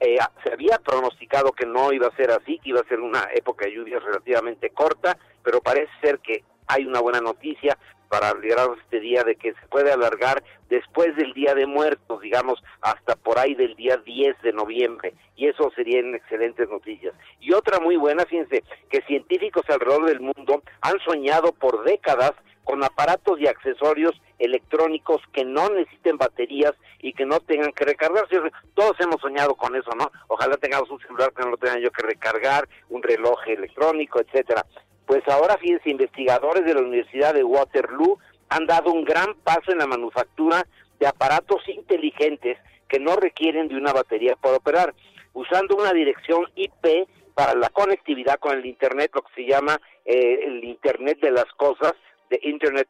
Eh, 0.01 0.17
se 0.45 0.53
había 0.53 0.79
pronosticado 0.79 1.51
que 1.53 1.67
no 1.67 1.93
iba 1.93 2.07
a 2.07 2.17
ser 2.17 2.31
así, 2.31 2.59
que 2.61 2.71
iba 2.71 2.81
a 2.81 2.89
ser 2.89 3.01
una 3.01 3.29
época 3.35 3.67
de 3.67 3.73
lluvias 3.73 4.03
relativamente 4.03 4.71
corta, 4.71 5.19
pero 5.43 5.61
parece 5.61 5.91
ser 6.01 6.21
que 6.21 6.45
hay 6.69 6.87
una 6.87 7.01
buena 7.01 7.21
noticia 7.21 7.77
para 8.09 8.33
llegar 8.35 8.69
este 8.83 9.01
día 9.01 9.23
de 9.23 9.37
que 9.37 9.53
se 9.53 9.67
puede 9.69 9.93
alargar 9.93 10.43
después 10.69 11.15
del 11.17 11.33
Día 11.33 11.55
de 11.55 11.67
Muertos, 11.67 12.21
digamos, 12.21 12.63
hasta 12.81 13.17
por 13.17 13.39
ahí 13.39 13.55
del 13.55 13.75
día 13.77 13.97
10 13.97 14.43
de 14.43 14.53
noviembre. 14.53 15.15
Y 15.37 15.47
eso 15.47 15.71
serían 15.75 16.15
excelentes 16.15 16.69
noticias. 16.69 17.15
Y 17.41 17.53
otra 17.53 17.81
muy 17.81 17.97
buena, 17.97 18.25
fíjense, 18.25 18.65
que 18.91 19.03
científicos 19.03 19.63
alrededor 19.69 20.07
del 20.07 20.21
mundo 20.21 20.63
han 20.81 20.99
soñado 21.01 21.53
por 21.53 21.85
décadas 21.85 22.33
con 22.69 22.85
aparatos 22.85 23.41
y 23.41 23.47
accesorios 23.47 24.13
electrónicos 24.39 25.23
que 25.33 25.43
no 25.43 25.71
necesiten 25.71 26.19
baterías 26.19 26.75
y 27.01 27.15
que 27.15 27.25
no 27.25 27.41
tengan 27.41 27.73
que 27.73 27.87
recargarse. 27.87 28.37
Todos 28.75 28.93
hemos 29.01 29.23
soñado 29.23 29.55
con 29.55 29.75
eso, 29.75 29.91
¿no? 29.97 30.13
Ojalá 30.27 30.55
tengamos 30.59 30.91
un 30.91 31.01
celular 31.01 31.33
que 31.33 31.45
no 31.45 31.53
lo 31.53 31.57
tenga 31.57 31.79
yo 31.79 31.91
que 31.91 32.07
recargar, 32.07 32.69
un 32.91 33.03
reloj 33.03 33.39
electrónico, 33.47 34.21
etcétera. 34.21 34.67
Pues 35.07 35.27
ahora, 35.29 35.57
fíjense, 35.57 35.89
investigadores 35.89 36.67
de 36.67 36.75
la 36.75 36.83
Universidad 36.83 37.33
de 37.33 37.43
Waterloo 37.43 38.19
han 38.51 38.67
dado 38.67 38.93
un 38.93 39.03
gran 39.03 39.35
paso 39.37 39.73
en 39.73 39.79
la 39.79 39.87
manufactura 39.87 40.67
de 41.01 41.07
aparatos 41.07 41.67
inteligentes 41.69 42.59
que 42.87 43.01
no 43.01 43.17
requieren 43.17 43.69
de 43.69 43.79
una 43.79 43.95
batería 43.95 44.37
para 44.37 44.57
operar, 44.57 44.95
usando 45.33 45.75
una 45.75 45.95
dirección 45.95 46.45
IP 46.55 47.09
para 47.33 47.55
la 47.55 47.71
conectividad 47.71 48.39
con 48.39 48.59
el 48.59 48.67
Internet, 48.67 49.13
lo 49.15 49.23
que 49.23 49.35
se 49.37 49.49
llama 49.49 49.81
eh, 50.05 50.41
el 50.45 50.63
Internet 50.65 51.19
de 51.21 51.31
las 51.31 51.47
cosas, 51.57 51.95
de 52.31 52.41
Internet 52.43 52.89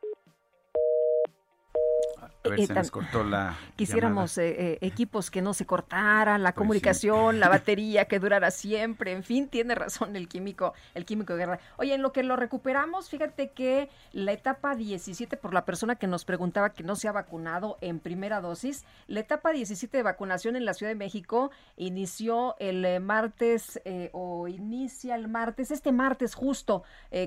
eh, 2.55 3.25
la 3.29 3.57
quisiéramos 3.77 4.39
eh, 4.39 4.49
eh, 4.59 4.79
equipos 4.81 5.31
que 5.31 5.43
no 5.43 5.55
se 5.55 5.67
cortaran, 5.67 6.43
la 6.43 6.53
comunicación, 6.53 7.41
la 7.41 7.49
batería 7.49 8.07
que 8.07 8.19
durara 8.19 8.51
siempre, 8.51 9.13
en 9.13 9.23
fin, 9.23 9.49
tiene 9.49 9.75
razón 9.75 10.17
el 10.17 10.29
químico, 10.29 10.75
el 10.95 11.05
químico 11.05 11.35
de 11.35 11.39
guerra. 11.41 11.61
Oye, 11.77 11.95
en 11.95 12.03
lo 12.03 12.13
que 12.13 12.23
lo 12.23 12.37
recuperamos, 12.37 13.09
fíjate 13.09 13.51
que 13.51 13.89
la 14.13 14.33
etapa 14.33 14.75
17, 14.75 15.37
por 15.37 15.55
la 15.55 15.65
persona 15.65 15.97
que 15.97 16.07
nos 16.07 16.25
preguntaba 16.25 16.71
que 16.71 16.83
no 16.83 16.97
se 16.97 17.09
ha 17.09 17.13
vacunado 17.13 17.79
en 17.81 18.01
primera 18.01 18.41
dosis, 18.41 18.85
la 19.07 19.21
etapa 19.21 19.53
17 19.53 19.97
de 19.97 20.03
vacunación 20.03 20.57
en 20.57 20.65
la 20.65 20.75
Ciudad 20.75 20.91
de 20.91 20.97
México 20.97 21.51
inició 21.77 22.57
el 22.59 23.01
martes 23.01 23.81
o 24.13 24.49
inicia 24.49 25.15
el 25.15 25.29
martes, 25.29 25.71
este 25.71 25.93
martes 25.93 26.35
justo, 26.35 26.83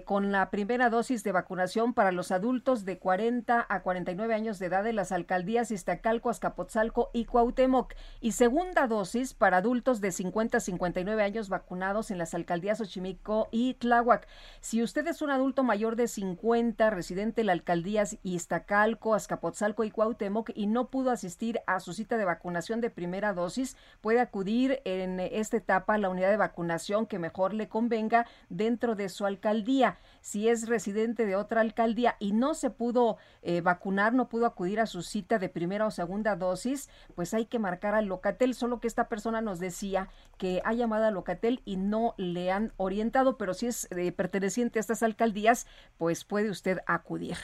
con 0.06 0.32
la 0.32 0.50
primera 0.50 0.90
dosis 0.90 1.24
de 1.24 1.32
vacunación 1.32 1.94
para 1.94 2.12
los 2.12 2.32
adultos 2.32 2.86
de 2.86 2.98
40 2.98 3.66
a 3.68 3.82
49 3.82 4.34
años 4.34 4.60
de 4.60 4.68
edad 4.68 4.84
de 4.84 4.94
las 4.94 5.11
alcaldías 5.12 5.72
Iztacalco, 5.72 6.30
Azcapotzalco 6.30 7.10
y 7.14 7.26
Cuauhtémoc. 7.26 7.94
Y 8.20 8.34
segunda 8.34 8.88
dosis 8.88 9.34
para 9.34 9.58
adultos 9.58 10.02
de 10.02 10.12
50 10.12 10.58
a 10.58 10.62
59 10.62 11.24
años 11.24 11.50
vacunados 11.50 12.12
en 12.12 12.18
las 12.18 12.34
alcaldías 12.34 12.78
Xochimilco 12.78 13.48
y 13.52 13.76
Tláhuac. 13.76 14.28
Si 14.60 14.82
usted 14.84 15.08
es 15.08 15.22
un 15.22 15.32
adulto 15.32 15.64
mayor 15.64 15.96
de 15.96 16.08
50, 16.08 16.90
residente 16.90 17.42
en 17.42 17.48
las 17.48 17.56
alcaldías 17.56 18.18
Iztacalco, 18.24 19.16
Azcapotzalco 19.16 19.84
y 19.84 19.92
Cuauhtémoc 19.92 20.52
y 20.56 20.68
no 20.68 20.90
pudo 20.90 21.12
asistir 21.12 21.62
a 21.68 21.80
su 21.80 21.94
cita 21.94 22.18
de 22.18 22.26
vacunación 22.26 22.82
de 22.82 22.90
primera 22.90 23.34
dosis, 23.34 23.78
puede 24.02 24.20
acudir 24.20 24.82
en 24.86 25.20
esta 25.20 25.58
etapa 25.58 25.96
a 25.96 25.98
la 25.98 26.10
unidad 26.10 26.30
de 26.30 26.38
vacunación 26.38 27.06
que 27.06 27.20
mejor 27.20 27.54
le 27.54 27.70
convenga 27.70 28.26
dentro 28.50 28.96
de 28.96 29.10
su 29.10 29.26
alcaldía. 29.26 29.98
Si 30.22 30.48
es 30.48 30.68
residente 30.68 31.26
de 31.26 31.36
otra 31.36 31.62
alcaldía 31.62 32.16
y 32.20 32.34
no 32.34 32.54
se 32.54 32.70
pudo 32.70 33.18
eh, 33.42 33.62
vacunar, 33.62 34.14
no 34.14 34.30
pudo 34.30 34.46
acudir 34.46 34.80
a 34.80 34.86
su 34.86 35.01
cita 35.02 35.40
de 35.40 35.50
primera 35.50 35.86
o 35.86 35.92
segunda 35.92 36.36
dosis, 36.36 36.90
pues 37.16 37.34
hay 37.34 37.46
que 37.46 37.60
marcar 37.60 37.96
al 37.96 38.06
Locatel, 38.06 38.54
solo 38.54 38.80
que 38.80 38.88
esta 38.88 39.08
persona 39.08 39.42
nos 39.42 39.60
decía 39.60 40.10
que 40.38 40.62
ha 40.66 40.74
llamado 40.74 41.06
al 41.06 41.14
Locatel 41.14 41.62
y 41.66 41.78
no 41.78 42.14
le 42.18 42.52
han 42.52 42.74
orientado, 42.78 43.38
pero 43.38 43.54
si 43.54 43.68
es 43.68 43.88
eh, 43.92 44.12
perteneciente 44.12 44.80
a 44.80 44.82
estas 44.82 45.04
alcaldías, 45.04 45.68
pues 45.98 46.26
puede 46.26 46.50
usted 46.50 46.80
acudir. 46.86 47.38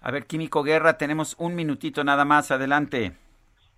A 0.00 0.10
ver, 0.10 0.26
Químico 0.26 0.62
Guerra, 0.62 0.98
tenemos 0.98 1.36
un 1.38 1.54
minutito 1.54 2.02
nada 2.02 2.24
más, 2.24 2.50
adelante. 2.50 3.16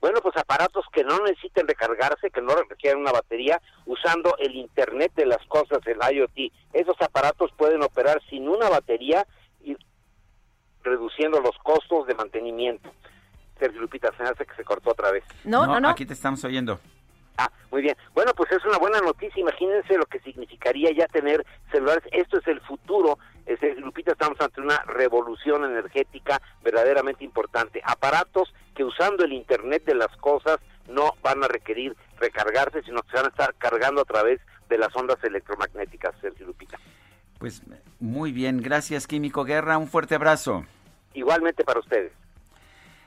Bueno, 0.04 0.20
pues 0.22 0.36
aparatos 0.36 0.84
que 0.92 1.02
no 1.02 1.18
necesiten 1.20 1.66
recargarse, 1.66 2.30
que 2.30 2.42
no 2.42 2.54
requieran 2.68 3.00
una 3.00 3.12
batería, 3.12 3.62
usando 3.86 4.36
el 4.38 4.54
Internet 4.54 5.12
de 5.16 5.24
las 5.24 5.42
cosas, 5.46 5.78
el 5.86 5.96
IoT. 5.96 6.52
Esos 6.74 6.96
aparatos 7.00 7.50
pueden 7.56 7.82
operar 7.82 8.20
sin 8.28 8.46
una 8.46 8.68
batería 8.68 9.26
reduciendo 10.84 11.40
los 11.40 11.56
costos 11.58 12.06
de 12.06 12.14
mantenimiento. 12.14 12.90
Sergio 13.58 13.80
Lupita, 13.80 14.12
se 14.16 14.22
hace 14.22 14.46
que 14.46 14.54
se 14.54 14.64
cortó 14.64 14.90
otra 14.90 15.10
vez. 15.10 15.24
No, 15.44 15.66
no, 15.66 15.80
no. 15.80 15.88
Aquí 15.88 16.06
te 16.06 16.12
estamos 16.12 16.44
oyendo. 16.44 16.78
Ah, 17.36 17.50
muy 17.70 17.82
bien. 17.82 17.96
Bueno, 18.14 18.32
pues 18.36 18.52
es 18.52 18.64
una 18.64 18.78
buena 18.78 19.00
noticia. 19.00 19.40
Imagínense 19.40 19.96
lo 19.96 20.06
que 20.06 20.20
significaría 20.20 20.92
ya 20.92 21.06
tener 21.06 21.44
celulares. 21.72 22.04
Esto 22.12 22.38
es 22.38 22.46
el 22.46 22.60
futuro. 22.60 23.18
Es 23.46 23.60
Lupita, 23.78 24.12
estamos 24.12 24.40
ante 24.40 24.60
una 24.60 24.78
revolución 24.86 25.64
energética 25.64 26.40
verdaderamente 26.62 27.24
importante. 27.24 27.82
Aparatos 27.84 28.54
que 28.74 28.84
usando 28.84 29.24
el 29.24 29.32
Internet 29.32 29.84
de 29.84 29.94
las 29.94 30.14
cosas 30.16 30.58
no 30.88 31.12
van 31.22 31.42
a 31.44 31.48
requerir 31.48 31.96
recargarse, 32.18 32.82
sino 32.82 33.02
que 33.02 33.10
se 33.10 33.16
van 33.16 33.26
a 33.26 33.28
estar 33.28 33.54
cargando 33.56 34.02
a 34.02 34.04
través 34.04 34.40
de 34.68 34.78
las 34.78 34.94
ondas 34.96 35.22
electromagnéticas, 35.22 36.14
Sergio 36.20 36.46
Lupita. 36.46 36.78
Pues 37.44 37.60
muy 38.00 38.32
bien. 38.32 38.62
Gracias, 38.62 39.06
Químico 39.06 39.44
Guerra. 39.44 39.76
Un 39.76 39.86
fuerte 39.86 40.14
abrazo. 40.14 40.64
Igualmente 41.12 41.62
para 41.62 41.78
ustedes. 41.78 42.10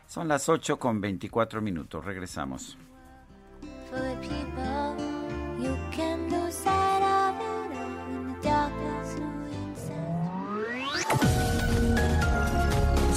Son 0.05 0.27
las 0.27 0.47
8 0.47 0.77
con 0.77 1.01
24 1.01 1.59
minutos. 1.59 2.05
Regresamos. 2.05 2.77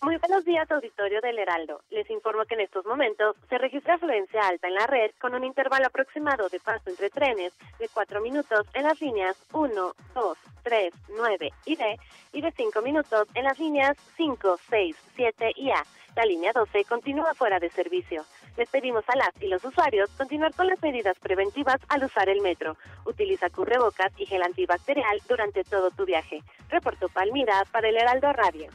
Muy 0.00 0.16
buenos 0.18 0.44
días, 0.44 0.70
auditorio 0.70 1.20
del 1.20 1.40
Heraldo. 1.40 1.80
Les 1.90 2.08
informo 2.08 2.44
que 2.44 2.54
en 2.54 2.60
estos 2.60 2.86
momentos 2.86 3.34
se 3.48 3.58
registra 3.58 3.94
afluencia 3.94 4.46
alta 4.46 4.68
en 4.68 4.74
la 4.74 4.86
red 4.86 5.10
con 5.20 5.34
un 5.34 5.42
intervalo 5.42 5.86
aproximado 5.86 6.48
de 6.48 6.60
paso 6.60 6.88
entre 6.88 7.10
trenes 7.10 7.52
de 7.80 7.88
4 7.88 8.20
minutos 8.20 8.64
en 8.74 8.84
las 8.84 9.00
líneas 9.00 9.36
1, 9.52 9.94
2, 10.14 10.38
3, 10.62 10.94
9 11.16 11.50
y 11.66 11.74
D 11.76 11.98
y 12.32 12.40
de 12.40 12.52
5 12.52 12.80
minutos 12.80 13.26
en 13.34 13.42
las 13.42 13.58
líneas 13.58 13.96
5, 14.16 14.58
6, 14.70 14.96
7 15.16 15.52
y 15.56 15.70
A. 15.72 15.84
La 16.14 16.24
línea 16.24 16.52
12 16.52 16.84
continúa 16.84 17.34
fuera 17.34 17.58
de 17.58 17.68
servicio. 17.68 18.24
Les 18.56 18.70
pedimos 18.70 19.02
a 19.08 19.16
las 19.16 19.30
y 19.42 19.48
los 19.48 19.64
usuarios 19.64 20.10
continuar 20.16 20.54
con 20.54 20.68
las 20.68 20.80
medidas 20.80 21.18
preventivas 21.18 21.80
al 21.88 22.04
usar 22.04 22.28
el 22.28 22.40
metro. 22.40 22.76
Utiliza 23.04 23.50
cubrebocas 23.50 24.12
y 24.16 24.26
gel 24.26 24.44
antibacterial 24.44 25.20
durante 25.28 25.64
todo 25.64 25.90
tu 25.90 26.04
viaje. 26.04 26.44
Reportó 26.68 27.08
Palmira 27.08 27.64
para 27.72 27.88
el 27.88 27.96
Heraldo 27.96 28.32
Radio. 28.32 28.70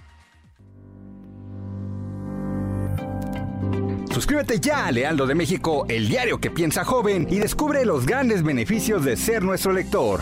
Suscríbete 4.14 4.60
ya 4.60 4.86
a 4.86 4.92
Lealdo 4.92 5.26
de 5.26 5.34
México, 5.34 5.88
el 5.90 6.08
diario 6.08 6.40
que 6.40 6.52
piensa 6.52 6.86
joven, 6.86 7.26
y 7.32 7.40
descubre 7.40 7.84
los 7.84 8.06
grandes 8.06 8.44
beneficios 8.44 9.04
de 9.04 9.18
ser 9.18 9.42
nuestro 9.42 9.74
lector. 9.74 10.20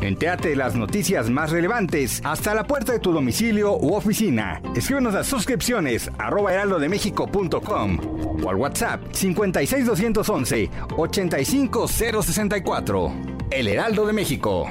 Entéate 0.00 0.56
las 0.56 0.74
noticias 0.74 1.28
más 1.28 1.50
relevantes 1.50 2.22
hasta 2.24 2.54
la 2.54 2.66
puerta 2.66 2.92
de 2.92 2.98
tu 2.98 3.12
domicilio 3.12 3.76
u 3.76 3.92
oficina. 3.92 4.62
Escríbenos 4.74 5.14
a 5.14 5.24
suscripciones 5.24 6.10
arroba 6.16 6.52
o 8.42 8.48
al 8.48 8.56
WhatsApp 8.56 9.12
56211 9.12 10.70
85064. 10.96 13.12
El 13.50 13.68
Heraldo 13.68 14.06
de 14.06 14.14
México. 14.14 14.70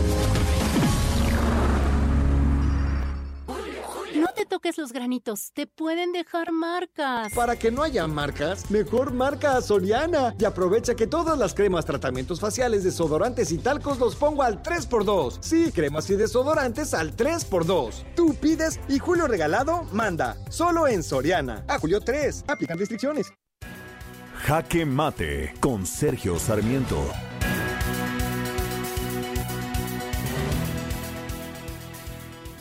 Toques 4.51 4.77
los 4.77 4.91
granitos, 4.91 5.53
te 5.53 5.65
pueden 5.65 6.11
dejar 6.11 6.51
marcas. 6.51 7.33
Para 7.33 7.57
que 7.57 7.71
no 7.71 7.83
haya 7.83 8.05
marcas, 8.05 8.69
mejor 8.69 9.13
marca 9.13 9.55
a 9.55 9.61
Soriana 9.61 10.35
y 10.37 10.43
aprovecha 10.43 10.93
que 10.93 11.07
todas 11.07 11.39
las 11.39 11.53
cremas, 11.53 11.85
tratamientos 11.85 12.41
faciales, 12.41 12.83
desodorantes 12.83 13.53
y 13.53 13.59
talcos 13.59 13.97
los 13.97 14.17
pongo 14.17 14.43
al 14.43 14.61
3x2. 14.61 15.37
Sí, 15.39 15.71
cremas 15.71 16.09
y 16.09 16.17
desodorantes 16.17 16.93
al 16.93 17.15
3x2. 17.15 18.03
Tú 18.13 18.35
pides 18.35 18.81
y 18.89 18.99
Julio 18.99 19.25
Regalado 19.25 19.83
manda. 19.93 20.35
Solo 20.49 20.85
en 20.89 21.01
Soriana. 21.01 21.63
A 21.69 21.79
Julio 21.79 22.01
3. 22.01 22.43
Aplican 22.49 22.77
restricciones. 22.77 23.31
Jaque 24.35 24.85
Mate 24.85 25.53
con 25.61 25.85
Sergio 25.85 26.37
Sarmiento. 26.37 27.01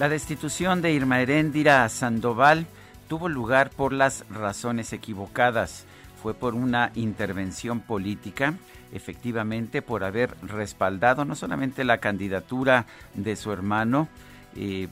La 0.01 0.09
destitución 0.09 0.81
de 0.81 0.94
Irma 0.94 1.20
Heréndira 1.20 1.86
Sandoval 1.90 2.64
tuvo 3.06 3.28
lugar 3.28 3.68
por 3.68 3.93
las 3.93 4.24
razones 4.31 4.94
equivocadas. 4.94 5.85
Fue 6.22 6.32
por 6.32 6.55
una 6.55 6.90
intervención 6.94 7.81
política, 7.81 8.55
efectivamente 8.94 9.82
por 9.82 10.02
haber 10.02 10.35
respaldado 10.40 11.27
no 11.27 11.36
solamente 11.36 11.85
la 11.85 11.98
candidatura 11.98 12.86
de 13.12 13.36
su 13.36 13.52
hermano, 13.52 14.09
eh, 14.56 14.89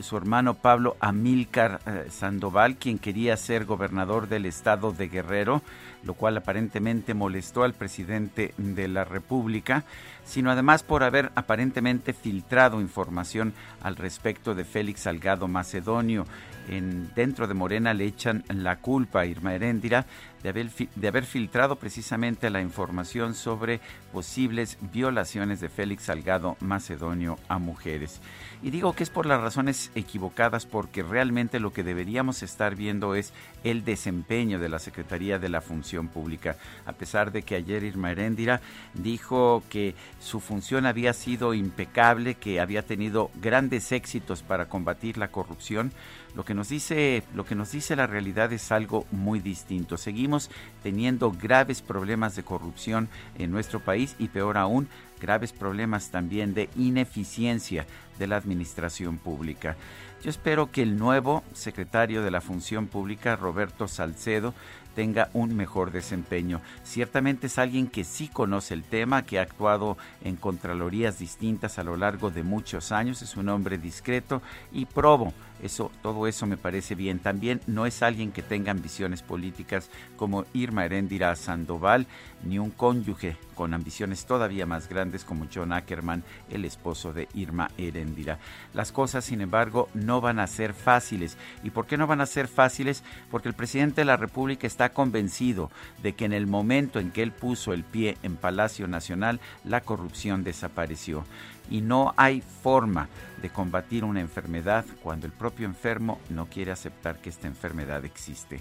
su 0.00 0.16
hermano 0.16 0.54
Pablo 0.54 0.96
Amílcar 1.00 1.80
eh, 1.84 2.06
Sandoval, 2.10 2.76
quien 2.76 3.00
quería 3.00 3.36
ser 3.36 3.64
gobernador 3.64 4.28
del 4.28 4.46
estado 4.46 4.92
de 4.92 5.08
Guerrero, 5.08 5.62
lo 6.04 6.14
cual 6.14 6.36
aparentemente 6.36 7.12
molestó 7.12 7.64
al 7.64 7.74
presidente 7.74 8.54
de 8.56 8.86
la 8.86 9.02
República, 9.02 9.84
sino 10.24 10.50
además 10.50 10.82
por 10.82 11.02
haber 11.02 11.30
aparentemente 11.34 12.12
filtrado 12.12 12.80
información 12.80 13.52
al 13.82 13.96
respecto 13.96 14.54
de 14.54 14.64
Félix 14.64 15.02
Salgado 15.02 15.48
Macedonio. 15.48 16.26
En, 16.66 17.12
dentro 17.14 17.46
de 17.46 17.52
Morena 17.52 17.92
le 17.92 18.06
echan 18.06 18.42
la 18.48 18.76
culpa 18.76 19.20
a 19.20 19.26
Irma 19.26 19.54
Heréndira 19.54 20.06
de 20.42 20.48
haber, 20.48 20.70
de 20.70 21.08
haber 21.08 21.24
filtrado 21.24 21.76
precisamente 21.76 22.48
la 22.48 22.62
información 22.62 23.34
sobre 23.34 23.80
posibles 24.12 24.78
violaciones 24.92 25.60
de 25.60 25.68
Félix 25.68 26.04
Salgado 26.04 26.56
Macedonio 26.60 27.38
a 27.48 27.58
mujeres. 27.58 28.20
Y 28.62 28.70
digo 28.70 28.94
que 28.94 29.02
es 29.02 29.10
por 29.10 29.26
las 29.26 29.42
razones 29.42 29.90
equivocadas 29.94 30.64
porque 30.64 31.02
realmente 31.02 31.60
lo 31.60 31.72
que 31.72 31.82
deberíamos 31.82 32.42
estar 32.42 32.76
viendo 32.76 33.14
es 33.14 33.34
el 33.64 33.84
desempeño 33.84 34.58
de 34.58 34.68
la 34.68 34.78
Secretaría 34.78 35.38
de 35.38 35.48
la 35.48 35.60
Función 35.60 36.08
Pública. 36.08 36.56
A 36.86 36.92
pesar 36.92 37.32
de 37.32 37.42
que 37.42 37.56
ayer 37.56 37.82
Irma 37.82 38.12
Heréndira 38.12 38.60
dijo 38.92 39.62
que 39.68 39.94
su 40.20 40.38
función 40.38 40.86
había 40.86 41.12
sido 41.12 41.54
impecable, 41.54 42.34
que 42.34 42.60
había 42.60 42.82
tenido 42.82 43.30
grandes 43.40 43.90
éxitos 43.90 44.42
para 44.42 44.68
combatir 44.68 45.18
la 45.18 45.28
corrupción, 45.28 45.92
lo 46.34 46.44
que 46.44 46.54
nos 46.54 46.68
dice, 46.68 47.22
lo 47.34 47.44
que 47.44 47.54
nos 47.54 47.72
dice 47.72 47.96
la 47.96 48.06
realidad 48.06 48.52
es 48.52 48.72
algo 48.72 49.06
muy 49.12 49.40
distinto. 49.40 49.96
Seguimos 49.96 50.50
teniendo 50.82 51.30
graves 51.30 51.80
problemas 51.80 52.36
de 52.36 52.42
corrupción 52.42 53.08
en 53.38 53.50
nuestro 53.50 53.80
país 53.80 54.16
y 54.18 54.28
peor 54.28 54.58
aún, 54.58 54.88
graves 55.20 55.52
problemas 55.52 56.10
también 56.10 56.52
de 56.52 56.68
ineficiencia 56.76 57.86
de 58.18 58.26
la 58.26 58.36
administración 58.36 59.18
pública. 59.18 59.76
Yo 60.24 60.30
espero 60.30 60.70
que 60.70 60.80
el 60.80 60.96
nuevo 60.98 61.44
secretario 61.52 62.22
de 62.22 62.30
la 62.30 62.40
Función 62.40 62.86
Pública, 62.86 63.36
Roberto 63.36 63.88
Salcedo, 63.88 64.54
tenga 64.94 65.28
un 65.34 65.54
mejor 65.54 65.90
desempeño. 65.90 66.62
Ciertamente 66.82 67.48
es 67.48 67.58
alguien 67.58 67.88
que 67.88 68.04
sí 68.04 68.28
conoce 68.28 68.72
el 68.72 68.84
tema, 68.84 69.26
que 69.26 69.38
ha 69.38 69.42
actuado 69.42 69.98
en 70.22 70.36
contralorías 70.36 71.18
distintas 71.18 71.78
a 71.78 71.84
lo 71.84 71.98
largo 71.98 72.30
de 72.30 72.42
muchos 72.42 72.90
años, 72.90 73.20
es 73.20 73.36
un 73.36 73.50
hombre 73.50 73.76
discreto 73.76 74.40
y 74.72 74.86
probo 74.86 75.34
eso, 75.64 75.90
todo 76.02 76.26
eso 76.26 76.46
me 76.46 76.56
parece 76.56 76.94
bien. 76.94 77.18
También 77.18 77.60
no 77.66 77.86
es 77.86 78.02
alguien 78.02 78.32
que 78.32 78.42
tenga 78.42 78.70
ambiciones 78.70 79.22
políticas 79.22 79.88
como 80.16 80.44
Irma 80.52 80.84
Heréndira 80.84 81.34
Sandoval, 81.36 82.06
ni 82.44 82.58
un 82.58 82.70
cónyuge 82.70 83.36
con 83.54 83.72
ambiciones 83.72 84.26
todavía 84.26 84.66
más 84.66 84.88
grandes 84.88 85.24
como 85.24 85.46
John 85.52 85.72
Ackerman, 85.72 86.22
el 86.50 86.64
esposo 86.64 87.12
de 87.12 87.28
Irma 87.34 87.70
Heréndira. 87.78 88.38
Las 88.74 88.92
cosas, 88.92 89.24
sin 89.24 89.40
embargo, 89.40 89.88
no 89.94 90.20
van 90.20 90.38
a 90.38 90.46
ser 90.46 90.74
fáciles. 90.74 91.38
¿Y 91.62 91.70
por 91.70 91.86
qué 91.86 91.96
no 91.96 92.06
van 92.06 92.20
a 92.20 92.26
ser 92.26 92.48
fáciles? 92.48 93.02
Porque 93.30 93.48
el 93.48 93.54
presidente 93.54 94.02
de 94.02 94.06
la 94.06 94.16
República 94.16 94.66
está 94.66 94.90
convencido 94.90 95.70
de 96.02 96.14
que 96.14 96.26
en 96.26 96.32
el 96.32 96.46
momento 96.46 96.98
en 97.00 97.10
que 97.10 97.22
él 97.22 97.32
puso 97.32 97.72
el 97.72 97.84
pie 97.84 98.18
en 98.22 98.36
Palacio 98.36 98.86
Nacional, 98.86 99.40
la 99.64 99.80
corrupción 99.80 100.44
desapareció 100.44 101.24
y 101.70 101.80
no 101.80 102.14
hay 102.16 102.40
forma 102.40 103.08
de 103.40 103.50
combatir 103.50 104.04
una 104.04 104.20
enfermedad 104.20 104.84
cuando 105.02 105.26
el 105.26 105.32
propio 105.32 105.66
enfermo 105.66 106.20
no 106.30 106.46
quiere 106.46 106.72
aceptar 106.72 107.18
que 107.18 107.30
esta 107.30 107.46
enfermedad 107.46 108.04
existe. 108.04 108.60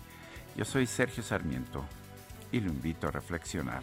Yo 0.55 0.65
soy 0.65 0.85
Sergio 0.85 1.23
Sarmiento 1.23 1.83
y 2.51 2.59
lo 2.59 2.69
invito 2.69 3.07
a 3.07 3.11
reflexionar. 3.11 3.81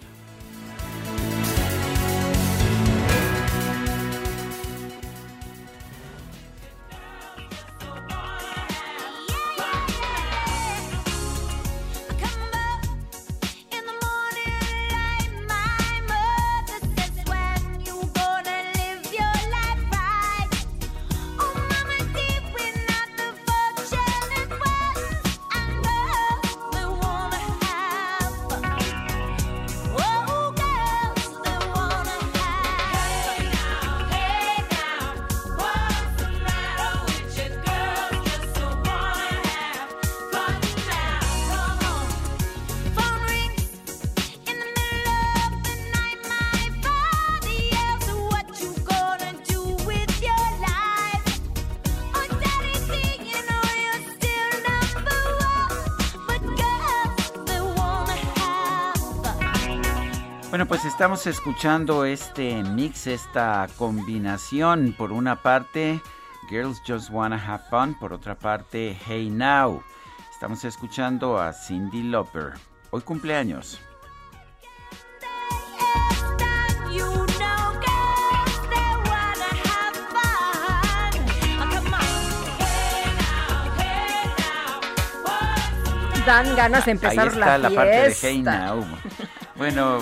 Estamos 61.01 61.27
escuchando 61.27 62.05
este 62.05 62.63
mix, 62.63 63.07
esta 63.07 63.67
combinación. 63.79 64.95
Por 64.99 65.13
una 65.13 65.41
parte, 65.41 65.99
Girls 66.51 66.83
Just 66.87 67.09
Wanna 67.09 67.43
Have 67.43 67.65
Fun. 67.71 67.95
Por 67.99 68.13
otra 68.13 68.35
parte, 68.35 68.95
Hey 69.07 69.31
Now. 69.31 69.83
Estamos 70.31 70.63
escuchando 70.67 71.41
a 71.41 71.55
Cindy 71.55 72.03
Lauper. 72.03 72.53
Hoy 72.91 73.01
cumpleaños. 73.01 73.81
Dan 86.27 86.55
ganas 86.55 86.85
de 86.85 86.91
empezar 86.91 87.21
Ahí 87.21 87.29
está 87.29 87.57
la, 87.57 87.71
parte 87.71 87.91
de 87.91 88.17
Hey 88.21 88.43
Now. 88.43 88.85
Bueno, 89.57 90.01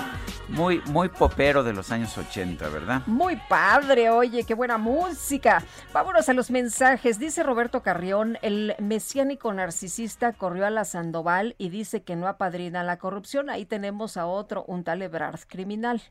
muy, 0.48 0.80
muy 0.86 1.08
popero 1.08 1.62
de 1.62 1.72
los 1.72 1.90
años 1.92 2.16
80, 2.16 2.68
¿verdad? 2.68 3.02
Muy 3.06 3.36
padre, 3.48 4.10
oye, 4.10 4.44
qué 4.44 4.54
buena 4.54 4.78
música. 4.78 5.62
Vámonos 5.92 6.28
a 6.28 6.34
los 6.34 6.50
mensajes. 6.50 7.18
Dice 7.18 7.42
Roberto 7.42 7.82
Carrión, 7.82 8.38
el 8.42 8.74
mesiánico 8.78 9.52
narcisista 9.52 10.32
corrió 10.32 10.66
a 10.66 10.70
la 10.70 10.84
Sandoval 10.84 11.54
y 11.58 11.68
dice 11.68 12.02
que 12.02 12.16
no 12.16 12.28
apadrina 12.28 12.82
la 12.82 12.98
corrupción. 12.98 13.50
Ahí 13.50 13.66
tenemos 13.66 14.16
a 14.16 14.26
otro, 14.26 14.64
un 14.64 14.84
tal 14.84 15.02
Ebrard 15.02 15.40
criminal. 15.46 16.02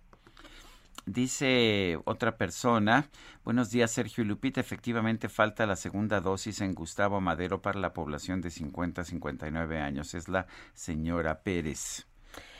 Dice 1.05 1.97
otra 2.03 2.38
persona, 2.38 3.07
buenos 3.45 3.72
días 3.72 3.91
Sergio 3.91 4.26
y 4.26 4.27
Lupita, 4.27 4.59
efectivamente 4.59 5.30
falta 5.30 5.65
la 5.65 5.77
segunda 5.77 6.19
dosis 6.19 6.59
en 6.59 6.76
Gustavo 6.76 7.22
Madero 7.22 7.61
para 7.61 7.80
la 7.80 7.93
población 7.93 8.41
de 8.41 8.49
50 8.49 9.03
a 9.03 9.05
59 9.05 9.80
años, 9.80 10.14
es 10.14 10.27
la 10.27 10.47
señora 10.73 11.43
Pérez. 11.43 12.07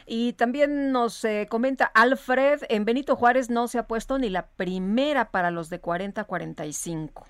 Y 0.08 0.34
también 0.34 0.94
nos 0.94 1.26
eh, 1.26 1.48
comenta 1.50 1.86
Alfred, 1.86 2.62
en 2.70 2.86
Benito 2.86 3.18
Juárez 3.18 3.50
no 3.50 3.68
se 3.68 3.78
ha 3.78 3.88
puesto 3.88 4.18
ni 4.18 4.30
la 4.30 4.48
primera 4.48 5.32
para 5.32 5.52
los 5.52 5.70
de 5.70 5.82
40 5.82 6.22
a 6.22 6.24
45. 6.24 7.26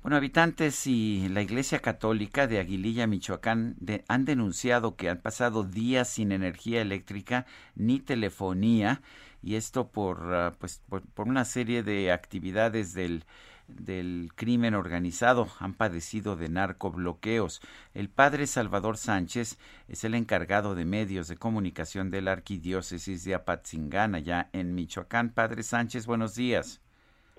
Bueno, 0.00 0.16
habitantes 0.16 0.86
y 0.86 1.28
la 1.28 1.42
Iglesia 1.42 1.80
Católica 1.80 2.46
de 2.46 2.60
Aguililla, 2.60 3.06
Michoacán, 3.06 3.76
han 4.06 4.24
denunciado 4.24 4.96
que 4.96 5.10
han 5.10 5.20
pasado 5.20 5.64
días 5.64 6.08
sin 6.08 6.32
energía 6.32 6.80
eléctrica 6.80 7.44
ni 7.74 8.00
telefonía 8.00 9.02
y 9.42 9.56
esto 9.56 9.88
por, 9.88 10.34
ah, 10.34 10.54
pues, 10.58 10.80
por 10.88 11.28
una 11.28 11.44
serie 11.44 11.82
de 11.82 12.10
actividades 12.10 12.94
del 12.94 13.24
del 13.68 14.30
crimen 14.34 14.74
organizado 14.74 15.46
han 15.60 15.74
padecido 15.74 16.36
de 16.36 16.48
narcobloqueos. 16.48 17.60
El 17.94 18.08
padre 18.08 18.46
Salvador 18.46 18.96
Sánchez 18.96 19.58
es 19.88 20.04
el 20.04 20.14
encargado 20.14 20.74
de 20.74 20.84
medios 20.84 21.28
de 21.28 21.36
comunicación 21.36 22.10
de 22.10 22.22
la 22.22 22.32
arquidiócesis 22.32 23.24
de 23.24 23.34
Apatzingán, 23.34 24.14
allá 24.14 24.48
en 24.52 24.74
Michoacán. 24.74 25.32
Padre 25.32 25.62
Sánchez, 25.62 26.06
buenos 26.06 26.34
días. 26.34 26.82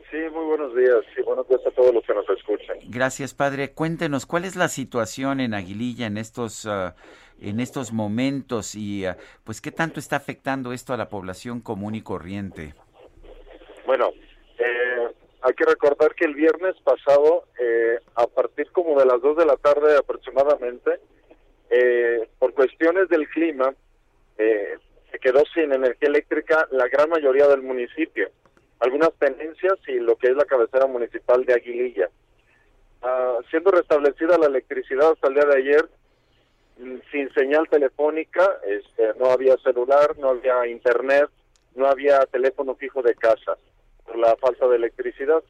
Sí, 0.10 0.18
muy 0.32 0.46
buenos 0.46 0.76
días 0.76 1.04
y 1.18 1.22
buenos 1.22 1.48
días 1.48 1.62
a 1.68 1.72
todos 1.72 1.94
los 1.94 2.04
que 2.04 2.14
nos 2.14 2.28
escuchan. 2.30 2.78
Gracias, 2.88 3.34
padre. 3.34 3.74
Cuéntenos 3.74 4.26
cuál 4.26 4.46
es 4.46 4.56
la 4.56 4.68
situación 4.68 5.40
en 5.40 5.54
Aguililla 5.54 6.08
en 6.08 6.18
estos 6.18 6.66
ah, 6.66 6.96
en 7.42 7.60
estos 7.60 7.94
momentos 7.94 8.76
y 8.76 9.06
ah, 9.06 9.18
pues 9.44 9.62
qué 9.62 9.72
tanto 9.72 10.00
está 10.00 10.16
afectando 10.16 10.74
esto 10.74 10.94
a 10.94 10.98
la 10.98 11.10
población 11.10 11.62
común 11.62 11.96
y 11.96 12.02
corriente. 12.02 12.74
Bueno, 13.86 14.12
hay 15.42 15.54
que 15.54 15.66
recordar 15.66 16.14
que 16.16 16.26
el 16.26 16.36
viernes 16.36 16.76
pasado, 16.84 17.46
eh, 17.60 18.00
a 18.16 18.28
partir 18.28 18.70
como 18.72 19.00
de 19.00 19.06
las 19.06 19.22
2 19.22 19.38
de 19.38 19.46
la 19.46 19.56
tarde 19.56 19.96
aproximadamente, 19.98 21.00
eh, 21.70 22.28
por 22.40 22.54
cuestiones 22.54 23.08
del 23.10 23.28
clima, 23.30 23.74
eh, 24.38 24.78
se 25.12 25.20
quedó 25.20 25.44
sin 25.54 25.72
energía 25.72 26.10
eléctrica 26.10 26.68
la 26.72 26.88
gran 26.88 27.10
mayoría 27.10 27.48
del 27.48 27.62
municipio. 27.62 28.30
Algunas 28.80 29.14
tendencias 29.14 29.76
y 29.88 30.00
lo 30.00 30.16
que 30.18 30.28
es 30.28 30.36
la 30.36 30.46
cabecera 30.46 30.88
municipal 30.88 31.46
de 31.46 31.54
Aguililla. 31.54 32.10
Ah, 33.02 33.38
siendo 33.50 33.72
restablecida 33.72 34.38
la 34.38 34.48
electricidad 34.48 35.12
hasta 35.12 35.30
el 35.30 35.36
día 35.36 35.46
de 35.46 35.58
ayer, 35.58 35.90
mm, 36.80 36.98
sin 37.12 37.34
señal 37.34 37.68
telefónica, 37.70 38.60
este, 38.66 39.14
no 39.18 39.32
había 39.32 39.56
celular, 39.58 40.18
no 40.18 40.30
había 40.30 40.68
internet, 40.68 41.30
no 41.76 41.88
había 41.88 42.20
teléfono 42.26 42.76
fijo 42.76 43.02
de 43.02 43.16
casa 43.16 43.58
la 44.16 44.36
falta 44.38 44.68
de 44.68 44.76
electricidad. 44.78 45.44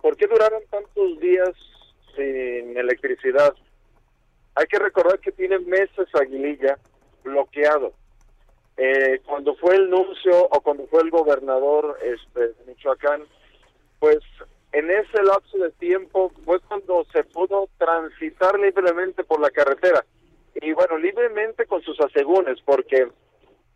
¿Por 0.00 0.16
qué 0.16 0.26
duraron 0.26 0.62
tantos 0.70 1.18
días 1.20 1.50
sin 2.14 2.76
electricidad? 2.76 3.54
Hay 4.54 4.66
que 4.66 4.78
recordar 4.78 5.18
que 5.18 5.32
tiene 5.32 5.58
meses 5.58 6.08
Aguililla 6.14 6.78
bloqueado. 7.22 7.92
Eh, 8.76 9.20
cuando 9.24 9.54
fue 9.56 9.76
el 9.76 9.88
nuncio 9.88 10.46
o 10.50 10.60
cuando 10.60 10.86
fue 10.88 11.02
el 11.02 11.10
gobernador 11.10 11.96
este, 12.02 12.48
de 12.48 12.54
Michoacán, 12.66 13.22
pues 14.00 14.18
en 14.72 14.90
ese 14.90 15.22
lapso 15.22 15.56
de 15.58 15.70
tiempo 15.72 16.32
fue 16.44 16.58
cuando 16.60 17.04
se 17.12 17.22
pudo 17.24 17.68
transitar 17.78 18.58
libremente 18.58 19.22
por 19.22 19.40
la 19.40 19.50
carretera. 19.50 20.04
Y 20.60 20.72
bueno, 20.72 20.98
libremente 20.98 21.66
con 21.66 21.82
sus 21.82 21.98
asegúnes, 22.00 22.60
porque 22.64 23.08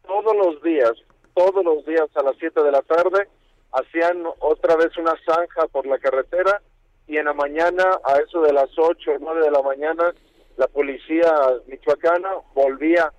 todos 0.06 0.36
los 0.36 0.62
días, 0.62 0.92
todos 1.34 1.64
los 1.64 1.84
días 1.86 2.08
a 2.16 2.22
las 2.22 2.36
7 2.38 2.62
de 2.62 2.72
la 2.72 2.82
tarde, 2.82 3.28
hacían 3.72 4.24
otra 4.40 4.76
vez 4.76 4.96
una 4.96 5.14
zanja 5.24 5.66
por 5.68 5.86
la 5.86 5.98
carretera 5.98 6.60
y 7.06 7.16
en 7.16 7.24
la 7.24 7.32
mañana, 7.32 7.98
a 8.04 8.18
eso 8.18 8.42
de 8.42 8.52
las 8.52 8.70
8 8.76 9.12
o 9.12 9.18
9 9.18 9.40
de 9.42 9.50
la 9.50 9.62
mañana, 9.62 10.12
la 10.56 10.66
policía 10.68 11.32
michoacana 11.66 12.30
volvía 12.54 13.12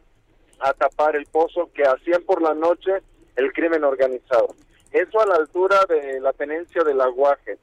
a 0.59 0.73
tapar 0.73 1.15
el 1.15 1.25
pozo 1.25 1.71
que 1.73 1.83
hacían 1.83 2.21
por 2.23 2.41
la 2.41 2.53
noche 2.53 2.91
el 3.35 3.51
crimen 3.53 3.83
organizado. 3.83 4.49
Eso 4.91 5.21
a 5.21 5.25
la 5.25 5.35
altura 5.35 5.79
de 5.87 6.19
la 6.19 6.33
tenencia 6.33 6.83
del 6.83 6.99
aguaje. 7.01 7.57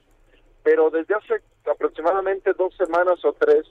Pero 0.63 0.91
desde 0.91 1.15
hace 1.15 1.43
aproximadamente 1.71 2.53
dos 2.55 2.75
semanas 2.77 3.25
o 3.25 3.33
tres, 3.33 3.67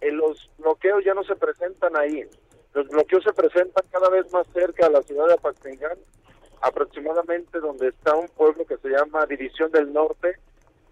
eh, 0.00 0.10
los 0.10 0.50
bloqueos 0.58 1.04
ya 1.04 1.14
no 1.14 1.22
se 1.24 1.36
presentan 1.36 1.96
ahí. 1.96 2.24
Los 2.72 2.88
bloqueos 2.88 3.22
se 3.24 3.32
presentan 3.32 3.84
cada 3.90 4.08
vez 4.08 4.30
más 4.32 4.46
cerca 4.52 4.86
a 4.86 4.90
la 4.90 5.02
ciudad 5.02 5.28
de 5.28 5.34
Apaxingán, 5.34 5.98
aproximadamente 6.64 7.60
donde 7.60 7.88
está 7.88 8.14
un 8.14 8.28
pueblo 8.28 8.64
que 8.64 8.78
se 8.78 8.88
llama 8.88 9.26
División 9.26 9.70
del 9.70 9.92
Norte 9.92 10.38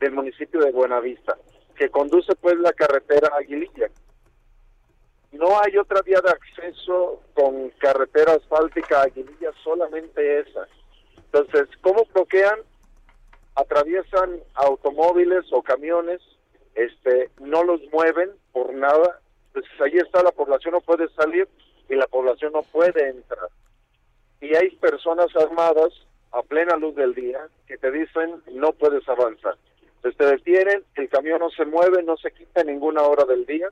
del 0.00 0.12
municipio 0.12 0.60
de 0.60 0.70
Buenavista, 0.70 1.38
que 1.76 1.88
conduce 1.88 2.34
pues 2.36 2.58
la 2.58 2.72
carretera 2.72 3.30
Aguililla. 3.38 3.88
No 5.32 5.58
hay 5.60 5.78
otra 5.78 6.02
vía 6.02 6.20
de 6.20 6.30
acceso 6.30 7.22
con 7.32 7.70
carretera 7.78 8.34
asfáltica 8.34 9.00
a 9.00 9.04
Aguililla, 9.04 9.50
solamente 9.64 10.40
esa. 10.40 10.68
Entonces, 11.16 11.74
¿cómo 11.80 12.04
bloquean? 12.12 12.58
Atraviesan 13.54 14.40
automóviles 14.54 15.46
o 15.52 15.62
camiones, 15.62 16.20
este, 16.74 17.30
no 17.40 17.64
los 17.64 17.80
mueven 17.90 18.30
por 18.52 18.74
nada. 18.74 19.20
Entonces 19.46 19.80
ahí 19.80 19.96
está 19.96 20.22
la 20.22 20.32
población 20.32 20.74
no 20.74 20.80
puede 20.82 21.08
salir 21.14 21.48
y 21.88 21.94
la 21.94 22.06
población 22.08 22.52
no 22.52 22.62
puede 22.62 23.08
entrar. 23.08 23.48
Y 24.42 24.54
hay 24.56 24.70
personas 24.76 25.28
armadas 25.36 25.92
a 26.32 26.42
plena 26.42 26.76
luz 26.76 26.94
del 26.96 27.14
día 27.14 27.38
que 27.66 27.78
te 27.78 27.90
dicen 27.90 28.42
no 28.52 28.72
puedes 28.72 29.08
avanzar. 29.08 29.56
Entonces 29.96 30.18
te 30.18 30.26
detienen, 30.26 30.82
el 30.96 31.08
camión 31.08 31.38
no 31.38 31.48
se 31.50 31.64
mueve, 31.64 32.02
no 32.02 32.16
se 32.16 32.32
quita 32.32 32.64
ninguna 32.64 33.02
hora 33.02 33.24
del 33.24 33.46
día 33.46 33.68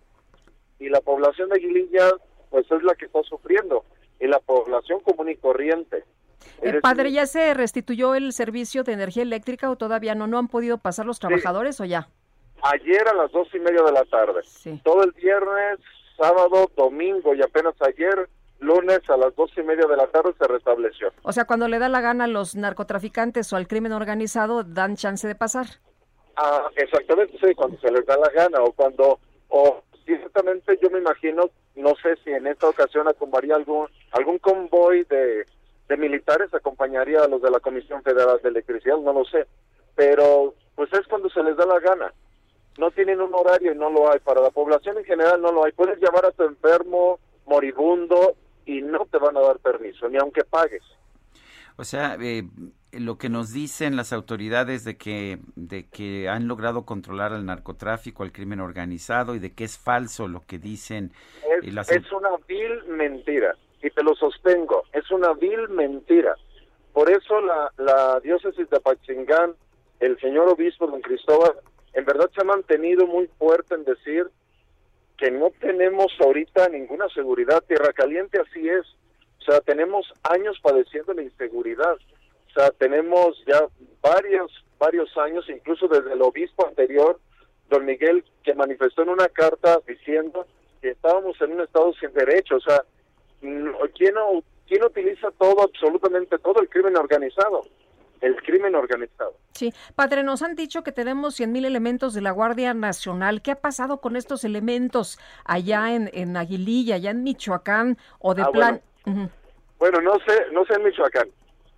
y 0.78 0.88
la 0.88 1.00
población 1.00 1.48
de 1.48 1.56
Aguililla 1.56 2.08
pues 2.50 2.70
es 2.70 2.82
la 2.84 2.94
que 2.94 3.06
está 3.06 3.20
sufriendo 3.24 3.84
y 4.20 4.28
la 4.28 4.38
población 4.38 5.00
común 5.00 5.28
y 5.28 5.36
corriente. 5.36 6.04
El 6.62 6.80
padre, 6.80 7.10
¿ya 7.10 7.26
se 7.26 7.52
restituyó 7.54 8.14
el 8.14 8.32
servicio 8.32 8.84
de 8.84 8.92
energía 8.92 9.24
eléctrica 9.24 9.70
o 9.70 9.76
todavía 9.76 10.14
no? 10.14 10.28
¿No 10.28 10.38
han 10.38 10.48
podido 10.48 10.78
pasar 10.78 11.04
los 11.04 11.18
trabajadores 11.18 11.80
o 11.80 11.84
ya? 11.84 12.08
Ayer 12.62 13.08
a 13.08 13.14
las 13.14 13.32
dos 13.32 13.48
y 13.54 13.58
media 13.58 13.82
de 13.82 13.92
la 13.92 14.04
tarde. 14.04 14.42
Todo 14.84 15.02
el 15.02 15.12
viernes, 15.12 15.80
sábado, 16.16 16.70
domingo 16.76 17.34
y 17.34 17.42
apenas 17.42 17.74
ayer, 17.80 18.28
lunes 18.60 19.00
a 19.08 19.16
las 19.16 19.34
dos 19.34 19.50
y 19.56 19.62
media 19.62 19.86
de 19.86 19.96
la 19.96 20.06
tarde 20.08 20.32
se 20.38 20.46
restableció. 20.46 21.12
O 21.22 21.32
sea, 21.32 21.46
cuando 21.46 21.68
le 21.68 21.78
da 21.78 21.88
la 21.88 22.00
gana 22.00 22.24
a 22.24 22.28
los 22.28 22.54
narcotraficantes 22.54 23.52
o 23.52 23.56
al 23.56 23.66
crimen 23.66 23.92
organizado, 23.92 24.62
dan 24.62 24.96
chance 24.96 25.26
de 25.26 25.34
pasar. 25.34 25.66
Ah, 26.36 26.70
exactamente, 26.76 27.36
sí, 27.42 27.54
cuando 27.54 27.78
se 27.80 27.90
les 27.90 28.06
da 28.06 28.16
la 28.16 28.30
gana 28.30 28.62
o 28.62 28.72
cuando, 28.72 29.18
o 29.48 29.82
ciertamente 30.04 30.78
yo 30.80 30.90
me 30.90 30.98
imagino, 30.98 31.50
no 31.76 31.94
sé 32.02 32.16
si 32.24 32.30
en 32.30 32.46
esta 32.46 32.68
ocasión 32.68 33.08
acompañaría 33.08 33.56
algún, 33.56 33.88
algún 34.12 34.38
convoy 34.38 35.04
de, 35.04 35.46
de 35.88 35.96
militares, 35.96 36.52
acompañaría 36.54 37.20
a 37.22 37.28
los 37.28 37.42
de 37.42 37.50
la 37.50 37.60
Comisión 37.60 38.02
Federal 38.02 38.40
de 38.42 38.48
Electricidad, 38.48 38.96
no 38.98 39.12
lo 39.12 39.24
sé, 39.24 39.46
pero 39.94 40.54
pues 40.76 40.90
es 40.92 41.06
cuando 41.08 41.28
se 41.28 41.42
les 41.42 41.56
da 41.56 41.66
la 41.66 41.78
gana. 41.80 42.12
No 42.78 42.90
tienen 42.90 43.20
un 43.20 43.34
horario 43.34 43.72
y 43.72 43.76
no 43.76 43.90
lo 43.90 44.10
hay. 44.10 44.20
Para 44.20 44.40
la 44.40 44.50
población 44.50 44.96
en 44.96 45.04
general 45.04 45.42
no 45.42 45.52
lo 45.52 45.64
hay. 45.64 45.72
Puedes 45.72 45.98
llamar 46.00 46.24
a 46.24 46.30
tu 46.30 46.44
enfermo, 46.44 47.18
moribundo, 47.44 48.36
y 48.70 48.82
no 48.82 49.06
te 49.06 49.18
van 49.18 49.36
a 49.36 49.40
dar 49.40 49.58
permiso, 49.58 50.08
ni 50.08 50.18
aunque 50.18 50.44
pagues. 50.44 50.82
O 51.76 51.84
sea, 51.84 52.16
eh, 52.20 52.44
lo 52.92 53.16
que 53.16 53.28
nos 53.28 53.52
dicen 53.52 53.96
las 53.96 54.12
autoridades 54.12 54.84
de 54.84 54.96
que, 54.96 55.38
de 55.56 55.88
que 55.88 56.28
han 56.28 56.46
logrado 56.46 56.84
controlar 56.84 57.32
al 57.32 57.46
narcotráfico, 57.46 58.22
al 58.22 58.32
crimen 58.32 58.60
organizado 58.60 59.34
y 59.34 59.38
de 59.38 59.54
que 59.54 59.64
es 59.64 59.78
falso 59.78 60.28
lo 60.28 60.42
que 60.46 60.58
dicen. 60.58 61.12
Es, 61.62 61.72
las... 61.72 61.90
es 61.90 62.12
una 62.12 62.30
vil 62.46 62.84
mentira 62.88 63.56
y 63.82 63.90
te 63.90 64.02
lo 64.02 64.14
sostengo, 64.14 64.84
es 64.92 65.10
una 65.10 65.32
vil 65.32 65.68
mentira. 65.70 66.34
Por 66.92 67.10
eso 67.10 67.40
la, 67.40 67.72
la 67.78 68.20
diócesis 68.20 68.68
de 68.68 68.80
Pachingán, 68.80 69.54
el 70.00 70.18
señor 70.20 70.48
obispo 70.48 70.86
don 70.86 71.00
Cristóbal, 71.00 71.52
en 71.94 72.04
verdad 72.04 72.30
se 72.34 72.42
ha 72.42 72.44
mantenido 72.44 73.06
muy 73.06 73.26
fuerte 73.38 73.74
en 73.74 73.84
decir 73.84 74.28
que 75.20 75.30
no 75.30 75.50
tenemos 75.60 76.10
ahorita 76.18 76.70
ninguna 76.70 77.06
seguridad. 77.10 77.62
Tierra 77.68 77.92
Caliente 77.92 78.40
así 78.40 78.66
es. 78.66 78.86
O 79.40 79.42
sea, 79.42 79.60
tenemos 79.60 80.10
años 80.22 80.58
padeciendo 80.62 81.12
la 81.12 81.22
inseguridad. 81.22 81.94
O 81.94 82.52
sea, 82.54 82.70
tenemos 82.70 83.36
ya 83.46 83.66
varios, 84.00 84.50
varios 84.78 85.14
años, 85.18 85.44
incluso 85.50 85.88
desde 85.88 86.14
el 86.14 86.22
obispo 86.22 86.66
anterior, 86.66 87.20
don 87.68 87.84
Miguel, 87.84 88.24
que 88.42 88.54
manifestó 88.54 89.02
en 89.02 89.10
una 89.10 89.28
carta 89.28 89.78
diciendo 89.86 90.46
que 90.80 90.90
estábamos 90.90 91.38
en 91.42 91.52
un 91.52 91.60
estado 91.60 91.92
sin 92.00 92.12
derecho. 92.14 92.56
O 92.56 92.60
sea, 92.60 92.82
¿quién, 93.40 94.14
quién 94.66 94.84
utiliza 94.84 95.30
todo, 95.32 95.62
absolutamente 95.62 96.38
todo 96.38 96.62
el 96.62 96.68
crimen 96.70 96.96
organizado? 96.96 97.64
El 98.20 98.36
crimen 98.42 98.74
organizado. 98.74 99.34
Sí, 99.52 99.72
padre, 99.94 100.22
nos 100.22 100.42
han 100.42 100.54
dicho 100.54 100.82
que 100.82 100.92
tenemos 100.92 101.34
100 101.34 101.52
mil 101.52 101.64
elementos 101.64 102.14
de 102.14 102.20
la 102.20 102.30
Guardia 102.30 102.74
Nacional. 102.74 103.42
¿Qué 103.42 103.52
ha 103.52 103.60
pasado 103.60 104.00
con 104.00 104.16
estos 104.16 104.44
elementos 104.44 105.18
allá 105.44 105.94
en, 105.94 106.10
en 106.12 106.36
Aguililla, 106.36 106.96
allá 106.96 107.10
en 107.10 107.22
Michoacán 107.22 107.96
o 108.18 108.34
de 108.34 108.42
Ah, 108.42 108.50
plan? 108.50 108.80
Bueno, 109.78 110.00
no 110.02 110.14
sé, 110.26 110.46
no 110.52 110.64
sé 110.66 110.74
en 110.74 110.84
Michoacán, 110.84 111.28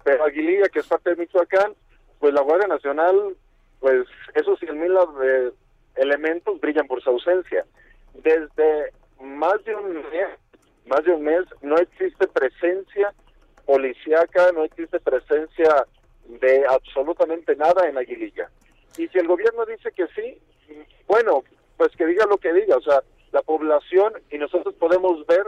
pero 0.03 0.25
Aguililla, 0.25 0.69
que 0.69 0.81
es 0.81 0.87
parte 0.87 1.11
de 1.11 1.17
Michoacán, 1.17 1.75
pues 2.19 2.35
la 2.35 2.43
Guardia 2.43 2.67
Nacional, 2.69 3.37
pues 3.81 4.07
esos 4.35 4.59
100 4.59 4.81
mil 4.81 4.93
eh, 5.25 5.51
elementos 5.97 6.61
brillan 6.61 6.87
por 6.87 7.03
su 7.03 7.11
ausencia. 7.11 7.65
Desde 8.15 8.93
más 9.21 9.65
de 9.65 9.75
un 9.75 9.95
mes, 9.95 10.29
más 10.87 11.05
de 11.05 11.13
un 11.13 11.23
mes, 11.23 11.45
no 11.63 11.77
existe 11.77 12.27
presencia 12.27 13.13
policíaca, 13.67 14.51
no 14.53 14.65
existe 14.65 14.99
presencia 15.01 15.87
de 16.27 16.65
absolutamente 16.69 17.57
nada 17.57 17.89
en 17.89 17.99
Aguililla. 17.99 18.51
Y 18.97 19.09
si 19.09 19.19
el 19.19 19.27
gobierno 19.27 19.65
dice 19.67 19.91
que 19.93 20.07
sí, 20.09 20.39
bueno, 21.07 21.43
pues 21.77 21.93
que 21.97 22.07
diga 22.07 22.27
lo 22.27 22.39
que 22.39 22.53
diga, 22.53 22.77
o 22.77 22.83
sea, 22.83 23.03
la 23.33 23.43
población 23.43 24.13
y 24.31 24.39
nosotros 24.39 24.75
podemos 24.75 25.27
ver 25.27 25.45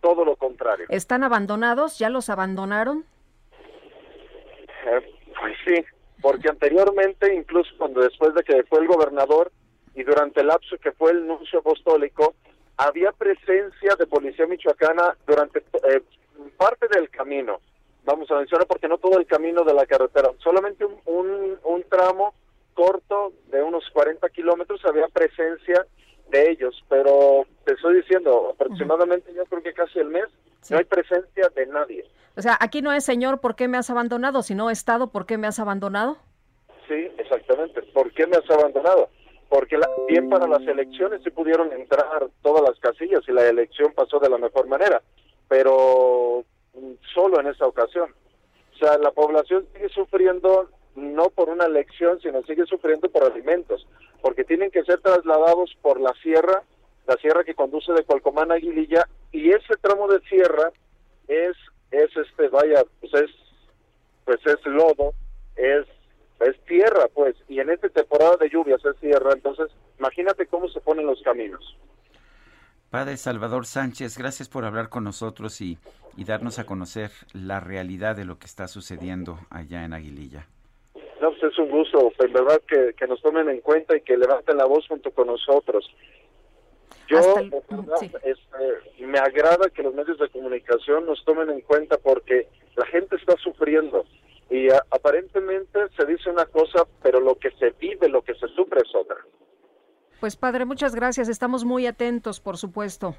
todo 0.00 0.24
lo 0.24 0.36
contrario. 0.36 0.86
¿Están 0.88 1.22
abandonados? 1.22 1.98
¿Ya 1.98 2.08
los 2.08 2.28
abandonaron? 2.28 3.04
Eh, 4.86 5.12
pues 5.38 5.54
sí, 5.64 5.84
porque 6.20 6.48
anteriormente, 6.48 7.34
incluso 7.34 7.70
cuando 7.78 8.00
después 8.00 8.34
de 8.34 8.42
que 8.42 8.64
fue 8.64 8.80
el 8.80 8.88
gobernador 8.88 9.52
y 9.94 10.02
durante 10.02 10.40
el 10.40 10.48
lapso 10.48 10.76
que 10.78 10.92
fue 10.92 11.12
el 11.12 11.26
nuncio 11.26 11.60
apostólico, 11.60 12.34
había 12.76 13.12
presencia 13.12 13.94
de 13.96 14.06
policía 14.06 14.46
michoacana 14.46 15.16
durante 15.26 15.60
eh, 15.60 16.02
parte 16.56 16.88
del 16.88 17.10
camino. 17.10 17.60
Vamos 18.04 18.30
a 18.30 18.36
mencionar 18.38 18.66
porque 18.66 18.88
no 18.88 18.98
todo 18.98 19.18
el 19.18 19.26
camino 19.26 19.62
de 19.64 19.74
la 19.74 19.86
carretera, 19.86 20.30
solamente 20.42 20.84
un, 20.84 20.96
un, 21.06 21.58
un 21.64 21.82
tramo 21.84 22.34
corto 22.74 23.32
de 23.48 23.62
unos 23.62 23.84
40 23.92 24.28
kilómetros 24.30 24.84
había 24.84 25.06
presencia 25.08 25.86
de 26.30 26.50
ellos, 26.50 26.82
pero 26.88 27.44
te 27.64 27.74
estoy 27.74 27.96
diciendo, 27.96 28.50
aproximadamente 28.54 29.32
yo 29.34 29.44
creo 29.44 29.62
que 29.62 29.72
casi 29.74 29.98
el 29.98 30.08
mes, 30.08 30.24
no 30.70 30.78
hay 30.78 30.84
presencia 30.84 31.48
de 31.54 31.66
nadie. 31.66 32.04
O 32.36 32.40
sea, 32.42 32.56
aquí 32.60 32.80
no 32.82 32.92
es 32.92 33.04
Señor, 33.04 33.40
¿por 33.40 33.54
qué 33.54 33.68
me 33.68 33.76
has 33.76 33.90
abandonado? 33.90 34.42
Sino 34.42 34.70
Estado, 34.70 35.08
¿por 35.10 35.26
qué 35.26 35.36
me 35.36 35.46
has 35.46 35.58
abandonado? 35.60 36.16
Sí, 36.88 37.08
exactamente. 37.18 37.82
¿Por 37.82 38.10
qué 38.12 38.26
me 38.26 38.36
has 38.38 38.50
abandonado? 38.50 39.10
Porque 39.50 39.76
la- 39.76 39.88
bien 40.08 40.30
para 40.30 40.46
las 40.48 40.62
elecciones 40.62 41.20
sí 41.22 41.30
pudieron 41.30 41.70
entrar 41.72 42.28
todas 42.42 42.62
las 42.66 42.78
casillas 42.80 43.20
y 43.28 43.32
la 43.32 43.46
elección 43.46 43.92
pasó 43.92 44.18
de 44.18 44.30
la 44.30 44.38
mejor 44.38 44.66
manera, 44.66 45.02
pero 45.48 46.44
solo 47.14 47.40
en 47.40 47.48
esa 47.48 47.66
ocasión. 47.66 48.14
O 48.74 48.78
sea, 48.78 48.98
la 48.98 49.10
población 49.10 49.66
sigue 49.72 49.88
sufriendo 49.90 50.70
no 50.94 51.30
por 51.30 51.48
una 51.48 51.66
elección, 51.66 52.20
sino 52.20 52.42
sigue 52.42 52.66
sufriendo 52.66 53.08
por 53.10 53.24
alimentos, 53.24 53.86
porque 54.20 54.44
tienen 54.44 54.70
que 54.70 54.84
ser 54.84 55.00
trasladados 55.00 55.74
por 55.80 56.00
la 56.00 56.12
sierra, 56.22 56.62
la 57.06 57.16
sierra 57.16 57.44
que 57.44 57.54
conduce 57.54 57.92
de 57.92 58.04
Cualcomán 58.04 58.52
a 58.52 58.54
Aguililla, 58.54 59.08
y 59.30 59.50
ese 59.50 59.76
tramo 59.80 60.08
de 60.08 60.20
sierra 60.20 60.70
es, 61.28 61.56
es 61.90 62.16
este, 62.16 62.48
vaya, 62.48 62.84
pues 63.00 63.14
es, 63.14 63.30
pues 64.24 64.40
es 64.46 64.64
lodo, 64.66 65.14
es, 65.56 65.86
es 66.40 66.60
tierra, 66.66 67.08
pues, 67.14 67.36
y 67.48 67.60
en 67.60 67.70
esta 67.70 67.88
temporada 67.88 68.36
de 68.36 68.50
lluvias 68.50 68.84
es 68.84 68.96
tierra, 68.96 69.32
entonces 69.32 69.68
imagínate 69.98 70.46
cómo 70.46 70.68
se 70.68 70.80
ponen 70.80 71.06
los 71.06 71.22
caminos. 71.22 71.76
Padre 72.92 73.16
Salvador 73.16 73.64
Sánchez, 73.64 74.18
gracias 74.18 74.50
por 74.50 74.66
hablar 74.66 74.90
con 74.90 75.02
nosotros 75.02 75.62
y, 75.62 75.78
y 76.18 76.24
darnos 76.24 76.58
a 76.58 76.66
conocer 76.66 77.10
la 77.32 77.58
realidad 77.58 78.14
de 78.14 78.26
lo 78.26 78.38
que 78.38 78.44
está 78.44 78.68
sucediendo 78.68 79.38
allá 79.48 79.84
en 79.86 79.94
Aguililla. 79.94 80.46
No, 81.18 81.30
pues 81.30 81.42
es 81.52 81.58
un 81.58 81.70
gusto, 81.70 82.12
en 82.18 82.32
verdad, 82.34 82.60
que, 82.68 82.92
que 82.94 83.06
nos 83.06 83.22
tomen 83.22 83.48
en 83.48 83.62
cuenta 83.62 83.96
y 83.96 84.02
que 84.02 84.14
levanten 84.18 84.58
la 84.58 84.66
voz 84.66 84.86
junto 84.88 85.10
con 85.10 85.28
nosotros. 85.28 85.88
Yo, 87.08 87.38
el- 87.38 87.48
verdad, 87.50 87.96
este, 88.24 89.06
me 89.06 89.18
agrada 89.18 89.70
que 89.70 89.82
los 89.82 89.94
medios 89.94 90.18
de 90.18 90.28
comunicación 90.28 91.06
nos 91.06 91.24
tomen 91.24 91.48
en 91.48 91.62
cuenta 91.62 91.96
porque 91.96 92.46
la 92.76 92.84
gente 92.86 93.16
está 93.16 93.34
sufriendo 93.38 94.04
y 94.50 94.68
a- 94.70 94.84
aparentemente 94.90 95.78
se 95.96 96.04
dice 96.04 96.28
una 96.28 96.44
cosa, 96.44 96.84
pero 97.02 97.20
lo 97.20 97.36
que 97.36 97.52
se 97.52 97.70
vive, 97.70 98.10
lo 98.10 98.20
que 98.20 98.34
se 98.34 98.48
sufre 98.48 98.82
es 98.84 98.94
otra. 98.94 99.16
Pues 100.22 100.36
padre, 100.36 100.64
muchas 100.64 100.94
gracias. 100.94 101.28
Estamos 101.28 101.64
muy 101.64 101.84
atentos, 101.84 102.38
por 102.38 102.56
supuesto. 102.56 103.16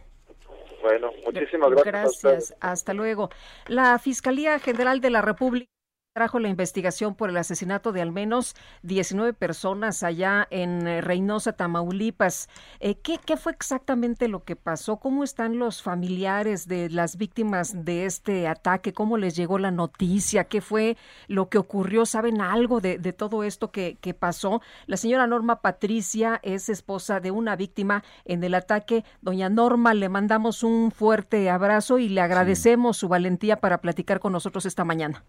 Bueno, 0.81 1.11
muchísimas 1.25 1.71
gracias. 1.71 2.21
Gracias. 2.23 2.55
Hasta 2.61 2.93
luego. 2.93 3.29
La 3.67 3.99
Fiscalía 3.99 4.57
General 4.57 5.01
de 5.01 5.09
la 5.09 5.21
República 5.21 5.69
trajo 6.13 6.37
la 6.37 6.49
investigación 6.49 7.15
por 7.15 7.31
el 7.31 7.37
asesinato 7.37 7.91
de 7.91 8.01
al 8.01 8.11
menos 8.11 8.55
19 8.83 9.33
personas 9.33 10.03
allá 10.03 10.47
en 10.51 10.87
eh, 10.87 11.01
Reynosa, 11.01 11.53
Tamaulipas. 11.53 12.49
Eh, 12.79 12.95
¿qué, 12.95 13.17
¿Qué 13.17 13.35
fue 13.35 13.51
exactamente 13.51 14.27
lo 14.27 14.43
que 14.43 14.55
pasó? 14.55 14.97
¿Cómo 14.97 15.23
están 15.23 15.57
los 15.57 15.81
familiares 15.81 16.67
de 16.67 16.91
las 16.91 17.17
víctimas 17.17 17.83
de 17.83 18.05
este 18.05 18.47
ataque? 18.47 18.93
¿Cómo 18.93 19.17
les 19.17 19.35
llegó 19.35 19.57
la 19.57 19.71
noticia? 19.71 20.43
¿Qué 20.43 20.61
fue 20.61 20.97
lo 21.27 21.49
que 21.49 21.57
ocurrió? 21.57 22.05
¿Saben 22.05 22.41
algo 22.41 22.79
de, 22.79 22.99
de 22.99 23.13
todo 23.13 23.43
esto 23.43 23.71
que, 23.71 23.97
que 23.99 24.13
pasó? 24.13 24.61
La 24.85 24.97
señora 24.97 25.25
Norma 25.25 25.61
Patricia 25.61 26.39
es 26.43 26.69
esposa 26.69 27.21
de 27.21 27.31
una 27.31 27.55
víctima 27.55 28.03
en 28.25 28.43
el 28.43 28.53
ataque. 28.53 29.03
Doña 29.21 29.49
Norma, 29.49 29.95
le 29.95 30.09
mandamos 30.09 30.61
un 30.61 30.91
fuerte 30.91 31.49
abrazo 31.49 31.97
y 31.97 32.07
le 32.07 32.21
agradecemos 32.21 32.97
su 32.97 33.07
valentía 33.07 33.57
para 33.57 33.81
platicar 33.81 34.19
con 34.19 34.31
nosotros 34.31 34.67
esta 34.67 34.83
mañana. 34.83 35.23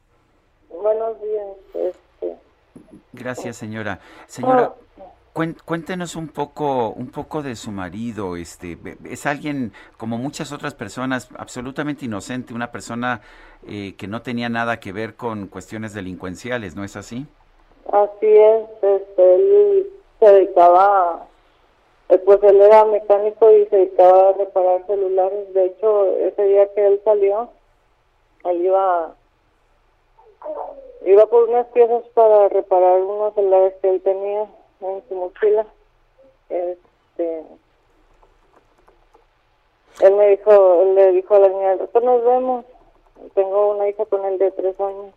Buenos 0.85 1.19
días. 1.23 1.47
Este, 1.73 2.37
Gracias, 3.15 3.57
señora. 3.57 4.01
Señora, 4.27 4.75
Oh. 5.33 5.43
cuéntenos 5.65 6.15
un 6.15 6.29
poco, 6.29 6.91
un 6.91 7.11
poco 7.11 7.43
de 7.43 7.57
su 7.57 7.71
marido. 7.73 8.37
Este, 8.37 8.77
es 9.09 9.25
alguien 9.25 9.73
como 9.97 10.19
muchas 10.19 10.53
otras 10.53 10.75
personas, 10.75 11.31
absolutamente 11.39 12.05
inocente, 12.05 12.53
una 12.53 12.71
persona 12.71 13.23
eh, 13.67 13.95
que 13.97 14.07
no 14.09 14.21
tenía 14.21 14.51
nada 14.51 14.79
que 14.79 14.93
ver 14.93 15.15
con 15.15 15.47
cuestiones 15.47 15.95
delincuenciales, 15.95 16.77
¿no 16.77 16.85
es 16.85 16.97
así? 16.97 17.27
así 17.91 18.27
es, 18.27 18.65
este, 18.83 19.35
él 19.37 19.87
se 20.21 20.27
dedicaba, 20.27 21.27
eh, 22.11 22.19
pues 22.19 22.43
él 22.43 22.61
era 22.61 22.85
mecánico 22.85 23.51
y 23.51 23.65
se 23.69 23.77
dedicaba 23.77 24.29
a 24.29 24.33
reparar 24.35 24.87
celulares. 24.87 25.55
De 25.55 25.65
hecho, 25.65 26.15
ese 26.19 26.43
día 26.45 26.69
que 26.75 26.87
él 26.87 27.01
salió, 27.05 27.49
él 28.45 28.67
iba, 28.67 29.15
iba 31.05 31.27
por 31.27 31.49
unas 31.49 31.67
piezas 31.69 32.03
para 32.15 32.49
reparar 32.49 33.01
unos 33.03 33.35
celulares 33.35 33.75
que 33.81 33.91
él 33.91 34.01
tenía 34.03 34.47
en 34.81 35.03
su 35.09 35.15
mochila. 35.15 35.67
Este, 36.49 37.45
él 40.01 40.15
me 40.15 40.29
dijo, 40.29 40.85
le 40.95 41.13
dijo 41.13 41.35
a 41.35 41.39
la 41.39 41.49
niña, 41.49 41.77
rato 41.77 42.01
nos 42.01 42.25
vemos. 42.25 42.65
Tengo 43.35 43.75
una 43.75 43.89
hija 43.89 44.05
con 44.07 44.25
él 44.25 44.39
de 44.39 44.51
tres 44.51 44.79
años. 44.81 45.15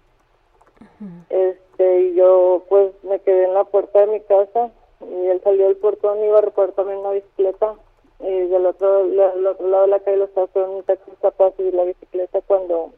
Este, 1.29 2.01
y 2.01 2.15
yo 2.15 2.63
pues 2.69 2.91
me 3.03 3.19
quedé 3.19 3.45
en 3.45 3.53
la 3.53 3.63
puerta 3.63 3.99
de 3.99 4.07
mi 4.07 4.19
casa 4.21 4.71
y 5.01 5.27
él 5.27 5.41
salió 5.43 5.65
del 5.65 5.77
portón 5.77 6.19
y 6.19 6.25
iba 6.25 6.39
a 6.39 6.41
reparar 6.41 6.71
también 6.71 6.99
una 6.99 7.11
bicicleta 7.11 7.75
y 8.19 8.47
del 8.47 8.65
otro, 8.65 9.07
del 9.07 9.47
otro 9.47 9.67
lado 9.67 9.83
de 9.83 9.89
la 9.89 9.99
calle 9.99 10.17
lo 10.17 10.25
estaba 10.25 10.45
esperando 10.45 10.77
un 10.77 10.83
taxista 10.83 11.31
para 11.31 11.55
subir 11.55 11.73
la 11.73 11.83
bicicleta 11.83 12.41
cuando 12.41 12.91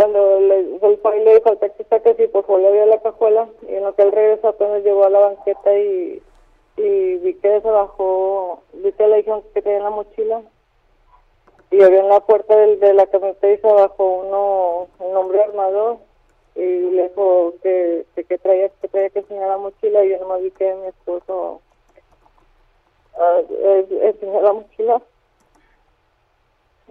cuando 0.00 0.40
le, 0.40 0.78
fue 1.02 1.20
y 1.20 1.24
le 1.24 1.34
dijo 1.34 1.50
al 1.50 1.58
taxista 1.58 2.00
que 2.00 2.14
sí, 2.14 2.26
por 2.28 2.46
favor 2.46 2.62
le 2.62 2.68
abrió 2.68 2.86
la 2.86 3.02
cajuela 3.02 3.48
y 3.68 3.74
en 3.74 3.84
lo 3.84 3.94
que 3.94 4.00
él 4.00 4.12
regresó 4.12 4.48
apenas 4.48 4.82
llegó 4.82 5.04
a 5.04 5.10
la 5.10 5.18
banqueta 5.18 5.76
y, 5.76 6.22
y 6.78 7.16
vi 7.18 7.34
que 7.34 7.60
se 7.60 7.70
bajó, 7.70 8.62
vi 8.72 8.92
que 8.92 9.06
le 9.06 9.18
dijeron 9.18 9.42
que 9.52 9.60
tenía 9.60 9.76
en 9.76 9.84
la 9.84 9.90
mochila 9.90 10.40
y 11.70 11.82
abrió 11.82 12.00
en 12.00 12.08
la 12.08 12.20
puerta 12.20 12.56
del, 12.56 12.80
de 12.80 12.94
la 12.94 13.08
camioneta 13.08 13.46
y 13.46 13.58
se 13.58 13.66
bajó 13.66 14.20
uno, 14.22 14.88
un 15.00 15.16
hombre 15.18 15.42
armado 15.42 15.98
y 16.54 16.62
le 16.62 17.08
dijo 17.10 17.52
que, 17.62 18.06
que, 18.26 18.38
traía 18.38 18.70
que 18.70 18.88
traía 18.88 19.10
que 19.10 19.18
enseñar 19.18 19.48
la 19.48 19.58
mochila 19.58 20.02
y 20.02 20.12
yo 20.12 20.18
nomás 20.20 20.40
vi 20.40 20.50
que 20.52 20.74
mi 20.76 20.86
esposo 20.86 21.60
ah, 23.18 23.40
eh, 23.50 24.00
enseñó 24.00 24.40
la 24.40 24.54
mochila 24.54 25.02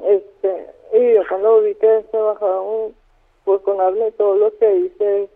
este 0.03 0.67
y 0.93 1.13
yo 1.13 1.21
cuando 1.27 1.61
vi 1.61 1.75
que 1.75 2.03
se 2.11 2.17
bajaron 2.17 2.95
pues 3.45 3.61
con 3.61 3.79
arma 3.81 4.05
todo 4.17 4.35
lo 4.35 4.57
que 4.57 4.75
hice 4.75 5.23
es 5.23 5.29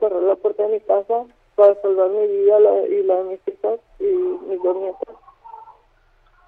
cerrar 0.00 0.22
la 0.22 0.36
puerta 0.36 0.64
de 0.64 0.74
mi 0.74 0.80
casa 0.80 1.24
para 1.54 1.74
salvar 1.82 2.10
mi 2.10 2.26
vida 2.26 2.58
la- 2.60 2.86
y 2.86 3.02
la 3.02 3.16
de 3.16 3.24
mis 3.24 3.48
hijas 3.48 3.80
y 4.00 4.04
mis 4.04 4.62
dos 4.62 4.76
nietos. 4.76 5.16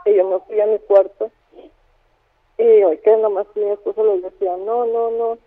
Y 0.06 0.14
yo 0.16 0.28
me 0.28 0.38
fui 0.40 0.60
a 0.60 0.66
mi 0.66 0.78
cuarto. 0.80 1.30
Y 2.58 2.82
hoy 2.84 2.98
que 2.98 3.16
nomás 3.16 3.46
mi 3.54 3.70
esposo 3.70 4.04
les 4.04 4.22
decía 4.22 4.56
no 4.56 4.86
no 4.86 5.10
no 5.10 5.38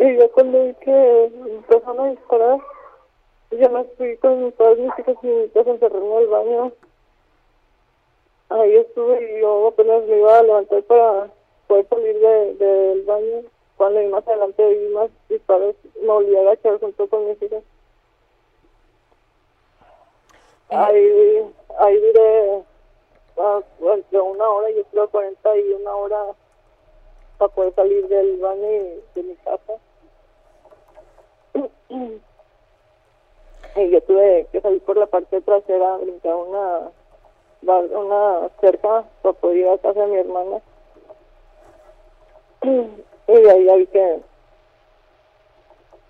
y 0.00 0.16
yo 0.16 0.30
cuando 0.32 0.64
vi 0.64 0.74
que 0.74 1.24
empezaron 1.24 2.00
a 2.00 2.10
disparar, 2.10 2.58
yo 3.50 3.70
me 3.70 3.84
fui 3.96 4.16
con 4.18 4.52
todas 4.52 4.78
mis 4.78 4.90
hijas 4.98 5.16
y 5.22 5.26
mis 5.26 5.56
a 5.56 5.60
encerrarme 5.60 6.16
al 6.16 6.26
baño. 6.26 6.72
Ahí 8.50 8.76
estuve 8.76 9.36
y 9.36 9.40
yo 9.42 9.68
apenas 9.68 10.04
me 10.04 10.18
iba 10.18 10.38
a 10.38 10.42
levantar 10.42 10.82
para 10.84 11.30
poder 11.66 11.86
salir 11.88 12.18
de, 12.18 12.54
del 12.54 13.02
baño. 13.02 13.42
Cuando 13.76 14.00
vi 14.00 14.06
más 14.06 14.26
adelante 14.26 14.74
vi 14.74 14.88
más 14.88 15.10
disparos, 15.28 15.76
me 16.00 16.06
volví 16.06 16.34
a 16.34 16.40
agachar 16.40 16.80
junto 16.80 17.06
con 17.08 17.28
mis 17.28 17.42
hijas. 17.42 17.62
Ahí, 20.70 21.52
ahí 21.78 22.00
duré 22.00 22.62
ah, 23.36 23.60
entre 23.80 24.20
una 24.20 24.48
hora, 24.48 24.70
yo 24.70 24.84
creo 24.84 25.08
40 25.10 25.56
y 25.58 25.72
una 25.74 25.94
hora 25.94 26.24
para 27.36 27.52
poder 27.52 27.74
salir 27.74 28.08
del 28.08 28.38
baño 28.38 28.70
y 28.70 29.02
de 29.14 29.22
mi 29.22 29.34
casa. 29.36 29.74
y 33.76 33.90
yo 33.90 34.00
tuve 34.02 34.46
que 34.52 34.60
salir 34.62 34.82
por 34.82 34.96
la 34.96 35.06
parte 35.06 35.40
trasera, 35.42 35.98
brincar 35.98 36.34
una 36.34 36.90
una 37.62 38.48
cerca 38.60 39.04
para 39.22 39.32
poder 39.34 39.56
ir 39.56 39.68
a 39.68 39.78
casa 39.78 40.00
de 40.00 40.06
mi 40.06 40.16
hermana. 40.16 40.60
y 42.62 43.32
de 43.32 43.50
ahí 43.50 43.78
vi 43.78 43.86
que, 43.86 44.20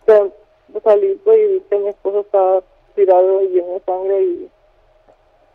que 0.06 0.32
salí 0.82 1.20
pues, 1.24 1.38
y 1.38 1.46
vi 1.46 1.60
que 1.60 1.78
mi 1.78 1.88
esposo 1.88 2.20
estaba 2.20 2.62
tirado 2.94 3.42
y 3.42 3.48
lleno 3.48 3.74
de 3.74 3.80
sangre 3.80 4.22
y 4.22 4.50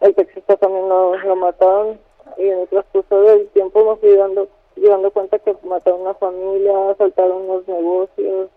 el 0.01 0.15
taxista 0.15 0.57
también 0.57 0.89
lo, 0.89 1.15
lo 1.15 1.35
mataron 1.35 1.99
y 2.37 2.47
en 2.47 2.59
el 2.59 2.67
transcurso 2.67 3.21
del 3.21 3.47
tiempo 3.49 3.83
me 3.83 3.95
fui 3.97 4.15
dando, 4.15 4.47
dando 4.75 5.11
cuenta 5.11 5.39
que 5.39 5.55
mataron 5.63 6.01
una 6.01 6.13
familia, 6.15 6.91
asaltaron 6.91 7.49
unos 7.49 7.67
negocios, 7.67 8.49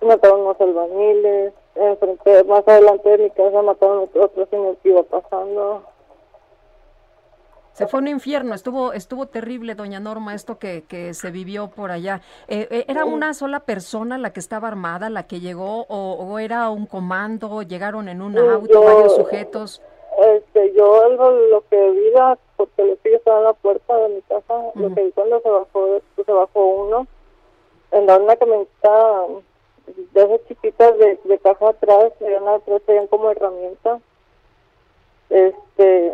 mataron 0.00 0.40
unos 0.40 0.60
albañiles, 0.60 1.52
enfrente, 1.74 2.44
más 2.44 2.66
adelante 2.66 3.08
de 3.08 3.18
mi 3.18 3.30
casa 3.30 3.62
mataron 3.62 3.98
otro, 4.04 4.24
otro 4.24 4.46
señor 4.46 4.76
que 4.76 4.90
iba 4.90 5.02
pasando. 5.02 5.82
Se 7.78 7.86
fue 7.86 8.00
un 8.00 8.08
infierno, 8.08 8.56
estuvo 8.56 8.92
estuvo 8.92 9.26
terrible, 9.26 9.76
doña 9.76 10.00
Norma, 10.00 10.34
esto 10.34 10.58
que, 10.58 10.82
que 10.88 11.14
se 11.14 11.30
vivió 11.30 11.68
por 11.68 11.92
allá. 11.92 12.22
Eh, 12.48 12.66
eh, 12.72 12.84
¿Era 12.88 13.04
una 13.04 13.34
sola 13.34 13.60
persona 13.60 14.18
la 14.18 14.32
que 14.32 14.40
estaba 14.40 14.66
armada, 14.66 15.10
la 15.10 15.28
que 15.28 15.38
llegó, 15.38 15.82
o, 15.88 16.14
o 16.14 16.38
era 16.40 16.70
un 16.70 16.86
comando, 16.86 17.62
llegaron 17.62 18.08
en 18.08 18.20
un 18.20 18.32
Sí, 18.32 18.40
auto, 18.40 18.72
yo- 18.72 18.82
varios 18.82 19.14
sujetos? 19.14 19.80
Este, 20.18 20.74
yo 20.74 21.08
lo, 21.10 21.30
lo 21.30 21.64
que 21.70 21.90
vi, 21.92 22.10
porque 22.56 22.98
que 23.04 23.10
yo 23.12 23.16
estaba 23.18 23.38
en 23.38 23.44
la 23.44 23.52
puerta 23.52 23.96
de 23.96 24.08
mi 24.08 24.22
casa, 24.22 24.54
lo 24.74 24.92
que 24.92 25.04
vi 25.04 25.12
cuando 25.12 25.40
se 25.40 25.48
bajó, 25.48 26.00
se 26.26 26.32
bajó 26.32 26.66
uno, 26.66 27.06
en 27.92 28.10
una 28.10 28.34
camioneta 28.34 29.24
de 29.86 30.20
esas 30.24 30.40
chiquitas 30.48 30.98
de, 30.98 31.20
de 31.22 31.38
caja 31.38 31.68
atrás, 31.68 32.12
traían 32.18 32.48
atrás, 32.48 32.82
traían 32.84 33.06
como 33.06 33.30
herramienta. 33.30 34.00
Este, 35.30 36.12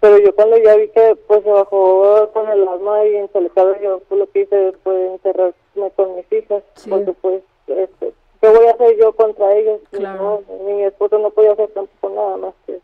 pero 0.00 0.18
yo 0.18 0.34
cuando 0.34 0.56
ya 0.58 0.76
vi 0.76 0.88
que 0.88 1.16
pues 1.26 1.42
se 1.42 1.50
bajó 1.50 2.30
con 2.32 2.48
el 2.48 2.66
arma 2.66 3.04
y 3.04 3.16
en 3.16 3.30
el 3.34 3.50
yo 3.82 4.00
pues, 4.08 4.18
lo 4.18 4.30
que 4.30 4.40
hice 4.40 4.72
fue 4.84 5.14
encerrarme 5.14 5.90
con 5.96 6.16
mis 6.16 6.32
hijas, 6.32 6.62
porque 6.88 7.12
pues, 7.20 7.42
este, 7.66 8.12
¿qué 8.40 8.48
voy 8.48 8.66
a 8.66 8.70
hacer 8.70 8.96
yo 8.96 9.12
contra 9.12 9.54
ellos? 9.54 9.80
Claro. 9.90 10.42
No, 10.48 10.64
mi 10.64 10.82
esposo 10.84 11.18
no 11.18 11.30
podía 11.30 11.52
hacer 11.52 11.68
tampoco 11.70 12.14
nada 12.14 12.36
más 12.36 12.54
que 12.66 12.80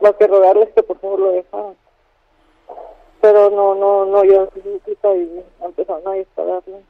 más 0.00 0.14
que 0.14 0.26
rogarles 0.26 0.68
que 0.70 0.82
por 0.82 0.98
favor 0.98 1.20
lo 1.20 1.30
dejaran. 1.32 1.74
Pero 3.20 3.50
no, 3.50 3.74
no, 3.74 4.06
no, 4.06 4.24
yo 4.24 4.48
su 4.54 4.60
súplica 4.60 5.14
y 5.14 5.44
empezaron 5.60 6.06
a 6.06 6.12
dispararle. 6.12 6.82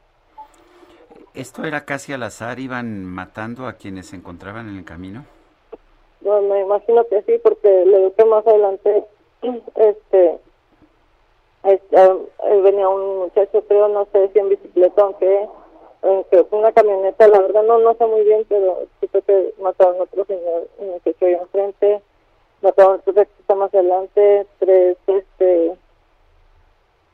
¿Esto 1.33 1.63
era 1.63 1.85
casi 1.85 2.13
al 2.13 2.23
azar? 2.23 2.59
¿Iban 2.59 3.03
matando 3.05 3.67
a 3.67 3.73
quienes 3.73 4.07
se 4.07 4.15
encontraban 4.15 4.69
en 4.69 4.77
el 4.77 4.85
camino? 4.85 5.25
No, 6.21 6.41
me 6.41 6.61
imagino 6.61 7.05
que 7.07 7.21
sí, 7.23 7.39
porque 7.41 7.85
le 7.85 7.97
digo 7.97 8.13
que 8.13 8.25
más 8.25 8.45
adelante, 8.45 9.05
este, 9.41 10.39
este, 11.63 12.01
eh, 12.01 12.61
venía 12.63 12.87
un 12.89 13.19
muchacho, 13.19 13.63
creo, 13.67 13.87
no 13.87 14.07
sé 14.11 14.29
si 14.33 14.39
en 14.39 14.49
bicicleta, 14.49 15.01
aunque 15.01 15.47
eh, 16.01 16.25
que 16.31 16.45
una 16.51 16.71
camioneta, 16.71 17.27
la 17.27 17.39
verdad 17.39 17.63
no 17.63 17.77
no 17.79 17.93
sé 17.95 18.05
muy 18.05 18.23
bien, 18.23 18.45
pero 18.47 18.87
sí 18.99 19.07
creo 19.09 19.23
que 19.23 19.53
mataron 19.61 19.99
a 19.99 20.03
otro 20.03 20.25
señor 20.25 20.67
eh, 20.79 20.99
que 21.03 21.09
estoy 21.09 21.33
enfrente, 21.33 22.01
mataron 22.61 22.93
a 22.93 22.95
otro 22.95 23.13
que 23.13 23.21
está 23.21 23.55
más 23.55 23.73
adelante, 23.73 24.47
tres, 24.59 24.97
este, 25.07 25.75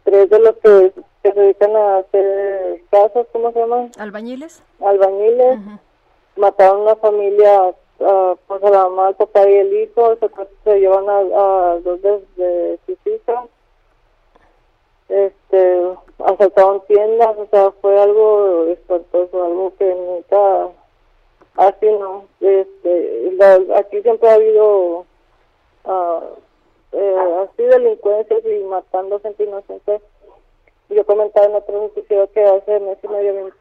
tres 0.04 0.30
de 0.30 0.40
los 0.40 0.56
que, 0.58 0.94
que 1.24 1.32
se 1.32 1.40
dedican 1.40 1.76
a 1.76 1.98
hacer 1.98 2.82
casas, 2.92 3.26
¿cómo 3.32 3.52
se 3.52 3.60
llaman? 3.60 3.92
¿Albañiles? 3.98 4.62
Albañiles, 4.80 5.60
mataron 6.36 6.82
a 6.82 6.84
una 6.84 6.96
familia, 6.98 7.74
ah, 8.02 8.36
pues 8.48 8.64
a 8.64 8.70
la 8.70 8.90
mamá, 8.90 9.10
el 9.10 9.16
papá 9.16 9.50
y 9.50 9.54
el 9.54 9.74
hijo, 9.74 10.18
se, 10.64 10.80
llevan 10.80 11.10
a, 11.10 11.18
a 11.20 11.80
dos 11.80 12.02
de, 12.02 12.22
de 12.36 12.80
sus 12.86 12.98
hijas, 13.08 13.46
este, 15.10 15.82
asaltaron 16.26 16.82
tiendas, 16.88 17.38
o 17.38 17.48
sea, 17.52 17.72
fue 17.82 18.00
algo 18.00 18.66
espantoso, 18.66 19.44
algo 19.44 19.74
que 19.78 19.94
nunca, 19.94 20.70
así 21.56 21.86
no, 21.86 22.26
este, 22.40 23.38
aquí 23.76 24.02
siempre 24.02 24.30
ha 24.30 24.34
habido 24.34 25.06
ah, 25.86 26.22
eh, 26.92 27.36
así 27.44 27.64
delincuencias 27.64 28.42
y 28.46 28.64
matando 28.64 29.20
gente 29.20 29.44
inocente. 29.44 30.02
Yo 30.90 31.06
comentaba 31.06 31.48
en 31.48 31.56
otro 31.56 31.82
noticiero 31.82 32.30
que 32.32 32.44
hace 32.44 32.80
mes 32.80 32.98
y 33.04 33.08
medio 33.08 33.34
me 33.34 33.52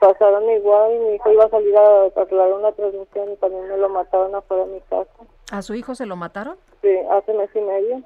pasaron 0.00 0.48
igual 0.50 0.94
y 0.94 0.98
mi 0.98 1.14
hijo 1.14 1.32
iba 1.32 1.44
a 1.44 1.48
salir 1.50 1.76
a 1.76 2.04
arreglar 2.14 2.52
una 2.52 2.72
transmisión 2.72 3.32
y 3.32 3.36
también 3.36 3.68
me 3.68 3.76
lo 3.78 3.88
mataron 3.88 4.34
afuera 4.34 4.66
de 4.66 4.72
mi 4.74 4.80
casa. 4.82 5.10
¿A 5.50 5.62
su 5.62 5.74
hijo 5.74 5.94
se 5.94 6.04
lo 6.04 6.16
mataron? 6.16 6.56
Sí, 6.82 6.94
hace 7.10 7.32
mes 7.32 7.48
y 7.54 7.60
medio. 7.60 8.02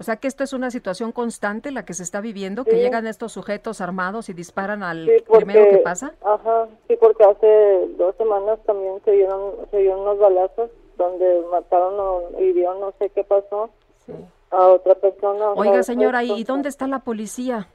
O 0.00 0.02
sea 0.04 0.16
que 0.16 0.26
esto 0.26 0.42
es 0.42 0.52
una 0.52 0.72
situación 0.72 1.12
constante 1.12 1.70
la 1.70 1.84
que 1.84 1.94
se 1.94 2.02
está 2.02 2.20
viviendo, 2.20 2.64
que 2.64 2.72
Sí. 2.72 2.78
llegan 2.78 3.06
estos 3.06 3.30
sujetos 3.30 3.80
armados 3.80 4.28
y 4.28 4.32
disparan 4.32 4.82
al 4.82 5.06
Sí, 5.06 5.22
porque, 5.24 5.44
primero 5.44 5.70
que 5.70 5.78
pasa. 5.78 6.12
Ajá, 6.24 6.66
sí, 6.88 6.96
porque 6.96 7.22
hace 7.22 7.86
dos 7.98 8.16
semanas 8.16 8.58
también 8.66 9.00
se 9.04 9.12
dieron, 9.12 9.52
se 9.70 9.76
dieron 9.76 10.00
unos 10.00 10.18
balazos 10.18 10.70
donde 10.96 11.42
mataron 11.52 11.94
o 12.00 12.40
hirieron, 12.40 12.80
no 12.80 12.92
sé 12.98 13.10
qué 13.10 13.22
pasó, 13.22 13.70
a 14.50 14.66
otra 14.66 14.96
persona. 14.96 15.52
Oiga, 15.52 15.84
señora, 15.84 16.24
¿y 16.24 16.42
dónde 16.42 16.68
está 16.68 16.88
la 16.88 16.98
policía? 16.98 17.68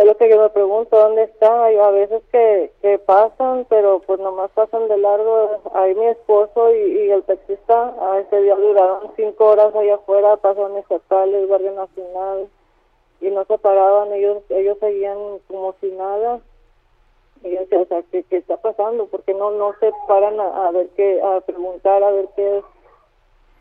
Es 0.00 0.06
lo 0.06 0.16
que 0.16 0.30
yo 0.30 0.40
me 0.40 0.48
pregunto, 0.48 0.96
¿dónde 0.96 1.24
está? 1.24 1.66
Hay 1.66 1.76
a 1.76 1.90
veces 1.90 2.22
que, 2.32 2.72
que 2.80 2.98
pasan, 3.00 3.66
pero 3.68 4.00
pues 4.06 4.18
nomás 4.18 4.50
pasan 4.52 4.88
de 4.88 4.96
largo. 4.96 5.60
Ahí 5.74 5.94
mi 5.94 6.06
esposo 6.06 6.74
y, 6.74 7.02
y 7.02 7.10
el 7.10 7.22
taxista, 7.22 7.94
a 8.00 8.18
ese 8.20 8.40
día 8.40 8.54
duraron 8.54 9.12
cinco 9.14 9.44
horas 9.44 9.76
allá 9.76 9.96
afuera, 9.96 10.38
pasaron 10.38 10.78
estatales, 10.78 11.46
Guardia 11.46 11.72
Nacional, 11.72 12.48
y 13.20 13.28
no 13.28 13.44
se 13.44 13.58
paraban, 13.58 14.10
ellos 14.14 14.38
ellos 14.48 14.78
seguían 14.80 15.18
como 15.48 15.74
si 15.82 15.90
nada. 15.90 16.40
Y 17.44 17.50
yo 17.50 17.60
decía, 17.60 17.80
o 17.80 17.84
sea, 17.84 18.02
¿qué, 18.10 18.22
qué 18.22 18.38
está 18.38 18.56
pasando? 18.56 19.04
Porque 19.04 19.34
no 19.34 19.50
no 19.50 19.74
se 19.80 19.92
paran 20.08 20.40
a, 20.40 20.68
a 20.68 20.70
ver 20.70 20.88
qué, 20.96 21.20
a 21.20 21.42
preguntar, 21.42 22.02
a 22.02 22.10
ver 22.10 22.26
qué 22.36 22.56
es. 22.56 22.64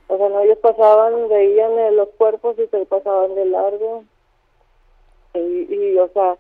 O 0.08 0.16
sea, 0.16 0.30
no, 0.30 0.40
ellos 0.40 0.60
pasaban, 0.60 1.28
veían 1.28 1.78
eh, 1.80 1.92
los 1.92 2.08
cuerpos 2.18 2.58
y 2.60 2.68
se 2.68 2.86
pasaban 2.86 3.36
de 3.36 3.44
largo 3.44 4.06
y, 5.40 5.74
y 5.74 5.98
o 5.98 6.08
sea 6.10 6.38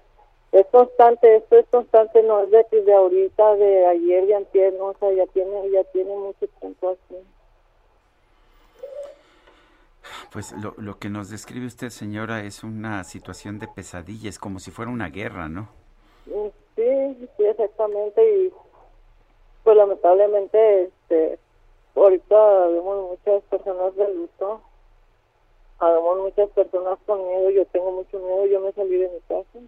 es 0.51 0.65
constante 0.67 1.37
esto 1.37 1.59
es 1.59 1.65
constante 1.67 2.23
no 2.23 2.43
es 2.43 2.51
de, 2.51 2.81
de 2.81 2.93
ahorita 2.93 3.55
de 3.55 3.85
ayer 3.85 4.25
de 4.25 4.35
antier 4.35 4.73
no 4.73 4.85
o 4.85 4.95
sea 4.99 5.11
ya 5.13 5.25
tiene 5.27 5.69
ya 5.71 5.83
tiene 5.85 6.15
mucho 6.15 6.47
tiempo 6.59 6.89
así 6.89 7.15
Pues 10.31 10.51
lo, 10.53 10.73
lo 10.77 10.99
que 10.99 11.09
nos 11.09 11.29
describe 11.29 11.65
usted, 11.65 11.89
señora, 11.89 12.43
es 12.43 12.63
una 12.63 13.03
situación 13.03 13.57
de 13.57 13.67
pesadilla, 13.67 14.29
es 14.29 14.37
como 14.37 14.59
si 14.59 14.69
fuera 14.71 14.91
una 14.91 15.09
guerra, 15.09 15.49
¿no? 15.49 15.69
Mm, 16.25 16.49
sí 16.75 17.27
sí 17.35 17.45
exactamente 17.45 18.21
y 18.45 18.53
pues 19.63 19.75
lamentablemente 19.75 20.83
este 20.83 21.39
ahorita 21.95 22.67
vemos 22.67 23.11
muchas 23.11 23.43
personas 23.43 23.95
de 23.95 24.13
luto 24.13 24.61
vemos 25.87 26.17
muchas 26.17 26.49
personas 26.49 26.99
con 27.05 27.25
miedo 27.25 27.49
yo 27.51 27.65
tengo 27.67 27.91
mucho 27.91 28.19
miedo 28.19 28.45
yo 28.47 28.59
me 28.59 28.71
salí 28.73 28.97
de 28.97 29.09
mi 29.09 29.19
casa 29.21 29.59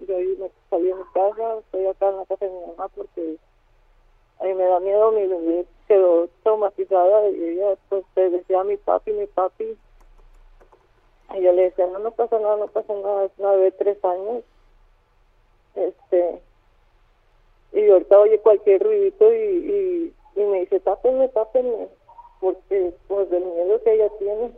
yo 0.00 0.16
ahí 0.16 0.36
me 0.38 0.50
salí 0.70 0.88
de 0.88 0.94
mi 0.94 1.04
casa 1.12 1.58
estoy 1.58 1.86
acá 1.86 2.08
en 2.08 2.16
la 2.18 2.26
casa 2.26 2.44
de 2.44 2.52
mi 2.52 2.66
mamá 2.66 2.88
porque 2.94 3.36
a 4.38 4.44
mí 4.44 4.54
me 4.54 4.64
da 4.64 4.80
miedo 4.80 5.10
mi 5.12 5.26
bebé 5.26 5.66
quedó 5.88 6.28
traumatizada 6.42 7.28
y 7.30 7.42
ella 7.42 7.76
pues 7.88 8.04
te 8.14 8.30
decía 8.30 8.62
mi 8.64 8.76
papi 8.76 9.12
mi 9.12 9.26
papi 9.26 9.76
y 11.34 11.40
yo 11.40 11.52
le 11.52 11.62
decía 11.62 11.86
no 11.88 11.98
no 11.98 12.12
pasa 12.12 12.38
nada 12.38 12.56
no 12.56 12.68
pasa 12.68 12.94
nada 12.94 13.24
es 13.24 13.32
una 13.38 13.50
bebé 13.52 13.72
tres 13.72 14.04
años 14.04 14.44
este 15.74 16.40
y 17.72 17.90
ahorita 17.90 18.20
oye 18.20 18.38
cualquier 18.38 18.82
ruidito 18.82 19.32
y, 19.34 19.36
y, 19.36 20.14
y 20.36 20.44
me 20.44 20.60
dice 20.60 20.78
tápenme 20.80 21.28
tápenme 21.28 21.88
porque 22.40 22.94
pues 23.08 23.28
del 23.30 23.44
miedo 23.44 23.82
que 23.82 23.94
ella 23.94 24.08
tiene 24.18 24.52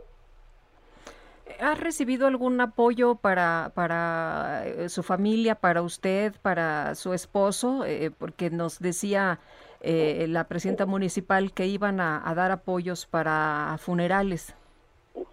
¿Ha 1.59 1.75
recibido 1.75 2.27
algún 2.27 2.59
apoyo 2.61 3.15
para, 3.15 3.71
para 3.75 4.63
eh, 4.65 4.89
su 4.89 5.03
familia, 5.03 5.55
para 5.55 5.81
usted, 5.81 6.33
para 6.41 6.95
su 6.95 7.13
esposo? 7.13 7.83
Eh, 7.85 8.11
porque 8.17 8.49
nos 8.49 8.79
decía 8.79 9.39
eh, 9.81 10.25
la 10.29 10.45
presidenta 10.45 10.85
municipal 10.85 11.51
que 11.51 11.65
iban 11.65 11.99
a, 11.99 12.21
a 12.23 12.35
dar 12.35 12.51
apoyos 12.51 13.05
para 13.05 13.75
funerales. 13.79 14.55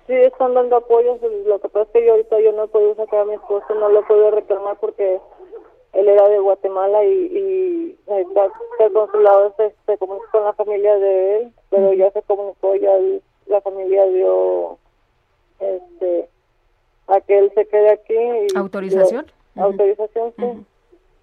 Sí, 0.07 0.15
están 0.15 0.55
dando 0.55 0.77
apoyo. 0.77 1.19
Lo 1.47 1.61
que 1.61 1.69
pasa 1.69 1.87
es 1.87 1.91
que 1.93 2.07
yo 2.07 2.13
ahorita 2.13 2.41
yo 2.41 2.53
no 2.53 2.65
he 2.65 2.69
podido 2.69 2.95
sacar 2.97 3.21
a 3.21 3.25
mi 3.25 3.35
esposo, 3.35 3.75
no 3.75 3.89
lo 3.89 4.01
he 4.01 4.05
podido 4.05 4.31
reclamar 4.31 4.79
porque 4.81 5.21
él 5.93 6.09
era 6.09 6.29
de 6.29 6.39
Guatemala 6.39 7.05
y, 7.05 7.09
y 7.09 7.99
ahorita 8.09 8.51
el 8.81 8.93
consulado 8.93 9.55
se, 9.57 9.75
se 9.87 9.99
comunicó 9.99 10.27
con 10.33 10.45
la 10.45 10.53
familia 10.55 10.97
de 10.97 11.37
él, 11.37 11.53
pero 11.71 11.93
ya 11.95 12.11
se 12.11 12.23
comunicó, 12.23 12.75
ya 12.77 12.93
la 13.47 13.61
familia 13.61 14.07
dio 14.07 14.79
este 15.61 16.29
a 17.09 17.21
que 17.21 17.39
él 17.39 17.53
se 17.55 17.67
quede 17.67 17.91
aquí. 17.91 18.15
Y 18.15 18.57
¿Autorización? 18.57 19.27
yo- 19.55 19.63
autorización, 19.63 20.35
sí. 20.37 20.67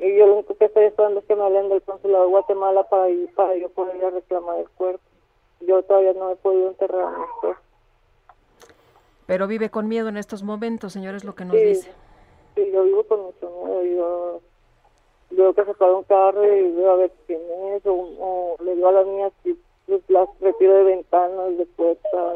Y 0.06 0.18
yo 0.18 0.26
lo 0.28 0.34
único 0.36 0.56
que 0.56 0.66
estoy 0.66 0.86
esperando 0.86 1.20
es 1.20 1.26
que 1.26 1.36
me 1.36 1.44
hablen 1.44 1.70
del 1.70 1.82
consulado 1.82 2.24
de 2.26 2.30
Guatemala 2.32 2.84
para, 2.90 3.10
ir, 3.10 3.34
para 3.36 3.56
yo 3.56 3.70
poder 3.70 3.96
ir 3.98 4.06
a 4.06 4.10
reclamar 4.10 4.60
el 4.60 4.70
cuerpo. 4.72 5.04
Yo 5.62 5.82
todavía 5.84 6.14
no 6.14 6.32
he 6.32 6.36
podido 6.38 6.68
enterrar 6.70 7.02
a 7.04 7.18
mi 7.18 7.24
esposo. 7.24 7.60
Pero 9.26 9.48
vive 9.48 9.70
con 9.70 9.88
miedo 9.88 10.10
en 10.10 10.18
estos 10.18 10.44
momentos, 10.44 10.94
señor, 10.94 11.16
es 11.16 11.24
lo 11.24 11.36
que 11.36 11.46
nos 11.46 11.56
Sí. 11.58 11.64
dice. 11.64 11.92
Sí, 12.56 12.70
yo 12.72 12.84
vivo 12.84 13.04
con 13.06 13.22
mucho 13.22 13.50
miedo. 13.50 14.42
Yo 15.32 15.38
veo 15.38 15.54
que 15.54 15.66
se 15.66 15.74
para 15.74 15.94
un 15.94 16.04
carro 16.04 16.44
y 16.46 16.72
veo 16.72 16.92
a 16.92 16.96
ver 16.98 17.12
quién 17.26 17.42
es, 17.74 17.86
o, 17.86 17.94
o 17.94 18.56
le 18.64 18.76
digo 18.76 18.90
a 18.90 18.92
las 18.92 19.06
niñas 19.08 19.32
que 19.44 19.56
las 20.10 20.28
retiro 20.42 20.74
de 20.74 20.84
ventanas, 20.84 21.58
de 21.58 21.66
puertas. 21.66 22.36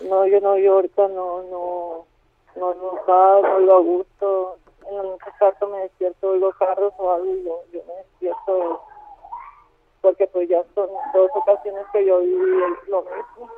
No, 0.00 0.26
yo 0.26 0.40
no, 0.40 0.56
yo 0.58 0.74
ahorita 0.74 1.08
no, 1.08 1.42
no, 1.44 2.06
no, 2.56 2.74
nunca, 2.74 3.40
no 3.42 3.58
lo 3.60 3.82
gusto. 3.82 4.56
En 4.90 4.96
noche 4.96 5.30
cuarto 5.38 5.68
me 5.68 5.80
despierto, 5.80 6.30
oigo 6.30 6.50
carros 6.58 6.94
o 6.96 7.12
algo 7.12 7.34
y 7.34 7.44
yo, 7.44 7.60
yo 7.72 7.80
me 7.86 7.94
despierto 7.94 8.80
porque 10.00 10.26
pues 10.28 10.48
ya 10.48 10.62
son 10.74 10.88
dos 11.12 11.30
ocasiones 11.34 11.84
que 11.92 12.06
yo 12.06 12.20
viví 12.20 12.38
lo 12.88 13.02
mismo. 13.02 13.50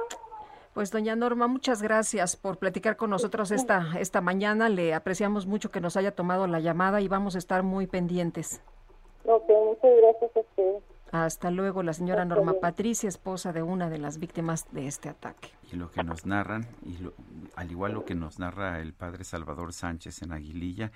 Pues 0.74 0.90
doña 0.90 1.16
Norma, 1.16 1.48
muchas 1.48 1.82
gracias 1.82 2.36
por 2.36 2.56
platicar 2.56 2.96
con 2.96 3.10
nosotros 3.10 3.50
esta, 3.50 3.88
esta 3.98 4.20
mañana. 4.20 4.68
Le 4.68 4.94
apreciamos 4.94 5.46
mucho 5.46 5.70
que 5.70 5.80
nos 5.80 5.96
haya 5.96 6.14
tomado 6.14 6.46
la 6.46 6.60
llamada 6.60 7.00
y 7.00 7.08
vamos 7.08 7.34
a 7.34 7.38
estar 7.38 7.62
muy 7.62 7.86
pendientes. 7.86 8.62
Ok, 9.24 9.48
muchas 9.48 9.96
gracias 9.96 10.36
a 10.36 10.40
ustedes. 10.40 10.82
Hasta 11.12 11.50
luego, 11.50 11.82
la 11.82 11.92
señora 11.92 12.24
Norma. 12.24 12.54
Patricia, 12.60 13.08
esposa 13.08 13.52
de 13.52 13.62
una 13.62 13.90
de 13.90 13.98
las 13.98 14.18
víctimas 14.18 14.66
de 14.72 14.86
este 14.86 15.08
ataque. 15.08 15.48
Y 15.72 15.76
lo 15.76 15.90
que 15.90 16.04
nos 16.04 16.24
narran, 16.24 16.66
y 16.84 16.98
lo- 16.98 17.14
al 17.56 17.70
igual 17.70 17.94
lo 17.94 18.04
que 18.04 18.14
nos 18.14 18.38
narra 18.38 18.80
el 18.80 18.92
padre 18.92 19.24
Salvador 19.24 19.72
Sánchez 19.72 20.22
en 20.22 20.32
Aguililla, 20.32 20.92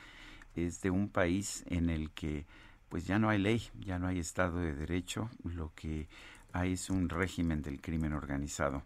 es 0.54 0.80
de 0.82 0.90
un 0.90 1.08
país 1.08 1.64
en 1.66 1.90
el 1.90 2.10
que 2.10 2.46
pues 2.88 3.06
ya 3.08 3.18
no 3.18 3.28
hay 3.28 3.38
ley, 3.40 3.60
ya 3.80 3.98
no 3.98 4.06
hay 4.06 4.20
Estado 4.20 4.60
de 4.60 4.72
Derecho, 4.72 5.28
lo 5.42 5.72
que 5.74 6.06
hay 6.52 6.74
es 6.74 6.90
un 6.90 7.08
régimen 7.08 7.60
del 7.60 7.80
crimen 7.80 8.12
organizado. 8.12 8.84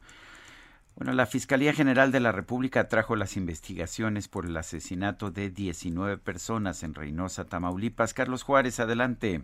Bueno, 0.96 1.12
la 1.12 1.26
Fiscalía 1.26 1.74
General 1.74 2.10
de 2.10 2.20
la 2.20 2.32
República 2.32 2.88
trajo 2.88 3.16
las 3.16 3.36
investigaciones 3.36 4.26
por 4.26 4.46
el 4.46 4.56
asesinato 4.56 5.30
de 5.30 5.50
19 5.50 6.16
personas 6.16 6.82
en 6.82 6.94
Reynosa, 6.94 7.44
Tamaulipas. 7.44 8.14
Carlos 8.14 8.42
Juárez, 8.44 8.80
adelante. 8.80 9.42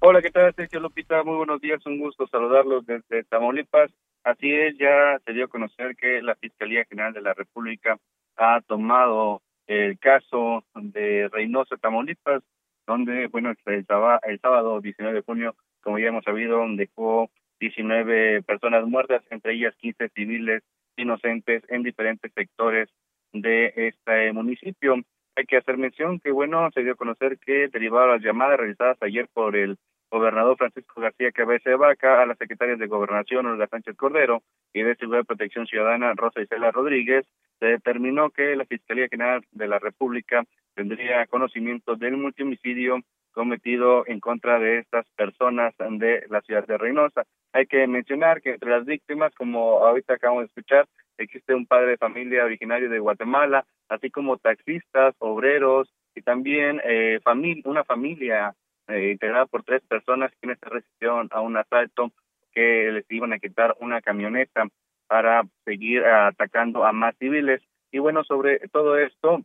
Hola, 0.00 0.20
¿qué 0.20 0.30
tal, 0.30 0.54
Sergio 0.54 0.80
Lupita? 0.80 1.22
Muy 1.22 1.36
buenos 1.36 1.60
días, 1.60 1.84
un 1.86 1.98
gusto 1.98 2.26
saludarlos 2.26 2.84
desde 2.86 3.24
Tamaulipas. 3.24 3.90
Así 4.22 4.52
es, 4.52 4.76
ya 4.78 5.18
se 5.24 5.32
dio 5.32 5.46
a 5.46 5.48
conocer 5.48 5.96
que 5.96 6.22
la 6.22 6.34
Fiscalía 6.34 6.84
General 6.84 7.12
de 7.12 7.22
la 7.22 7.34
República 7.34 7.98
ha 8.36 8.60
tomado 8.62 9.42
el 9.66 9.98
caso 9.98 10.64
de 10.74 11.28
Reynosa, 11.32 11.76
Tamaulipas, 11.76 12.42
donde, 12.86 13.28
bueno, 13.28 13.50
el, 13.66 13.86
el 14.22 14.40
sábado 14.40 14.80
19 14.80 15.14
de 15.14 15.22
junio 15.22 15.54
como 15.84 15.98
ya 15.98 16.08
hemos 16.08 16.24
sabido, 16.24 16.64
dejó 16.70 17.30
19 17.60 18.42
personas 18.42 18.86
muertas, 18.86 19.22
entre 19.30 19.54
ellas 19.54 19.74
15 19.76 20.08
civiles 20.08 20.62
inocentes 20.96 21.62
en 21.68 21.82
diferentes 21.82 22.32
sectores 22.34 22.88
de 23.32 23.72
este 23.76 24.32
municipio. 24.32 24.96
Hay 25.36 25.46
que 25.46 25.56
hacer 25.56 25.76
mención 25.78 26.20
que, 26.20 26.30
bueno, 26.30 26.70
se 26.72 26.82
dio 26.82 26.92
a 26.92 26.96
conocer 26.96 27.38
que 27.38 27.68
derivado 27.68 28.06
las 28.06 28.22
llamadas 28.22 28.58
realizadas 28.58 28.96
ayer 29.00 29.28
por 29.32 29.56
el 29.56 29.76
gobernador 30.10 30.56
Francisco 30.56 31.00
García 31.00 31.32
Cabeza 31.32 31.70
de 31.70 31.76
Vaca 31.76 32.22
a 32.22 32.26
las 32.26 32.38
secretarias 32.38 32.78
de 32.78 32.86
Gobernación, 32.86 33.46
Olga 33.46 33.66
Sánchez 33.66 33.96
Cordero, 33.96 34.42
y 34.72 34.82
de 34.82 34.94
Seguridad 34.94 35.22
y 35.22 35.26
Protección 35.26 35.66
Ciudadana, 35.66 36.14
Rosa 36.14 36.40
Isela 36.40 36.70
Rodríguez, 36.70 37.26
se 37.58 37.66
determinó 37.66 38.30
que 38.30 38.54
la 38.54 38.64
Fiscalía 38.64 39.08
General 39.08 39.44
de 39.50 39.66
la 39.66 39.80
República 39.80 40.44
tendría 40.74 41.26
conocimiento 41.26 41.96
del 41.96 42.16
multimicidio 42.16 43.00
cometido 43.32 44.04
en 44.06 44.20
contra 44.20 44.60
de 44.60 44.78
estas 44.78 45.04
personas 45.16 45.74
de 45.78 46.24
la 46.30 46.40
ciudad 46.42 46.64
de 46.66 46.78
Reynosa. 46.78 47.24
Hay 47.52 47.66
que 47.66 47.86
mencionar 47.88 48.40
que 48.40 48.52
entre 48.52 48.70
las 48.70 48.84
víctimas, 48.84 49.34
como 49.34 49.84
ahorita 49.84 50.14
acabamos 50.14 50.42
de 50.42 50.46
escuchar, 50.46 50.86
existe 51.18 51.54
un 51.54 51.66
padre 51.66 51.90
de 51.90 51.96
familia 51.96 52.44
originario 52.44 52.88
de 52.88 52.98
Guatemala, 52.98 53.64
así 53.88 54.10
como 54.10 54.38
taxistas, 54.38 55.14
obreros 55.18 55.92
y 56.14 56.22
también 56.22 56.80
eh, 56.84 57.20
una 57.64 57.84
familia 57.84 58.54
eh, 58.88 59.10
integrada 59.12 59.46
por 59.46 59.62
tres 59.64 59.82
personas 59.82 60.32
quienes 60.40 60.58
se 60.58 60.68
resistieron 60.68 61.28
a 61.32 61.40
un 61.40 61.56
asalto 61.56 62.12
que 62.52 62.90
les 62.92 63.10
iban 63.10 63.32
a 63.32 63.38
quitar 63.38 63.76
una 63.80 64.00
camioneta 64.00 64.66
para 65.06 65.42
seguir 65.64 66.04
atacando 66.04 66.84
a 66.84 66.92
más 66.92 67.16
civiles. 67.18 67.62
Y 67.90 67.98
bueno, 67.98 68.24
sobre 68.24 68.60
todo 68.68 68.96
esto, 68.98 69.40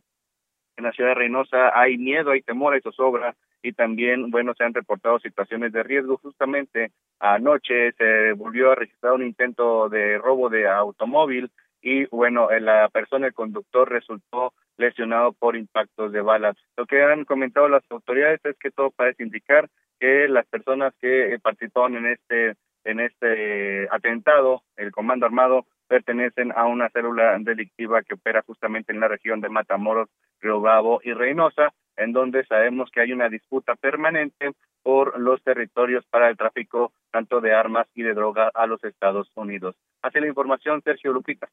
en 0.76 0.84
la 0.84 0.92
ciudad 0.92 1.10
de 1.10 1.14
Reynosa 1.14 1.78
hay 1.78 1.98
miedo, 1.98 2.30
hay 2.30 2.42
temor, 2.42 2.74
hay 2.74 2.80
zozobra 2.80 3.34
y 3.62 3.72
también, 3.72 4.30
bueno, 4.30 4.54
se 4.56 4.64
han 4.64 4.74
reportado 4.74 5.18
situaciones 5.18 5.72
de 5.72 5.82
riesgo. 5.82 6.18
Justamente 6.18 6.92
anoche 7.18 7.92
se 7.92 8.32
volvió 8.32 8.72
a 8.72 8.74
registrar 8.74 9.12
un 9.12 9.22
intento 9.22 9.88
de 9.88 10.18
robo 10.18 10.48
de 10.48 10.68
automóvil 10.68 11.50
y, 11.82 12.06
bueno, 12.06 12.48
la 12.60 12.88
persona, 12.88 13.26
el 13.26 13.34
conductor, 13.34 13.90
resultó 13.90 14.52
lesionado 14.76 15.32
por 15.32 15.56
impactos 15.56 16.12
de 16.12 16.20
balas. 16.20 16.56
Lo 16.76 16.86
que 16.86 17.02
han 17.02 17.24
comentado 17.24 17.68
las 17.68 17.84
autoridades 17.90 18.40
es 18.44 18.56
que 18.58 18.70
todo 18.70 18.90
parece 18.90 19.22
indicar 19.22 19.68
que 19.98 20.28
las 20.28 20.46
personas 20.46 20.94
que 21.00 21.38
participaron 21.42 21.96
en 21.96 22.06
este 22.06 22.54
en 22.84 22.98
este 23.00 23.88
atentado, 23.90 24.62
el 24.76 24.90
comando 24.90 25.26
armado, 25.26 25.66
pertenecen 25.86 26.52
a 26.56 26.66
una 26.66 26.88
célula 26.90 27.36
delictiva 27.40 28.02
que 28.02 28.14
opera 28.14 28.42
justamente 28.42 28.92
en 28.92 29.00
la 29.00 29.08
región 29.08 29.40
de 29.40 29.48
Matamoros, 29.48 30.08
Río 30.40 30.62
y 31.02 31.12
Reynosa, 31.12 31.74
en 32.00 32.12
donde 32.12 32.44
sabemos 32.46 32.90
que 32.90 33.00
hay 33.00 33.12
una 33.12 33.28
disputa 33.28 33.76
permanente 33.76 34.52
por 34.82 35.20
los 35.20 35.42
territorios 35.42 36.04
para 36.06 36.28
el 36.28 36.36
tráfico 36.36 36.92
tanto 37.12 37.40
de 37.40 37.54
armas 37.54 37.86
y 37.94 38.02
de 38.02 38.14
droga 38.14 38.50
a 38.54 38.66
los 38.66 38.82
Estados 38.84 39.30
Unidos. 39.34 39.76
Así 40.02 40.18
la 40.18 40.26
información, 40.26 40.80
Sergio 40.82 41.12
Lupita. 41.12 41.48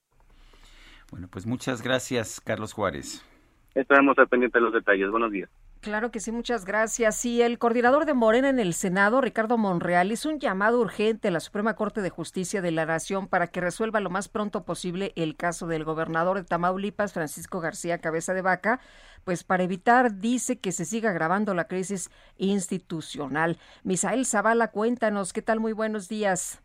Bueno, 1.12 1.28
pues 1.30 1.46
muchas 1.46 1.82
gracias, 1.82 2.40
Carlos 2.40 2.74
Juárez. 2.74 3.26
Estaremos 3.78 4.18
al 4.18 4.28
pendiente 4.28 4.58
de 4.58 4.64
los 4.64 4.74
detalles. 4.74 5.12
Buenos 5.12 5.32
días. 5.32 5.52
Claro 5.82 6.10
que 6.10 6.20
sí, 6.20 6.32
muchas 6.32 6.66
gracias. 6.66 7.16
Sí, 7.16 7.44
el 7.44 7.60
coordinador 7.60 8.06
de 8.06 8.16
Morena 8.16 8.50
en 8.50 8.58
el 8.58 8.74
Senado, 8.74 9.22
Ricardo 9.22 9.60
Monreal, 9.60 10.12
hizo 10.12 10.30
un 10.30 10.40
llamado 10.40 10.80
urgente 10.80 11.28
a 11.28 11.32
la 11.32 11.40
Suprema 11.40 11.76
Corte 11.76 12.02
de 12.02 12.10
Justicia 12.10 12.64
de 12.64 12.72
la 12.72 12.88
Nación 12.88 13.28
para 13.28 13.46
que 13.46 13.62
resuelva 13.62 14.00
lo 14.00 14.10
más 14.10 14.30
pronto 14.30 14.66
posible 14.66 15.14
el 15.16 15.36
caso 15.36 15.68
del 15.68 15.84
gobernador 15.84 16.38
de 16.38 16.44
Tamaulipas, 16.44 17.14
Francisco 17.14 17.60
García 17.60 18.00
Cabeza 18.00 18.34
de 18.34 18.42
Vaca, 18.42 18.80
pues 19.24 19.44
para 19.44 19.62
evitar, 19.62 20.16
dice, 20.20 20.60
que 20.60 20.72
se 20.72 20.84
siga 20.84 21.12
agravando 21.12 21.54
la 21.54 21.68
crisis 21.68 22.10
institucional. 22.38 23.60
Misael 23.84 24.26
Zavala, 24.26 24.72
cuéntanos, 24.72 25.34
¿qué 25.34 25.44
tal? 25.44 25.60
Muy 25.60 25.74
buenos 25.74 26.10
días. 26.10 26.64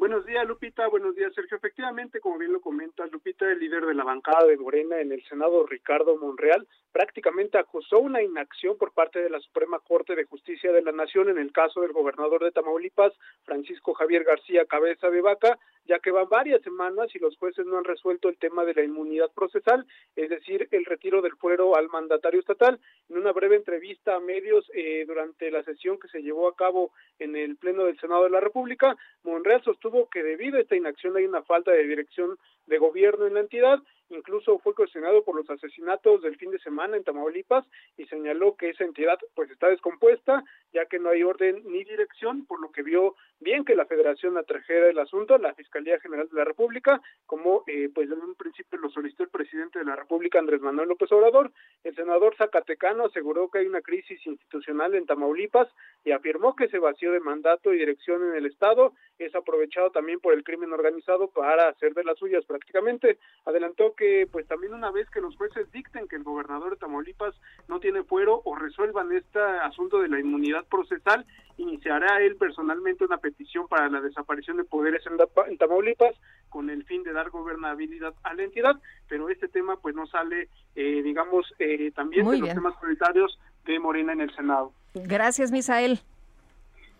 Buenos 0.00 0.24
días, 0.24 0.48
Lupita. 0.48 0.88
Buenos 0.88 1.14
días, 1.14 1.30
Sergio. 1.34 1.58
Efectivamente, 1.58 2.20
como 2.20 2.38
bien 2.38 2.54
lo 2.54 2.62
comentas, 2.62 3.12
Lupita, 3.12 3.44
el 3.44 3.58
líder 3.58 3.84
de 3.84 3.92
la 3.92 4.02
bancada 4.02 4.46
de 4.46 4.56
Morena 4.56 4.98
en 4.98 5.12
el 5.12 5.22
Senado, 5.24 5.66
Ricardo 5.66 6.16
Monreal, 6.16 6.66
prácticamente 6.92 7.58
acusó 7.58 7.98
una 7.98 8.22
inacción 8.22 8.76
por 8.76 8.92
parte 8.92 9.20
de 9.20 9.30
la 9.30 9.40
Suprema 9.40 9.78
Corte 9.78 10.14
de 10.14 10.24
Justicia 10.24 10.72
de 10.72 10.82
la 10.82 10.92
Nación 10.92 11.28
en 11.28 11.38
el 11.38 11.52
caso 11.52 11.80
del 11.80 11.92
gobernador 11.92 12.44
de 12.44 12.52
Tamaulipas, 12.52 13.12
Francisco 13.44 13.94
Javier 13.94 14.24
García 14.24 14.64
Cabeza 14.66 15.10
de 15.10 15.20
Vaca, 15.20 15.58
ya 15.86 15.98
que 15.98 16.10
van 16.10 16.28
varias 16.28 16.62
semanas 16.62 17.08
y 17.14 17.18
los 17.18 17.36
jueces 17.36 17.66
no 17.66 17.78
han 17.78 17.84
resuelto 17.84 18.28
el 18.28 18.38
tema 18.38 18.64
de 18.64 18.74
la 18.74 18.84
inmunidad 18.84 19.30
procesal, 19.32 19.86
es 20.14 20.28
decir, 20.30 20.68
el 20.70 20.84
retiro 20.84 21.22
del 21.22 21.36
fuero 21.36 21.76
al 21.76 21.88
mandatario 21.88 22.40
estatal. 22.40 22.78
En 23.08 23.18
una 23.18 23.32
breve 23.32 23.56
entrevista 23.56 24.16
a 24.16 24.20
medios 24.20 24.70
eh, 24.74 25.04
durante 25.06 25.50
la 25.50 25.62
sesión 25.64 25.98
que 25.98 26.08
se 26.08 26.22
llevó 26.22 26.48
a 26.48 26.54
cabo 26.54 26.92
en 27.18 27.36
el 27.36 27.56
Pleno 27.56 27.84
del 27.84 27.98
Senado 27.98 28.24
de 28.24 28.30
la 28.30 28.40
República, 28.40 28.96
Monreal 29.22 29.62
sostuvo 29.64 30.08
que 30.08 30.22
debido 30.22 30.58
a 30.58 30.60
esta 30.60 30.76
inacción 30.76 31.16
hay 31.16 31.24
una 31.24 31.42
falta 31.42 31.72
de 31.72 31.86
dirección 31.86 32.38
de 32.66 32.78
gobierno 32.78 33.26
en 33.26 33.34
la 33.34 33.40
entidad 33.40 33.80
incluso 34.10 34.58
fue 34.58 34.74
cuestionado 34.74 35.24
por 35.24 35.34
los 35.34 35.48
asesinatos 35.48 36.22
del 36.22 36.36
fin 36.36 36.50
de 36.50 36.58
semana 36.58 36.96
en 36.96 37.04
Tamaulipas 37.04 37.64
y 37.96 38.04
señaló 38.06 38.56
que 38.56 38.70
esa 38.70 38.84
entidad 38.84 39.18
pues 39.34 39.50
está 39.50 39.68
descompuesta 39.68 40.44
ya 40.72 40.86
que 40.86 40.98
no 40.98 41.10
hay 41.10 41.22
orden 41.22 41.62
ni 41.66 41.84
dirección 41.84 42.46
por 42.46 42.60
lo 42.60 42.70
que 42.70 42.82
vio 42.82 43.16
bien 43.40 43.64
que 43.64 43.74
la 43.74 43.86
Federación 43.86 44.36
atrajera 44.36 44.88
el 44.88 44.98
asunto 44.98 45.38
la 45.38 45.54
Fiscalía 45.54 45.98
General 46.00 46.28
de 46.28 46.36
la 46.36 46.44
República 46.44 47.00
como 47.26 47.64
eh, 47.66 47.88
pues 47.94 48.10
en 48.10 48.20
un 48.20 48.34
principio 48.34 48.78
lo 48.78 48.90
solicitó 48.90 49.22
el 49.22 49.30
presidente 49.30 49.78
de 49.78 49.84
la 49.84 49.96
República 49.96 50.38
Andrés 50.38 50.60
Manuel 50.60 50.88
López 50.88 51.10
Obrador. 51.12 51.52
El 51.84 51.94
senador 51.94 52.34
Zacatecano 52.36 53.06
aseguró 53.06 53.50
que 53.50 53.58
hay 53.58 53.66
una 53.66 53.80
crisis 53.80 54.24
institucional 54.26 54.94
en 54.94 55.06
Tamaulipas 55.06 55.68
y 56.04 56.12
afirmó 56.12 56.56
que 56.56 56.64
ese 56.64 56.78
vacío 56.78 57.12
de 57.12 57.20
mandato 57.20 57.72
y 57.72 57.78
dirección 57.78 58.22
en 58.28 58.34
el 58.34 58.46
estado. 58.46 58.94
Es 59.18 59.34
aprovechado 59.34 59.90
también 59.90 60.20
por 60.20 60.32
el 60.32 60.44
crimen 60.44 60.72
organizado 60.72 61.28
para 61.28 61.68
hacer 61.68 61.94
de 61.94 62.04
las 62.04 62.18
suyas 62.18 62.44
prácticamente. 62.46 63.18
Adelantó 63.44 63.94
que 64.00 64.26
pues 64.32 64.48
también 64.48 64.72
una 64.72 64.90
vez 64.90 65.10
que 65.10 65.20
los 65.20 65.36
jueces 65.36 65.70
dicten 65.72 66.08
que 66.08 66.16
el 66.16 66.22
gobernador 66.22 66.70
de 66.70 66.78
Tamaulipas 66.78 67.34
no 67.68 67.80
tiene 67.80 68.02
fuero 68.02 68.40
o 68.46 68.56
resuelvan 68.56 69.12
este 69.12 69.38
asunto 69.38 70.00
de 70.00 70.08
la 70.08 70.18
inmunidad 70.18 70.64
procesal, 70.64 71.26
iniciará 71.58 72.22
él 72.22 72.36
personalmente 72.36 73.04
una 73.04 73.18
petición 73.18 73.68
para 73.68 73.90
la 73.90 74.00
desaparición 74.00 74.56
de 74.56 74.64
poderes 74.64 75.04
en, 75.04 75.58
Tamaulipas 75.58 76.14
con 76.48 76.70
el 76.70 76.82
fin 76.84 77.02
de 77.02 77.12
dar 77.12 77.28
gobernabilidad 77.28 78.14
a 78.22 78.32
la 78.32 78.42
entidad, 78.42 78.80
pero 79.06 79.28
este 79.28 79.48
tema 79.48 79.76
pues 79.76 79.94
no 79.94 80.06
sale, 80.06 80.48
eh, 80.76 81.02
digamos, 81.02 81.52
eh, 81.58 81.92
también 81.94 82.26
de 82.26 82.38
los 82.38 82.54
temas 82.54 82.74
prioritarios 82.78 83.38
de 83.66 83.78
Morena 83.78 84.14
en 84.14 84.22
el 84.22 84.34
Senado. 84.34 84.72
Gracias, 84.94 85.52
Misael. 85.52 86.00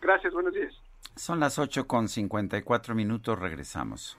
Gracias, 0.02 0.34
buenos 0.34 0.52
días. 0.52 0.74
Son 1.16 1.40
las 1.40 1.58
8 1.58 1.86
con 1.86 2.08
54 2.08 2.94
minutos, 2.94 3.38
regresamos. 3.38 4.18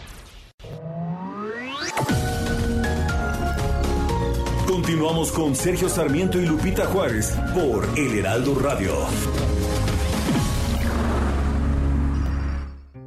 Continuamos 4.91 5.31
con 5.31 5.55
Sergio 5.55 5.87
Sarmiento 5.87 6.37
y 6.37 6.45
Lupita 6.45 6.85
Juárez 6.85 7.33
por 7.53 7.87
El 7.97 8.19
Heraldo 8.19 8.55
Radio. 8.55 8.91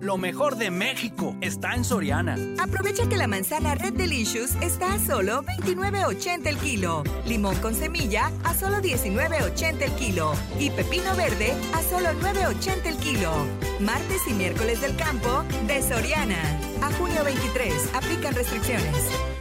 Lo 0.00 0.16
mejor 0.16 0.56
de 0.56 0.70
México 0.70 1.36
está 1.42 1.74
en 1.74 1.84
Soriana. 1.84 2.38
Aprovecha 2.58 3.06
que 3.06 3.18
la 3.18 3.26
manzana 3.26 3.74
Red 3.74 3.92
Delicious 3.92 4.54
está 4.62 4.94
a 4.94 4.98
solo 4.98 5.42
29.80 5.42 6.46
el 6.46 6.56
kilo, 6.56 7.02
limón 7.26 7.56
con 7.56 7.74
semilla 7.74 8.32
a 8.44 8.54
solo 8.54 8.78
19.80 8.78 9.82
el 9.82 9.92
kilo 9.92 10.32
y 10.58 10.70
pepino 10.70 11.14
verde 11.16 11.52
a 11.74 11.82
solo 11.82 12.08
9.80 12.18 12.86
el 12.86 12.96
kilo. 12.96 13.30
Martes 13.80 14.22
y 14.26 14.32
miércoles 14.32 14.80
del 14.80 14.96
campo 14.96 15.44
de 15.66 15.82
Soriana. 15.82 16.40
A 16.80 16.90
junio 16.94 17.22
23 17.22 17.90
aplican 17.94 18.34
restricciones. 18.34 19.33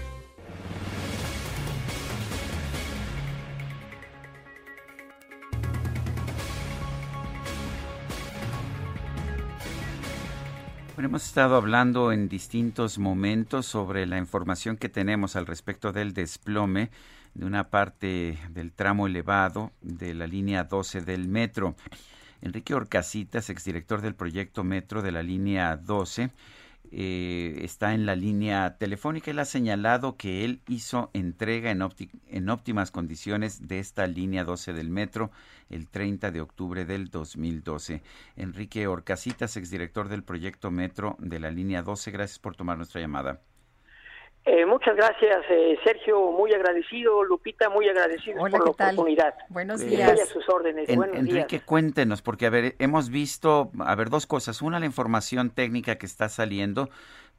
Hemos 11.04 11.26
estado 11.26 11.58
hablando 11.58 12.14
en 12.14 12.30
distintos 12.30 12.98
momentos 12.98 13.66
sobre 13.66 14.06
la 14.06 14.18
información 14.18 14.78
que 14.78 14.88
tenemos 14.88 15.36
al 15.36 15.46
respecto 15.46 15.92
del 15.92 16.14
desplome 16.14 16.92
de 17.34 17.46
una 17.46 17.70
parte 17.70 18.38
del 18.52 18.72
tramo 18.72 19.06
elevado 19.06 19.74
de 19.82 20.14
la 20.14 20.28
línea 20.28 20.64
12 20.64 21.02
del 21.02 21.28
metro. 21.28 21.76
Enrique 22.42 22.74
Orcasitas, 22.74 23.50
exdirector 23.50 24.00
del 24.00 24.16
proyecto 24.16 24.64
Metro 24.64 25.02
de 25.02 25.12
la 25.12 25.24
línea 25.24 25.76
12, 25.76 26.30
eh, 26.96 27.60
está 27.64 27.96
en 27.96 28.06
la 28.06 28.16
línea 28.16 28.78
telefónica. 28.78 29.32
Él 29.32 29.40
ha 29.40 29.46
señalado 29.46 30.16
que 30.16 30.46
él 30.46 30.62
hizo 30.68 31.10
entrega 31.14 31.72
en, 31.72 31.82
en 32.28 32.50
óptimas 32.50 32.92
condiciones 32.92 33.68
de 33.68 33.80
esta 33.80 34.06
línea 34.06 34.44
12 34.44 34.74
del 34.74 34.90
metro 34.92 35.32
el 35.72 35.90
30 35.90 36.30
de 36.30 36.42
octubre 36.42 36.86
del 36.86 37.10
2012. 37.10 38.04
Enrique 38.36 38.86
Orcasitas, 38.86 39.58
exdirector 39.58 40.08
del 40.08 40.24
proyecto 40.24 40.70
Metro 40.70 41.16
de 41.20 41.40
la 41.40 41.50
línea 41.50 41.82
12, 41.82 42.12
gracias 42.12 42.38
por 42.38 42.56
tomar 42.56 42.78
nuestra 42.78 43.02
llamada. 43.02 43.42
Eh, 44.46 44.66
muchas 44.66 44.98
gracias, 44.98 45.46
eh, 45.50 45.80
Sergio, 45.86 46.32
muy 46.32 46.54
agradecido, 46.54 47.24
Lupita, 47.24 47.70
muy 47.70 47.88
agradecido 47.88 48.40
por 48.40 48.52
la 48.52 48.60
oportunidad. 48.60 49.34
Buenos 49.48 49.80
días. 49.80 50.10
Estoy 50.12 50.20
a 50.20 50.26
sus 50.26 50.50
órdenes. 50.50 50.94
Buenos 50.94 51.16
Enrique, 51.16 51.62
cuéntenos, 51.62 52.22
porque 52.22 52.46
a 52.48 52.50
ver, 52.50 52.76
hemos 52.80 53.10
visto, 53.10 53.72
a 53.80 53.96
ver, 53.96 54.10
dos 54.10 54.26
cosas. 54.26 54.62
Una, 54.62 54.82
la 54.82 54.86
información 54.86 55.50
técnica 55.50 55.96
que 55.98 56.06
está 56.06 56.28
saliendo, 56.28 56.90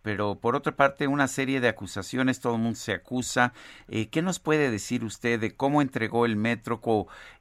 pero 0.00 0.36
por 0.36 0.56
otra 0.56 0.72
parte, 0.72 1.06
una 1.06 1.28
serie 1.28 1.60
de 1.60 1.68
acusaciones, 1.68 2.40
todo 2.40 2.54
el 2.54 2.62
mundo 2.62 2.78
se 2.78 2.92
acusa. 2.92 3.52
Eh, 3.88 4.08
¿Qué 4.08 4.22
nos 4.22 4.38
puede 4.38 4.70
decir 4.70 5.04
usted 5.04 5.38
de 5.38 5.54
cómo 5.54 5.82
entregó 5.82 6.24
el 6.24 6.36
metro? 6.36 6.80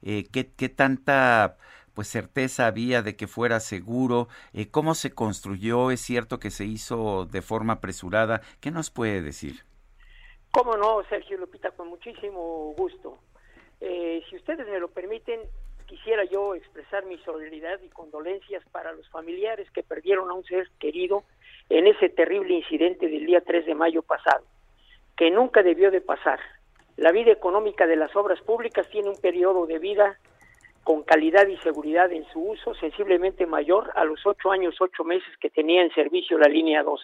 Eh, 0.02 0.24
qué, 0.30 0.50
¿Qué 0.54 0.68
tanta 0.68 1.56
pues 1.94 2.08
certeza 2.08 2.66
había 2.66 3.02
de 3.02 3.16
que 3.16 3.26
fuera 3.26 3.60
seguro, 3.60 4.28
eh, 4.52 4.68
cómo 4.70 4.94
se 4.94 5.14
construyó, 5.14 5.90
es 5.90 6.00
cierto 6.00 6.38
que 6.38 6.50
se 6.50 6.64
hizo 6.64 7.26
de 7.26 7.42
forma 7.42 7.74
apresurada, 7.74 8.40
¿qué 8.60 8.70
nos 8.70 8.90
puede 8.90 9.22
decir? 9.22 9.64
Cómo 10.50 10.76
no, 10.76 11.02
Sergio 11.08 11.38
Lupita, 11.38 11.70
con 11.72 11.88
muchísimo 11.88 12.74
gusto. 12.76 13.18
Eh, 13.80 14.22
si 14.28 14.36
ustedes 14.36 14.66
me 14.68 14.78
lo 14.78 14.88
permiten, 14.88 15.40
quisiera 15.86 16.24
yo 16.24 16.54
expresar 16.54 17.04
mi 17.06 17.18
solidaridad 17.18 17.80
y 17.82 17.88
condolencias 17.88 18.62
para 18.70 18.92
los 18.92 19.08
familiares 19.10 19.70
que 19.72 19.82
perdieron 19.82 20.30
a 20.30 20.34
un 20.34 20.44
ser 20.44 20.68
querido 20.78 21.24
en 21.68 21.86
ese 21.86 22.08
terrible 22.08 22.54
incidente 22.54 23.08
del 23.08 23.26
día 23.26 23.40
3 23.40 23.66
de 23.66 23.74
mayo 23.74 24.02
pasado, 24.02 24.44
que 25.16 25.30
nunca 25.30 25.62
debió 25.62 25.90
de 25.90 26.00
pasar. 26.00 26.40
La 26.96 27.10
vida 27.10 27.32
económica 27.32 27.86
de 27.86 27.96
las 27.96 28.14
obras 28.14 28.40
públicas 28.42 28.88
tiene 28.90 29.08
un 29.08 29.20
periodo 29.20 29.66
de 29.66 29.78
vida 29.78 30.18
con 30.84 31.02
calidad 31.02 31.48
y 31.48 31.56
seguridad 31.58 32.12
en 32.12 32.24
su 32.26 32.40
uso 32.40 32.74
sensiblemente 32.74 33.46
mayor 33.46 33.90
a 33.94 34.04
los 34.04 34.24
ocho 34.26 34.50
años, 34.50 34.76
ocho 34.80 35.02
meses 35.02 35.36
que 35.38 35.50
tenía 35.50 35.82
en 35.82 35.92
servicio 35.94 36.38
la 36.38 36.48
línea 36.48 36.82
12. 36.82 37.02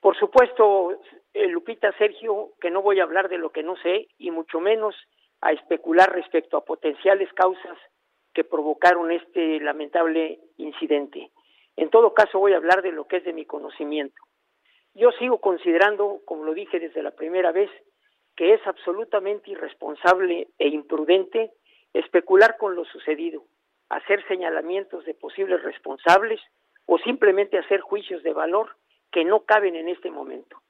Por 0.00 0.18
supuesto, 0.18 0.98
eh, 1.34 1.46
Lupita 1.46 1.92
Sergio, 1.98 2.52
que 2.60 2.70
no 2.70 2.82
voy 2.82 2.98
a 2.98 3.04
hablar 3.04 3.28
de 3.28 3.38
lo 3.38 3.50
que 3.50 3.62
no 3.62 3.76
sé 3.76 4.08
y 4.18 4.30
mucho 4.30 4.58
menos 4.58 4.96
a 5.42 5.52
especular 5.52 6.12
respecto 6.12 6.56
a 6.56 6.64
potenciales 6.64 7.32
causas 7.34 7.78
que 8.32 8.42
provocaron 8.42 9.12
este 9.12 9.60
lamentable 9.60 10.40
incidente. 10.56 11.30
En 11.76 11.90
todo 11.90 12.14
caso, 12.14 12.38
voy 12.38 12.54
a 12.54 12.56
hablar 12.56 12.82
de 12.82 12.92
lo 12.92 13.06
que 13.06 13.18
es 13.18 13.24
de 13.24 13.32
mi 13.32 13.44
conocimiento. 13.44 14.20
Yo 14.94 15.10
sigo 15.12 15.40
considerando, 15.40 16.20
como 16.24 16.44
lo 16.44 16.54
dije 16.54 16.80
desde 16.80 17.02
la 17.02 17.12
primera 17.12 17.52
vez, 17.52 17.70
que 18.34 18.54
es 18.54 18.66
absolutamente 18.66 19.50
irresponsable 19.50 20.48
e 20.58 20.68
imprudente 20.68 21.52
especular 21.92 22.56
con 22.58 22.74
lo 22.74 22.84
sucedido, 22.84 23.44
hacer 23.88 24.26
señalamientos 24.28 25.04
de 25.04 25.14
posibles 25.14 25.62
responsables 25.62 26.40
o 26.86 26.98
simplemente 26.98 27.58
hacer 27.58 27.80
juicios 27.80 28.22
de 28.22 28.32
valor 28.32 28.76
que 29.10 29.24
no 29.24 29.40
caben 29.40 29.76
en 29.76 29.88
este 29.88 30.10
momento. 30.10 30.60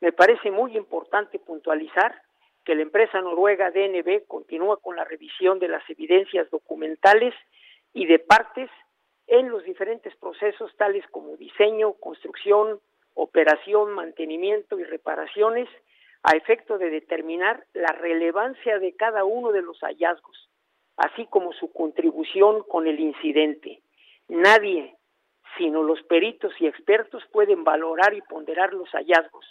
Me 0.00 0.12
parece 0.12 0.50
muy 0.50 0.76
importante 0.76 1.38
puntualizar 1.38 2.20
que 2.64 2.74
la 2.74 2.82
empresa 2.82 3.20
noruega 3.20 3.70
DNB 3.70 4.26
continúa 4.26 4.78
con 4.78 4.96
la 4.96 5.04
revisión 5.04 5.58
de 5.60 5.68
las 5.68 5.88
evidencias 5.88 6.50
documentales 6.50 7.32
y 7.94 8.06
de 8.06 8.18
partes 8.18 8.68
en 9.28 9.48
los 9.48 9.64
diferentes 9.64 10.14
procesos 10.16 10.76
tales 10.76 11.04
como 11.10 11.36
diseño, 11.36 11.94
construcción, 11.94 12.80
operación, 13.14 13.92
mantenimiento 13.92 14.78
y 14.78 14.84
reparaciones 14.84 15.68
a 16.22 16.36
efecto 16.36 16.76
de 16.76 16.90
determinar 16.90 17.64
la 17.72 17.92
relevancia 17.92 18.78
de 18.78 18.94
cada 18.96 19.24
uno 19.24 19.52
de 19.52 19.62
los 19.62 19.78
hallazgos, 19.80 20.50
así 20.96 21.26
como 21.26 21.52
su 21.52 21.72
contribución 21.72 22.62
con 22.62 22.86
el 22.86 23.00
incidente. 23.00 23.82
Nadie, 24.28 24.96
sino 25.58 25.82
los 25.82 26.02
peritos 26.04 26.52
y 26.60 26.66
expertos, 26.66 27.22
pueden 27.32 27.64
valorar 27.64 28.14
y 28.14 28.22
ponderar 28.22 28.72
los 28.72 28.88
hallazgos. 28.90 29.46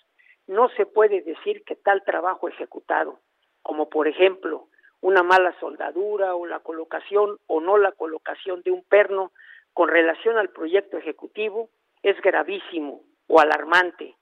No 0.48 0.70
se 0.70 0.86
puede 0.86 1.22
decir 1.22 1.64
que 1.64 1.76
tal 1.76 2.04
trabajo 2.04 2.48
ejecutado, 2.48 3.20
como 3.62 3.90
por 3.90 4.08
ejemplo 4.08 4.68
una 5.02 5.24
mala 5.24 5.58
soldadura 5.60 6.36
o 6.36 6.46
la 6.46 6.60
colocación 6.60 7.38
o 7.48 7.62
no 7.62 7.78
la 7.78 7.92
colocación 7.92 8.62
de 8.64 8.72
un 8.72 8.84
perno 8.84 9.32
con 9.74 9.90
relación 9.90 10.38
al 10.38 10.50
proyecto 10.50 10.98
ejecutivo, 10.98 11.70
es 12.02 12.20
gravísimo 12.22 13.02
o 13.28 13.40
alarmante. 13.40 14.16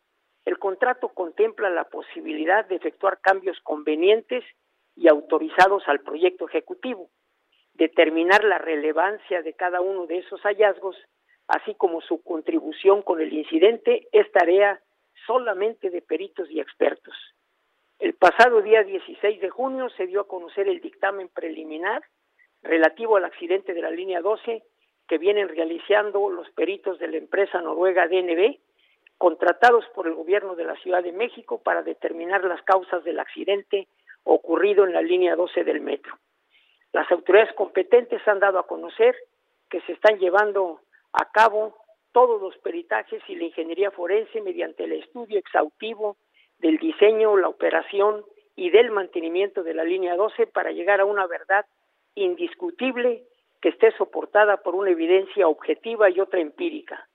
El 0.46 0.58
contrato 0.58 1.10
contempla 1.10 1.70
la 1.70 1.86
posibilidad 1.86 2.66
de 2.66 2.76
efectuar 2.76 3.20
cambios 3.22 3.60
convenientes 3.62 4.44
y 4.96 5.08
autorizados 5.08 5.84
al 5.88 6.02
proyecto 6.02 6.48
ejecutivo, 6.48 7.10
determinar 7.74 8.44
la 8.44 8.58
relevancia 8.58 9.42
de 9.42 9.54
cada 9.54 9.82
uno 9.82 10.06
de 10.06 10.20
esos 10.20 10.42
hallazgos, 10.42 10.96
así 11.48 11.76
como 11.76 12.02
su 12.02 12.24
contribución 12.24 13.02
con 13.02 13.22
el 13.22 13.34
incidente, 13.34 14.08
es 14.12 14.32
tarea 14.32 14.82
solamente 15.26 15.90
de 15.90 16.02
peritos 16.02 16.50
y 16.52 16.60
expertos. 16.60 17.16
El 18.00 18.16
pasado 18.16 18.62
día 18.62 18.84
16 18.84 19.42
de 19.42 19.50
junio 19.50 19.90
se 19.90 20.08
dio 20.08 20.22
a 20.22 20.28
conocer 20.28 20.68
el 20.68 20.82
dictamen 20.82 21.30
preliminar 21.30 22.04
relativo 22.62 23.18
al 23.18 23.26
accidente 23.26 23.74
de 23.74 23.82
la 23.82 23.92
línea 23.92 24.22
12 24.22 24.64
que 25.08 25.18
vienen 25.18 25.50
realizando 25.50 26.30
los 26.30 26.50
peritos 26.52 27.00
de 27.00 27.08
la 27.08 27.18
empresa 27.18 27.62
noruega 27.62 28.08
DNB, 28.08 28.58
contratados 29.18 29.86
por 29.94 30.08
el 30.08 30.16
gobierno 30.16 30.56
de 30.56 30.66
la 30.66 30.76
Ciudad 30.78 31.04
de 31.04 31.12
México 31.12 31.62
para 31.62 31.84
determinar 31.84 32.44
las 32.44 32.62
causas 32.64 33.04
del 33.04 33.20
accidente 33.20 33.88
ocurrido 34.24 34.86
en 34.86 34.94
la 34.94 35.02
línea 35.02 35.36
12 35.36 35.64
del 35.64 35.82
metro. 35.82 36.18
Las 36.92 37.12
autoridades 37.12 37.54
competentes 37.56 38.26
han 38.28 38.40
dado 38.40 38.60
a 38.60 38.68
conocer 38.68 39.16
que 39.70 39.82
se 39.82 39.94
están 39.94 40.20
llevando 40.20 40.82
a 41.12 41.32
cabo 41.32 41.76
todos 42.12 42.40
los 42.42 42.56
peritajes 42.60 43.22
y 43.28 43.36
la 43.36 43.46
ingeniería 43.46 43.92
forense 43.92 44.42
mediante 44.42 44.84
el 44.84 44.94
estudio 44.94 45.40
exhaustivo 45.40 46.18
del 46.60 46.78
diseño, 46.78 47.36
la 47.38 47.50
operación 47.50 48.24
y 48.56 48.70
del 48.70 48.92
mantenimiento 48.92 49.64
de 49.64 49.74
la 49.74 49.84
línea 49.84 50.16
12 50.16 50.48
para 50.48 50.72
llegar 50.72 51.02
a 51.02 51.06
una 51.06 51.26
verdad 51.26 51.66
indiscutible 52.16 53.24
que 53.62 53.70
esté 53.70 53.92
soportada 53.98 54.58
por 54.58 54.76
una 54.76 54.92
evidencia 54.92 55.48
objetiva 55.48 56.10
y 56.10 56.20
otra 56.20 56.40
empírica. 56.40 57.08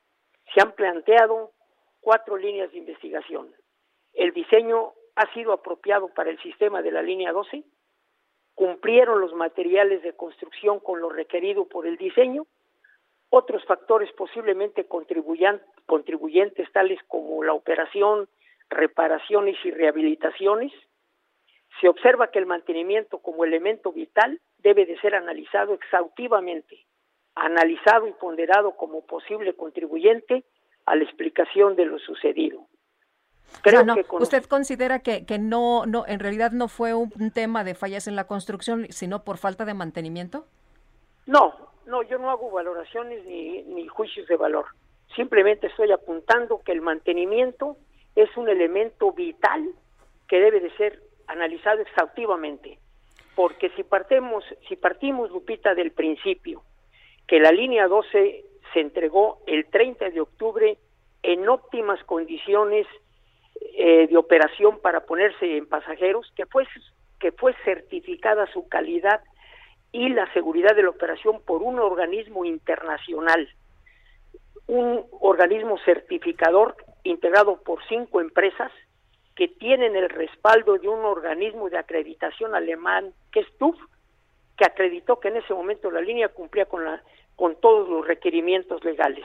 Se 0.53 0.61
han 0.61 0.73
planteado 0.73 1.53
cuatro 2.01 2.37
líneas 2.37 2.73
de 2.73 2.79
investigación. 2.79 3.55
El 4.15 4.33
diseño 4.33 4.95
ha 5.19 5.27
sido 5.35 5.53
apropiado 5.53 6.09
para 6.15 6.31
el 6.31 6.41
sistema 6.41 6.81
de 6.81 6.93
la 6.93 7.03
línea 7.03 7.33
12, 7.33 7.65
cumplieron 8.55 9.21
los 9.21 9.33
materiales 9.35 10.01
de 10.03 10.13
construcción 10.13 10.79
con 10.79 11.01
lo 11.01 11.09
requerido 11.09 11.67
por 11.69 11.89
el 11.89 11.97
diseño, 11.97 12.47
otros 13.29 13.65
factores 13.65 14.13
posiblemente 14.13 14.87
contribuyentes 14.87 16.73
tales 16.73 17.01
como 17.09 17.43
la 17.43 17.53
operación, 17.53 18.29
reparaciones 18.71 19.57
y 19.65 19.73
rehabilitaciones, 19.73 20.73
se 21.81 21.89
observa 21.89 22.31
que 22.31 22.39
el 22.39 22.47
mantenimiento 22.47 23.19
como 23.19 23.45
elemento 23.45 23.93
vital 23.93 24.41
debe 24.59 24.87
de 24.87 25.01
ser 25.01 25.17
analizado 25.17 25.75
exhaustivamente, 25.75 26.87
analizado 27.35 28.07
y 28.07 28.13
ponderado 28.13 28.77
como 28.77 29.05
posible 29.05 29.55
contribuyente 29.55 30.45
a 30.87 30.95
la 30.95 31.03
explicación 31.03 31.75
de 31.75 31.87
lo 31.87 31.99
sucedido. 31.99 32.69
Creo 33.63 33.85
que 33.95 34.05
¿Usted 34.13 34.45
considera 34.45 35.01
que, 35.01 35.27
que 35.27 35.39
no, 35.39 35.87
no, 35.87 36.05
en 36.07 36.21
realidad 36.21 36.53
no 36.53 36.69
fue 36.69 36.95
un, 36.95 37.11
tema 37.33 37.65
de 37.65 37.75
fallas 37.75 38.07
en 38.07 38.17
la 38.17 38.27
construcción, 38.27 38.87
sino 38.91 39.25
por 39.25 39.39
falta 39.39 39.65
de 39.65 39.75
mantenimiento? 39.75 40.47
No, 41.27 41.55
no, 41.87 42.03
yo 42.03 42.19
no 42.19 42.31
hago 42.31 42.51
valoraciones 42.51 43.25
ni, 43.27 43.63
ni 43.63 43.87
juicios 43.89 44.27
de 44.29 44.37
valor. 44.37 44.67
Simplemente 45.17 45.67
estoy 45.67 45.91
apuntando 45.93 46.61
que 46.65 46.73
el 46.73 46.81
mantenimiento 46.81 47.77
es 48.15 48.35
un 48.37 48.49
elemento 48.49 49.13
vital 49.13 49.69
que 50.29 50.41
debe 50.41 50.61
de 50.61 50.71
ser 50.77 51.03
analizado 51.27 51.81
exhaustivamente. 51.81 52.79
Porque 53.35 53.71
si 53.71 53.85
partimos, 53.85 54.45
si 54.69 54.77
partimos, 54.77 55.31
Lupita, 55.31 55.75
del 55.75 55.93
principio 55.93 56.63
que 57.29 57.39
la 57.39 57.53
línea 57.53 57.87
12 57.87 58.45
se 58.73 58.81
entregó 58.81 59.41
el 59.47 59.67
30 59.67 60.11
de 60.11 60.21
octubre 60.21 60.79
en 61.23 61.49
óptimas 61.49 62.03
condiciones 62.05 62.87
eh, 63.61 64.07
de 64.09 64.17
operación 64.17 64.81
para 64.81 65.01
ponerse 65.01 65.57
en 65.57 65.67
pasajeros, 65.67 66.31
que 66.37 66.47
fue, 66.47 66.67
que 67.19 67.33
fue 67.33 67.55
certificada 67.65 68.47
su 68.53 68.69
calidad 68.69 69.21
y 69.93 70.11
la 70.11 70.31
seguridad 70.33 70.77
de 70.77 70.83
la 70.83 70.91
operación 70.91 71.41
por 71.45 71.63
un 71.63 71.79
organismo 71.79 72.45
internacional. 72.45 73.49
un 74.67 75.07
organismo 75.21 75.79
certificador 75.79 76.77
integrado 77.03 77.63
por 77.63 77.79
cinco 77.89 78.21
empresas 78.21 78.71
que 79.35 79.49
tienen 79.49 79.97
el 79.97 80.11
respaldo 80.11 80.77
de 80.77 80.89
un 80.89 81.05
organismo 81.07 81.71
de 81.71 81.79
acreditación 81.79 82.55
alemán 82.55 83.13
que 83.33 83.41
es 83.41 83.47
TÜV, 83.59 83.77
que 84.59 84.67
acreditó 84.67 85.21
que 85.21 85.29
en 85.29 85.37
ese 85.37 85.55
momento 85.55 85.91
la 85.91 86.03
línea 86.03 86.29
cumplía 86.29 86.67
con 86.67 86.85
la 86.85 87.03
con 87.37 87.55
todos 87.61 87.89
los 87.89 88.05
requerimientos 88.07 88.85
legales. 88.85 89.25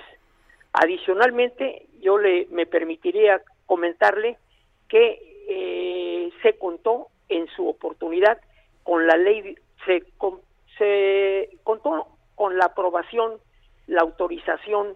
Adicionalmente, 0.72 1.88
yo 2.00 2.20
le 2.20 2.48
me 2.52 2.68
permitiría 2.68 3.42
comentarle 3.66 4.38
que 4.88 5.20
eh, 5.48 6.32
se 6.42 6.58
contó 6.58 7.08
en 7.30 7.48
su 7.48 7.68
oportunidad 7.68 8.40
con 8.84 9.08
la 9.08 9.18
ley 9.18 9.56
se, 9.86 10.04
se 10.78 11.50
contó 11.64 12.08
con 12.36 12.58
la 12.58 12.66
aprobación, 12.66 13.40
la 13.88 14.02
autorización, 14.02 14.96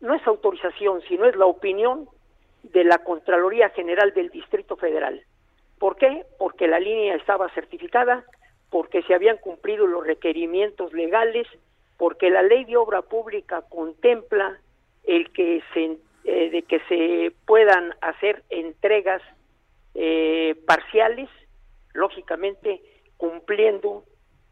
no 0.00 0.14
es 0.14 0.26
autorización, 0.26 1.02
sino 1.08 1.24
es 1.26 1.36
la 1.36 1.46
opinión 1.46 2.08
de 2.62 2.84
la 2.84 2.98
Contraloría 2.98 3.70
General 3.70 4.12
del 4.12 4.30
Distrito 4.30 4.76
Federal. 4.76 5.22
¿Por 5.78 5.96
qué? 5.96 6.24
Porque 6.38 6.66
la 6.66 6.80
línea 6.80 7.14
estaba 7.14 7.48
certificada, 7.50 8.24
porque 8.70 9.02
se 9.02 9.14
habían 9.14 9.38
cumplido 9.38 9.86
los 9.86 10.06
requerimientos 10.06 10.92
legales, 10.92 11.46
porque 11.96 12.30
la 12.30 12.42
ley 12.42 12.64
de 12.64 12.76
obra 12.76 13.02
pública 13.02 13.62
contempla 13.68 14.58
el 15.04 15.30
que 15.32 15.62
se 15.72 15.98
eh, 16.28 16.50
de 16.50 16.62
que 16.62 16.80
se 16.88 17.32
puedan 17.46 17.94
hacer 18.00 18.42
entregas 18.50 19.22
eh, 19.94 20.56
parciales, 20.66 21.28
lógicamente 21.94 22.82
cumpliendo 23.16 24.02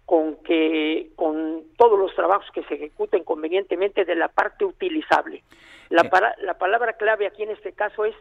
con 0.06 0.36
que 0.44 1.10
con 1.16 1.64
todos 1.76 1.98
los 1.98 2.14
trabajos 2.14 2.48
que 2.52 2.62
se 2.62 2.74
ejecuten 2.74 3.24
convenientemente 3.24 4.04
de 4.04 4.14
la 4.14 4.28
parte 4.28 4.64
utilizable. 4.64 5.42
La, 5.88 6.08
la 6.42 6.58
palabra 6.58 6.92
clave 6.92 7.26
aquí 7.26 7.42
en 7.42 7.50
este 7.50 7.72
caso 7.72 8.04
es 8.04 8.14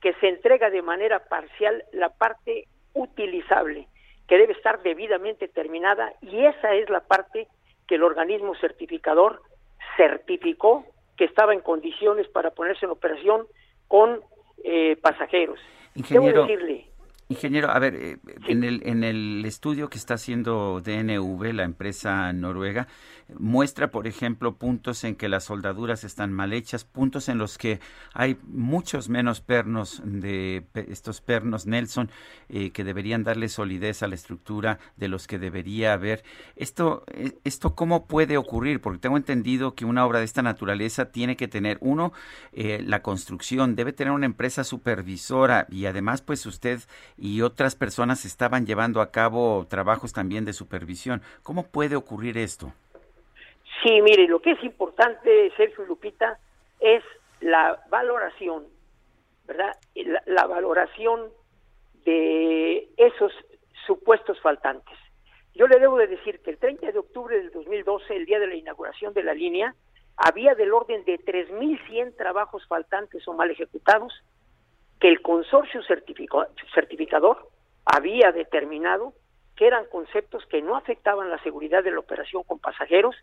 que 0.00 0.12
se 0.14 0.28
entrega 0.28 0.68
de 0.70 0.82
manera 0.82 1.28
parcial 1.28 1.84
la 1.92 2.08
parte 2.08 2.66
utilizable, 2.92 3.86
que 4.26 4.36
debe 4.36 4.54
estar 4.54 4.82
debidamente 4.82 5.46
terminada 5.46 6.12
y 6.22 6.44
esa 6.44 6.74
es 6.74 6.90
la 6.90 7.02
parte 7.06 7.46
que 7.86 7.94
el 7.94 8.02
organismo 8.02 8.56
certificador 8.56 9.42
certificó 9.96 10.84
que 11.16 11.24
estaba 11.24 11.54
en 11.54 11.60
condiciones 11.60 12.28
para 12.28 12.50
ponerse 12.50 12.84
en 12.84 12.92
operación 12.92 13.46
con 13.88 14.20
eh, 14.64 14.96
pasajeros. 15.00 15.58
Ingeniero, 15.94 16.42
decirle, 16.42 16.86
Ingeniero, 17.28 17.72
a 17.72 17.78
ver, 17.80 17.96
eh, 17.96 18.18
en, 18.46 18.62
el, 18.62 18.82
en 18.84 19.02
el 19.02 19.44
estudio 19.44 19.90
que 19.90 19.98
está 19.98 20.14
haciendo 20.14 20.80
DNV, 20.80 21.52
la 21.52 21.64
empresa 21.64 22.32
noruega, 22.32 22.86
muestra, 23.36 23.90
por 23.90 24.06
ejemplo, 24.06 24.54
puntos 24.54 25.02
en 25.02 25.16
que 25.16 25.28
las 25.28 25.42
soldaduras 25.42 26.04
están 26.04 26.32
mal 26.32 26.52
hechas, 26.52 26.84
puntos 26.84 27.28
en 27.28 27.38
los 27.38 27.58
que 27.58 27.80
hay 28.14 28.38
muchos 28.44 29.08
menos 29.08 29.40
pernos 29.40 30.00
de 30.04 30.66
estos 30.74 31.20
pernos 31.20 31.66
Nelson 31.66 32.12
eh, 32.48 32.70
que 32.70 32.84
deberían 32.84 33.24
darle 33.24 33.48
solidez 33.48 34.04
a 34.04 34.06
la 34.06 34.14
estructura 34.14 34.78
de 34.96 35.08
los 35.08 35.26
que 35.26 35.40
debería 35.40 35.94
haber. 35.94 36.22
Esto, 36.54 37.02
eh, 37.08 37.32
esto 37.42 37.74
cómo 37.74 38.06
puede 38.06 38.36
ocurrir, 38.36 38.80
porque 38.80 39.00
tengo 39.00 39.16
entendido 39.16 39.74
que 39.74 39.84
una 39.84 40.06
obra 40.06 40.20
de 40.20 40.26
esta 40.26 40.42
naturaleza 40.42 41.10
tiene 41.10 41.36
que 41.36 41.48
tener 41.48 41.78
uno 41.80 42.12
la 42.52 43.02
construcción, 43.02 43.76
debe 43.76 43.92
tener 43.92 44.12
una 44.12 44.26
empresa 44.26 44.64
supervisora 44.64 45.66
y 45.70 45.86
además, 45.86 46.22
pues 46.22 46.46
usted 46.46 46.80
y 47.18 47.42
otras 47.42 47.74
personas 47.76 48.24
estaban 48.24 48.66
llevando 48.66 49.00
a 49.00 49.10
cabo 49.10 49.66
trabajos 49.68 50.12
también 50.12 50.44
de 50.44 50.52
supervisión. 50.52 51.22
¿Cómo 51.42 51.66
puede 51.66 51.96
ocurrir 51.96 52.36
esto? 52.36 52.72
Sí, 53.82 54.00
mire, 54.02 54.26
lo 54.26 54.40
que 54.40 54.52
es 54.52 54.64
importante, 54.64 55.52
Sergio 55.56 55.84
Lupita, 55.84 56.38
es 56.80 57.02
la 57.40 57.82
valoración, 57.90 58.64
¿verdad? 59.46 59.76
La, 60.26 60.46
valoración 60.46 61.30
de 62.04 62.88
esos 62.96 63.32
supuestos 63.86 64.40
faltantes. 64.40 64.98
Yo 65.54 65.66
le 65.66 65.78
debo 65.78 65.96
de 65.96 66.06
decir 66.06 66.40
que 66.40 66.50
el 66.50 66.58
30 66.58 66.92
de 66.92 66.98
octubre 66.98 67.36
del 67.36 67.50
2012, 67.50 68.14
el 68.14 68.26
día 68.26 68.38
de 68.38 68.46
la 68.46 68.54
inauguración 68.54 69.14
de 69.14 69.22
la 69.22 69.34
línea, 69.34 69.74
había 70.16 70.54
del 70.54 70.72
orden 70.72 71.04
de 71.04 71.18
3.100 71.18 72.16
trabajos 72.16 72.66
faltantes 72.66 73.26
o 73.28 73.34
mal 73.34 73.50
ejecutados 73.50 74.12
que 75.00 75.08
el 75.08 75.20
consorcio 75.22 75.82
certificador 75.82 77.48
había 77.84 78.32
determinado 78.32 79.12
que 79.56 79.66
eran 79.66 79.86
conceptos 79.86 80.44
que 80.46 80.62
no 80.62 80.76
afectaban 80.76 81.30
la 81.30 81.42
seguridad 81.42 81.82
de 81.82 81.90
la 81.90 82.00
operación 82.00 82.42
con 82.42 82.58
pasajeros 82.58 83.16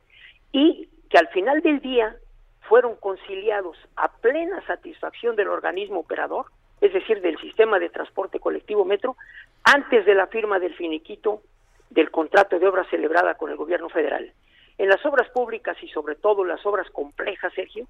y 0.52 0.90
que 1.10 1.18
al 1.18 1.28
final 1.30 1.62
del 1.62 1.80
día 1.80 2.16
fueron 2.62 2.96
conciliados 2.96 3.78
a 3.96 4.12
plena 4.18 4.66
satisfacción 4.66 5.36
del 5.36 5.50
organismo 5.50 6.00
operador, 6.00 6.48
es 6.82 6.94
decir, 6.94 7.22
del 7.22 7.38
sistema 7.40 7.78
de 7.78 7.90
transporte 7.90 8.40
colectivo 8.40 8.86
Metro, 8.86 9.16
antes 9.64 10.06
de 10.06 10.16
la 10.16 10.28
firma 10.28 10.60
del 10.60 10.74
finiquito 10.76 11.42
del 11.90 12.10
contrato 12.10 12.58
de 12.58 12.68
obra 12.68 12.84
celebrada 12.90 13.36
con 13.36 13.52
el 13.52 13.58
gobierno 13.58 13.90
federal. 13.90 14.32
En 14.78 14.90
las 14.90 15.06
obras 15.06 15.30
públicas 15.30 15.78
y 15.84 15.88
sobre 15.90 16.16
todo 16.16 16.44
las 16.44 16.66
obras 16.66 16.90
complejas, 16.90 17.54
Sergio, 17.54 17.86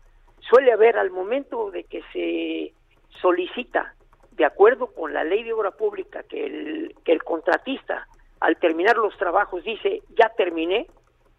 suele 0.49 0.73
haber 0.73 0.97
al 0.97 1.11
momento 1.11 1.71
de 1.71 1.85
que 1.85 2.01
se 2.11 2.73
solicita, 3.21 3.95
de 4.31 4.45
acuerdo 4.45 4.87
con 4.87 5.13
la 5.13 5.23
ley 5.23 5.43
de 5.43 5.53
obra 5.53 5.71
pública, 5.71 6.23
que 6.23 6.45
el, 6.45 6.95
que 7.03 7.11
el 7.11 7.23
contratista 7.23 8.07
al 8.39 8.57
terminar 8.57 8.97
los 8.97 9.17
trabajos 9.17 9.63
dice, 9.63 10.01
ya 10.17 10.29
terminé, 10.35 10.87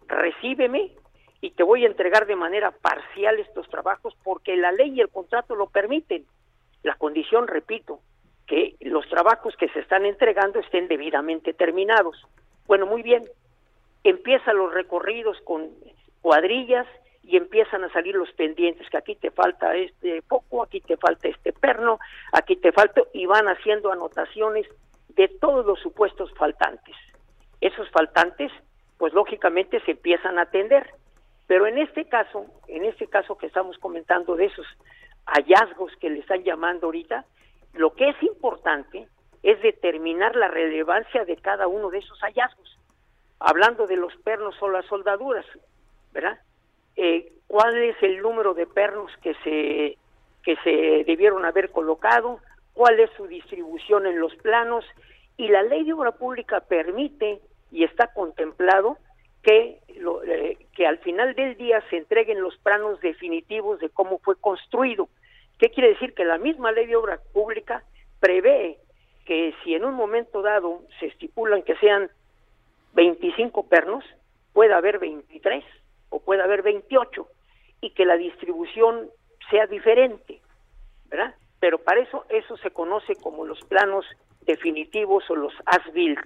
recíbeme 0.07 0.91
y 1.39 1.51
te 1.51 1.61
voy 1.61 1.83
a 1.83 1.87
entregar 1.87 2.25
de 2.25 2.35
manera 2.35 2.71
parcial 2.71 3.39
estos 3.39 3.69
trabajos 3.69 4.15
porque 4.23 4.55
la 4.55 4.71
ley 4.71 4.93
y 4.95 5.01
el 5.01 5.09
contrato 5.09 5.55
lo 5.55 5.67
permiten. 5.67 6.25
La 6.81 6.95
condición, 6.95 7.47
repito, 7.47 7.99
que 8.47 8.75
los 8.79 9.07
trabajos 9.07 9.55
que 9.55 9.69
se 9.69 9.81
están 9.81 10.05
entregando 10.05 10.59
estén 10.59 10.87
debidamente 10.87 11.53
terminados. 11.53 12.25
Bueno, 12.65 12.87
muy 12.87 13.03
bien, 13.03 13.23
empiezan 14.03 14.57
los 14.57 14.73
recorridos 14.73 15.37
con 15.43 15.69
cuadrillas 16.21 16.87
y 17.27 17.37
empiezan 17.37 17.83
a 17.83 17.91
salir 17.91 18.15
los 18.15 18.31
pendientes, 18.33 18.87
que 18.89 18.97
aquí 18.97 19.15
te 19.15 19.31
falta 19.31 19.75
este 19.75 20.21
poco, 20.21 20.61
aquí 20.61 20.79
te 20.79 20.95
falta 20.95 21.27
este 21.27 21.53
perno, 21.53 21.99
aquí 22.31 22.55
te 22.55 22.71
falta, 22.71 23.01
y 23.13 23.25
van 23.25 23.47
haciendo 23.47 23.91
anotaciones 23.91 24.67
de 25.09 25.27
todos 25.27 25.65
los 25.65 25.79
supuestos 25.79 26.31
faltantes. 26.35 26.95
Esos 27.61 27.89
faltantes, 27.89 28.51
pues 28.97 29.13
lógicamente 29.13 29.79
se 29.81 29.91
empiezan 29.91 30.37
a 30.37 30.43
atender. 30.43 30.87
Pero 31.47 31.67
en 31.67 31.77
este 31.77 32.05
caso, 32.05 32.45
en 32.67 32.85
este 32.85 33.07
caso 33.07 33.37
que 33.37 33.47
estamos 33.47 33.77
comentando 33.79 34.35
de 34.35 34.45
esos 34.45 34.65
hallazgos 35.25 35.91
que 35.99 36.09
le 36.09 36.19
están 36.19 36.43
llamando 36.43 36.87
ahorita, 36.87 37.25
lo 37.73 37.93
que 37.93 38.09
es 38.09 38.23
importante 38.23 39.07
es 39.41 39.61
determinar 39.61 40.35
la 40.35 40.47
relevancia 40.47 41.25
de 41.25 41.37
cada 41.37 41.67
uno 41.67 41.89
de 41.89 41.99
esos 41.99 42.19
hallazgos. 42.19 42.79
Hablando 43.39 43.85
de 43.87 43.95
los 43.95 44.15
pernos 44.17 44.55
o 44.61 44.69
las 44.69 44.85
soldaduras, 44.85 45.45
¿verdad? 46.13 46.39
Eh, 46.95 47.33
cuál 47.47 47.77
es 47.77 47.95
el 48.01 48.21
número 48.21 48.53
de 48.53 48.67
pernos 48.67 49.11
que 49.21 49.33
se 49.43 49.97
que 50.43 50.55
se 50.57 51.03
debieron 51.05 51.43
haber 51.43 51.71
colocado, 51.71 52.39
cuál 52.73 52.99
es 52.99 53.09
su 53.17 53.25
distribución 53.25 54.05
en 54.05 54.19
los 54.19 54.35
planos 54.35 54.85
y 55.37 55.47
la 55.47 55.63
ley 55.63 55.83
de 55.83 55.93
obra 55.93 56.11
pública 56.11 56.59
permite 56.59 57.39
y 57.71 57.83
está 57.83 58.13
contemplado 58.13 58.97
que 59.41 59.79
lo, 59.97 60.23
eh, 60.23 60.57
que 60.75 60.85
al 60.85 60.99
final 60.99 61.33
del 61.33 61.57
día 61.57 61.83
se 61.89 61.97
entreguen 61.97 62.41
los 62.41 62.55
planos 62.57 62.99
definitivos 63.01 63.79
de 63.79 63.89
cómo 63.89 64.19
fue 64.19 64.35
construido. 64.35 65.09
¿Qué 65.57 65.69
quiere 65.69 65.89
decir? 65.89 66.13
Que 66.13 66.25
la 66.25 66.37
misma 66.37 66.71
ley 66.71 66.85
de 66.85 66.95
obra 66.95 67.19
pública 67.33 67.83
prevé 68.19 68.77
que 69.25 69.53
si 69.63 69.73
en 69.73 69.83
un 69.83 69.95
momento 69.95 70.43
dado 70.43 70.81
se 70.99 71.07
estipulan 71.07 71.63
que 71.63 71.75
sean 71.77 72.09
25 72.93 73.67
pernos, 73.67 74.05
pueda 74.53 74.77
haber 74.77 74.99
23 74.99 75.63
puede 76.19 76.41
haber 76.41 76.61
28 76.61 77.27
y 77.81 77.91
que 77.91 78.05
la 78.05 78.17
distribución 78.17 79.09
sea 79.49 79.67
diferente, 79.67 80.41
¿verdad? 81.05 81.35
Pero 81.59 81.79
para 81.79 82.01
eso 82.01 82.25
eso 82.29 82.57
se 82.57 82.71
conoce 82.71 83.15
como 83.15 83.45
los 83.45 83.59
planos 83.61 84.05
definitivos 84.41 85.29
o 85.29 85.35
los 85.35 85.53
as-built. 85.65 86.19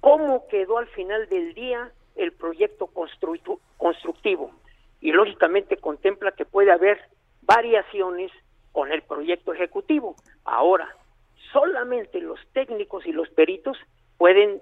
¿Cómo 0.00 0.46
quedó 0.48 0.78
al 0.78 0.88
final 0.88 1.28
del 1.28 1.54
día 1.54 1.92
el 2.16 2.32
proyecto 2.32 2.88
constructivo? 2.88 4.50
Y 5.00 5.12
lógicamente 5.12 5.76
contempla 5.76 6.32
que 6.32 6.44
puede 6.44 6.72
haber 6.72 7.00
variaciones 7.42 8.32
con 8.72 8.90
el 8.90 9.02
proyecto 9.02 9.52
ejecutivo. 9.52 10.16
Ahora, 10.44 10.88
solamente 11.52 12.20
los 12.20 12.40
técnicos 12.52 13.06
y 13.06 13.12
los 13.12 13.28
peritos 13.30 13.78
pueden 14.18 14.60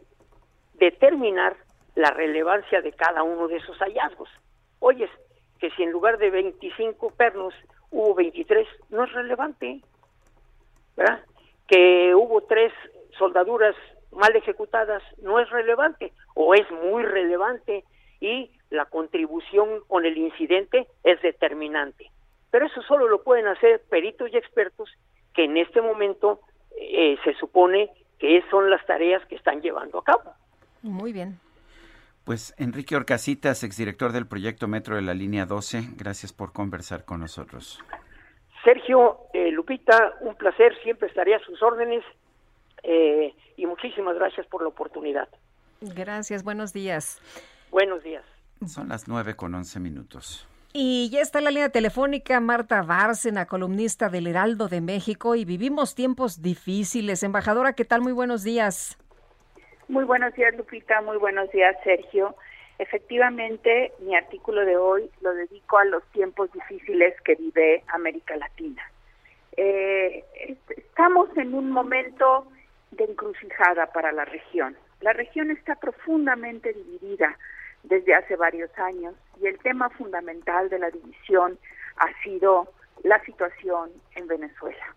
determinar 0.74 1.56
la 1.94 2.10
relevancia 2.10 2.80
de 2.80 2.92
cada 2.92 3.22
uno 3.22 3.48
de 3.48 3.56
esos 3.56 3.78
hallazgos. 3.78 4.28
Oyes, 4.81 5.11
que 5.61 5.70
si 5.70 5.82
en 5.82 5.93
lugar 5.93 6.19
de 6.19 6.31
25 6.31 7.11
pernos 7.11 7.55
hubo 7.90 8.15
23, 8.15 8.66
no 8.90 9.05
es 9.05 9.12
relevante, 9.12 9.81
¿verdad? 10.97 11.20
Que 11.69 12.15
hubo 12.15 12.43
tres 12.43 12.73
soldaduras 13.19 13.77
mal 14.12 14.35
ejecutadas, 14.35 15.02
no 15.23 15.39
es 15.39 15.48
relevante, 15.51 16.12
o 16.35 16.55
es 16.55 16.69
muy 16.70 17.02
relevante, 17.05 17.85
y 18.20 18.51
la 18.70 18.86
contribución 18.86 19.81
con 19.86 20.05
el 20.05 20.16
incidente 20.16 20.86
es 21.05 21.20
determinante. 21.23 22.11
pero 22.51 22.66
eso 22.66 22.82
solo 22.82 23.07
lo 23.07 23.23
pueden 23.23 23.47
hacer 23.47 23.81
peritos 23.89 24.28
y 24.32 24.36
expertos 24.36 24.90
que 25.35 25.44
en 25.44 25.57
este 25.57 25.81
momento 25.81 26.40
eh, 26.77 27.16
se 27.23 27.35
supone 27.35 27.90
que 28.19 28.43
son 28.51 28.69
las 28.70 28.85
tareas 28.86 29.24
que 29.27 29.36
están 29.36 29.62
llevando 29.62 29.98
a 29.98 30.05
cabo. 30.05 30.32
Muy 30.82 31.12
bien. 31.12 31.39
Pues 32.24 32.55
Enrique 32.59 32.97
Orcasitas, 32.97 33.64
exdirector 33.64 34.12
del 34.12 34.26
proyecto 34.26 34.68
Metro 34.68 34.97
de 34.97 35.02
la 35.02 35.14
Línea 35.14 35.47
12, 35.47 35.90
gracias 35.97 36.32
por 36.32 36.52
conversar 36.52 37.05
con 37.05 37.20
nosotros. 37.20 37.82
Sergio, 38.62 39.20
eh, 39.32 39.51
Lupita, 39.51 40.14
un 40.20 40.34
placer, 40.34 40.76
siempre 40.82 41.09
estaré 41.09 41.34
a 41.34 41.40
sus 41.40 41.62
órdenes 41.62 42.05
eh, 42.82 43.34
y 43.56 43.66
muchísimas 43.66 44.16
gracias 44.16 44.47
por 44.47 44.62
la 44.62 44.68
oportunidad. 44.68 45.28
Gracias, 45.80 46.44
buenos 46.44 46.72
días. 46.72 47.20
Buenos 47.70 48.02
días. 48.02 48.24
Son 48.66 48.88
las 48.88 49.09
nueve 49.09 49.34
con 49.34 49.55
once 49.55 49.80
minutos. 49.80 50.47
Y 50.72 51.09
ya 51.10 51.20
está 51.20 51.38
en 51.38 51.44
la 51.44 51.51
línea 51.51 51.70
telefónica 51.70 52.38
Marta 52.38 52.82
Bárcena, 52.82 53.47
columnista 53.47 54.09
del 54.09 54.26
Heraldo 54.26 54.68
de 54.68 54.80
México, 54.80 55.34
y 55.34 55.44
vivimos 55.44 55.94
tiempos 55.94 56.42
difíciles. 56.42 57.22
Embajadora, 57.22 57.72
¿qué 57.72 57.84
tal? 57.84 58.02
Muy 58.02 58.12
buenos 58.12 58.44
días. 58.44 58.97
Muy 59.90 60.04
buenos 60.04 60.32
días, 60.34 60.54
Lupita. 60.56 61.00
Muy 61.00 61.16
buenos 61.16 61.50
días, 61.50 61.76
Sergio. 61.82 62.36
Efectivamente, 62.78 63.92
mi 63.98 64.14
artículo 64.14 64.64
de 64.64 64.76
hoy 64.76 65.10
lo 65.20 65.34
dedico 65.34 65.78
a 65.78 65.84
los 65.84 66.04
tiempos 66.12 66.48
difíciles 66.52 67.20
que 67.22 67.34
vive 67.34 67.82
América 67.88 68.36
Latina. 68.36 68.84
Eh, 69.56 70.24
estamos 70.76 71.36
en 71.36 71.54
un 71.54 71.72
momento 71.72 72.46
de 72.92 73.02
encrucijada 73.02 73.86
para 73.86 74.12
la 74.12 74.24
región. 74.24 74.76
La 75.00 75.12
región 75.12 75.50
está 75.50 75.74
profundamente 75.74 76.72
dividida 76.72 77.36
desde 77.82 78.14
hace 78.14 78.36
varios 78.36 78.70
años 78.78 79.16
y 79.42 79.48
el 79.48 79.58
tema 79.58 79.90
fundamental 79.90 80.68
de 80.68 80.78
la 80.78 80.90
división 80.90 81.58
ha 81.96 82.22
sido 82.22 82.72
la 83.02 83.20
situación 83.24 83.90
en 84.14 84.28
Venezuela. 84.28 84.94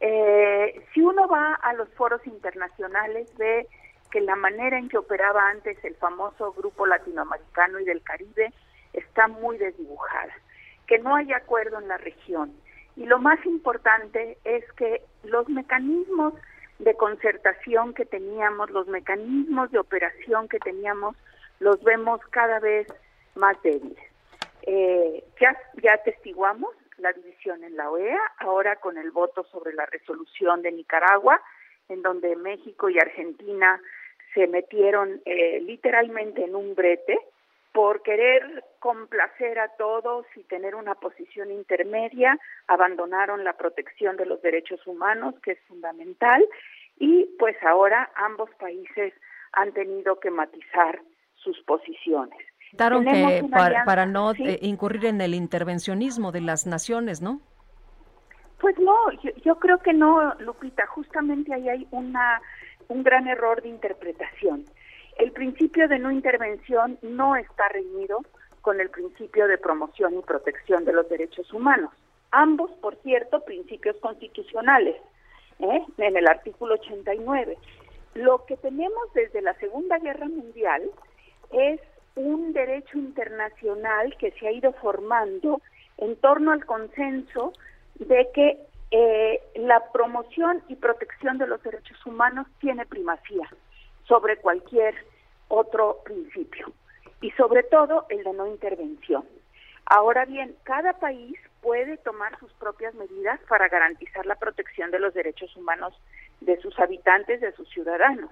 Eh, 0.00 0.82
si 0.92 1.00
uno 1.00 1.28
va 1.28 1.54
a 1.62 1.72
los 1.74 1.88
foros 1.90 2.26
internacionales, 2.26 3.32
ve 3.38 3.68
que 4.10 4.20
la 4.20 4.36
manera 4.36 4.78
en 4.78 4.88
que 4.88 4.98
operaba 4.98 5.48
antes 5.48 5.82
el 5.84 5.94
famoso 5.96 6.52
grupo 6.52 6.86
latinoamericano 6.86 7.80
y 7.80 7.84
del 7.84 8.02
Caribe 8.02 8.52
está 8.92 9.28
muy 9.28 9.58
desdibujada, 9.58 10.32
que 10.86 10.98
no 10.98 11.14
hay 11.14 11.32
acuerdo 11.32 11.78
en 11.78 11.88
la 11.88 11.98
región. 11.98 12.52
Y 12.96 13.06
lo 13.06 13.18
más 13.18 13.44
importante 13.44 14.38
es 14.44 14.64
que 14.72 15.02
los 15.22 15.48
mecanismos 15.48 16.34
de 16.78 16.94
concertación 16.94 17.94
que 17.94 18.04
teníamos, 18.04 18.70
los 18.70 18.86
mecanismos 18.86 19.70
de 19.70 19.78
operación 19.78 20.48
que 20.48 20.58
teníamos, 20.58 21.16
los 21.60 21.82
vemos 21.82 22.20
cada 22.30 22.58
vez 22.58 22.86
más 23.34 23.60
débiles. 23.62 23.98
Eh, 24.62 25.24
ya, 25.40 25.56
ya 25.82 25.94
atestiguamos 25.94 26.74
la 26.98 27.12
división 27.12 27.62
en 27.64 27.76
la 27.76 27.90
OEA, 27.90 28.20
ahora 28.38 28.76
con 28.76 28.98
el 28.98 29.10
voto 29.10 29.44
sobre 29.44 29.74
la 29.74 29.86
resolución 29.86 30.62
de 30.62 30.72
Nicaragua, 30.72 31.40
en 31.88 32.02
donde 32.02 32.36
México 32.36 32.88
y 32.88 32.98
Argentina 32.98 33.80
se 34.34 34.46
metieron 34.46 35.20
eh, 35.24 35.60
literalmente 35.60 36.44
en 36.44 36.54
un 36.54 36.74
brete 36.74 37.18
por 37.72 38.02
querer 38.02 38.64
complacer 38.78 39.58
a 39.58 39.68
todos 39.76 40.24
y 40.34 40.42
tener 40.44 40.74
una 40.74 40.94
posición 40.94 41.50
intermedia, 41.50 42.38
abandonaron 42.68 43.44
la 43.44 43.52
protección 43.52 44.16
de 44.16 44.24
los 44.24 44.40
derechos 44.40 44.86
humanos, 44.86 45.34
que 45.42 45.52
es 45.52 45.58
fundamental, 45.68 46.42
y 46.98 47.28
pues 47.38 47.56
ahora 47.62 48.10
ambos 48.14 48.48
países 48.58 49.12
han 49.52 49.72
tenido 49.72 50.18
que 50.20 50.30
matizar 50.30 51.02
sus 51.34 51.60
posiciones. 51.64 52.38
que 53.02 53.44
para, 53.84 54.06
no 54.06 54.32
eh, 54.32 54.58
incurrir 54.62 55.06
en 55.06 55.20
el 55.20 55.34
intervencionismo 55.34 56.32
de 56.32 56.40
las 56.40 56.66
naciones, 56.66 57.20
¿no? 57.20 57.40
Pues 58.60 58.78
no, 58.78 58.94
yo, 59.44 59.56
creo 59.56 59.78
que 59.78 59.92
no, 59.92 60.34
Lupita. 60.40 60.86
Justamente 60.86 61.52
ahí 61.52 61.68
hay 61.68 61.86
una 61.90 62.40
un 62.88 63.02
gran 63.02 63.26
error 63.26 63.62
de 63.62 63.68
interpretación. 63.68 64.64
El 65.18 65.32
principio 65.32 65.88
de 65.88 65.98
no 65.98 66.10
intervención 66.10 66.98
no 67.02 67.36
está 67.36 67.68
reñido 67.68 68.20
con 68.60 68.80
el 68.80 68.90
principio 68.90 69.48
de 69.48 69.58
promoción 69.58 70.14
y 70.14 70.22
protección 70.22 70.84
de 70.84 70.92
los 70.92 71.08
derechos 71.08 71.52
humanos. 71.52 71.90
Ambos, 72.30 72.70
por 72.80 72.96
cierto, 72.96 73.44
principios 73.44 73.96
constitucionales, 73.96 74.96
¿eh? 75.58 75.84
en 75.98 76.16
el 76.16 76.26
artículo 76.26 76.74
89. 76.74 77.56
Lo 78.14 78.44
que 78.46 78.56
tenemos 78.56 79.12
desde 79.14 79.42
la 79.42 79.54
Segunda 79.54 79.98
Guerra 79.98 80.28
Mundial 80.28 80.82
es 81.52 81.80
un 82.14 82.52
derecho 82.52 82.98
internacional 82.98 84.16
que 84.18 84.32
se 84.32 84.48
ha 84.48 84.52
ido 84.52 84.72
formando 84.74 85.60
en 85.98 86.16
torno 86.16 86.52
al 86.52 86.64
consenso 86.64 87.52
de 87.98 88.28
que 88.34 88.58
eh, 88.90 89.40
la 89.56 89.92
promoción 89.92 90.62
y 90.68 90.76
protección 90.76 91.38
de 91.38 91.46
los 91.46 91.62
derechos 91.62 92.04
humanos 92.06 92.46
tiene 92.60 92.86
primacía 92.86 93.48
sobre 94.06 94.36
cualquier 94.36 94.94
otro 95.48 95.98
principio 96.04 96.72
y 97.20 97.30
sobre 97.32 97.62
todo 97.64 98.06
el 98.08 98.22
de 98.22 98.32
no 98.32 98.46
intervención. 98.46 99.24
Ahora 99.86 100.24
bien, 100.24 100.54
cada 100.64 100.94
país 100.94 101.38
puede 101.62 101.96
tomar 101.98 102.38
sus 102.38 102.52
propias 102.54 102.94
medidas 102.94 103.40
para 103.48 103.68
garantizar 103.68 104.26
la 104.26 104.34
protección 104.36 104.90
de 104.90 104.98
los 104.98 105.14
derechos 105.14 105.54
humanos 105.56 105.94
de 106.40 106.60
sus 106.60 106.78
habitantes, 106.78 107.40
de 107.40 107.52
sus 107.52 107.68
ciudadanos. 107.70 108.30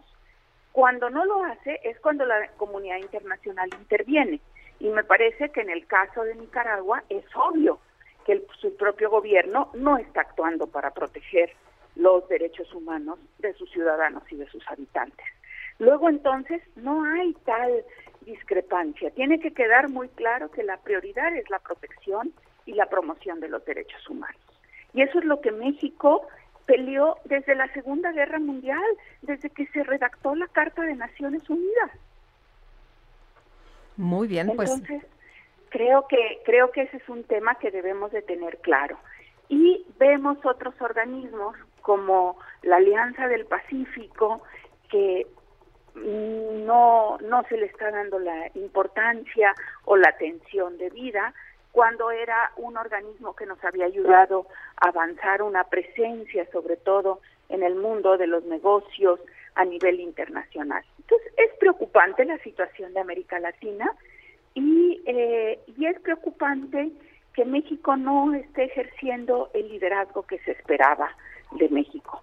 Cuando 0.72 1.10
no 1.10 1.24
lo 1.24 1.44
hace 1.44 1.80
es 1.84 1.98
cuando 2.00 2.26
la 2.26 2.48
comunidad 2.56 2.98
internacional 2.98 3.70
interviene. 3.78 4.40
Y 4.80 4.88
me 4.88 5.04
parece 5.04 5.50
que 5.50 5.60
en 5.60 5.70
el 5.70 5.86
caso 5.86 6.24
de 6.24 6.34
Nicaragua 6.34 7.04
es 7.08 7.24
obvio 7.36 7.78
que 8.24 8.44
su 8.60 8.76
propio 8.76 9.10
gobierno 9.10 9.70
no 9.74 9.98
está 9.98 10.22
actuando 10.22 10.66
para 10.66 10.92
proteger 10.92 11.50
los 11.96 12.26
derechos 12.28 12.72
humanos 12.74 13.18
de 13.38 13.54
sus 13.54 13.70
ciudadanos 13.70 14.22
y 14.30 14.36
de 14.36 14.46
sus 14.48 14.66
habitantes. 14.68 15.26
Luego 15.78 16.08
entonces 16.08 16.62
no 16.76 17.04
hay 17.04 17.34
tal 17.44 17.84
discrepancia. 18.22 19.10
Tiene 19.10 19.38
que 19.40 19.52
quedar 19.52 19.88
muy 19.88 20.08
claro 20.08 20.50
que 20.50 20.62
la 20.62 20.78
prioridad 20.78 21.34
es 21.36 21.48
la 21.50 21.58
protección 21.58 22.32
y 22.66 22.72
la 22.72 22.86
promoción 22.86 23.40
de 23.40 23.48
los 23.48 23.64
derechos 23.64 24.08
humanos. 24.08 24.40
Y 24.92 25.02
eso 25.02 25.18
es 25.18 25.24
lo 25.24 25.40
que 25.40 25.52
México 25.52 26.26
peleó 26.66 27.16
desde 27.24 27.54
la 27.54 27.70
Segunda 27.72 28.12
Guerra 28.12 28.38
Mundial, 28.38 28.82
desde 29.22 29.50
que 29.50 29.66
se 29.66 29.82
redactó 29.82 30.34
la 30.34 30.46
Carta 30.48 30.82
de 30.82 30.94
Naciones 30.94 31.48
Unidas. 31.50 31.90
Muy 33.96 34.26
bien, 34.26 34.52
pues 34.56 34.82
creo 35.74 36.06
que 36.06 36.40
creo 36.44 36.70
que 36.70 36.82
ese 36.82 36.98
es 36.98 37.08
un 37.08 37.24
tema 37.24 37.56
que 37.56 37.72
debemos 37.72 38.12
de 38.12 38.22
tener 38.22 38.58
claro. 38.58 38.96
Y 39.48 39.84
vemos 39.98 40.38
otros 40.46 40.80
organismos 40.80 41.56
como 41.82 42.38
la 42.62 42.76
Alianza 42.76 43.26
del 43.26 43.44
Pacífico 43.46 44.40
que 44.88 45.26
no 45.96 47.18
no 47.18 47.42
se 47.48 47.56
le 47.56 47.66
está 47.66 47.90
dando 47.90 48.20
la 48.20 48.52
importancia 48.54 49.52
o 49.84 49.96
la 49.96 50.10
atención 50.10 50.78
debida 50.78 51.34
cuando 51.72 52.12
era 52.12 52.52
un 52.56 52.76
organismo 52.76 53.34
que 53.34 53.46
nos 53.46 53.62
había 53.64 53.86
ayudado 53.86 54.46
a 54.76 54.90
avanzar 54.90 55.42
una 55.42 55.64
presencia 55.64 56.46
sobre 56.52 56.76
todo 56.76 57.20
en 57.48 57.64
el 57.64 57.74
mundo 57.74 58.16
de 58.16 58.28
los 58.28 58.44
negocios 58.44 59.18
a 59.56 59.64
nivel 59.64 59.98
internacional. 59.98 60.84
Entonces 61.00 61.32
es 61.36 61.52
preocupante 61.58 62.24
la 62.24 62.38
situación 62.38 62.94
de 62.94 63.00
América 63.00 63.40
Latina 63.40 63.90
y, 64.54 65.02
eh, 65.06 65.58
y 65.76 65.86
es 65.86 66.00
preocupante 66.00 66.90
que 67.34 67.44
México 67.44 67.96
no 67.96 68.32
esté 68.32 68.64
ejerciendo 68.64 69.50
el 69.54 69.68
liderazgo 69.68 70.22
que 70.22 70.38
se 70.38 70.52
esperaba 70.52 71.10
de 71.52 71.68
México, 71.68 72.22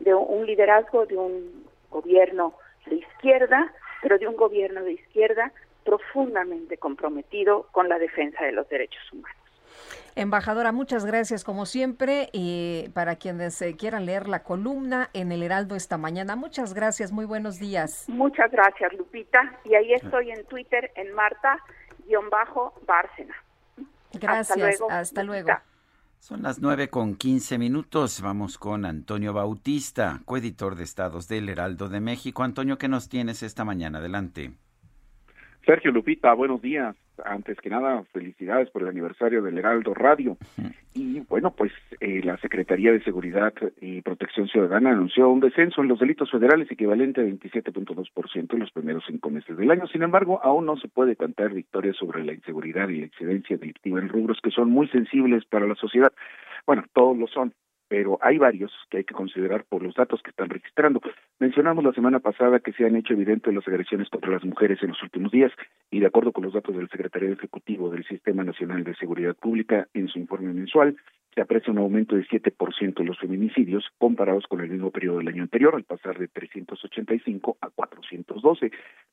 de 0.00 0.14
un 0.14 0.46
liderazgo 0.46 1.06
de 1.06 1.16
un 1.16 1.64
gobierno 1.90 2.54
de 2.86 2.96
izquierda, 2.96 3.72
pero 4.02 4.18
de 4.18 4.26
un 4.26 4.36
gobierno 4.36 4.82
de 4.82 4.92
izquierda 4.92 5.52
profundamente 5.84 6.76
comprometido 6.76 7.66
con 7.72 7.88
la 7.88 7.98
defensa 7.98 8.44
de 8.44 8.52
los 8.52 8.68
derechos 8.68 9.12
humanos. 9.12 9.37
Embajadora, 10.16 10.72
muchas 10.72 11.06
gracias 11.06 11.44
como 11.44 11.64
siempre 11.64 12.28
y 12.32 12.88
para 12.92 13.14
quienes 13.16 13.62
eh, 13.62 13.76
quieran 13.76 14.04
leer 14.04 14.28
la 14.28 14.42
columna 14.42 15.10
en 15.12 15.30
el 15.30 15.44
Heraldo 15.44 15.76
esta 15.76 15.96
mañana. 15.96 16.34
Muchas 16.34 16.74
gracias, 16.74 17.12
muy 17.12 17.24
buenos 17.24 17.60
días. 17.60 18.06
Muchas 18.08 18.50
gracias, 18.50 18.92
Lupita. 18.94 19.60
Y 19.64 19.76
ahí 19.76 19.92
estoy 19.92 20.32
en 20.32 20.44
Twitter 20.46 20.90
en 20.96 21.14
Marta-Bárcena. 21.14 23.36
Gracias, 24.12 24.80
hasta 24.90 25.22
luego. 25.22 25.50
Son 26.18 26.42
las 26.42 26.58
nueve 26.58 26.88
con 26.88 27.14
quince 27.14 27.58
minutos. 27.58 28.20
Vamos 28.20 28.58
con 28.58 28.84
Antonio 28.84 29.32
Bautista, 29.32 30.20
coeditor 30.24 30.74
de 30.74 30.82
Estados 30.82 31.28
del 31.28 31.48
Heraldo 31.48 31.88
de 31.88 32.00
México. 32.00 32.42
Antonio, 32.42 32.76
¿qué 32.76 32.88
nos 32.88 33.08
tienes 33.08 33.44
esta 33.44 33.64
mañana? 33.64 33.98
Adelante. 33.98 34.50
Sergio 35.64 35.92
Lupita, 35.92 36.34
buenos 36.34 36.60
días. 36.60 36.96
Antes 37.24 37.58
que 37.58 37.70
nada, 37.70 38.04
felicidades 38.12 38.70
por 38.70 38.82
el 38.82 38.88
aniversario 38.88 39.42
del 39.42 39.58
Heraldo 39.58 39.94
Radio. 39.94 40.36
Y 40.94 41.20
bueno, 41.20 41.52
pues 41.52 41.72
eh, 42.00 42.20
la 42.24 42.36
Secretaría 42.38 42.92
de 42.92 43.02
Seguridad 43.02 43.52
y 43.80 44.02
Protección 44.02 44.48
Ciudadana 44.48 44.90
anunció 44.90 45.28
un 45.28 45.40
descenso 45.40 45.82
en 45.82 45.88
los 45.88 45.98
delitos 45.98 46.30
federales 46.30 46.70
equivalente 46.70 47.20
a 47.20 47.24
27.2% 47.24 48.52
en 48.54 48.58
los 48.58 48.70
primeros 48.72 49.04
cinco 49.06 49.30
meses 49.30 49.56
del 49.56 49.70
año. 49.70 49.86
Sin 49.86 50.02
embargo, 50.02 50.40
aún 50.42 50.66
no 50.66 50.76
se 50.76 50.88
puede 50.88 51.16
cantar 51.16 51.52
victoria 51.52 51.92
sobre 51.92 52.24
la 52.24 52.32
inseguridad 52.32 52.88
y 52.88 53.00
la 53.00 53.06
incidencia 53.06 53.56
delictiva 53.56 54.00
en 54.00 54.08
rubros 54.08 54.38
que 54.42 54.50
son 54.50 54.70
muy 54.70 54.88
sensibles 54.88 55.44
para 55.44 55.66
la 55.66 55.74
sociedad. 55.74 56.12
Bueno, 56.66 56.84
todos 56.92 57.16
lo 57.16 57.26
son, 57.28 57.52
pero 57.88 58.18
hay 58.20 58.38
varios 58.38 58.72
que 58.90 58.98
hay 58.98 59.04
que 59.04 59.14
considerar 59.14 59.64
por 59.64 59.82
los 59.82 59.94
datos 59.94 60.22
que 60.22 60.30
están 60.30 60.50
registrando. 60.50 61.00
Mencionamos 61.38 61.82
la 61.82 61.92
semana 61.92 62.20
pasada 62.20 62.60
que 62.60 62.72
se 62.72 62.84
han 62.84 62.96
hecho 62.96 63.14
evidentes 63.14 63.52
las 63.54 63.66
agresiones 63.66 64.08
contra 64.10 64.30
las 64.30 64.44
mujeres 64.44 64.82
en 64.82 64.90
los 64.90 65.02
últimos 65.02 65.32
días 65.32 65.52
y 65.90 66.00
de 66.00 66.06
acuerdo 66.06 66.32
con 66.32 66.44
los 66.44 66.52
datos 66.52 66.76
del 66.76 66.88
Secretario 66.88 67.32
Ejecutivo 67.32 67.90
del 67.90 68.04
Sistema 68.04 68.44
Nacional 68.44 68.84
de 68.84 68.94
Seguridad 68.96 69.34
Pública 69.34 69.88
en 69.94 70.08
su 70.08 70.18
informe 70.18 70.52
mensual, 70.52 70.96
se 71.34 71.42
aprecia 71.42 71.72
un 71.72 71.78
aumento 71.78 72.16
de 72.16 72.26
7% 72.26 73.00
en 73.00 73.06
los 73.06 73.18
feminicidios 73.18 73.84
comparados 73.98 74.46
con 74.48 74.60
el 74.60 74.70
mismo 74.70 74.90
periodo 74.90 75.18
del 75.18 75.28
año 75.28 75.42
anterior, 75.42 75.74
al 75.74 75.84
pasar 75.84 76.18
de 76.18 76.28
385 76.28 77.58
a 77.60 77.70
412. 77.70 78.70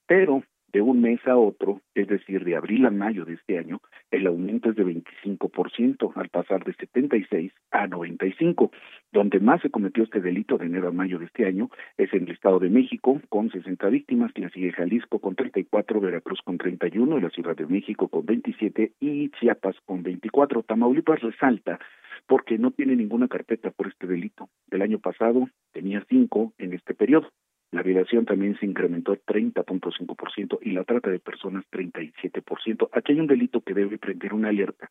Pero 0.08 0.44
de 0.76 0.82
un 0.82 1.00
mes 1.00 1.26
a 1.26 1.38
otro, 1.38 1.80
es 1.94 2.06
decir, 2.10 2.44
de 2.44 2.58
abril 2.58 2.86
a 2.86 2.92
mayo 2.92 3.24
de 3.24 3.36
este 3.36 3.58
año, 3.58 3.80
el 4.12 4.28
aumento 4.28 4.72
es 4.72 4.76
de 4.76 4.84
25%, 4.84 6.12
al 6.16 6.28
pasar 6.28 6.66
de 6.66 6.74
76 6.74 7.54
a 7.72 7.88
95. 7.88 8.72
Donde 9.10 9.40
más 9.40 9.62
se 9.62 9.70
cometió 9.70 10.04
este 10.04 10.20
delito 10.20 10.58
de 10.58 10.66
enero 10.66 10.90
a 10.90 10.92
mayo 10.92 11.18
de 11.18 11.28
este 11.28 11.46
año 11.46 11.70
es 11.96 12.14
en 12.14 12.24
el 12.24 12.32
Estado 12.32 12.60
de 12.60 12.70
México, 12.70 13.22
con 13.30 13.50
60 13.52 13.88
víctimas, 13.88 14.34
la 14.36 14.50
sigue 14.50 14.74
Jalisco 14.74 15.20
con 15.20 15.36
34, 15.36 16.02
Veracruz 16.02 16.42
con 16.44 16.58
31, 16.58 17.22
la 17.22 17.30
Ciudad 17.30 17.56
de 17.56 17.68
México 17.68 18.10
con 18.10 18.26
27 18.26 18.96
y 19.00 19.30
Chiapas 19.30 19.78
con 19.86 20.04
24. 20.04 20.64
Tamaulipas 20.64 21.22
resalta 21.22 21.80
porque 22.28 22.58
no 22.58 22.72
tiene 22.72 22.98
ninguna 22.98 23.30
carpeta 23.30 23.72
por 23.72 23.88
este 23.88 24.08
delito. 24.08 24.50
El 24.72 24.82
año 24.82 25.00
pasado 25.00 25.48
tenía 25.72 26.04
cinco 26.10 26.52
en 26.58 26.74
este 26.74 26.94
periodo. 26.94 27.32
La 27.72 27.84
violación 27.84 28.26
también 28.26 28.58
se 28.60 28.66
incrementó 28.66 29.16
30.5% 29.16 30.60
y 30.62 30.72
la 30.72 30.84
trata 30.84 31.10
de 31.10 31.20
personas 31.20 31.66
37%. 31.72 32.90
Aquí 32.94 33.14
hay 33.14 33.20
un 33.20 33.28
delito 33.28 33.62
que 33.62 33.74
debe 33.74 33.98
prender 33.98 34.34
una 34.34 34.50
alerta 34.50 34.90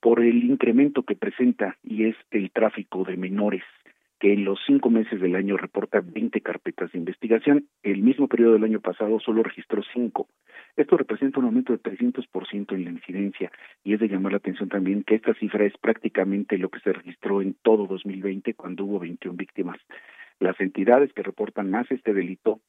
por 0.00 0.20
el 0.20 0.44
incremento 0.44 1.04
que 1.04 1.16
presenta 1.16 1.76
y 1.82 2.04
es 2.04 2.16
el 2.30 2.50
tráfico 2.50 3.04
de 3.04 3.16
menores 3.16 3.62
que 4.22 4.32
en 4.32 4.44
los 4.44 4.60
cinco 4.64 4.88
meses 4.88 5.20
del 5.20 5.34
año 5.34 5.56
reporta 5.56 6.00
20 6.00 6.40
carpetas 6.42 6.92
de 6.92 6.98
investigación. 6.98 7.66
El 7.82 8.02
mismo 8.02 8.28
periodo 8.28 8.52
del 8.52 8.62
año 8.62 8.80
pasado 8.80 9.18
solo 9.18 9.42
registró 9.42 9.82
cinco. 9.92 10.28
Esto 10.76 10.96
representa 10.96 11.40
un 11.40 11.46
aumento 11.46 11.72
de 11.72 11.80
300% 11.80 12.72
en 12.72 12.84
la 12.84 12.90
incidencia 12.90 13.50
y 13.82 13.94
es 13.94 13.98
de 13.98 14.06
llamar 14.06 14.30
la 14.30 14.38
atención 14.38 14.68
también 14.68 15.02
que 15.02 15.16
esta 15.16 15.34
cifra 15.34 15.64
es 15.64 15.76
prácticamente 15.76 16.56
lo 16.56 16.68
que 16.68 16.78
se 16.78 16.92
registró 16.92 17.42
en 17.42 17.54
todo 17.62 17.88
2020 17.88 18.54
cuando 18.54 18.84
hubo 18.84 19.00
21 19.00 19.36
víctimas. 19.36 19.78
Las 20.42 20.60
entidades 20.60 21.12
que 21.12 21.22
reportan 21.22 21.70
más 21.70 21.88
este 21.92 22.12
delito 22.12 22.60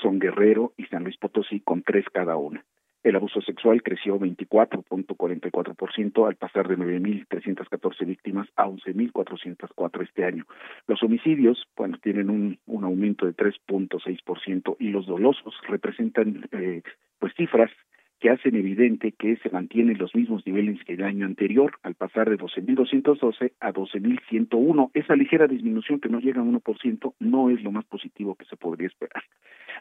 son 0.00 0.20
Guerrero 0.20 0.74
y 0.76 0.84
San 0.84 1.02
Luis 1.02 1.16
Potosí 1.16 1.58
con 1.58 1.82
tres 1.82 2.04
cada 2.12 2.36
una. 2.36 2.64
El 3.02 3.16
abuso 3.16 3.42
sexual 3.42 3.82
creció 3.82 4.16
24.44% 4.20 6.28
al 6.28 6.36
pasar 6.36 6.68
de 6.68 6.78
9.314 6.78 8.06
víctimas 8.06 8.46
a 8.54 8.68
11.404 8.68 10.02
este 10.04 10.24
año. 10.24 10.46
Los 10.86 11.02
homicidios, 11.02 11.66
bueno, 11.76 11.98
tienen 12.00 12.30
un, 12.30 12.60
aumento 12.84 13.26
de 13.26 13.34
3.6% 13.34 14.76
y 14.78 14.90
los 14.90 15.06
dolosos 15.06 15.52
representan 15.66 16.48
eh, 16.52 16.82
pues 17.18 17.34
cifras 17.34 17.72
que 18.20 18.30
hacen 18.30 18.54
evidente 18.54 19.12
que 19.12 19.36
se 19.36 19.50
mantienen 19.50 19.98
los 19.98 20.14
mismos 20.14 20.46
niveles 20.46 20.82
que 20.84 20.92
el 20.92 21.02
año 21.02 21.24
anterior, 21.24 21.72
al 21.82 21.94
pasar 21.94 22.28
de 22.28 22.38
12.212 22.38 23.52
a 23.60 23.72
12.101. 23.72 24.90
Esa 24.94 25.16
ligera 25.16 25.46
disminución 25.46 26.00
que 26.00 26.10
no 26.10 26.20
llega 26.20 26.42
a 26.42 26.44
1% 26.44 27.14
no 27.18 27.50
es 27.50 27.62
lo 27.62 27.72
más 27.72 27.84
positivo 27.86 28.34
que 28.34 28.44
se 28.44 28.56
podría 28.56 28.88
esperar. 28.88 29.22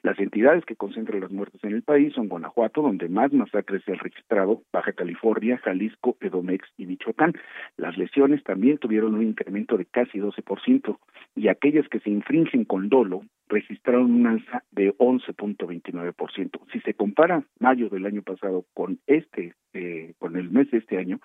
Las 0.02 0.18
entidades 0.20 0.64
que 0.64 0.78
concentran 0.78 1.20
las 1.20 1.32
muertes 1.32 1.62
en 1.64 1.74
el 1.74 1.84
país 1.84 2.14
son 2.14 2.30
Guanajuato, 2.30 2.82
donde 2.82 3.10
más 3.10 3.34
masacres 3.34 3.84
se 3.84 3.92
han 3.92 4.00
registrado, 4.00 4.62
Baja 4.72 4.94
California, 4.94 5.58
Jalisco, 5.58 6.16
Edomex 6.22 6.66
y 6.78 6.86
Michoacán. 6.86 7.34
Las 7.76 7.98
lesiones 7.98 8.42
también 8.44 8.78
tuvieron 8.78 9.16
un 9.16 9.24
incremento 9.24 9.78
de 9.78 9.86
casi 9.86 10.20
12% 10.20 10.98
y 11.36 11.50
aquellas 11.50 11.88
que 11.90 12.00
se 12.00 12.10
infringen 12.10 12.64
con 12.64 12.88
dolo 12.88 13.24
registraron 13.50 14.12
un 14.12 14.28
alza 14.28 14.64
de 14.72 14.96
11.29%. 14.98 16.60
Si 16.72 16.80
se 16.82 16.94
compara 16.94 17.44
mayo 17.60 17.90
del 17.90 18.06
año 18.06 18.22
pasado 18.30 18.66
con 18.74 19.00
este, 19.08 19.54
eh, 19.74 20.14
con 20.20 20.36
el 20.36 20.52
mes 20.52 20.70
de 20.72 20.80
este 20.80 20.98
año, 20.98 21.20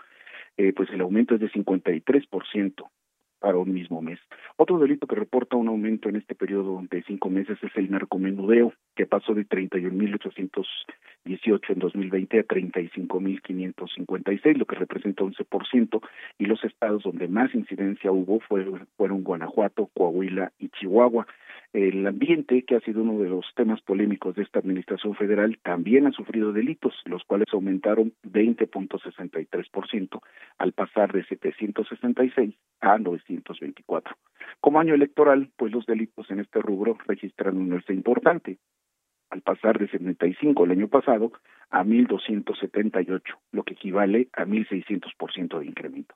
eh, 0.57 0.73
pues 0.73 0.89
el 0.91 1.01
aumento 1.01 1.35
es 1.35 1.41
de 1.41 1.51
53% 1.51 2.85
para 3.45 3.59
un 3.59 3.75
mismo 3.75 4.01
mes. 4.01 4.19
Otro 4.57 4.79
delito 4.79 5.07
que 5.07 5.17
reporta 5.17 5.57
un 5.57 5.69
aumento 5.69 6.09
en 6.09 6.17
este 6.17 6.35
periodo 6.35 6.83
de 6.91 7.03
cinco 7.03 7.29
meses 7.29 7.59
es 7.63 7.77
el 7.77 7.91
narcomenudeo, 7.91 8.73
que 8.97 9.05
pasó 9.05 9.35
de 9.35 9.47
31.818 9.47 11.61
en 11.69 11.79
2020 11.79 12.41
a 12.41 12.45
35.556, 12.45 14.57
lo 14.57 14.65
que 14.65 14.77
representa 14.77 15.25
11%, 15.25 16.01
y 16.39 16.47
los 16.47 16.65
estados 16.65 17.03
donde 17.03 17.29
más 17.29 17.55
incidencia 17.55 18.11
hubo 18.11 18.41
fueron, 18.41 18.89
fueron 18.97 19.23
Guanajuato, 19.23 19.91
Coahuila 19.93 20.51
y 20.59 20.71
Chihuahua. 20.71 21.27
El 21.75 22.07
ambiente, 22.07 22.63
que 22.63 22.77
ha 22.77 22.81
sido 22.83 23.03
uno 23.03 23.19
de 23.19 23.29
los 23.29 23.45
temas 23.57 23.81
polémicos 23.83 24.37
de 24.37 24.45
esta 24.45 24.61
administración 24.61 25.17
federal, 25.17 25.59
también 25.61 26.07
ha 26.07 26.13
sufrido 26.13 26.53
delitos, 26.53 26.95
los 27.05 27.25
cuales 27.25 27.49
aumentaron 27.53 28.13
20.63% 28.23 30.21
al 30.59 30.71
pasar 30.71 31.13
de 31.13 31.25
766 31.25 32.55
a 32.81 32.97
924. 32.99 34.15
Como 34.61 34.79
año 34.79 34.95
electoral, 34.95 35.51
pues 35.57 35.73
los 35.73 35.85
delitos 35.85 36.31
en 36.31 36.39
este 36.39 36.63
rubro 36.63 36.97
registran 37.09 37.57
un 37.57 37.73
alza 37.73 37.93
importante, 37.93 38.59
al 39.31 39.41
pasar 39.41 39.81
de 39.81 39.89
75 39.89 40.67
el 40.67 40.71
año 40.71 40.87
pasado 40.87 41.33
a 41.71 41.83
1.278, 41.83 43.21
lo 43.51 43.65
que 43.65 43.75
equivale 43.75 44.29
a 44.33 44.45
1.600% 44.45 45.59
de 45.59 45.67
incremento. 45.67 46.15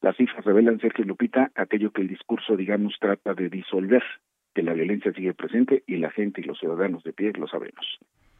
Las 0.00 0.16
cifras 0.16 0.44
revelan, 0.44 0.78
Sergio 0.78 1.04
Lupita, 1.04 1.50
aquello 1.56 1.90
que 1.90 2.02
el 2.02 2.08
discurso, 2.08 2.56
digamos, 2.56 2.94
trata 3.00 3.34
de 3.34 3.48
disolver, 3.48 4.04
que 4.54 4.62
la 4.62 4.72
violencia 4.72 5.12
sigue 5.12 5.34
presente 5.34 5.82
y 5.86 5.96
la 5.96 6.10
gente 6.10 6.40
y 6.40 6.44
los 6.44 6.58
ciudadanos 6.58 7.02
de 7.04 7.12
pie 7.12 7.32
lo 7.32 7.46
sabemos. 7.48 7.84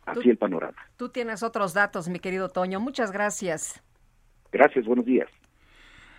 Así 0.05 0.31
el 0.31 0.37
panorama. 0.37 0.77
Tú 0.97 1.11
tienes 1.11 1.43
otros 1.43 1.75
datos, 1.75 2.09
mi 2.09 2.19
querido 2.19 2.49
Toño. 2.49 2.81
Muchas 2.81 3.13
gracias. 3.13 3.83
Gracias, 4.51 4.85
buenos 4.85 5.07
días. 5.07 5.29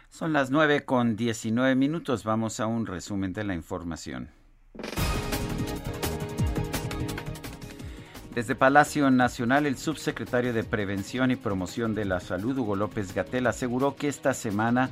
Son 0.09 0.31
las 0.31 0.51
nueve 0.51 0.85
con 0.85 1.15
diecinueve 1.15 1.75
minutos. 1.75 2.23
Vamos 2.23 2.59
a 2.59 2.67
un 2.67 2.85
resumen 2.85 3.33
de 3.33 3.43
la 3.43 3.55
información. 3.55 4.29
Desde 8.33 8.55
Palacio 8.55 9.11
Nacional, 9.11 9.67
el 9.67 9.77
subsecretario 9.77 10.53
de 10.53 10.63
Prevención 10.63 11.29
y 11.29 11.35
Promoción 11.35 11.93
de 11.93 12.05
la 12.05 12.19
Salud, 12.19 12.57
Hugo 12.57 12.75
López 12.75 13.13
Gatel, 13.13 13.45
aseguró 13.45 13.95
que 13.95 14.07
esta 14.07 14.33
semana 14.33 14.89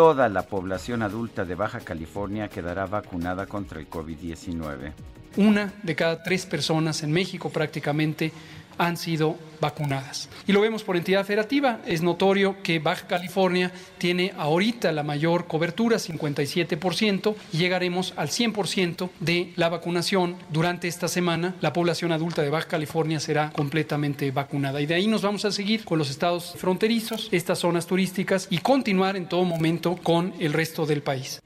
toda 0.00 0.30
la 0.30 0.46
población 0.46 1.02
adulta 1.02 1.44
de 1.44 1.54
Baja 1.54 1.80
California 1.80 2.48
quedará 2.48 2.86
vacunada 2.86 3.44
contra 3.44 3.78
el 3.78 3.90
COVID-19. 3.90 4.92
Una 5.36 5.74
de 5.82 5.94
cada 5.94 6.22
tres 6.22 6.46
personas 6.46 7.02
en 7.02 7.12
México 7.12 7.50
prácticamente 7.50 8.32
han 8.80 8.96
sido 8.96 9.36
vacunadas. 9.60 10.30
Y 10.46 10.52
lo 10.52 10.62
vemos 10.62 10.82
por 10.82 10.96
entidad 10.96 11.26
federativa. 11.26 11.80
Es 11.86 12.00
notorio 12.00 12.56
que 12.62 12.78
Baja 12.78 13.06
California 13.06 13.70
tiene 13.98 14.32
ahorita 14.38 14.90
la 14.90 15.02
mayor 15.02 15.46
cobertura, 15.46 15.98
57%, 15.98 17.34
y 17.52 17.58
llegaremos 17.58 18.14
al 18.16 18.28
100% 18.28 19.10
de 19.20 19.52
la 19.56 19.68
vacunación 19.68 20.36
durante 20.50 20.88
esta 20.88 21.08
semana. 21.08 21.54
La 21.60 21.74
población 21.74 22.10
adulta 22.10 22.40
de 22.40 22.48
Baja 22.48 22.68
California 22.68 23.20
será 23.20 23.50
completamente 23.50 24.30
vacunada. 24.30 24.80
Y 24.80 24.86
de 24.86 24.94
ahí 24.94 25.06
nos 25.06 25.20
vamos 25.20 25.44
a 25.44 25.52
seguir 25.52 25.84
con 25.84 25.98
los 25.98 26.08
estados 26.08 26.54
fronterizos, 26.56 27.28
estas 27.32 27.58
zonas 27.58 27.86
turísticas 27.86 28.48
y 28.48 28.58
continuar 28.58 29.16
en 29.16 29.28
todo 29.28 29.44
momento 29.44 29.96
con 30.02 30.32
el 30.38 30.54
resto 30.54 30.86
del 30.86 31.02
país. 31.02 31.42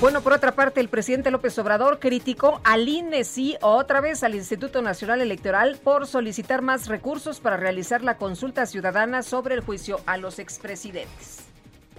Bueno, 0.00 0.20
por 0.22 0.32
otra 0.32 0.52
parte, 0.52 0.80
el 0.80 0.88
presidente 0.88 1.30
López 1.30 1.58
Obrador 1.58 1.98
criticó 1.98 2.60
al 2.64 2.88
INE, 2.88 3.24
sí, 3.24 3.56
otra 3.62 4.00
vez 4.00 4.22
al 4.22 4.34
Instituto 4.34 4.82
Nacional 4.82 5.20
Electoral 5.22 5.78
por 5.82 6.06
solicitar 6.06 6.62
más 6.62 6.88
recursos 6.88 7.40
para 7.40 7.56
realizar 7.56 8.02
la 8.02 8.18
consulta 8.18 8.66
ciudadana 8.66 9.22
sobre 9.22 9.54
el 9.54 9.60
juicio 9.60 10.00
a 10.04 10.18
los 10.18 10.38
expresidentes. 10.40 11.43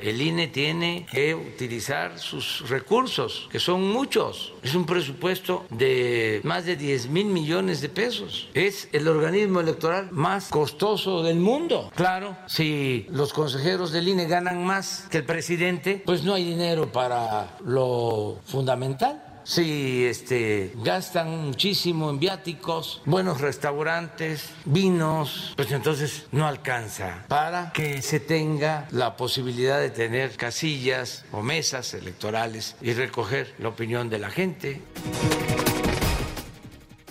El 0.01 0.21
INE 0.21 0.47
tiene 0.47 1.05
que 1.11 1.35
utilizar 1.35 2.19
sus 2.19 2.67
recursos, 2.69 3.47
que 3.51 3.59
son 3.59 3.91
muchos. 3.91 4.53
Es 4.63 4.75
un 4.75 4.85
presupuesto 4.85 5.65
de 5.69 6.41
más 6.43 6.65
de 6.65 6.75
10 6.75 7.09
mil 7.09 7.27
millones 7.27 7.81
de 7.81 7.89
pesos. 7.89 8.49
Es 8.53 8.89
el 8.91 9.07
organismo 9.07 9.59
electoral 9.59 10.09
más 10.11 10.49
costoso 10.49 11.23
del 11.23 11.37
mundo. 11.37 11.91
Claro, 11.95 12.37
si 12.47 13.07
los 13.09 13.33
consejeros 13.33 13.91
del 13.91 14.07
INE 14.07 14.27
ganan 14.27 14.63
más 14.63 15.07
que 15.09 15.19
el 15.19 15.25
presidente, 15.25 16.01
pues 16.05 16.23
no 16.23 16.33
hay 16.33 16.43
dinero 16.43 16.91
para 16.91 17.57
lo 17.63 18.39
fundamental 18.45 19.24
si 19.45 20.05
este, 20.05 20.73
gastan 20.83 21.45
muchísimo 21.45 22.09
en 22.09 22.19
viáticos, 22.19 23.01
buenos 23.05 23.39
restaurantes, 23.39 24.49
vinos, 24.65 25.53
pues 25.55 25.71
entonces 25.71 26.27
no 26.31 26.47
alcanza 26.47 27.25
para 27.27 27.71
que 27.71 28.01
se 28.01 28.19
tenga 28.19 28.87
la 28.91 29.15
posibilidad 29.15 29.79
de 29.79 29.91
tener 29.91 30.35
casillas 30.35 31.25
o 31.31 31.43
mesas 31.43 31.93
electorales 31.93 32.75
y 32.81 32.93
recoger 32.93 33.53
la 33.59 33.69
opinión 33.69 34.09
de 34.09 34.19
la 34.19 34.31
gente. 34.31 34.81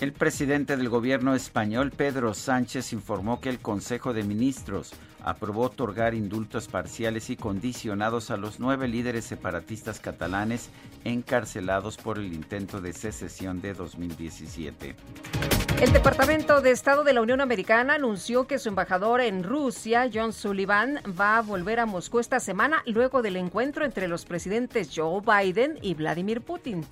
El 0.01 0.11
presidente 0.11 0.75
del 0.75 0.89
gobierno 0.89 1.35
español, 1.35 1.91
Pedro 1.91 2.33
Sánchez, 2.33 2.91
informó 2.91 3.39
que 3.39 3.47
el 3.47 3.59
Consejo 3.59 4.13
de 4.13 4.23
Ministros 4.23 4.91
aprobó 5.25 5.63
otorgar 5.63 6.13
indultos 6.13 6.67
parciales 6.67 7.31
y 7.31 7.35
condicionados 7.35 8.29
a 8.29 8.37
los 8.37 8.59
nueve 8.59 8.87
líderes 8.87 9.25
separatistas 9.25 9.99
catalanes 9.99 10.69
encarcelados 11.03 11.97
por 11.97 12.19
el 12.19 12.31
intento 12.31 12.79
de 12.79 12.93
secesión 12.93 13.59
de 13.59 13.73
2017. 13.73 14.95
El 15.81 15.91
Departamento 15.91 16.61
de 16.61 16.69
Estado 16.69 17.03
de 17.03 17.13
la 17.13 17.21
Unión 17.21 17.41
Americana 17.41 17.95
anunció 17.95 18.45
que 18.45 18.59
su 18.59 18.69
embajador 18.69 19.19
en 19.19 19.43
Rusia, 19.43 20.09
John 20.13 20.31
Sullivan, 20.31 21.01
va 21.19 21.37
a 21.37 21.41
volver 21.41 21.79
a 21.79 21.87
Moscú 21.87 22.19
esta 22.19 22.39
semana 22.39 22.83
luego 22.85 23.23
del 23.23 23.35
encuentro 23.37 23.83
entre 23.83 24.07
los 24.07 24.25
presidentes 24.25 24.91
Joe 24.95 25.21
Biden 25.21 25.79
y 25.81 25.95
Vladimir 25.95 26.41
Putin. 26.41 26.85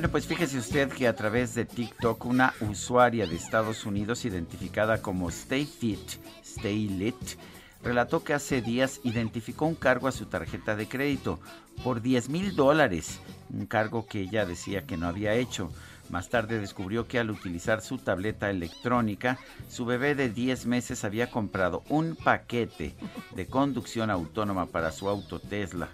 Bueno, 0.00 0.12
pues 0.12 0.26
fíjese 0.26 0.56
usted 0.56 0.88
que 0.88 1.06
a 1.06 1.14
través 1.14 1.54
de 1.54 1.66
TikTok 1.66 2.24
una 2.24 2.54
usuaria 2.62 3.26
de 3.26 3.36
Estados 3.36 3.84
Unidos 3.84 4.24
identificada 4.24 5.02
como 5.02 5.28
Stay 5.28 5.66
Fit, 5.66 6.00
Stay 6.42 6.88
Lit, 6.88 7.36
relató 7.82 8.24
que 8.24 8.32
hace 8.32 8.62
días 8.62 9.02
identificó 9.04 9.66
un 9.66 9.74
cargo 9.74 10.08
a 10.08 10.12
su 10.12 10.24
tarjeta 10.24 10.74
de 10.74 10.88
crédito 10.88 11.38
por 11.84 12.00
10 12.00 12.30
mil 12.30 12.56
dólares, 12.56 13.20
un 13.50 13.66
cargo 13.66 14.06
que 14.06 14.22
ella 14.22 14.46
decía 14.46 14.86
que 14.86 14.96
no 14.96 15.06
había 15.06 15.34
hecho. 15.34 15.70
Más 16.08 16.30
tarde 16.30 16.58
descubrió 16.58 17.06
que 17.06 17.18
al 17.18 17.30
utilizar 17.30 17.82
su 17.82 17.98
tableta 17.98 18.48
electrónica, 18.48 19.38
su 19.68 19.84
bebé 19.84 20.14
de 20.14 20.30
10 20.30 20.64
meses 20.64 21.04
había 21.04 21.30
comprado 21.30 21.82
un 21.90 22.16
paquete 22.16 22.94
de 23.36 23.46
conducción 23.48 24.08
autónoma 24.08 24.64
para 24.64 24.92
su 24.92 25.10
auto 25.10 25.40
Tesla 25.40 25.90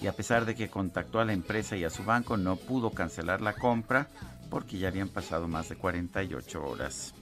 y 0.00 0.06
a 0.06 0.12
pesar 0.12 0.44
de 0.44 0.54
que 0.54 0.68
contactó 0.68 1.20
a 1.20 1.24
la 1.24 1.32
empresa 1.32 1.76
y 1.76 1.84
a 1.84 1.90
su 1.90 2.04
banco 2.04 2.36
no 2.36 2.56
pudo 2.56 2.90
cancelar 2.90 3.40
la 3.40 3.54
compra 3.54 4.08
porque 4.50 4.78
ya 4.78 4.88
habían 4.88 5.08
pasado 5.08 5.48
más 5.48 5.68
de 5.68 5.76
48 5.76 6.64
horas. 6.64 7.14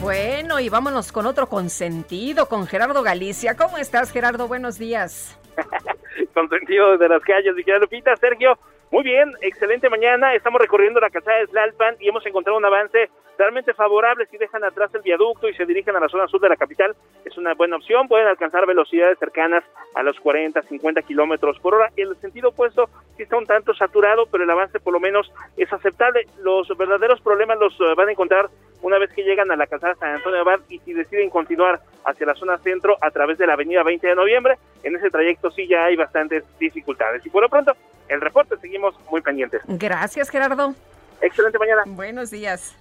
Bueno, 0.00 0.60
y 0.60 0.68
vámonos 0.68 1.10
con 1.10 1.26
otro 1.26 1.48
consentido, 1.48 2.48
con 2.48 2.66
Gerardo 2.66 3.02
Galicia. 3.02 3.56
¿Cómo 3.56 3.78
estás, 3.78 4.12
Gerardo? 4.12 4.46
Buenos 4.46 4.78
días. 4.78 5.36
consentido 6.34 6.96
de 6.96 7.08
las 7.08 7.22
calles, 7.22 7.54
mi 7.54 7.64
querida 7.64 7.80
Lupita. 7.80 8.16
Sergio, 8.16 8.58
muy 8.90 9.04
bien, 9.04 9.30
excelente 9.42 9.90
mañana. 9.90 10.34
Estamos 10.34 10.60
recorriendo 10.60 10.98
la 10.98 11.10
calzada 11.10 11.38
de 11.38 11.46
Slalpan 11.46 11.96
y 12.00 12.08
hemos 12.08 12.24
encontrado 12.24 12.56
un 12.56 12.64
avance 12.64 13.10
realmente 13.36 13.74
favorable 13.74 14.26
si 14.30 14.38
dejan 14.38 14.64
atrás 14.64 14.90
el 14.94 15.02
viaducto 15.02 15.48
y 15.48 15.54
se 15.54 15.66
dirigen 15.66 15.94
a 15.94 16.00
la 16.00 16.08
zona 16.08 16.26
sur 16.26 16.40
de 16.40 16.48
la 16.48 16.56
capital. 16.56 16.96
Es 17.24 17.36
una 17.36 17.54
buena 17.54 17.76
opción, 17.76 18.08
pueden 18.08 18.26
alcanzar 18.26 18.66
velocidades 18.66 19.18
cercanas 19.18 19.62
a 19.94 20.02
los 20.02 20.18
40, 20.20 20.62
50 20.62 21.02
kilómetros 21.02 21.58
por 21.60 21.74
hora. 21.74 21.90
El 21.96 22.16
sentido 22.16 22.48
opuesto 22.48 22.88
sí 23.16 23.24
está 23.24 23.36
un 23.36 23.46
tanto 23.46 23.74
saturado, 23.74 24.26
pero 24.26 24.44
el 24.44 24.50
avance 24.50 24.80
por 24.80 24.92
lo 24.92 25.00
menos 25.00 25.30
es 25.56 25.72
aceptable. 25.72 26.26
Los 26.38 26.68
verdaderos 26.76 27.20
problemas 27.20 27.58
los 27.58 27.74
eh, 27.74 27.94
van 27.94 28.08
a 28.08 28.12
encontrar 28.12 28.48
una 28.82 28.98
vez 28.98 29.12
que 29.12 29.22
llegan 29.22 29.50
a 29.50 29.56
la 29.56 29.66
calzada 29.66 29.94
San 29.96 30.14
Antonio 30.14 30.36
de 30.36 30.40
Abad 30.40 30.60
y 30.68 30.78
si 30.80 30.92
deciden 30.92 31.30
continuar 31.30 31.80
hacia 32.04 32.26
la 32.26 32.34
zona 32.34 32.58
centro 32.58 32.96
a 33.00 33.10
través 33.10 33.38
de 33.38 33.46
la 33.46 33.54
avenida 33.54 33.82
20 33.82 34.06
de 34.06 34.14
noviembre, 34.14 34.58
en 34.82 34.96
ese 34.96 35.10
trayecto 35.10 35.50
sí 35.50 35.66
ya 35.66 35.84
hay 35.84 35.96
bastantes 35.96 36.44
dificultades. 36.58 37.24
Y 37.26 37.30
por 37.30 37.42
lo 37.42 37.48
pronto, 37.48 37.72
el 38.08 38.20
reporte 38.20 38.56
seguimos 38.58 38.94
muy 39.10 39.20
pendientes. 39.20 39.62
Gracias, 39.66 40.30
Gerardo. 40.30 40.74
Excelente 41.20 41.58
mañana. 41.58 41.82
Buenos 41.86 42.30
días. 42.30 42.76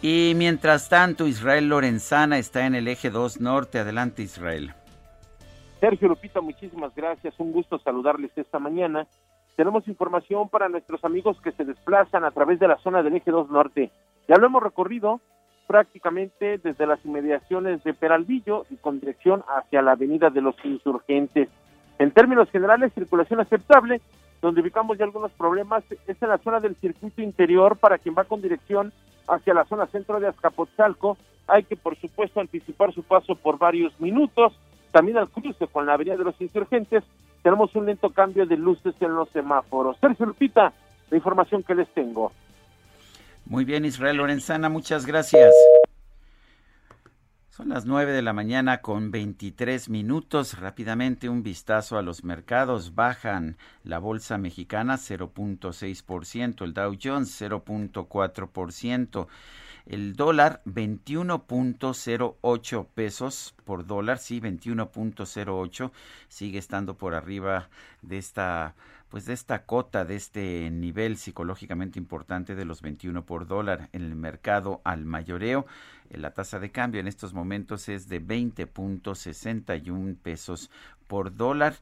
Y 0.00 0.34
mientras 0.36 0.88
tanto, 0.88 1.26
Israel 1.26 1.68
Lorenzana 1.68 2.38
está 2.38 2.66
en 2.66 2.74
el 2.74 2.88
eje 2.88 3.10
2 3.10 3.40
norte. 3.40 3.78
Adelante, 3.78 4.22
Israel. 4.22 4.74
Sergio 5.80 6.08
Lupita, 6.08 6.40
muchísimas 6.40 6.94
gracias. 6.94 7.34
Un 7.38 7.52
gusto 7.52 7.78
saludarles 7.78 8.30
esta 8.36 8.58
mañana. 8.58 9.06
Tenemos 9.56 9.86
información 9.86 10.48
para 10.48 10.68
nuestros 10.68 11.04
amigos 11.04 11.40
que 11.42 11.52
se 11.52 11.64
desplazan 11.64 12.24
a 12.24 12.30
través 12.30 12.58
de 12.58 12.68
la 12.68 12.76
zona 12.78 13.02
del 13.02 13.16
eje 13.16 13.30
2 13.30 13.50
norte. 13.50 13.90
Ya 14.28 14.36
lo 14.36 14.46
hemos 14.46 14.62
recorrido 14.62 15.20
prácticamente 15.66 16.58
desde 16.58 16.86
las 16.86 17.04
inmediaciones 17.04 17.82
de 17.84 17.94
Peralvillo 17.94 18.66
y 18.70 18.76
con 18.76 19.00
dirección 19.00 19.42
hacia 19.48 19.82
la 19.82 19.92
avenida 19.92 20.30
de 20.30 20.40
los 20.40 20.54
insurgentes. 20.64 21.48
En 21.98 22.10
términos 22.10 22.50
generales, 22.50 22.92
circulación 22.92 23.40
aceptable, 23.40 24.00
donde 24.42 24.60
ubicamos 24.60 24.98
ya 24.98 25.04
algunos 25.04 25.32
problemas 25.32 25.84
es 26.06 26.22
en 26.22 26.28
la 26.28 26.38
zona 26.38 26.60
del 26.60 26.76
circuito 26.76 27.22
interior 27.22 27.76
para 27.76 27.98
quien 27.98 28.14
va 28.16 28.24
con 28.24 28.42
dirección 28.42 28.92
hacia 29.26 29.54
la 29.54 29.64
zona 29.64 29.86
centro 29.86 30.20
de 30.20 30.28
Azcapotzalco. 30.28 31.16
Hay 31.46 31.64
que, 31.64 31.76
por 31.76 31.96
supuesto, 31.96 32.40
anticipar 32.40 32.92
su 32.92 33.02
paso 33.02 33.36
por 33.36 33.58
varios 33.58 33.98
minutos. 34.00 34.52
También 34.92 35.18
al 35.18 35.28
cruce 35.28 35.66
con 35.66 35.86
la 35.86 35.94
avenida 35.94 36.16
de 36.16 36.24
los 36.24 36.40
insurgentes 36.40 37.04
tenemos 37.42 37.74
un 37.74 37.86
lento 37.86 38.10
cambio 38.10 38.46
de 38.46 38.56
luces 38.56 38.94
en 39.00 39.14
los 39.14 39.28
semáforos. 39.30 39.96
Sergio 40.00 40.26
Lupita, 40.26 40.72
la 41.10 41.16
información 41.16 41.62
que 41.62 41.74
les 41.74 41.88
tengo. 41.90 42.32
Muy 43.46 43.66
bien, 43.66 43.84
Israel 43.84 44.16
Lorenzana, 44.16 44.70
muchas 44.70 45.04
gracias. 45.04 45.52
Son 47.50 47.68
las 47.68 47.84
9 47.84 48.12
de 48.12 48.22
la 48.22 48.32
mañana 48.32 48.80
con 48.80 49.10
23 49.10 49.90
minutos. 49.90 50.58
Rápidamente 50.58 51.28
un 51.28 51.42
vistazo 51.42 51.98
a 51.98 52.02
los 52.02 52.24
mercados. 52.24 52.94
Bajan 52.94 53.58
la 53.84 53.98
bolsa 53.98 54.38
mexicana 54.38 54.96
0.6%, 54.96 56.64
el 56.64 56.72
Dow 56.72 56.96
Jones 57.00 57.38
0.4%. 57.40 59.26
El 59.86 60.16
dólar 60.16 60.62
21.08 60.64 62.86
pesos 62.94 63.54
por 63.64 63.86
dólar, 63.86 64.18
sí, 64.18 64.40
21.08, 64.40 65.92
sigue 66.28 66.58
estando 66.58 66.96
por 66.96 67.14
arriba 67.14 67.68
de 68.00 68.16
esta 68.16 68.74
pues 69.14 69.26
de 69.26 69.32
esta 69.32 69.64
cota, 69.64 70.04
de 70.04 70.16
este 70.16 70.68
nivel 70.72 71.18
psicológicamente 71.18 72.00
importante 72.00 72.56
de 72.56 72.64
los 72.64 72.82
21 72.82 73.24
por 73.24 73.46
dólar 73.46 73.88
en 73.92 74.02
el 74.02 74.16
mercado 74.16 74.80
al 74.82 75.04
mayoreo. 75.04 75.66
Eh, 76.10 76.18
la 76.18 76.34
tasa 76.34 76.58
de 76.58 76.72
cambio 76.72 77.00
en 77.00 77.06
estos 77.06 77.32
momentos 77.32 77.88
es 77.88 78.08
de 78.08 78.20
20.61 78.20 80.16
pesos 80.16 80.68
por 81.06 81.36
dólar. 81.36 81.76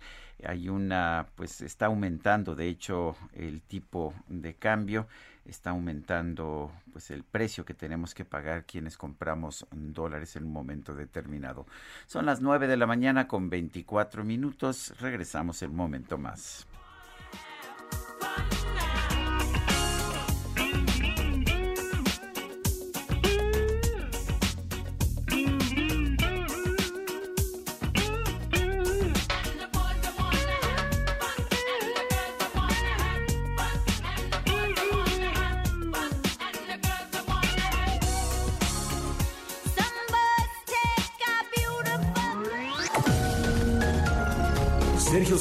Hay 0.44 0.68
una, 0.68 1.28
pues 1.34 1.62
está 1.62 1.86
aumentando, 1.86 2.54
de 2.54 2.68
hecho, 2.68 3.16
el 3.32 3.62
tipo 3.62 4.12
de 4.28 4.52
cambio 4.52 5.06
está 5.46 5.70
aumentando 5.70 6.70
pues 6.92 7.10
el 7.10 7.24
precio 7.24 7.64
que 7.64 7.72
tenemos 7.72 8.12
que 8.12 8.26
pagar 8.26 8.66
quienes 8.66 8.98
compramos 8.98 9.66
dólares 9.70 10.36
en 10.36 10.44
un 10.44 10.52
momento 10.52 10.94
determinado. 10.94 11.64
Son 12.04 12.26
las 12.26 12.42
9 12.42 12.66
de 12.66 12.76
la 12.76 12.86
mañana 12.86 13.26
con 13.26 13.48
24 13.48 14.22
minutos. 14.22 14.92
Regresamos 15.00 15.62
un 15.62 15.74
momento 15.74 16.18
más. 16.18 16.66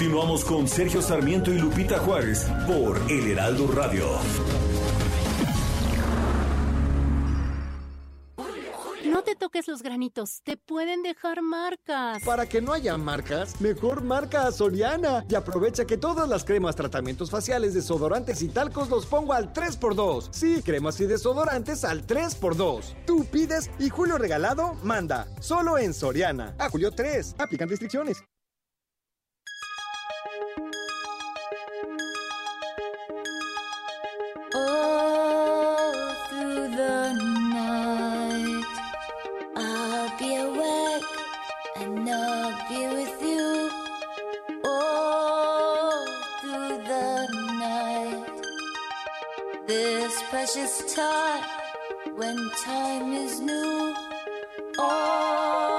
Continuamos 0.00 0.46
con 0.46 0.66
Sergio 0.66 1.02
Sarmiento 1.02 1.52
y 1.52 1.58
Lupita 1.58 1.98
Juárez 1.98 2.46
por 2.66 2.98
El 3.10 3.32
Heraldo 3.32 3.66
Radio. 3.66 4.06
No 9.04 9.22
te 9.22 9.36
toques 9.36 9.68
los 9.68 9.82
granitos, 9.82 10.40
te 10.42 10.56
pueden 10.56 11.02
dejar 11.02 11.42
marcas. 11.42 12.22
Para 12.24 12.48
que 12.48 12.62
no 12.62 12.72
haya 12.72 12.96
marcas, 12.96 13.60
mejor 13.60 14.02
marca 14.02 14.46
a 14.46 14.52
Soriana 14.52 15.26
y 15.28 15.34
aprovecha 15.34 15.84
que 15.84 15.98
todas 15.98 16.26
las 16.26 16.46
cremas, 16.46 16.74
tratamientos 16.76 17.30
faciales, 17.30 17.74
desodorantes 17.74 18.40
y 18.40 18.48
talcos 18.48 18.88
los 18.88 19.04
pongo 19.04 19.34
al 19.34 19.52
3x2. 19.52 20.28
Sí, 20.30 20.62
cremas 20.64 20.98
y 21.02 21.04
desodorantes 21.04 21.84
al 21.84 22.06
3x2. 22.06 23.04
Tú 23.06 23.26
pides 23.26 23.70
y 23.78 23.90
Julio 23.90 24.16
Regalado 24.16 24.78
manda. 24.82 25.26
Solo 25.40 25.76
en 25.76 25.92
Soriana. 25.92 26.54
A 26.56 26.70
Julio 26.70 26.90
3. 26.90 27.34
Aplican 27.38 27.68
restricciones. 27.68 28.24
Precious 50.40 50.94
time 50.94 51.44
when 52.16 52.34
time 52.64 53.12
is 53.12 53.40
new. 53.40 53.94
All, 54.78 55.69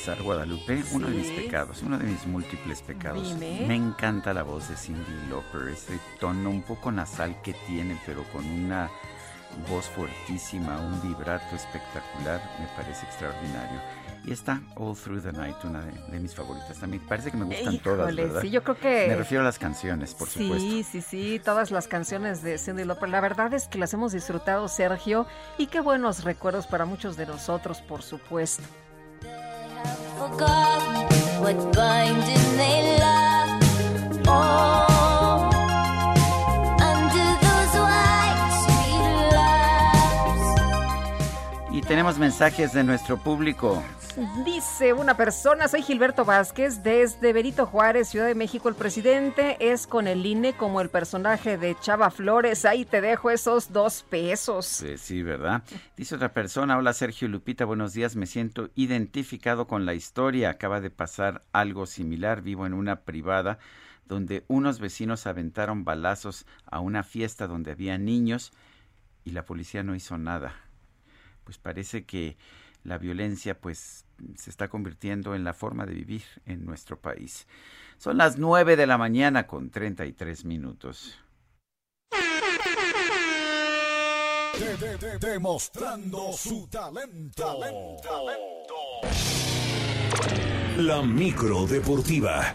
confesar, 0.00 0.22
Guadalupe, 0.22 0.82
uno 0.92 1.08
de 1.08 1.14
mis 1.14 1.30
pecados, 1.30 1.82
uno 1.82 1.98
de 1.98 2.04
mis 2.04 2.26
múltiples 2.26 2.80
pecados. 2.82 3.38
Dime. 3.38 3.66
Me 3.66 3.74
encanta 3.76 4.32
la 4.32 4.42
voz 4.42 4.68
de 4.68 4.76
Cindy 4.76 5.02
Lauper, 5.28 5.68
ese 5.68 5.98
tono 6.18 6.48
un 6.50 6.62
poco 6.62 6.90
nasal 6.90 7.40
que 7.42 7.52
tiene, 7.66 7.98
pero 8.06 8.24
con 8.32 8.44
una 8.46 8.90
voz 9.68 9.86
fuertísima, 9.90 10.78
un 10.80 11.00
vibrato 11.02 11.54
espectacular, 11.54 12.40
me 12.58 12.66
parece 12.76 13.04
extraordinario. 13.04 13.80
Y 14.24 14.32
está 14.32 14.60
All 14.76 14.94
Through 14.96 15.22
the 15.22 15.32
Night, 15.32 15.56
una 15.64 15.80
de, 15.82 15.92
de 16.12 16.20
mis 16.20 16.34
favoritas 16.34 16.78
también. 16.78 17.02
Parece 17.06 17.30
que 17.30 17.36
me 17.38 17.44
gustan 17.46 17.78
todas, 17.78 18.14
¿verdad? 18.14 18.40
sí, 18.42 18.50
yo 18.50 18.62
creo 18.62 18.78
que- 18.78 19.06
Me 19.08 19.16
refiero 19.16 19.42
a 19.42 19.44
las 19.46 19.58
canciones, 19.58 20.14
por 20.14 20.28
sí, 20.28 20.44
supuesto. 20.44 20.90
sí, 20.92 21.00
sí, 21.02 21.40
todas 21.44 21.70
las 21.70 21.88
canciones 21.88 22.42
de 22.42 22.58
Cindy 22.58 22.84
Lauper. 22.84 23.08
La 23.08 23.20
verdad 23.20 23.52
es 23.54 23.66
que 23.68 23.78
las 23.78 23.92
hemos 23.94 24.12
disfrutado, 24.12 24.68
Sergio, 24.68 25.26
y 25.58 25.66
qué 25.68 25.80
buenos 25.80 26.22
recuerdos 26.24 26.66
para 26.66 26.84
muchos 26.84 27.16
de 27.16 27.26
nosotros, 27.26 27.80
por 27.80 28.02
supuesto. 28.02 28.62
Forgotten 30.18 31.42
what 31.42 31.56
binding 31.74 32.56
they 32.56 32.98
love. 32.98 33.19
Tenemos 42.10 42.18
mensajes 42.18 42.72
de 42.72 42.82
nuestro 42.82 43.18
público. 43.18 43.80
Dice 44.44 44.92
una 44.92 45.16
persona, 45.16 45.68
soy 45.68 45.82
Gilberto 45.82 46.24
Vázquez, 46.24 46.82
desde 46.82 47.32
Benito 47.32 47.66
Juárez, 47.66 48.08
Ciudad 48.08 48.26
de 48.26 48.34
México. 48.34 48.68
El 48.68 48.74
presidente 48.74 49.56
es 49.60 49.86
con 49.86 50.08
el 50.08 50.26
INE 50.26 50.54
como 50.54 50.80
el 50.80 50.88
personaje 50.88 51.56
de 51.56 51.76
Chava 51.80 52.10
Flores. 52.10 52.64
Ahí 52.64 52.84
te 52.84 53.00
dejo 53.00 53.30
esos 53.30 53.72
dos 53.72 54.04
pesos. 54.08 54.66
Sí, 54.66 54.98
sí, 54.98 55.22
¿verdad? 55.22 55.62
Dice 55.96 56.16
otra 56.16 56.32
persona, 56.32 56.76
hola 56.78 56.92
Sergio 56.94 57.28
Lupita, 57.28 57.64
buenos 57.64 57.92
días, 57.92 58.16
me 58.16 58.26
siento 58.26 58.70
identificado 58.74 59.68
con 59.68 59.86
la 59.86 59.94
historia. 59.94 60.50
Acaba 60.50 60.80
de 60.80 60.90
pasar 60.90 61.42
algo 61.52 61.86
similar, 61.86 62.42
vivo 62.42 62.66
en 62.66 62.74
una 62.74 63.02
privada 63.02 63.58
donde 64.06 64.44
unos 64.48 64.80
vecinos 64.80 65.28
aventaron 65.28 65.84
balazos 65.84 66.44
a 66.66 66.80
una 66.80 67.04
fiesta 67.04 67.46
donde 67.46 67.70
había 67.70 67.98
niños 67.98 68.52
y 69.22 69.30
la 69.30 69.44
policía 69.44 69.84
no 69.84 69.94
hizo 69.94 70.18
nada. 70.18 70.69
Pues 71.50 71.58
parece 71.58 72.04
que 72.04 72.36
la 72.84 72.96
violencia 72.96 73.58
pues 73.60 74.04
se 74.36 74.50
está 74.50 74.68
convirtiendo 74.68 75.34
en 75.34 75.42
la 75.42 75.52
forma 75.52 75.84
de 75.84 75.94
vivir 75.94 76.22
en 76.46 76.64
nuestro 76.64 77.00
país. 77.00 77.48
Son 77.98 78.16
las 78.18 78.38
9 78.38 78.76
de 78.76 78.86
la 78.86 78.96
mañana 78.98 79.48
con 79.48 79.68
33 79.68 80.44
minutos. 80.44 81.18
De- 84.60 84.76
de- 84.76 84.96
de- 84.96 85.18
demostrando 85.18 86.32
su 86.34 86.68
talento. 86.68 87.58
La 90.76 91.02
micro 91.02 91.66
deportiva. 91.66 92.54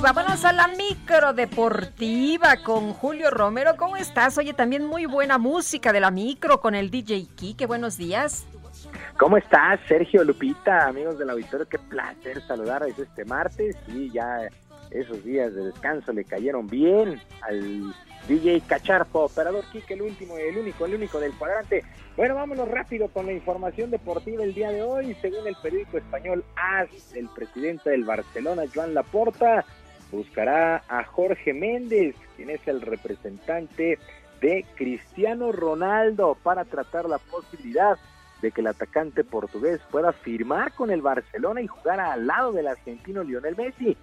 Vámonos 0.00 0.44
a 0.44 0.52
la 0.52 0.68
micro 0.68 1.32
deportiva 1.32 2.58
con 2.58 2.92
Julio 2.92 3.30
Romero. 3.30 3.76
¿Cómo 3.76 3.96
estás? 3.96 4.36
Oye, 4.36 4.52
también 4.52 4.84
muy 4.84 5.06
buena 5.06 5.38
música 5.38 5.92
de 5.92 6.00
la 6.00 6.10
micro 6.10 6.60
con 6.60 6.74
el 6.74 6.90
DJ 6.90 7.26
Kike. 7.34 7.66
Buenos 7.66 7.96
días. 7.96 8.46
¿Cómo 9.18 9.38
estás, 9.38 9.80
Sergio 9.88 10.22
Lupita, 10.22 10.86
amigos 10.86 11.18
del 11.18 11.30
auditorio? 11.30 11.66
Qué 11.66 11.78
placer 11.78 12.40
saludarles 12.46 12.98
este 12.98 13.24
martes. 13.24 13.74
Y 13.88 14.10
ya 14.10 14.48
esos 14.90 15.24
días 15.24 15.54
de 15.54 15.64
descanso 15.64 16.12
le 16.12 16.24
cayeron 16.24 16.66
bien 16.66 17.20
al 17.40 17.94
DJ 18.28 18.60
Cacharpo, 18.66 19.24
operador 19.24 19.64
Kike, 19.72 19.94
el 19.94 20.02
último, 20.02 20.36
el 20.36 20.58
único, 20.58 20.84
el 20.84 20.94
único 20.94 21.18
del 21.18 21.32
cuadrante. 21.32 21.84
Bueno, 22.16 22.34
vámonos 22.34 22.68
rápido 22.68 23.08
con 23.08 23.26
la 23.26 23.32
información 23.32 23.90
deportiva 23.90 24.44
el 24.44 24.54
día 24.54 24.70
de 24.70 24.82
hoy. 24.82 25.16
Según 25.20 25.46
el 25.46 25.56
periódico 25.56 25.98
español 25.98 26.44
AS, 26.54 27.14
el 27.14 27.28
presidente 27.28 27.90
del 27.90 28.04
Barcelona, 28.04 28.64
Joan 28.72 28.94
Laporta, 28.94 29.64
buscará 30.10 30.82
a 30.88 31.04
Jorge 31.04 31.52
Méndez, 31.52 32.14
quien 32.36 32.50
es 32.50 32.66
el 32.66 32.80
representante 32.80 33.98
de 34.40 34.64
Cristiano 34.74 35.52
Ronaldo, 35.52 36.36
para 36.42 36.64
tratar 36.64 37.08
la 37.08 37.18
posibilidad 37.18 37.98
de 38.42 38.50
que 38.50 38.60
el 38.60 38.66
atacante 38.66 39.24
portugués 39.24 39.80
pueda 39.90 40.12
firmar 40.12 40.72
con 40.72 40.90
el 40.90 41.02
Barcelona 41.02 41.62
y 41.62 41.66
jugar 41.66 42.00
al 42.00 42.26
lado 42.26 42.52
del 42.52 42.66
argentino 42.66 43.24
Lionel 43.24 43.56
Messi. 43.56 43.96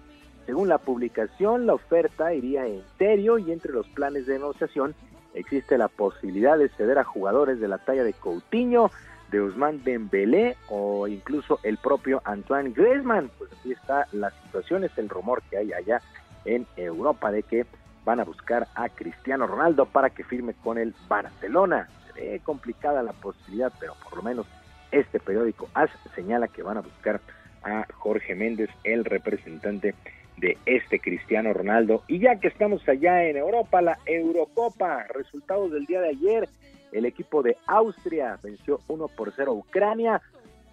Según 0.46 0.68
la 0.68 0.78
publicación, 0.78 1.66
la 1.66 1.74
oferta 1.74 2.34
iría 2.34 2.66
en 2.66 2.82
serio 2.98 3.38
y 3.38 3.52
entre 3.52 3.72
los 3.72 3.86
planes 3.88 4.26
de 4.26 4.34
negociación 4.34 4.94
existe 5.34 5.78
la 5.78 5.88
posibilidad 5.88 6.58
de 6.58 6.68
ceder 6.70 6.98
a 6.98 7.04
jugadores 7.04 7.60
de 7.60 7.68
la 7.68 7.78
talla 7.78 8.04
de 8.04 8.12
Coutinho, 8.12 8.90
de 9.34 9.40
Ousmane 9.40 9.80
Dembélé 9.82 10.56
o 10.68 11.08
incluso 11.08 11.58
el 11.64 11.76
propio 11.76 12.22
Antoine 12.24 12.70
Griezmann. 12.70 13.32
Pues 13.36 13.52
así 13.52 13.72
está 13.72 14.06
la 14.12 14.30
situación, 14.30 14.84
es 14.84 14.96
el 14.96 15.08
rumor 15.08 15.42
que 15.50 15.56
hay 15.56 15.72
allá 15.72 16.00
en 16.44 16.68
Europa 16.76 17.32
de 17.32 17.42
que 17.42 17.66
van 18.04 18.20
a 18.20 18.24
buscar 18.24 18.68
a 18.76 18.88
Cristiano 18.90 19.48
Ronaldo 19.48 19.86
para 19.86 20.10
que 20.10 20.22
firme 20.22 20.54
con 20.62 20.78
el 20.78 20.94
Barcelona. 21.08 21.88
Se 22.06 22.20
ve 22.20 22.40
complicada 22.44 23.02
la 23.02 23.12
posibilidad, 23.12 23.72
pero 23.80 23.94
por 24.04 24.18
lo 24.18 24.22
menos 24.22 24.46
este 24.92 25.18
periódico 25.18 25.68
AS 25.74 25.90
señala 26.14 26.46
que 26.46 26.62
van 26.62 26.76
a 26.76 26.82
buscar 26.82 27.20
a 27.64 27.88
Jorge 27.92 28.36
Méndez, 28.36 28.70
el 28.84 29.04
representante 29.04 29.96
de 30.36 30.58
este 30.64 31.00
Cristiano 31.00 31.52
Ronaldo. 31.52 32.04
Y 32.06 32.20
ya 32.20 32.38
que 32.38 32.46
estamos 32.46 32.88
allá 32.88 33.24
en 33.24 33.36
Europa, 33.36 33.82
la 33.82 33.98
Eurocopa, 34.06 35.08
resultados 35.12 35.72
del 35.72 35.86
día 35.86 36.00
de 36.00 36.10
ayer, 36.10 36.48
el 36.94 37.06
equipo 37.06 37.42
de 37.42 37.58
Austria 37.66 38.38
venció 38.40 38.80
1 38.86 39.08
por 39.08 39.32
0 39.34 39.50
a 39.50 39.54
Ucrania, 39.54 40.22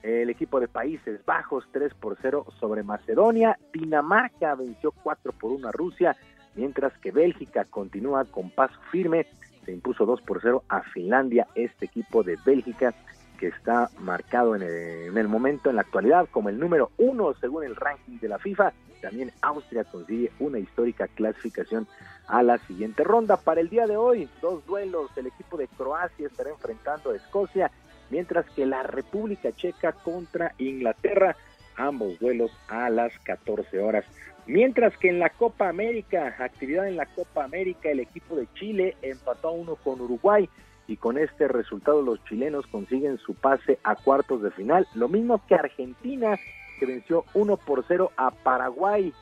el 0.04 0.30
equipo 0.30 0.60
de 0.60 0.68
Países 0.68 1.26
Bajos 1.26 1.68
3 1.72 1.96
por 1.96 2.16
0 2.22 2.46
sobre 2.60 2.84
Macedonia, 2.84 3.58
Dinamarca 3.74 4.54
venció 4.54 4.92
4 4.92 5.34
por 5.34 5.52
1 5.52 5.68
a 5.68 5.72
Rusia, 5.72 6.16
mientras 6.56 6.96
que 7.00 7.12
Bélgica 7.12 7.66
continúa 7.66 8.26
con 8.26 8.52
paso 8.52 8.80
firme 8.92 9.26
se 9.66 9.72
impuso 9.72 10.06
2 10.06 10.22
por 10.22 10.42
0 10.42 10.64
a 10.70 10.82
Finlandia, 10.82 11.48
este 11.56 11.86
equipo 11.86 12.24
de 12.24 12.38
Bélgica 12.46 12.94
que 13.42 13.48
está 13.48 13.90
marcado 13.98 14.56
en 14.56 14.62
el, 14.62 15.08
en 15.08 15.18
el 15.18 15.28
momento, 15.28 15.72
en 15.72 15.78
la 15.78 15.82
actualidad, 15.82 16.28
como 16.30 16.50
el 16.50 16.60
número 16.60 16.92
uno 17.00 17.34
según 17.42 17.64
el 17.64 17.76
ranking 17.76 18.20
de 18.20 18.28
la 18.30 18.38
FIFA. 18.38 18.72
También 19.02 19.32
Austria 19.42 19.84
consigue 19.84 20.32
una 20.40 20.60
histórica 20.60 21.08
clasificación 21.08 21.88
a 22.28 22.44
la 22.44 22.60
siguiente 22.60 23.04
ronda. 23.04 23.38
Para 23.38 23.60
el 23.62 23.70
día 23.70 23.88
de 23.88 23.98
hoy, 23.98 24.30
dos 24.44 24.64
duelos. 24.68 25.10
El 25.18 25.26
equipo 25.26 25.58
de 25.58 25.68
Croacia 25.70 26.28
estará 26.28 26.52
enfrentando 26.52 27.10
a 27.10 27.16
Escocia, 27.16 27.72
mientras 28.12 28.48
que 28.52 28.68
la 28.68 28.84
República 28.84 29.52
Checa 29.54 29.92
contra 29.92 30.54
Inglaterra. 30.60 31.36
Ambos 31.78 32.20
duelos 32.20 32.52
a 32.68 32.92
las 32.92 33.18
14 33.24 33.80
horas. 33.80 34.06
Mientras 34.46 34.96
que 34.98 35.10
en 35.10 35.18
la 35.18 35.32
Copa 35.32 35.68
América, 35.68 36.36
actividad 36.38 36.88
en 36.88 36.98
la 36.98 37.08
Copa 37.08 37.44
América, 37.44 37.90
el 37.90 38.02
equipo 38.02 38.36
de 38.36 38.48
Chile 38.54 38.98
empató 39.02 39.48
a 39.48 39.52
uno 39.52 39.78
con 39.78 40.00
Uruguay 40.00 40.48
y 40.88 40.98
con 40.98 41.18
este 41.18 41.48
resultado 41.48 42.02
los 42.02 42.24
chilenos 42.26 42.68
consiguen 42.68 43.18
su 43.20 43.34
pase 43.34 43.80
a 43.84 43.96
cuartos 43.96 44.42
de 44.42 44.52
final. 44.52 44.88
Lo 44.94 45.08
mismo 45.08 45.42
que 45.48 45.56
Argentina, 45.56 46.38
que 46.80 46.86
venció 46.86 47.26
1 47.34 47.58
por 47.58 47.86
0 47.88 48.12
a 48.18 48.32
Paraguay. 48.32 49.14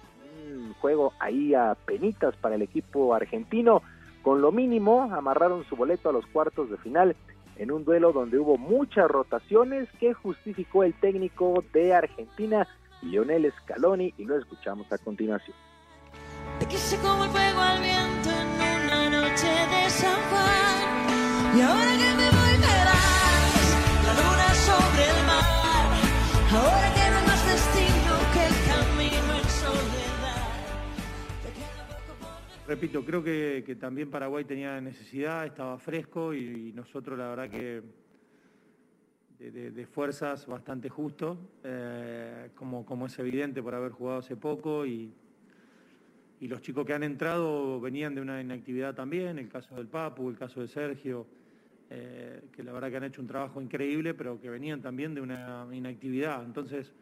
Un 0.52 0.74
juego 0.76 1.14
ahí 1.20 1.54
a 1.54 1.76
penitas 1.86 2.36
para 2.38 2.56
el 2.56 2.62
equipo 2.62 3.14
argentino. 3.14 3.84
Con 4.24 4.42
lo 4.42 4.52
mínimo, 4.52 5.04
amarraron 5.14 5.64
su 5.66 5.76
boleto 5.76 6.10
a 6.10 6.14
los 6.14 6.26
cuartos 6.28 6.70
de 6.70 6.78
final 6.78 7.16
en 7.60 7.72
un 7.72 7.84
duelo 7.84 8.14
donde 8.14 8.40
hubo 8.40 8.58
muchas 8.58 9.08
rotaciones 9.12 9.90
que 10.00 10.14
justificó 10.14 10.84
el 10.84 10.94
técnico 10.94 11.64
de 11.74 11.94
Argentina, 11.94 12.66
Lionel 13.02 13.52
Scaloni, 13.62 14.14
y 14.18 14.24
lo 14.24 14.38
escuchamos 14.38 14.92
a 14.94 14.98
continuación. 14.98 15.56
Te 16.60 16.66
quise 16.68 16.98
como 16.98 17.26
el 17.26 17.30
fuego 17.30 17.60
al 17.60 17.82
viento 17.82 18.30
en 18.30 18.86
una 18.86 19.10
noche 19.10 19.48
de 19.48 19.90
San 19.90 20.22
Juan. 20.30 20.69
Repito, 32.68 33.04
creo 33.04 33.24
que, 33.24 33.64
que 33.66 33.76
también 33.76 34.12
Paraguay 34.12 34.46
tenía 34.46 34.80
necesidad, 34.80 35.46
estaba 35.46 35.80
fresco 35.80 36.36
y, 36.36 36.72
nosotros 36.74 37.18
la 37.18 37.30
verdad 37.30 37.50
que 37.50 37.82
de 39.40 39.86
fuerzas 39.88 40.46
bastante 40.46 40.90
justo, 40.90 41.38
eh, 41.64 42.52
como, 42.54 42.86
como 42.86 43.08
es 43.08 43.18
evidente 43.18 43.64
por 43.64 43.74
haber 43.74 43.92
jugado 43.92 44.20
hace 44.20 44.36
poco 44.36 44.86
y, 44.86 45.12
y 46.40 46.48
los 46.48 46.62
chicos 46.62 46.86
que 46.86 46.94
han 46.94 47.04
entrado 47.04 47.80
venían 47.82 48.16
de 48.16 48.22
una 48.22 48.42
inactividad 48.42 48.96
también, 48.96 49.40
el 49.40 49.50
caso 49.50 49.76
del 49.76 49.88
Papu, 49.88 50.30
el 50.30 50.38
caso 50.38 50.62
de 50.62 50.68
Sergio, 50.68 51.28
eh, 51.90 52.44
que 52.52 52.64
la 52.64 52.72
verdad 52.72 52.90
que 52.90 52.98
han 52.98 53.04
hecho 53.04 53.22
un 53.22 53.28
trabajo 53.28 53.62
increíble, 53.62 54.14
pero 54.14 54.40
que 54.40 54.50
venían 54.50 54.82
también 54.82 55.14
de 55.14 55.22
una 55.22 55.68
inactividad. 55.72 56.44
Entonces, 56.46 56.94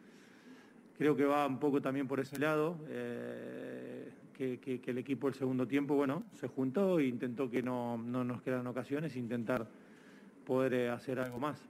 creo 0.96 1.14
que 1.14 1.24
va 1.24 1.46
un 1.46 1.60
poco 1.60 1.80
también 1.80 2.08
por 2.08 2.18
ese 2.18 2.38
lado, 2.38 2.78
eh, 2.88 4.10
que, 4.34 4.80
el 4.86 4.98
equipo 4.98 5.28
el 5.28 5.34
segundo 5.34 5.66
tiempo, 5.66 5.94
bueno, 5.94 6.24
se 6.34 6.48
juntó 6.48 6.98
e 6.98 7.06
intentó 7.06 7.50
que 7.50 7.62
no, 7.62 7.96
no 7.96 8.24
nos 8.24 8.42
quedaran 8.42 8.66
ocasiones, 8.66 9.16
intentar 9.16 9.68
poder 10.44 10.74
eh, 10.74 10.90
hacer 10.90 11.20
algo 11.20 11.38
más. 11.38 11.68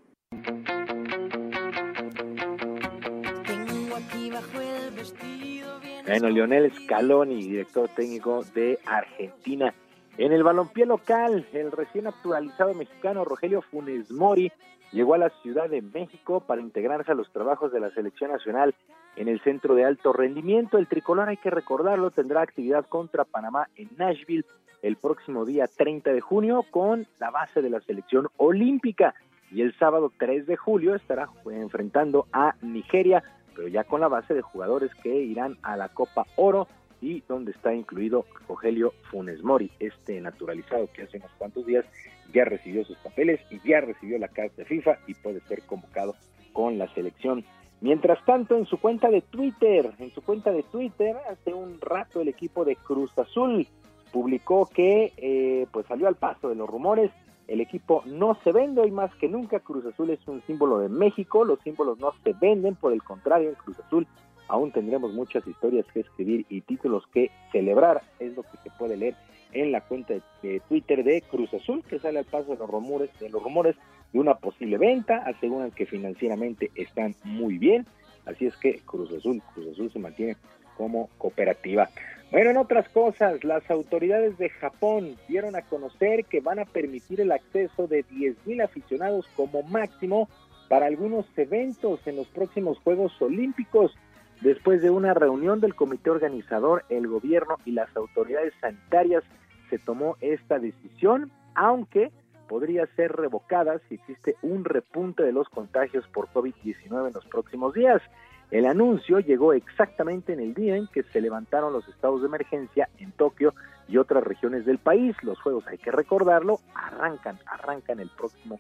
Bueno, 6.09 6.31
Lionel 6.31 6.73
Scaloni, 6.73 7.43
director 7.43 7.87
técnico 7.91 8.43
de 8.55 8.79
Argentina. 8.87 9.75
En 10.17 10.33
el 10.33 10.43
balompié 10.43 10.87
local, 10.87 11.47
el 11.53 11.71
recién 11.71 12.05
naturalizado 12.05 12.73
mexicano 12.73 13.27
Rogelio 13.27 13.61
Funes 13.61 14.11
Mori 14.11 14.51
llegó 14.91 15.13
a 15.13 15.19
la 15.19 15.29
Ciudad 15.43 15.69
de 15.69 15.83
México 15.83 16.41
para 16.41 16.63
integrarse 16.63 17.13
a 17.13 17.15
los 17.15 17.31
trabajos 17.31 17.73
de 17.73 17.81
la 17.81 17.91
selección 17.91 18.31
nacional 18.31 18.75
en 19.17 19.29
el 19.29 19.39
centro 19.43 19.75
de 19.75 19.85
alto 19.85 20.15
rendimiento. 20.15 20.79
El 20.79 20.87
tricolor, 20.87 21.29
hay 21.29 21.37
que 21.37 21.51
recordarlo, 21.51 22.11
tendrá 22.11 22.41
actividad 22.41 22.87
contra 22.87 23.27
Panamá 23.27 23.69
en 23.77 23.91
Nashville 23.99 24.47
el 24.81 24.97
próximo 24.97 25.45
día 25.45 25.67
30 25.67 26.11
de 26.11 26.23
junio 26.23 26.65
con 26.71 27.07
la 27.21 27.31
base 27.31 27.61
de 27.61 27.69
la 27.69 27.81
selección 27.81 28.29
olímpica. 28.39 29.15
Y 29.51 29.61
el 29.61 29.75
sábado 29.79 30.11
3 30.19 30.47
de 30.47 30.57
julio 30.57 30.95
estará 30.95 31.29
enfrentando 31.51 32.27
a 32.33 32.55
Nigeria, 32.63 33.23
pero 33.59 33.67
ya 33.67 33.83
con 33.83 34.01
la 34.01 34.07
base 34.07 34.35
de 34.35 34.41
jugadores 34.41 34.95
que 35.03 35.13
irán 35.13 35.59
a 35.63 35.77
la 35.77 35.89
Copa 35.89 36.25
Oro 36.37 36.69
y 37.01 37.25
donde 37.27 37.51
está 37.51 37.75
incluido 37.75 38.25
Rogelio 38.49 38.95
Funes 39.11 39.43
Mori, 39.43 39.69
este 39.81 40.21
naturalizado 40.21 40.89
que 40.93 41.03
hace 41.03 41.17
unos 41.17 41.33
cuantos 41.39 41.67
días 41.67 41.85
ya 42.33 42.45
recibió 42.45 42.85
sus 42.85 42.97
papeles 42.99 43.41
y 43.51 43.59
ya 43.69 43.81
recibió 43.81 44.17
la 44.17 44.29
carta 44.29 44.55
de 44.59 44.65
FIFA 44.65 44.99
y 45.09 45.15
puede 45.15 45.41
ser 45.41 45.63
convocado 45.63 46.15
con 46.53 46.79
la 46.79 46.87
selección. 46.95 47.45
Mientras 47.81 48.25
tanto, 48.25 48.57
en 48.57 48.65
su 48.65 48.79
cuenta 48.79 49.11
de 49.11 49.23
Twitter, 49.23 49.91
en 49.99 50.13
su 50.13 50.23
cuenta 50.23 50.53
de 50.53 50.63
Twitter, 50.63 51.17
hace 51.29 51.53
un 51.53 51.81
rato 51.81 52.21
el 52.21 52.29
equipo 52.29 52.65
de 52.65 52.77
Cruz 52.77 53.11
Azul 53.19 53.67
publicó 54.13 54.67
que 54.73 55.13
eh, 55.17 55.67
pues 55.73 55.85
salió 55.87 56.07
al 56.07 56.15
paso 56.15 56.49
de 56.49 56.55
los 56.55 56.71
rumores 56.71 57.11
el 57.49 57.61
equipo 57.61 58.03
no 58.07 58.39
se 58.45 58.53
vende 58.53 58.83
hoy 58.83 58.91
más 58.91 59.13
que 59.17 59.29
nunca. 59.29 59.61
Cruz 59.61 59.85
Azul 59.87 60.11
es 60.11 60.21
un 60.29 60.43
símbolo 60.47 60.79
de 60.79 60.89
México. 60.89 61.45
Los 61.45 61.59
símbolos 61.61 61.99
no 61.99 62.13
se 62.23 62.35
venden, 62.35 62.77
por 62.77 62.93
el 62.93 63.03
contrario, 63.03 63.49
en 63.49 63.57
Cruz 63.57 63.81
Azul 63.81 64.07
aún 64.49 64.73
tendremos 64.73 65.13
muchas 65.13 65.47
historias 65.47 65.87
que 65.93 66.01
escribir 66.01 66.47
y 66.49 66.63
títulos 66.63 67.07
que 67.13 67.31
celebrar. 67.53 68.03
Es 68.19 68.35
lo 68.35 68.43
que 68.43 68.57
se 68.63 68.71
puede 68.79 68.97
leer 68.97 69.15
en 69.53 69.73
la 69.73 69.83
cuenta 69.83 70.15
de, 70.43 70.61
Twitter 70.69 71.05
de 71.05 71.23
Cruz 71.23 71.53
Azul, 71.55 71.83
que 71.85 71.99
sale 71.99 72.19
al 72.19 72.25
paso 72.25 72.53
de 72.53 72.59
los 72.59 72.69
rumores, 72.69 73.11
de 73.21 73.29
los 73.29 73.43
rumores 73.43 73.77
de 74.13 74.19
una 74.19 74.35
posible 74.35 74.79
venta. 74.79 75.19
Aseguran 75.19 75.71
que 75.71 75.87
financieramente 75.87 76.71
están 76.75 77.15
muy 77.25 77.59
bien. 77.59 77.87
Así 78.27 78.47
es 78.47 78.57
que 78.57 78.81
Cruz 78.81 79.13
Azul, 79.13 79.43
Cruz 79.55 79.69
Azul 79.69 79.93
se 79.93 79.99
mantiene 79.99 80.37
como 80.77 81.09
cooperativa. 81.19 81.89
Bueno, 82.31 82.51
en 82.51 82.59
otras 82.59 82.87
cosas, 82.91 83.43
las 83.43 83.71
autoridades 83.71 84.37
de 84.37 84.51
Japón 84.51 85.17
dieron 85.29 85.57
a 85.57 85.63
conocer 85.63 86.27
que 86.27 86.41
van 86.41 86.59
a 86.59 86.67
permitir 86.67 87.23
el 87.23 87.33
acceso 87.33 87.87
de 87.87 88.05
10.000 88.05 88.63
aficionados 88.63 89.27
como 89.35 89.63
máximo 89.63 90.29
para 90.69 90.87
algunos 90.87 91.25
eventos 91.39 92.07
en 92.07 92.17
los 92.17 92.27
próximos 92.29 92.79
Juegos 92.81 93.13
Olímpicos. 93.23 93.97
Después 94.43 94.83
de 94.83 94.91
una 94.91 95.15
reunión 95.15 95.61
del 95.61 95.75
comité 95.75 96.11
organizador, 96.11 96.85
el 96.91 97.09
gobierno 97.09 97.57
y 97.65 97.73
las 97.73 97.97
autoridades 97.97 98.53
sanitarias 98.61 99.25
se 99.71 99.79
tomó 99.79 100.17
esta 100.21 100.59
decisión, 100.59 101.33
aunque 101.55 102.11
podría 102.47 102.87
ser 102.95 103.13
revocada 103.13 103.81
si 103.89 103.95
existe 103.95 104.37
un 104.43 104.67
repunte 104.67 105.23
de 105.23 105.33
los 105.33 105.49
contagios 105.49 106.07
por 106.09 106.29
COVID-19 106.29 107.09
en 107.09 107.13
los 107.15 107.27
próximos 107.27 107.73
días. 107.73 108.03
El 108.51 108.65
anuncio 108.65 109.21
llegó 109.21 109.53
exactamente 109.53 110.33
en 110.33 110.41
el 110.41 110.55
día 110.55 110.77
en 110.77 110.87
que 110.87 111.03
se 111.03 111.21
levantaron 111.21 111.73
los 111.73 111.87
estados 111.89 112.23
de 112.23 112.29
emergencia 112.29 112.89
en 112.99 113.13
Tokio 113.13 113.55
y 113.89 113.99
otras 113.99 114.25
regiones 114.25 114.65
del 114.65 114.79
país. 114.79 115.15
Los 115.23 115.39
juegos, 115.41 115.67
hay 115.67 115.79
que 115.79 115.91
recordarlo, 115.91 116.61
arrancan, 116.75 117.39
arrancan 117.47 118.01
el 118.01 118.09
próximo 118.09 118.59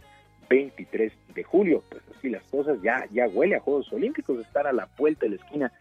23 0.50 1.12
de 1.34 1.42
julio. 1.42 1.82
Pues 1.88 2.02
así 2.16 2.28
las 2.28 2.42
cosas, 2.44 2.80
ya, 2.82 3.06
ya 3.12 3.28
huele 3.28 3.56
a 3.56 3.60
Juegos 3.60 3.90
Olímpicos, 3.92 4.38
estar 4.40 4.66
a 4.66 4.72
la 4.72 4.88
vuelta 4.98 5.24
de 5.24 5.30
la 5.30 5.36
esquina, 5.36 5.72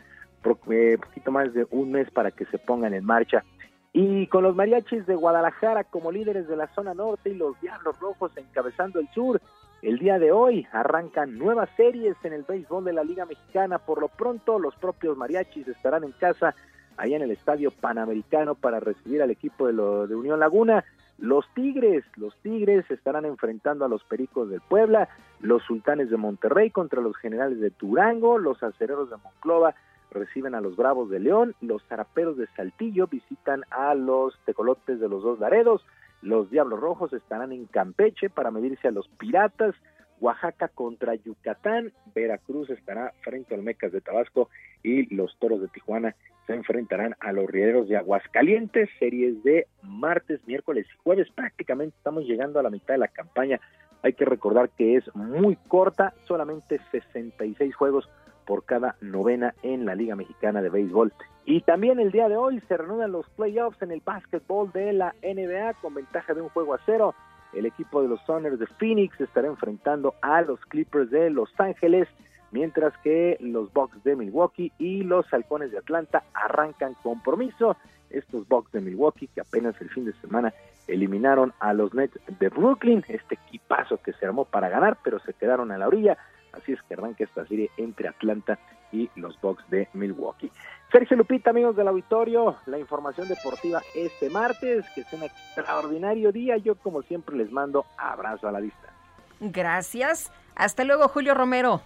eh, 0.72 0.98
poquito 0.98 1.32
más 1.32 1.54
de 1.54 1.68
un 1.72 1.92
mes 1.92 2.10
para 2.12 2.32
que 2.32 2.46
se 2.46 2.58
pongan 2.58 2.94
en 2.94 3.04
marcha. 3.04 3.44
Y 3.92 4.28
con 4.28 4.44
los 4.44 4.56
mariachis 4.56 5.06
de 5.06 5.16
Guadalajara 5.16 5.84
como 5.84 6.12
líderes 6.12 6.48
de 6.48 6.56
la 6.56 6.68
zona 6.76 6.94
norte 6.94 7.32
y 7.32 7.36
los 7.36 7.60
Diablos 7.60 8.00
Rojos 8.00 8.32
encabezando 8.38 9.00
el 9.00 9.08
sur, 9.10 9.42
el 9.82 10.00
día 10.00 10.20
de 10.20 10.32
hoy 10.32 10.68
arrancan 10.72 11.38
nuevas 11.38 11.70
series 11.78 12.16
en 12.24 12.34
el 12.34 12.44
béisbol 12.44 12.86
de 12.86 12.94
la 12.94 13.04
Liga 13.04 13.26
Mexicana. 13.26 13.78
Por 13.78 14.02
lo 14.02 14.08
pronto, 14.08 14.60
los 14.60 14.76
propios 14.76 15.18
mariachis 15.18 15.68
estarán 15.68 16.04
en 16.04 16.12
casa 16.14 16.56
allá 16.98 17.16
en 17.16 17.22
el 17.22 17.32
Estadio 17.32 17.72
Panamericano 17.72 18.56
para 18.56 18.80
recibir 18.80 19.22
al 19.22 19.30
equipo 19.30 19.68
de, 19.68 19.74
de 20.08 20.16
Unión 20.16 20.40
Laguna. 20.40 20.84
Los 21.20 21.46
Tigres, 21.54 22.04
los 22.16 22.36
Tigres 22.38 22.90
estarán 22.90 23.26
enfrentando 23.26 23.86
a 23.86 23.90
los 23.90 24.04
Pericos 24.04 24.50
del 24.50 24.62
Puebla, 24.62 25.10
los 25.40 25.64
Sultanes 25.64 26.10
de 26.10 26.18
Monterrey 26.18 26.70
contra 26.70 27.02
los 27.02 27.16
Generales 27.18 27.60
de 27.60 27.72
Durango, 27.80 28.38
los 28.38 28.62
Acereros 28.62 29.10
de 29.10 29.18
Monclova 29.18 29.76
reciben 30.12 30.56
a 30.56 30.62
los 30.62 30.76
Bravos 30.76 31.10
de 31.10 31.20
León, 31.20 31.56
los 31.62 31.84
Zaraperos 31.84 32.38
de 32.38 32.48
Saltillo 32.56 33.08
visitan 33.08 33.64
a 33.70 33.94
los 33.94 34.38
Tecolotes 34.46 35.00
de 35.00 35.10
los 35.10 35.24
Dos 35.24 35.40
Laredos, 35.40 35.86
los 36.22 36.50
Diablos 36.50 36.80
Rojos 36.80 37.14
estarán 37.14 37.52
en 37.52 37.66
Campeche 37.66 38.30
para 38.30 38.52
medirse 38.52 38.88
a 38.88 38.92
los 38.92 39.08
Piratas, 39.08 39.76
Oaxaca 40.20 40.68
contra 40.70 41.16
Yucatán, 41.16 41.94
Veracruz 42.16 42.70
estará 42.70 43.14
frente 43.22 43.54
al 43.54 43.62
Mecas 43.62 43.92
de 43.92 44.02
Tabasco. 44.02 44.50
Y 44.84 45.14
los 45.14 45.38
Toros 45.38 45.62
de 45.62 45.68
Tijuana 45.68 46.16
se 46.48 46.56
enfrentarán 46.56 47.16
a 47.20 47.32
los 47.34 47.48
Rieleros 47.48 47.88
de 47.88 47.98
Aguascalientes, 47.98 48.90
series 49.00 49.44
de 49.44 49.68
martes, 49.84 50.40
miércoles 50.48 50.88
y 50.92 50.98
jueves, 51.04 51.28
prácticamente 51.36 51.96
estamos 51.98 52.24
llegando 52.24 52.60
a 52.60 52.64
la 52.64 52.70
mitad 52.70 52.94
de 52.94 53.00
la 53.00 53.10
campaña, 53.10 53.60
hay 54.02 54.14
que 54.14 54.26
recordar 54.26 54.70
que 54.70 54.96
es 54.96 55.16
muy 55.16 55.58
corta, 55.68 56.14
solamente 56.26 56.80
66 56.92 57.76
juegos 57.76 58.10
por 58.48 58.64
cada 58.64 58.96
novena 59.02 59.54
en 59.62 59.86
la 59.86 59.94
Liga 59.94 60.16
Mexicana 60.16 60.62
de 60.62 60.70
Béisbol. 60.70 61.14
Y 61.46 61.62
también 61.62 62.00
el 62.00 62.12
día 62.12 62.28
de 62.28 62.38
hoy 62.38 62.60
se 62.68 62.78
reanudan 62.78 63.12
los 63.12 63.30
playoffs 63.32 63.82
en 63.82 63.92
el 63.92 64.02
básquetbol 64.04 64.72
de 64.72 64.94
la 64.94 65.14
NBA 65.22 65.74
con 65.82 65.94
ventaja 65.94 66.34
de 66.34 66.42
un 66.42 66.50
juego 66.50 66.74
a 66.74 66.80
cero. 66.86 67.14
El 67.54 67.66
equipo 67.66 68.02
de 68.02 68.08
los 68.08 68.22
Soners 68.22 68.60
de 68.60 68.68
Phoenix 68.68 69.20
estará 69.22 69.48
enfrentando 69.48 70.16
a 70.22 70.42
los 70.42 70.60
Clippers 70.66 71.10
de 71.10 71.30
Los 71.30 71.50
Ángeles, 71.58 72.08
mientras 72.52 72.98
que 72.98 73.38
los 73.40 73.72
Bucks 73.72 74.04
de 74.04 74.16
Milwaukee 74.16 74.72
y 74.78 75.04
los 75.04 75.32
Halcones 75.34 75.72
de 75.72 75.78
Atlanta 75.78 76.24
arrancan 76.34 76.96
compromiso. 77.04 77.78
Estos 78.10 78.48
Bucks 78.48 78.72
de 78.72 78.82
Milwaukee 78.82 79.28
que 79.28 79.42
apenas 79.42 79.80
el 79.82 79.90
fin 79.90 80.06
de 80.06 80.14
semana 80.22 80.54
eliminaron 80.88 81.54
a 81.60 81.74
los 81.74 81.94
Nets 81.94 82.18
de 82.40 82.50
Brooklyn, 82.50 83.04
este 83.08 83.36
equipazo 83.36 83.98
que 83.98 84.14
se 84.14 84.26
armó 84.26 84.46
para 84.46 84.70
ganar, 84.70 84.98
pero 85.04 85.20
se 85.20 85.34
quedaron 85.34 85.72
a 85.72 85.78
la 85.78 85.88
orilla. 85.88 86.18
Así 86.54 86.74
es 86.74 86.82
que 86.84 86.94
arranca 86.94 87.24
esta 87.24 87.46
serie 87.46 87.70
entre 87.78 88.08
Atlanta 88.08 88.58
y 88.92 89.10
los 89.16 89.40
Bucks 89.42 89.70
de 89.70 89.88
Milwaukee. 89.94 90.52
Sergio 90.92 91.18
Lupita, 91.18 91.50
amigos 91.50 91.76
del 91.76 91.88
auditorio, 91.88 92.56
la 92.66 92.80
información 92.80 93.28
deportiva 93.28 93.82
este 93.94 94.30
martes, 94.30 94.86
que 94.96 95.02
es 95.02 95.14
un 95.14 95.24
extraordinario 95.24 96.32
día. 96.32 96.58
Yo, 96.58 96.76
como 96.76 97.02
siempre, 97.02 97.36
les 97.36 97.52
mando 97.52 97.86
abrazo 97.98 98.48
a 98.48 98.52
la 98.52 98.60
vista. 98.60 98.94
Gracias. 99.40 100.32
Hasta 100.56 100.84
luego, 100.84 101.08
Julio 101.08 101.34
Romero. 101.34 101.82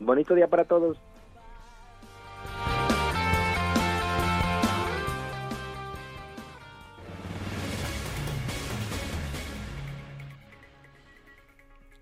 Bonito 0.00 0.34
día 0.34 0.48
para 0.48 0.64
todos. 0.64 0.98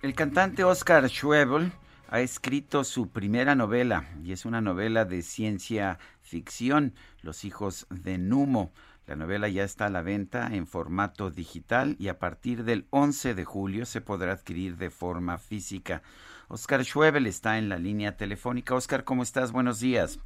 El 0.00 0.14
cantante 0.14 0.64
Oscar 0.64 1.08
Schwebel 1.08 1.72
ha 2.08 2.20
escrito 2.20 2.84
su 2.84 3.10
primera 3.10 3.54
novela 3.54 4.04
y 4.24 4.32
es 4.32 4.46
una 4.46 4.60
novela 4.60 5.04
de 5.04 5.22
ciencia 5.22 5.98
ficción, 6.22 6.94
Los 7.22 7.44
hijos 7.44 7.86
de 7.90 8.16
Numo. 8.16 8.72
La 9.06 9.14
novela 9.14 9.48
ya 9.48 9.64
está 9.64 9.86
a 9.86 9.90
la 9.90 10.02
venta 10.02 10.48
en 10.52 10.66
formato 10.66 11.30
digital 11.30 11.96
y 11.98 12.08
a 12.08 12.18
partir 12.18 12.64
del 12.64 12.86
11 12.90 13.34
de 13.34 13.44
julio 13.44 13.86
se 13.86 14.00
podrá 14.00 14.32
adquirir 14.32 14.76
de 14.76 14.90
forma 14.90 15.38
física. 15.38 16.02
Oscar 16.48 16.82
Schwebel 16.84 17.26
está 17.26 17.58
en 17.58 17.68
la 17.68 17.78
línea 17.78 18.16
telefónica. 18.16 18.74
Oscar, 18.74 19.04
¿cómo 19.04 19.22
estás? 19.22 19.52
Buenos 19.52 19.80
días. 19.80 20.18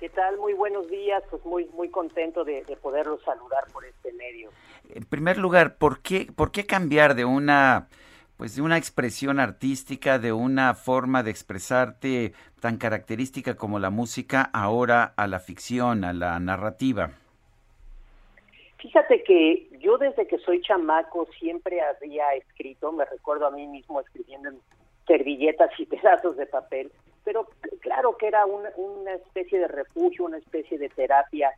¿Qué 0.00 0.08
tal? 0.10 0.36
Muy 0.38 0.52
buenos 0.52 0.88
días. 0.88 1.22
Pues 1.30 1.44
muy 1.44 1.66
muy 1.66 1.90
contento 1.90 2.44
de, 2.44 2.64
de 2.64 2.76
poderlos 2.76 3.22
saludar 3.24 3.66
por 3.72 3.84
este 3.84 4.12
medio. 4.12 4.50
En 4.90 5.04
primer 5.04 5.38
lugar, 5.38 5.76
¿por 5.76 6.00
qué, 6.00 6.30
por 6.34 6.50
qué 6.50 6.66
cambiar 6.66 7.14
de 7.14 7.24
una 7.24 7.88
pues 8.36 8.56
de 8.56 8.62
una 8.62 8.76
expresión 8.76 9.38
artística, 9.38 10.18
de 10.18 10.32
una 10.32 10.74
forma 10.74 11.22
de 11.22 11.30
expresarte 11.30 12.32
tan 12.60 12.78
característica 12.78 13.56
como 13.56 13.78
la 13.78 13.90
música, 13.90 14.50
ahora 14.52 15.14
a 15.16 15.26
la 15.26 15.38
ficción, 15.38 16.04
a 16.04 16.12
la 16.12 16.38
narrativa? 16.40 17.12
Fíjate 18.78 19.22
que 19.22 19.68
yo 19.80 19.96
desde 19.96 20.26
que 20.26 20.38
soy 20.38 20.60
chamaco 20.60 21.26
siempre 21.38 21.80
había 21.80 22.34
escrito, 22.34 22.92
me 22.92 23.04
recuerdo 23.04 23.46
a 23.46 23.50
mí 23.50 23.66
mismo 23.66 24.00
escribiendo 24.00 24.50
en 24.50 24.58
servilletas 25.06 25.70
y 25.78 25.86
pedazos 25.86 26.36
de 26.36 26.46
papel, 26.46 26.92
pero 27.24 27.48
claro 27.80 28.16
que 28.16 28.26
era 28.26 28.44
una, 28.44 28.70
una 28.76 29.14
especie 29.14 29.58
de 29.58 29.68
refugio, 29.68 30.26
una 30.26 30.38
especie 30.38 30.76
de 30.76 30.88
terapia 30.90 31.50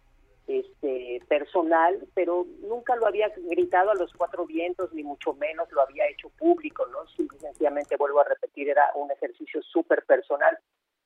este 0.47 1.21
personal, 1.29 2.07
pero 2.15 2.47
nunca 2.61 2.97
lo 2.97 3.07
había 3.07 3.33
gritado 3.37 3.91
a 3.91 3.95
los 3.95 4.13
cuatro 4.13 4.47
vientos, 4.47 4.93
ni 4.93 5.03
mucho 5.03 5.35
menos 5.35 5.71
lo 5.73 5.83
había 5.83 6.09
hecho 6.09 6.31
público, 6.31 6.87
¿no? 6.87 7.07
sencillamente 7.39 7.97
vuelvo 7.97 8.21
a 8.21 8.25
repetir, 8.25 8.69
era 8.69 8.91
un 8.95 9.11
ejercicio 9.11 9.63
súper 9.63 10.05
personal. 10.05 10.59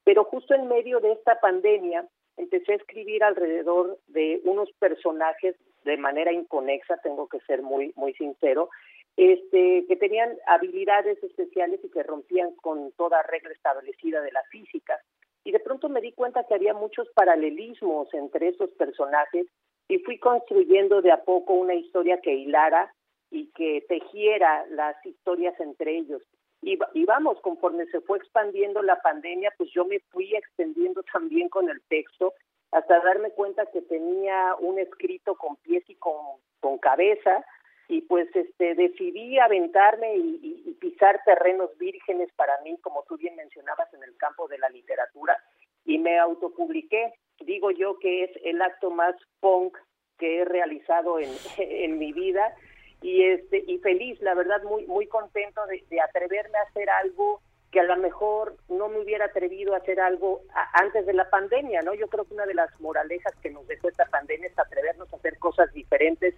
Pero 0.04 0.24
justo 0.24 0.54
en 0.54 0.68
medio 0.68 1.00
de 1.00 1.12
esta 1.12 1.40
pandemia 1.40 2.06
empecé 2.36 2.72
a 2.72 2.76
escribir 2.76 3.22
alrededor 3.22 3.98
de 4.08 4.40
unos 4.44 4.70
personajes 4.78 5.56
de 5.84 5.96
manera 5.96 6.32
inconexa, 6.32 6.98
tengo 6.98 7.28
que 7.28 7.40
ser 7.40 7.62
muy, 7.62 7.92
muy 7.96 8.12
sincero, 8.14 8.70
este, 9.16 9.84
que 9.86 9.96
tenían 9.96 10.36
habilidades 10.46 11.22
especiales 11.22 11.80
y 11.82 11.90
que 11.90 12.02
rompían 12.02 12.54
con 12.56 12.92
toda 12.92 13.22
regla 13.22 13.52
establecida 13.52 14.20
de 14.20 14.32
la 14.32 14.42
física 14.44 14.98
y 15.44 15.52
de 15.52 15.60
pronto 15.60 15.88
me 15.88 16.00
di 16.00 16.12
cuenta 16.12 16.44
que 16.44 16.54
había 16.54 16.74
muchos 16.74 17.08
paralelismos 17.10 18.12
entre 18.14 18.48
esos 18.48 18.70
personajes 18.70 19.46
y 19.88 19.98
fui 19.98 20.18
construyendo 20.18 21.02
de 21.02 21.12
a 21.12 21.24
poco 21.24 21.54
una 21.54 21.74
historia 21.74 22.20
que 22.20 22.34
hilara 22.34 22.92
y 23.30 23.50
que 23.52 23.84
tejiera 23.88 24.66
las 24.70 24.94
historias 25.04 25.58
entre 25.60 25.96
ellos. 25.96 26.22
Y, 26.62 26.78
y, 26.94 27.04
vamos, 27.04 27.40
conforme 27.40 27.86
se 27.86 28.00
fue 28.02 28.18
expandiendo 28.18 28.82
la 28.82 29.00
pandemia, 29.00 29.52
pues 29.56 29.70
yo 29.72 29.84
me 29.86 30.00
fui 30.10 30.34
extendiendo 30.34 31.02
también 31.12 31.48
con 31.48 31.68
el 31.70 31.80
texto 31.88 32.34
hasta 32.70 33.00
darme 33.00 33.30
cuenta 33.30 33.66
que 33.66 33.82
tenía 33.82 34.54
un 34.60 34.78
escrito 34.78 35.34
con 35.34 35.56
pies 35.56 35.82
y 35.88 35.96
con, 35.96 36.14
con 36.60 36.78
cabeza 36.78 37.44
y 37.90 38.02
pues 38.02 38.28
este 38.36 38.76
decidí 38.76 39.40
aventarme 39.40 40.16
y, 40.16 40.76
pisar 40.80 41.20
terrenos 41.26 41.76
vírgenes 41.76 42.32
para 42.36 42.58
mí, 42.62 42.78
como 42.80 43.02
tú 43.06 43.18
bien 43.18 43.36
mencionabas 43.36 43.92
en 43.92 44.02
el 44.02 44.16
campo 44.16 44.48
de 44.48 44.56
la 44.56 44.70
literatura, 44.70 45.36
y 45.84 45.98
me 45.98 46.18
autopubliqué. 46.18 47.12
Digo 47.40 47.70
yo 47.70 47.98
que 47.98 48.24
es 48.24 48.30
el 48.44 48.62
acto 48.62 48.90
más 48.90 49.14
punk 49.40 49.76
que 50.18 50.38
he 50.38 50.44
realizado 50.44 51.18
en, 51.18 51.28
en 51.58 51.98
mi 51.98 52.12
vida 52.12 52.54
y 53.02 53.24
este 53.24 53.64
y 53.66 53.78
feliz, 53.78 54.20
la 54.22 54.34
verdad 54.34 54.62
muy 54.62 54.86
muy 54.86 55.06
contento 55.06 55.66
de, 55.66 55.84
de 55.90 56.00
atreverme 56.00 56.58
a 56.58 56.68
hacer 56.68 56.88
algo 56.88 57.42
que 57.72 57.80
a 57.80 57.84
lo 57.84 57.96
mejor 57.96 58.56
no 58.68 58.88
me 58.88 59.00
hubiera 59.00 59.26
atrevido 59.26 59.74
a 59.74 59.78
hacer 59.78 60.00
algo 60.00 60.42
antes 60.74 61.06
de 61.06 61.12
la 61.12 61.28
pandemia, 61.28 61.82
¿no? 61.82 61.94
Yo 61.94 62.08
creo 62.08 62.24
que 62.24 62.34
una 62.34 62.46
de 62.46 62.54
las 62.54 62.80
moralejas 62.80 63.34
que 63.42 63.50
nos 63.50 63.66
dejó 63.66 63.88
esta 63.88 64.06
pandemia 64.06 64.48
es 64.48 64.58
atrevernos 64.58 65.12
a 65.12 65.16
hacer 65.16 65.38
cosas 65.38 65.72
diferentes 65.72 66.34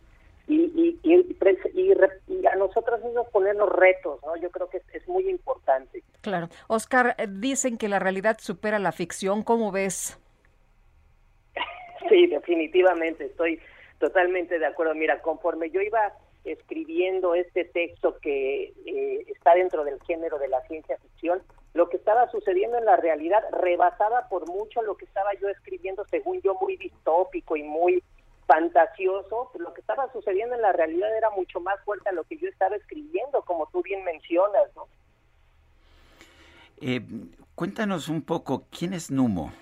y, 0.53 0.99
y, 1.03 1.27
y, 2.27 2.47
a 2.47 2.57
nosotros 2.57 3.03
mismos 3.03 3.29
ponernos 3.31 3.69
retos, 3.71 4.21
¿no? 4.25 4.37
Yo 4.37 4.51
creo 4.51 4.69
que 4.69 4.79
es, 4.79 4.85
es, 4.93 5.09
muy 5.09 5.29
importante. 5.29 6.03
Claro. 6.21 6.49
Oscar, 6.69 7.15
eh, 7.19 7.27
dicen 7.29 7.79
que 7.79 7.89
la 7.89 7.99
realidad 7.99 8.39
supera 8.41 8.79
la 8.79 8.93
ficción, 8.93 9.43
¿cómo 9.43 9.73
ves? 9.73 10.19
sí, 12.09 12.27
definitivamente, 12.27 13.27
estoy 13.27 13.61
totalmente 13.99 14.59
de 14.59 14.67
acuerdo. 14.67 14.95
Mira, 14.95 15.21
conforme 15.23 15.71
yo 15.71 15.81
iba 15.81 16.13
escribiendo 16.45 17.35
este 17.35 17.65
texto 17.65 18.19
que 18.19 18.73
eh, 18.85 19.25
está 19.29 19.55
dentro 19.55 19.85
del 19.85 20.01
género 20.03 20.39
de 20.39 20.49
la 20.49 20.61
ciencia 20.63 20.97
ficción, 20.99 21.41
lo 21.75 21.89
que 21.89 21.97
estaba 21.97 22.29
sucediendo 22.31 22.79
en 22.79 22.85
la 22.85 22.97
realidad 22.97 23.43
rebasaba 23.53 24.29
por 24.29 24.49
mucho 24.49 24.83
lo 24.83 24.97
que 24.97 25.05
estaba 25.05 25.31
yo 25.41 25.49
escribiendo, 25.49 26.05
según 26.11 26.41
yo, 26.43 26.55
muy 26.61 26.77
distópico 26.77 27.57
y 27.57 27.63
muy 27.63 28.03
fantasioso, 28.53 29.51
lo 29.59 29.73
que 29.73 29.81
estaba 29.81 30.13
sucediendo 30.13 30.55
en 30.55 30.61
la 30.61 30.73
realidad 30.73 31.17
era 31.17 31.31
mucho 31.31 31.59
más 31.61 31.83
fuerte 31.85 32.11
a 32.11 32.13
lo 32.13 32.25
que 32.25 32.37
yo 32.37 32.49
estaba 32.49 32.77
escribiendo, 32.77 33.43
como 33.43 33.67
tú 33.73 33.83
bien 33.83 34.05
mencionas, 34.05 34.69
¿no? 34.77 34.87
Eh, 36.83 37.01
cuéntanos 37.55 38.09
un 38.09 38.23
poco, 38.23 38.65
¿quién 38.77 38.93
es 38.93 39.11
Numo? 39.11 39.53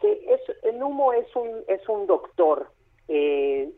Que 0.00 0.24
es, 0.34 0.74
Numo 0.74 1.12
es 1.12 1.34
un, 1.34 1.64
es 1.66 1.88
un 1.88 2.06
doctor, 2.06 2.70
eh, 3.08 3.72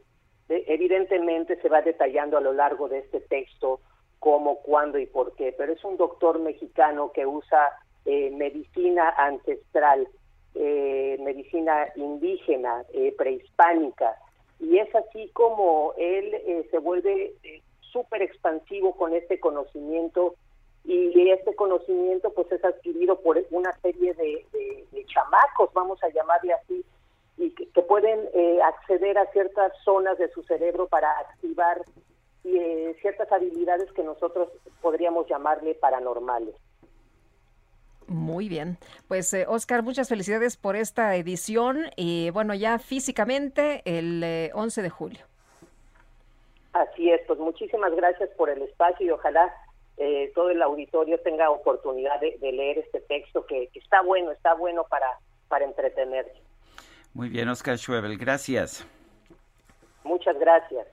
evidentemente 0.48 1.58
se 1.62 1.70
va 1.70 1.80
detallando 1.80 2.36
a 2.36 2.42
lo 2.42 2.52
largo 2.52 2.88
de 2.88 2.98
este 2.98 3.20
texto 3.20 3.80
cómo, 4.18 4.60
cuándo 4.60 4.98
y 4.98 5.06
por 5.06 5.34
qué, 5.36 5.54
pero 5.56 5.72
es 5.72 5.82
un 5.84 5.96
doctor 5.96 6.38
mexicano 6.38 7.12
que 7.12 7.24
usa 7.24 7.78
eh, 8.04 8.30
medicina 8.30 9.08
ancestral 9.16 10.06
eh, 10.54 11.16
medicina 11.20 11.88
indígena, 11.96 12.84
eh, 12.92 13.14
prehispánica, 13.16 14.16
y 14.60 14.78
es 14.78 14.94
así 14.94 15.28
como 15.32 15.92
él 15.96 16.34
eh, 16.34 16.68
se 16.70 16.78
vuelve 16.78 17.34
eh, 17.42 17.62
súper 17.80 18.22
expansivo 18.22 18.96
con 18.96 19.14
este 19.14 19.38
conocimiento 19.40 20.34
y 20.86 21.30
este 21.30 21.54
conocimiento 21.54 22.30
pues 22.34 22.50
es 22.52 22.64
adquirido 22.64 23.18
por 23.20 23.42
una 23.50 23.72
serie 23.80 24.14
de, 24.14 24.44
chamacos, 25.06 25.72
vamos 25.72 26.02
a 26.02 26.08
llamarle 26.08 26.52
así, 26.54 26.84
y 27.36 27.50
que, 27.50 27.68
que 27.68 27.82
pueden 27.82 28.28
eh, 28.34 28.60
acceder 28.62 29.18
a 29.18 29.26
ciertas 29.32 29.72
zonas 29.84 30.18
de 30.18 30.28
su 30.30 30.42
cerebro 30.42 30.86
para 30.88 31.10
activar 31.18 31.82
eh, 32.44 32.96
ciertas 33.00 33.30
habilidades 33.32 33.90
que 33.92 34.02
nosotros 34.02 34.48
podríamos 34.80 35.26
llamarle 35.28 35.74
paranormales. 35.74 36.54
Muy 38.06 38.48
bien. 38.48 38.76
Pues 39.08 39.32
eh, 39.34 39.46
Oscar, 39.48 39.82
muchas 39.82 40.08
felicidades 40.08 40.56
por 40.56 40.76
esta 40.76 41.16
edición 41.16 41.86
y 41.96 42.30
bueno, 42.30 42.54
ya 42.54 42.78
físicamente 42.78 43.82
el 43.84 44.22
eh, 44.22 44.50
11 44.54 44.82
de 44.82 44.90
julio. 44.90 45.24
Así 46.72 47.10
es, 47.10 47.20
pues 47.26 47.38
muchísimas 47.38 47.94
gracias 47.94 48.30
por 48.36 48.50
el 48.50 48.62
espacio 48.62 49.06
y 49.06 49.10
ojalá 49.10 49.54
eh, 49.96 50.32
todo 50.34 50.50
el 50.50 50.60
auditorio 50.60 51.18
tenga 51.20 51.50
oportunidad 51.50 52.20
de, 52.20 52.36
de 52.38 52.52
leer 52.52 52.78
este 52.78 53.00
texto 53.00 53.46
que, 53.46 53.68
que, 53.68 53.78
está 53.78 54.02
bueno, 54.02 54.32
está 54.32 54.54
bueno 54.54 54.84
para, 54.88 55.06
para 55.48 55.64
entretenerse. 55.64 56.34
Muy 57.12 57.28
bien, 57.28 57.48
Oscar 57.48 57.78
Schwebel, 57.78 58.18
gracias. 58.18 58.84
Muchas 60.02 60.36
gracias. 60.38 60.86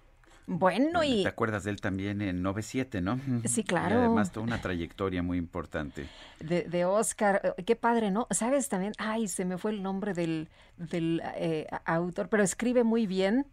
Bueno, 0.47 1.03
y... 1.03 1.23
¿Te 1.23 1.29
acuerdas 1.29 1.63
de 1.63 1.71
él 1.71 1.81
también 1.81 2.21
en 2.21 2.41
97, 2.41 3.01
no? 3.01 3.19
Sí, 3.45 3.61
Y 3.61 3.63
claro. 3.63 3.99
además 3.99 4.31
toda 4.31 4.45
una 4.45 4.59
trayectoria 4.61 5.23
muy 5.23 5.37
importante. 5.37 6.07
De, 6.39 6.63
de 6.63 6.85
Oscar, 6.85 7.53
eh, 7.57 7.63
qué 7.63 7.75
padre, 7.75 8.11
¿no? 8.11 8.27
¿Sabes 8.31 8.67
también? 8.67 8.93
Ay, 8.97 9.27
se 9.27 9.45
me 9.45 9.57
fue 9.57 9.71
el 9.71 9.81
nombre 9.83 10.13
del, 10.13 10.49
del 10.77 11.21
eh, 11.35 11.67
autor, 11.85 12.27
pero 12.29 12.43
escribe 12.43 12.83
muy 12.83 13.07
bien. 13.07 13.45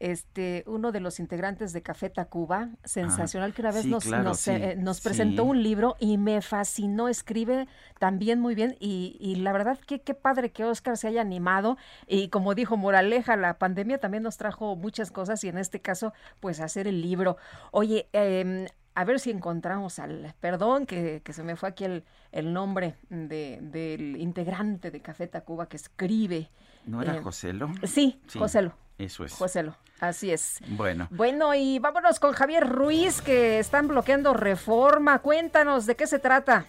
Este, 0.00 0.64
uno 0.66 0.90
de 0.90 1.00
los 1.00 1.20
integrantes 1.20 1.72
de 1.72 1.82
Café 1.82 2.10
Tacuba, 2.10 2.70
sensacional, 2.84 3.54
que 3.54 3.62
una 3.62 3.70
vez 3.70 3.80
Ah, 3.80 3.82
sí, 3.82 3.90
nos, 3.90 4.04
claro, 4.04 4.24
nos, 4.24 4.38
sí, 4.40 4.50
eh, 4.50 4.76
nos 4.78 5.00
presentó 5.00 5.44
sí. 5.44 5.48
un 5.48 5.62
libro 5.62 5.96
y 6.00 6.18
me 6.18 6.40
fascinó, 6.42 7.08
escribe 7.08 7.68
también 7.98 8.40
muy 8.40 8.54
bien 8.54 8.76
y, 8.80 9.16
y 9.20 9.36
la 9.36 9.52
verdad 9.52 9.78
que 9.78 10.00
qué 10.00 10.14
padre 10.14 10.50
que 10.50 10.64
Oscar 10.64 10.96
se 10.96 11.08
haya 11.08 11.20
animado 11.20 11.76
y 12.06 12.28
como 12.28 12.54
dijo 12.54 12.76
Moraleja, 12.76 13.36
la 13.36 13.58
pandemia 13.58 13.98
también 13.98 14.22
nos 14.22 14.36
trajo 14.36 14.74
muchas 14.76 15.10
cosas 15.10 15.42
y 15.44 15.48
en 15.48 15.58
este 15.58 15.80
caso, 15.80 16.12
pues 16.40 16.60
hacer 16.60 16.86
el 16.88 17.00
libro. 17.00 17.36
Oye, 17.70 18.08
em, 18.12 18.66
a 18.94 19.04
ver 19.04 19.20
si 19.20 19.30
encontramos 19.30 19.98
al, 19.98 20.34
perdón 20.40 20.86
que, 20.86 21.20
que 21.24 21.32
se 21.32 21.42
me 21.42 21.56
fue 21.56 21.68
aquí 21.68 21.84
el, 21.84 22.04
el 22.32 22.52
nombre 22.52 22.96
de, 23.10 23.58
del 23.60 24.16
integrante 24.16 24.90
de 24.90 25.00
Café 25.00 25.26
Tacuba 25.26 25.68
que 25.68 25.76
escribe. 25.76 26.50
¿No 26.86 27.02
era 27.02 27.16
eh, 27.16 27.20
Joselo? 27.22 27.70
Sí, 27.84 28.20
Joselo. 28.36 28.74
Eso 28.98 29.24
es. 29.24 29.36
Joselo, 29.36 29.74
así 30.00 30.32
es. 30.32 30.60
Bueno, 30.68 31.08
Bueno, 31.10 31.54
y 31.54 31.78
vámonos 31.78 32.20
con 32.20 32.32
Javier 32.32 32.68
Ruiz, 32.68 33.20
que 33.20 33.58
están 33.58 33.88
bloqueando 33.88 34.34
reforma. 34.34 35.18
Cuéntanos, 35.20 35.86
¿de 35.86 35.96
qué 35.96 36.06
se 36.06 36.18
trata? 36.18 36.66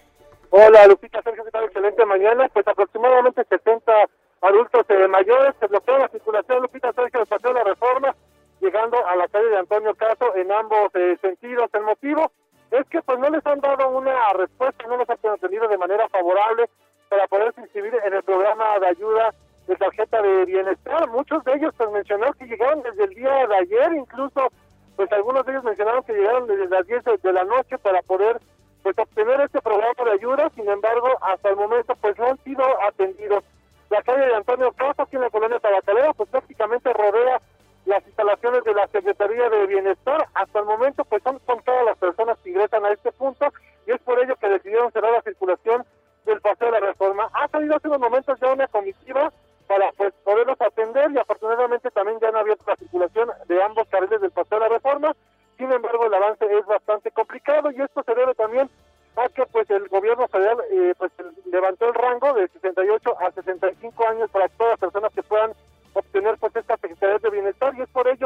Hola 0.50 0.86
Lupita, 0.86 1.22
Sergio, 1.22 1.44
¿qué 1.44 1.50
tal? 1.50 1.64
Excelente 1.64 2.04
mañana. 2.04 2.48
Pues 2.52 2.66
aproximadamente 2.66 3.44
70 3.48 3.92
adultos 4.40 4.86
eh, 4.88 5.08
mayores 5.08 5.54
se 5.60 5.66
bloquean 5.66 6.00
la 6.00 6.08
circulación, 6.08 6.62
Lupita, 6.62 6.92
Sergio, 6.92 7.20
del 7.20 7.28
Paseo 7.28 7.52
de 7.52 7.58
la 7.58 7.64
Reforma, 7.64 8.14
llegando 8.60 9.06
a 9.06 9.16
la 9.16 9.28
calle 9.28 9.48
de 9.48 9.58
Antonio 9.58 9.94
Caso 9.94 10.34
en 10.36 10.50
ambos 10.50 10.94
eh, 10.94 11.16
sentidos. 11.20 11.70
El 11.72 11.82
motivo 11.82 12.32
es 12.70 12.86
que 12.88 13.02
pues 13.02 13.18
no 13.18 13.30
les 13.30 13.44
han 13.46 13.60
dado 13.60 13.88
una 13.90 14.32
respuesta, 14.32 14.84
no 14.88 14.96
los 14.96 15.08
han 15.08 15.18
atendido 15.32 15.68
de 15.68 15.78
manera 15.78 16.08
favorable 16.08 16.68
para 17.08 17.26
poderse 17.28 17.60
inscribir 17.60 17.94
en 18.04 18.14
el 18.14 18.22
programa 18.22 18.78
de 18.80 18.88
ayuda 18.88 19.34
de 19.66 19.76
tarjeta 19.76 20.22
de 20.22 20.44
bienestar. 20.44 21.08
Muchos 21.10 21.44
de 21.44 21.54
ellos 21.54 21.74
pues 21.76 21.90
mencionaron 21.90 22.34
que 22.34 22.46
llegaron 22.46 22.82
desde 22.82 23.04
el 23.04 23.10
día 23.10 23.46
de 23.46 23.56
ayer, 23.56 23.92
incluso 23.94 24.48
pues 24.96 25.12
algunos 25.12 25.44
de 25.44 25.52
ellos 25.52 25.64
mencionaron 25.64 26.02
que 26.04 26.14
llegaron 26.14 26.46
desde 26.46 26.68
las 26.68 26.86
10 26.86 27.04
de 27.22 27.32
la 27.32 27.44
noche 27.44 27.78
para 27.78 28.02
poder 28.02 28.40
pues 28.82 28.96
obtener 28.98 29.40
este 29.40 29.60
programa 29.60 30.04
de 30.04 30.12
ayuda, 30.12 30.50
sin 30.54 30.68
embargo, 30.68 31.08
hasta 31.20 31.50
el 31.50 31.56
momento 31.56 31.94
pues 31.96 32.16
no 32.18 32.26
han 32.26 32.38
sido 32.44 32.62
atendidos. 32.82 33.42
La 33.90 34.02
calle 34.02 34.26
de 34.26 34.34
Antonio 34.34 34.72
Caso, 34.72 35.02
aquí 35.02 35.16
en 35.16 35.22
la 35.22 35.30
colonia 35.30 35.58
Tabacalera, 35.58 36.12
pues 36.14 36.28
prácticamente 36.28 36.92
rodea 36.92 37.40
las 37.84 38.04
instalaciones 38.06 38.64
de 38.64 38.74
la 38.74 38.86
Secretaría 38.88 39.48
de 39.48 39.66
Bienestar. 39.66 40.26
Hasta 40.34 40.58
el 40.60 40.64
momento 40.64 41.04
pues 41.04 41.22
son 41.22 41.38
contadas 41.40 41.84
las 41.84 41.98
personas 41.98 42.38
que 42.38 42.50
ingresan 42.50 42.84
a 42.84 42.92
este 42.92 43.12
punto 43.12 43.46
y 43.86 43.92
es 43.92 44.00
por 44.02 44.18
ello 44.18 44.34
que 44.36 44.48
decidieron 44.48 44.90
cerrar 44.92 45.12
la 45.12 45.22
circulación 45.22 45.84
del 46.24 46.40
paseo 46.40 46.66
de 46.66 46.80
la 46.80 46.86
reforma. 46.86 47.28
Ha 47.32 47.48
salido 47.48 47.76
hace 47.76 47.88
unos 47.88 48.00
momentos 48.00 48.38
ya 48.40 48.52
una 48.52 48.66
comitiva 48.66 49.32
para 49.66 49.90
pues 49.92 50.12
poderlos 50.24 50.60
atender 50.60 51.10
y 51.10 51.18
afortunadamente 51.18 51.90
también 51.90 52.18
ya 52.20 52.28
han 52.28 52.36
abierto 52.36 52.64
la 52.66 52.76
circulación 52.76 53.30
de 53.46 53.62
ambos 53.62 53.88
carriles 53.88 54.20
del 54.20 54.30
paseo 54.30 54.58
de 54.58 54.68
la 54.68 54.74
reforma. 54.74 55.14
Sin 55.56 55.72
embargo, 55.72 56.06
el 56.06 56.14
avance 56.14 56.44
es 56.44 56.66
bastante 56.66 57.10
complicado 57.10 57.70
y 57.70 57.80
esto 57.80 58.02
se 58.04 58.14
debe 58.14 58.34
también 58.34 58.68
a 59.16 59.28
que 59.28 59.46
pues 59.46 59.68
el 59.70 59.88
gobierno 59.88 60.28
federal 60.28 60.58
eh, 60.70 60.94
pues 60.98 61.10
levantó 61.50 61.88
el 61.88 61.94
rango 61.94 62.34
de 62.34 62.48
68 62.48 63.16
a 63.18 63.30
65 63.32 64.08
años 64.08 64.30
para 64.30 64.48
todas 64.48 64.72
las 64.72 64.80
personas 64.80 65.12
que 65.14 65.22
puedan 65.22 65.52
obtener 65.94 66.36
pues 66.38 66.54
esta 66.54 66.76
Secretaría 66.76 67.18
de 67.18 67.30
Bienestar 67.30 67.74
y 67.74 67.80
es 67.80 67.88
por 67.88 68.06
ello 68.06 68.25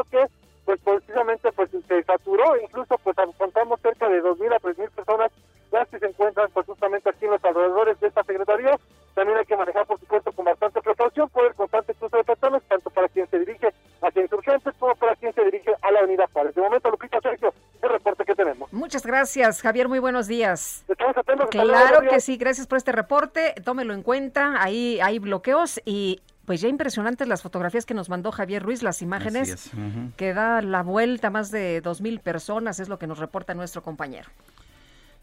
gracias, 19.11 19.61
Javier. 19.61 19.89
Muy 19.89 19.99
buenos 19.99 20.27
días. 20.27 20.83
Estamos 20.87 21.17
atentos. 21.17 21.49
Claro 21.49 22.09
que 22.09 22.21
sí, 22.21 22.37
gracias 22.37 22.65
por 22.65 22.77
este 22.77 22.93
reporte. 22.93 23.53
Tómelo 23.63 23.93
en 23.93 24.03
cuenta. 24.03 24.61
Ahí 24.61 24.99
hay 25.01 25.19
bloqueos 25.19 25.81
y 25.85 26.21
pues 26.45 26.61
ya 26.61 26.69
impresionantes 26.69 27.27
las 27.27 27.41
fotografías 27.41 27.85
que 27.85 27.93
nos 27.93 28.09
mandó 28.09 28.31
Javier 28.31 28.63
Ruiz, 28.63 28.83
las 28.83 29.01
imágenes 29.01 29.69
que 30.17 30.33
da 30.33 30.61
la 30.61 30.81
vuelta 30.81 31.27
a 31.27 31.29
más 31.29 31.51
de 31.51 31.81
dos 31.81 32.01
mil 32.01 32.19
personas, 32.19 32.79
es 32.79 32.89
lo 32.89 32.97
que 32.97 33.07
nos 33.07 33.19
reporta 33.19 33.53
nuestro 33.53 33.83
compañero. 33.83 34.29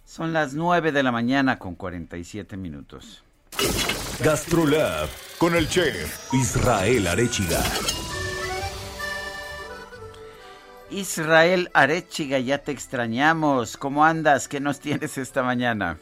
son 0.04 0.32
las 0.32 0.54
9 0.54 0.92
de 0.92 1.02
la 1.02 1.12
mañana 1.12 1.58
con 1.58 1.74
47 1.74 2.56
minutos. 2.56 3.24
GastroLab 4.22 5.08
con 5.38 5.54
el 5.54 5.68
chef 5.68 6.32
Israel 6.32 7.06
Arechiga. 7.08 7.60
Israel 10.90 11.68
Arechiga, 11.74 12.38
ya 12.38 12.58
te 12.58 12.72
extrañamos. 12.72 13.76
¿Cómo 13.76 14.04
andas? 14.04 14.48
¿Qué 14.48 14.60
nos 14.60 14.80
tienes 14.80 15.18
esta 15.18 15.42
mañana? 15.42 15.98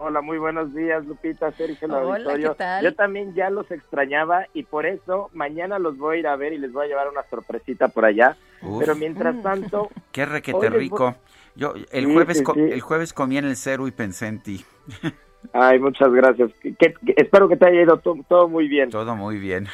Hola, 0.00 0.20
muy 0.20 0.38
buenos 0.38 0.72
días, 0.74 1.04
Lupita, 1.06 1.50
Sergio, 1.52 1.86
el 1.88 1.92
Hola, 1.94 2.14
auditorio. 2.16 2.52
¿qué 2.52 2.58
tal? 2.58 2.84
Yo 2.84 2.94
también 2.94 3.34
ya 3.34 3.50
los 3.50 3.68
extrañaba 3.70 4.46
y 4.54 4.62
por 4.62 4.86
eso 4.86 5.28
mañana 5.32 5.78
los 5.80 5.98
voy 5.98 6.16
a 6.16 6.20
ir 6.20 6.26
a 6.28 6.36
ver 6.36 6.52
y 6.52 6.58
les 6.58 6.72
voy 6.72 6.84
a 6.86 6.88
llevar 6.88 7.08
una 7.08 7.24
sorpresita 7.28 7.88
por 7.88 8.04
allá. 8.04 8.36
Uf. 8.62 8.78
Pero 8.80 8.94
mientras 8.94 9.40
tanto, 9.42 9.88
Qué 10.12 10.24
requete 10.24 10.70
rico. 10.70 11.16
Yo 11.56 11.74
el 11.90 12.06
Sí, 12.06 12.12
jueves 12.14 12.38
sí, 12.38 12.44
co- 12.44 12.54
sí. 12.54 12.60
el 12.60 12.80
jueves 12.80 13.12
comí 13.12 13.38
en 13.38 13.44
el 13.46 13.56
cero 13.56 13.88
y 13.88 13.90
pensé 13.90 14.28
en 14.28 14.40
ti. 14.40 14.64
ay, 15.52 15.80
muchas 15.80 16.12
gracias. 16.12 16.52
Que- 16.62 16.74
que- 16.76 16.94
que- 16.94 17.14
espero 17.16 17.48
que 17.48 17.56
te 17.56 17.66
haya 17.66 17.82
ido 17.82 17.96
to- 17.98 18.18
todo 18.28 18.46
muy 18.48 18.68
bien. 18.68 18.90
Todo 18.90 19.16
muy 19.16 19.38
bien. 19.38 19.66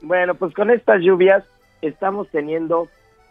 Bueno, 0.00 0.34
pues 0.36 0.54
con 0.54 0.70
estas 0.70 1.02
lluvias 1.02 1.44
estamos 1.82 2.28
teniendo 2.30 2.88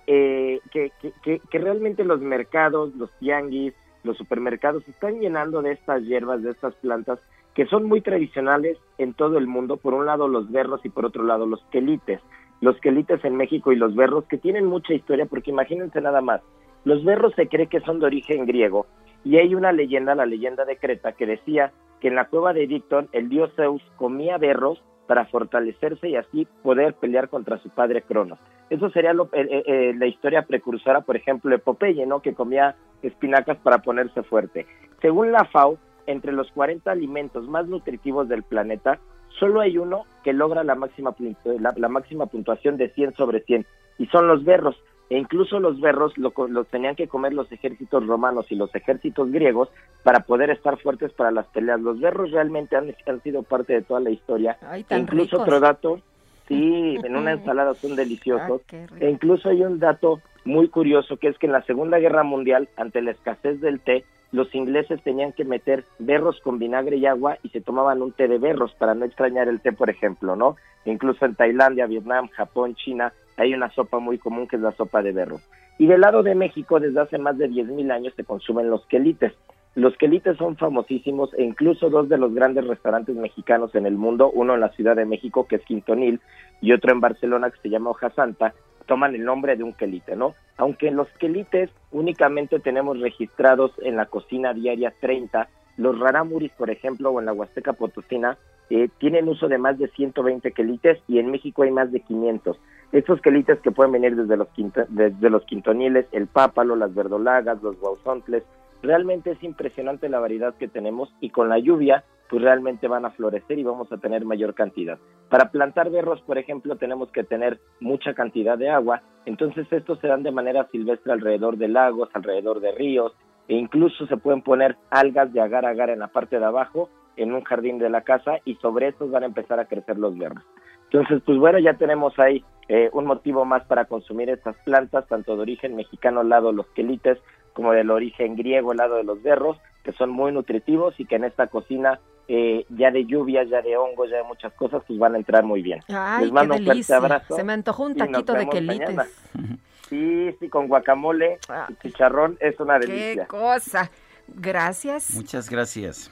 eh, 0.08 0.60
que, 0.72 0.92
que, 1.02 1.14
que, 1.22 1.42
que 1.50 1.60
realmente 1.60 2.04
los 2.04 2.22
mercados, 2.22 2.96
los 2.96 3.12
tianguis, 3.20 3.74
los 4.04 4.18
supermercados 4.18 4.88
están 4.88 5.20
llenando 5.20 5.62
de 5.62 5.74
estas 5.74 6.04
hierbas, 6.04 6.42
de 6.42 6.52
estas 6.52 6.74
plantas 6.76 7.20
que 7.54 7.66
son 7.66 7.86
muy 7.86 8.02
tradicionales 8.02 8.78
en 9.00 9.14
todo 9.14 9.38
el 9.38 9.48
mundo. 9.48 9.78
Por 9.78 9.94
un 9.94 10.06
lado 10.06 10.28
los 10.28 10.52
berros 10.52 10.80
y 10.86 10.90
por 10.90 11.06
otro 11.06 11.24
lado 11.24 11.46
los 11.46 11.64
quelites. 11.72 12.22
Los 12.62 12.80
quelites 12.80 13.24
en 13.26 13.36
México 13.36 13.72
y 13.72 13.76
los 13.76 13.96
berros 13.96 14.26
que 14.26 14.38
tienen 14.38 14.66
mucha 14.66 14.94
historia 14.94 15.26
porque 15.26 15.52
imagínense 15.52 16.00
nada 16.00 16.22
más. 16.22 16.42
Los 16.86 17.04
berros 17.04 17.34
se 17.36 17.48
cree 17.48 17.68
que 17.68 17.82
son 17.82 18.00
de 18.00 18.06
origen 18.06 18.46
griego 18.46 18.86
y 19.24 19.38
hay 19.38 19.56
una 19.56 19.72
leyenda, 19.72 20.16
la 20.16 20.26
leyenda 20.26 20.66
de 20.66 20.78
Creta, 20.78 21.14
que 21.14 21.26
decía 21.26 21.74
que 22.00 22.08
en 22.08 22.16
la 22.16 22.26
cueva 22.26 22.54
de 22.54 22.68
Dicton 22.68 23.10
el 23.12 23.28
dios 23.28 23.52
Zeus 23.56 23.82
comía 23.96 24.38
berros 24.38 24.82
para 25.08 25.26
fortalecerse 25.26 26.10
y 26.10 26.16
así 26.16 26.48
poder 26.62 26.94
pelear 26.94 27.28
contra 27.28 27.58
su 27.58 27.70
padre 27.70 28.04
Cronos. 28.04 28.40
Eso 28.70 28.90
sería 28.90 29.14
lo- 29.14 29.30
eh, 29.34 29.48
eh, 29.50 29.64
eh, 29.66 29.94
la 29.98 30.08
historia 30.08 30.42
precursora, 30.44 31.02
por 31.02 31.16
ejemplo, 31.16 31.50
de 31.52 31.60
Popeye, 31.60 32.06
¿no? 32.06 32.22
Que 32.22 32.34
comía 32.34 32.76
espinacas 33.02 33.58
para 33.58 33.80
ponerse 33.80 34.24
fuerte. 34.24 34.66
Según 35.02 35.32
la 35.32 35.46
FAO, 35.46 35.78
entre 36.06 36.32
los 36.32 36.52
40 36.52 36.92
alimentos 36.92 37.48
más 37.48 37.68
nutritivos 37.68 38.28
del 38.28 38.44
planeta, 38.44 39.00
solo 39.40 39.62
hay 39.62 39.78
uno 39.78 40.06
que 40.24 40.34
logra 40.34 40.64
la 40.64 40.76
máxima, 40.76 41.14
la, 41.60 41.74
la 41.78 41.90
máxima 41.90 42.26
puntuación 42.26 42.78
de 42.78 42.90
100 42.90 43.14
sobre 43.16 43.42
100, 43.42 43.66
y 44.00 44.08
son 44.08 44.28
los 44.28 44.44
berros. 44.44 44.76
E 45.10 45.18
incluso 45.18 45.62
los 45.62 45.80
berros 45.80 46.18
lo, 46.18 46.34
los 46.50 46.68
tenían 46.68 46.96
que 46.96 47.08
comer 47.08 47.34
los 47.34 47.50
ejércitos 47.54 48.06
romanos 48.06 48.46
y 48.52 48.56
los 48.56 48.74
ejércitos 48.76 49.32
griegos 49.32 49.70
para 50.04 50.20
poder 50.22 50.50
estar 50.50 50.78
fuertes 50.80 51.14
para 51.14 51.32
las 51.32 51.46
peleas. 51.48 51.80
Los 51.80 52.02
berros 52.02 52.32
realmente 52.32 52.76
han, 52.76 52.94
han 53.08 53.22
sido 53.22 53.44
parte 53.44 53.72
de 53.74 53.82
toda 53.84 54.02
la 54.02 54.10
historia. 54.10 54.58
Ay, 54.62 54.86
E 54.90 54.98
incluso 54.98 55.38
ricos. 55.38 55.42
otro 55.48 55.60
dato, 55.62 56.02
sí, 56.48 56.98
en 57.04 57.16
una 57.16 57.34
ensalada 57.34 57.74
son 57.76 57.96
deliciosos. 57.96 58.62
Ah. 58.74 58.86
E 59.00 59.10
incluso 59.10 59.50
hay 59.50 59.62
un 59.64 59.80
dato 59.80 60.22
muy 60.46 60.70
curioso 60.70 61.18
que 61.18 61.28
es 61.28 61.38
que 61.38 61.46
en 61.46 61.52
la 61.52 61.62
Segunda 61.64 62.00
Guerra 62.00 62.24
Mundial, 62.24 62.70
ante 62.78 63.02
la 63.02 63.12
escasez 63.12 63.60
del 63.62 63.80
té, 63.80 64.06
los 64.32 64.54
ingleses 64.54 65.02
tenían 65.04 65.32
que 65.32 65.46
meter 65.46 65.86
berros 66.00 66.40
con 66.42 66.60
vinagre 66.60 66.98
y 66.98 67.06
agua 67.06 67.38
y 67.44 67.50
se 67.50 67.62
tomaban 67.62 68.02
un 68.02 68.12
té 68.12 68.28
de 68.28 68.38
berros 68.38 68.74
para 68.76 68.94
no 68.94 69.06
extrañar 69.06 69.48
el 69.48 69.62
té, 69.62 69.72
por 69.72 69.90
ejemplo, 69.90 70.36
¿no? 70.36 70.58
Incluso 70.86 71.26
en 71.26 71.36
Tailandia, 71.36 71.86
Vietnam, 71.86 72.28
Japón, 72.30 72.76
China, 72.76 73.14
hay 73.38 73.54
una 73.54 73.70
sopa 73.72 74.00
muy 74.00 74.18
común 74.18 74.48
que 74.48 74.58
es 74.58 74.62
la 74.62 74.72
sopa 74.72 75.02
de 75.02 75.12
berros. 75.12 75.42
Y 75.78 75.86
del 75.86 76.02
lado 76.02 76.24
de 76.24 76.36
México, 76.36 76.80
desde 76.80 77.00
hace 77.00 77.18
más 77.18 77.38
de 77.38 77.50
10.000 77.50 77.92
años 77.92 78.14
se 78.16 78.24
consumen 78.24 78.70
los 78.70 78.86
quelites. 78.88 79.34
Los 79.78 79.96
quelites 79.96 80.36
son 80.38 80.58
famosísimos 80.58 81.32
e 81.36 81.44
incluso 81.44 81.92
dos 81.92 82.10
de 82.10 82.18
los 82.18 82.34
grandes 82.34 82.66
restaurantes 82.66 83.16
mexicanos 83.16 83.76
en 83.76 83.86
el 83.86 83.96
mundo, 83.96 84.32
uno 84.34 84.56
en 84.56 84.60
la 84.60 84.70
Ciudad 84.70 84.96
de 84.96 85.06
México 85.06 85.46
que 85.48 85.58
es 85.58 85.62
Quintonil 85.66 86.20
y 86.62 86.72
otro 86.72 86.92
en 86.92 87.00
Barcelona 87.00 87.52
que 87.52 87.62
se 87.62 87.70
llama 87.70 87.92
Hoja 87.92 88.10
Santa, 88.10 88.56
toman 88.88 89.14
el 89.14 89.24
nombre 89.24 89.56
de 89.56 89.62
un 89.62 89.74
quelite, 89.74 90.16
¿no? 90.16 90.34
Aunque 90.58 90.90
los 90.90 91.08
quelites 91.20 91.70
únicamente 91.92 92.60
tenemos 92.60 93.00
registrados 93.00 93.72
en 93.84 93.98
la 93.98 94.08
cocina 94.08 94.52
diaria 94.52 94.96
30, 95.00 95.48
los 95.78 96.00
raramuris, 96.00 96.54
por 96.54 96.72
ejemplo, 96.72 97.12
o 97.12 97.20
en 97.20 97.28
la 97.28 97.34
Huasteca 97.34 97.74
Potosina, 97.74 98.36
eh, 98.72 98.90
tienen 98.98 99.28
uso 99.28 99.48
de 99.48 99.60
más 99.60 99.78
de 99.78 99.90
120 99.90 100.54
quelites 100.54 100.98
y 101.08 101.20
en 101.20 101.30
México 101.30 101.62
hay 101.62 101.70
más 101.70 101.92
de 101.92 102.00
500. 102.00 102.58
Estos 102.94 103.22
quelites 103.22 103.60
que 103.60 103.70
pueden 103.70 103.92
venir 103.92 104.16
desde 104.16 104.38
los, 104.38 104.48
quinto, 104.48 104.86
desde 104.90 105.30
los 105.30 105.46
quintoniles, 105.46 106.08
el 106.14 106.26
pápalo, 106.26 106.76
las 106.76 106.96
verdolagas, 106.96 107.62
los 107.62 107.80
guauzontles, 107.80 108.42
realmente 108.82 109.32
es 109.32 109.44
impresionante 109.44 110.10
la 110.10 110.20
variedad 110.20 110.56
que 110.56 110.68
tenemos 110.68 111.14
y 111.20 111.30
con 111.30 111.50
la 111.50 111.60
lluvia 111.60 112.04
pues 112.30 112.42
realmente 112.42 112.88
van 112.88 113.06
a 113.06 113.12
florecer 113.12 113.58
y 113.58 113.64
vamos 113.64 113.92
a 113.92 113.98
tener 113.98 114.26
mayor 114.26 114.54
cantidad. 114.54 114.98
Para 115.30 115.50
plantar 115.50 115.90
berros, 115.90 116.22
por 116.22 116.38
ejemplo, 116.38 116.76
tenemos 116.76 117.10
que 117.12 117.24
tener 117.24 117.60
mucha 117.80 118.14
cantidad 118.14 118.58
de 118.58 118.70
agua, 118.70 119.02
entonces 119.26 119.66
estos 119.72 120.00
se 120.00 120.08
dan 120.08 120.24
de 120.24 120.32
manera 120.32 120.68
silvestre 120.72 121.14
alrededor 121.14 121.58
de 121.58 121.70
lagos, 121.70 122.10
alrededor 122.14 122.60
de 122.60 122.74
ríos, 122.74 123.14
e 123.48 123.56
incluso 123.56 124.08
se 124.08 124.18
pueden 124.18 124.42
poner 124.42 124.76
algas 124.90 125.32
de 125.32 125.40
agar 125.40 125.66
agar 125.66 125.90
en 125.90 126.00
la 126.00 126.08
parte 126.08 126.38
de 126.38 126.46
abajo 126.46 126.90
en 127.16 127.34
un 127.34 127.44
jardín 127.44 127.80
de 127.80 127.90
la 127.90 128.02
casa 128.02 128.40
y 128.46 128.56
sobre 128.56 128.90
estos 128.90 129.10
van 129.10 129.24
a 129.24 129.28
empezar 129.28 129.60
a 129.60 129.66
crecer 129.66 129.98
los 129.98 130.18
berros. 130.18 130.44
Entonces, 130.92 131.22
pues 131.26 131.38
bueno, 131.38 131.60
ya 131.60 131.74
tenemos 131.74 132.18
ahí 132.18 132.44
eh, 132.70 132.90
un 132.94 133.06
motivo 133.06 133.44
más 133.44 133.66
para 133.66 133.86
consumir 133.86 134.30
estas 134.30 134.56
plantas, 134.64 135.08
tanto 135.08 135.36
de 135.36 135.42
origen 135.42 135.76
mexicano 135.76 136.22
al 136.22 136.30
lado 136.30 136.52
los 136.52 136.68
quelites, 136.68 137.18
como 137.58 137.72
del 137.72 137.90
origen 137.90 138.36
griego 138.36 138.70
al 138.70 138.78
lado 138.78 138.98
de 138.98 139.04
los 139.04 139.24
berros, 139.24 139.58
que 139.84 139.92
son 139.94 140.12
muy 140.12 140.32
nutritivos 140.32 140.94
y 141.00 141.06
que 141.06 141.16
en 141.16 141.24
esta 141.24 141.48
cocina 141.48 142.00
eh, 142.28 142.68
ya 142.70 142.92
de 142.92 143.04
lluvias, 143.08 143.50
ya 143.50 143.64
de 143.64 143.76
hongos, 143.76 144.12
ya 144.12 144.18
de 144.18 144.26
muchas 144.26 144.54
cosas, 144.54 144.84
pues 144.86 145.00
van 145.00 145.16
a 145.16 145.18
entrar 145.18 145.44
muy 145.44 145.64
bien. 145.64 145.80
Ay, 145.88 146.26
Les 146.26 146.32
mando 146.32 146.54
un 146.54 146.64
fuerte 146.64 146.94
abrazo. 146.94 147.36
Se 147.36 147.44
me 147.44 147.54
antojó 147.54 147.86
un 147.86 147.96
taquito 147.96 148.34
de 148.34 148.48
quelites. 148.48 148.96
Sí, 149.90 150.36
sí, 150.38 150.50
con 150.50 150.68
guacamole 150.68 151.40
y 151.70 151.76
chicharrón 151.76 152.38
es 152.42 152.60
una 152.60 152.78
delicia. 152.78 153.24
Qué 153.24 153.28
cosa. 153.28 153.90
Gracias. 154.28 155.16
Muchas 155.16 155.50
gracias. 155.50 156.12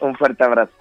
Un 0.00 0.14
fuerte 0.14 0.44
abrazo. 0.44 0.72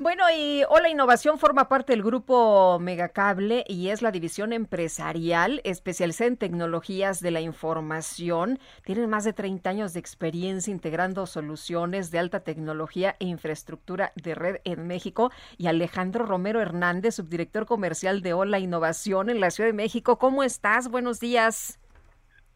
Bueno, 0.00 0.22
y 0.30 0.62
Hola 0.68 0.88
Innovación 0.88 1.40
forma 1.40 1.68
parte 1.68 1.92
del 1.92 2.04
grupo 2.04 2.78
Megacable 2.80 3.64
y 3.66 3.88
es 3.88 4.00
la 4.00 4.12
división 4.12 4.52
empresarial 4.52 5.60
especializada 5.64 6.28
en 6.28 6.36
tecnologías 6.36 7.18
de 7.18 7.32
la 7.32 7.40
información. 7.40 8.60
Tienen 8.84 9.10
más 9.10 9.24
de 9.24 9.32
30 9.32 9.68
años 9.68 9.94
de 9.94 9.98
experiencia 9.98 10.70
integrando 10.70 11.26
soluciones 11.26 12.12
de 12.12 12.20
alta 12.20 12.44
tecnología 12.44 13.16
e 13.18 13.24
infraestructura 13.24 14.12
de 14.14 14.36
red 14.36 14.56
en 14.62 14.86
México. 14.86 15.32
Y 15.56 15.66
Alejandro 15.66 16.26
Romero 16.26 16.60
Hernández, 16.60 17.16
subdirector 17.16 17.66
comercial 17.66 18.22
de 18.22 18.34
Hola 18.34 18.60
Innovación 18.60 19.30
en 19.30 19.40
la 19.40 19.50
Ciudad 19.50 19.68
de 19.68 19.74
México. 19.74 20.16
¿Cómo 20.16 20.44
estás? 20.44 20.88
Buenos 20.88 21.18
días. 21.18 21.80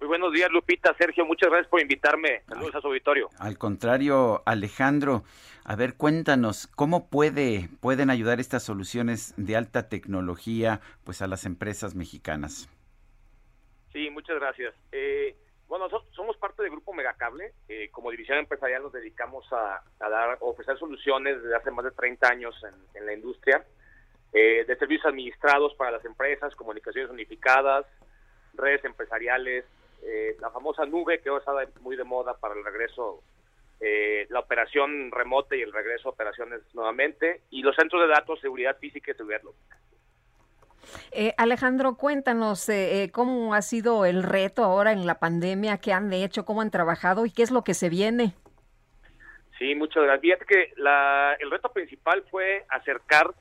Muy 0.02 0.08
buenos 0.08 0.32
días, 0.32 0.50
Lupita, 0.50 0.92
Sergio, 0.98 1.24
muchas 1.24 1.48
gracias 1.48 1.70
por 1.70 1.80
invitarme. 1.80 2.42
Saludos 2.48 2.74
a 2.74 2.80
su 2.80 2.88
auditorio. 2.88 3.28
Al 3.38 3.56
contrario, 3.56 4.42
Alejandro, 4.46 5.22
a 5.64 5.76
ver, 5.76 5.94
cuéntanos, 5.94 6.66
¿cómo 6.66 7.08
puede, 7.08 7.68
pueden 7.80 8.10
ayudar 8.10 8.40
estas 8.40 8.64
soluciones 8.64 9.32
de 9.36 9.54
alta 9.54 9.88
tecnología 9.88 10.80
pues 11.04 11.22
a 11.22 11.28
las 11.28 11.46
empresas 11.46 11.94
mexicanas? 11.94 12.68
Sí, 13.92 14.10
muchas 14.10 14.40
gracias. 14.40 14.74
Eh, 14.90 15.36
bueno, 15.68 15.84
nosotros 15.84 16.12
somos 16.16 16.36
parte 16.36 16.64
del 16.64 16.72
grupo 16.72 16.92
Megacable. 16.92 17.52
Eh, 17.68 17.88
como 17.92 18.10
división 18.10 18.38
empresarial 18.38 18.82
nos 18.82 18.92
dedicamos 18.92 19.46
a, 19.52 19.84
dar, 20.00 20.36
ofrecer 20.40 20.76
soluciones 20.78 21.40
desde 21.40 21.54
hace 21.54 21.70
más 21.70 21.84
de 21.84 21.92
30 21.92 22.26
años 22.26 22.56
en, 22.94 23.06
la 23.06 23.14
industria, 23.14 23.64
eh, 24.32 24.64
de 24.66 24.76
servicios 24.78 25.06
administrados 25.06 25.76
para 25.76 25.92
las 25.92 26.04
empresas, 26.04 26.56
comunicaciones 26.56 27.08
unificadas, 27.08 27.86
redes 28.54 28.84
empresariales, 28.84 29.64
eh, 30.02 30.36
la 30.40 30.50
famosa 30.50 30.84
nube 30.84 31.20
que 31.20 31.28
ahora 31.28 31.62
está 31.62 31.80
muy 31.80 31.96
de 31.96 32.04
moda 32.04 32.34
para 32.34 32.54
el 32.54 32.64
regreso, 32.64 33.22
eh, 33.80 34.26
la 34.30 34.40
operación 34.40 35.10
remota 35.10 35.56
y 35.56 35.62
el 35.62 35.72
regreso 35.72 36.08
a 36.08 36.12
operaciones 36.12 36.60
nuevamente, 36.74 37.42
y 37.50 37.62
los 37.62 37.76
centros 37.76 38.02
de 38.02 38.08
datos, 38.08 38.40
seguridad 38.40 38.76
física 38.78 39.10
y 39.10 39.14
seguridad 39.14 39.42
lógica. 39.42 39.78
Eh, 41.12 41.32
Alejandro, 41.38 41.94
cuéntanos 41.96 42.68
cómo 43.12 43.54
ha 43.54 43.62
sido 43.62 44.04
el 44.04 44.22
reto 44.22 44.64
ahora 44.64 44.92
en 44.92 45.06
la 45.06 45.20
pandemia, 45.20 45.78
qué 45.78 45.92
han 45.92 46.12
hecho, 46.12 46.44
cómo 46.44 46.60
han 46.60 46.70
trabajado 46.70 47.24
y 47.24 47.30
qué 47.30 47.42
es 47.42 47.50
lo 47.50 47.62
que 47.62 47.74
se 47.74 47.88
viene. 47.88 48.34
Sí, 49.58 49.76
muchas 49.76 50.02
gracias. 50.02 50.22
Fíjate 50.22 50.44
que 50.44 50.72
la, 50.76 51.36
el 51.38 51.50
reto 51.50 51.72
principal 51.72 52.24
fue 52.30 52.64
acercar 52.68 53.32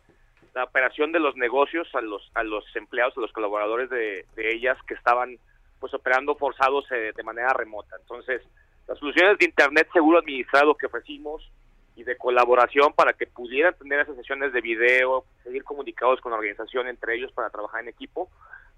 la 0.53 0.65
operación 0.65 1.11
de 1.11 1.19
los 1.19 1.35
negocios 1.35 1.87
a 1.95 2.01
los 2.01 2.29
a 2.35 2.43
los 2.43 2.63
empleados, 2.75 3.17
a 3.17 3.21
los 3.21 3.31
colaboradores 3.31 3.89
de, 3.89 4.25
de 4.35 4.53
ellas 4.53 4.77
que 4.85 4.93
estaban 4.93 5.39
pues 5.81 5.93
operando 5.95 6.35
forzados 6.35 6.85
eh, 6.91 7.11
de 7.13 7.23
manera 7.23 7.51
remota. 7.53 7.97
Entonces, 7.99 8.41
las 8.87 8.99
soluciones 8.99 9.37
de 9.39 9.45
Internet 9.45 9.89
seguro 9.91 10.19
administrado 10.19 10.75
que 10.75 10.85
ofrecimos 10.85 11.51
y 11.95 12.03
de 12.03 12.15
colaboración 12.17 12.93
para 12.93 13.13
que 13.13 13.25
pudieran 13.25 13.73
tener 13.73 13.99
esas 13.99 14.15
sesiones 14.15 14.53
de 14.53 14.61
video, 14.61 15.25
seguir 15.43 15.63
comunicados 15.63 16.21
con 16.21 16.31
la 16.31 16.37
organización 16.37 16.87
entre 16.87 17.15
ellos 17.15 17.31
para 17.33 17.49
trabajar 17.49 17.81
en 17.81 17.89
equipo, 17.89 18.29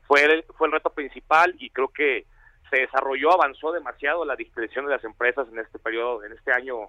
fue 0.08 0.24
el, 0.24 0.44
fue 0.58 0.68
el 0.68 0.74
reto 0.74 0.90
principal 0.92 1.54
y 1.60 1.70
creo 1.70 1.90
que 1.90 2.26
se 2.70 2.78
desarrolló, 2.78 3.34
avanzó 3.34 3.74
demasiado 3.74 4.24
la 4.24 4.38
discreción 4.38 4.86
de 4.86 4.94
las 4.94 5.04
empresas 5.04 5.48
en 5.52 5.60
este 5.60 5.80
periodo, 5.80 6.24
en 6.24 6.32
este 6.32 6.54
año, 6.54 6.88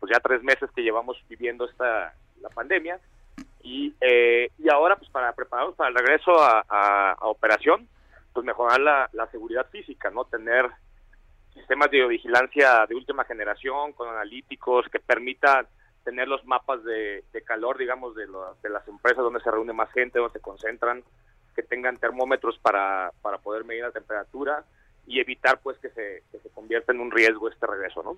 pues 0.00 0.12
ya 0.12 0.20
tres 0.20 0.42
meses 0.42 0.68
que 0.74 0.82
llevamos 0.82 1.16
viviendo 1.28 1.64
esta 1.64 2.12
la 2.40 2.48
pandemia 2.50 2.98
y, 3.62 3.94
eh, 4.00 4.50
y 4.58 4.68
ahora 4.68 4.96
pues 4.96 5.08
para 5.10 5.32
prepararnos 5.32 5.76
para 5.76 5.90
el 5.90 5.94
regreso 5.94 6.32
a 6.38 7.16
operación 7.22 7.88
pues 8.34 8.44
mejorar 8.44 8.80
la, 8.80 9.08
la 9.12 9.30
seguridad 9.30 9.66
física, 9.70 10.10
¿no? 10.10 10.24
Tener 10.24 10.68
sistemas 11.54 11.90
de 11.90 12.06
vigilancia 12.06 12.84
de 12.86 12.96
última 12.96 13.24
generación 13.24 13.92
con 13.92 14.08
analíticos 14.08 14.86
que 14.90 14.98
permitan 14.98 15.66
tener 16.04 16.28
los 16.28 16.44
mapas 16.44 16.84
de, 16.84 17.24
calor, 17.46 17.78
digamos, 17.78 18.14
de, 18.14 18.26
de 18.62 18.68
las 18.68 18.86
empresas 18.88 19.22
donde 19.22 19.40
se 19.40 19.50
reúne 19.50 19.72
más 19.72 19.90
gente, 19.92 20.18
donde 20.18 20.34
se 20.34 20.40
concentran, 20.40 21.02
que 21.54 21.62
tengan 21.62 21.96
termómetros 21.96 22.58
para, 22.58 23.12
para 23.22 23.38
poder 23.38 23.64
medir 23.64 23.84
la 23.84 23.92
temperatura 23.92 24.64
y 25.06 25.20
evitar 25.20 25.60
pues 25.62 25.78
que 25.78 25.90
se, 25.90 26.22
que 26.32 26.38
se 26.38 26.48
convierta 26.50 26.92
en 26.92 27.00
un 27.00 27.10
riesgo 27.10 27.48
este 27.48 27.66
regreso, 27.66 28.02
¿no? 28.02 28.16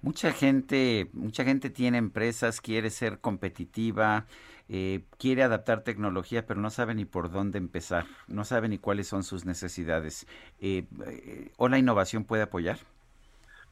Mucha 0.00 0.32
gente, 0.32 1.08
mucha 1.12 1.44
gente 1.44 1.70
tiene 1.70 1.98
empresas, 1.98 2.60
quiere 2.60 2.90
ser 2.90 3.18
competitiva, 3.18 4.26
eh, 4.68 5.00
quiere 5.18 5.42
adaptar 5.42 5.82
tecnología, 5.82 6.46
pero 6.46 6.60
no 6.60 6.70
sabe 6.70 6.94
ni 6.94 7.04
por 7.04 7.30
dónde 7.30 7.58
empezar, 7.58 8.04
no 8.26 8.44
sabe 8.44 8.68
ni 8.68 8.78
cuáles 8.78 9.08
son 9.08 9.22
sus 9.22 9.46
necesidades. 9.46 10.26
Eh, 10.60 10.84
eh, 11.06 11.50
¿O 11.56 11.68
la 11.68 11.78
innovación 11.78 12.24
puede 12.24 12.42
apoyar? 12.42 12.76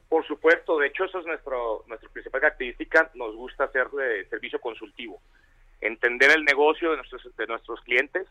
Por 0.09 0.25
supuesto, 0.25 0.79
de 0.79 0.87
hecho, 0.87 1.03
eso 1.03 1.19
es 1.19 1.25
nuestro, 1.25 1.83
nuestra 1.87 2.09
principal 2.09 2.41
característica. 2.41 3.11
Nos 3.13 3.35
gusta 3.35 3.65
hacer 3.65 3.89
de 3.89 4.25
servicio 4.25 4.59
consultivo, 4.59 5.19
entender 5.81 6.31
el 6.31 6.43
negocio 6.45 6.91
de 6.91 6.97
nuestros, 6.97 7.35
de 7.35 7.47
nuestros 7.47 7.79
clientes. 7.81 8.27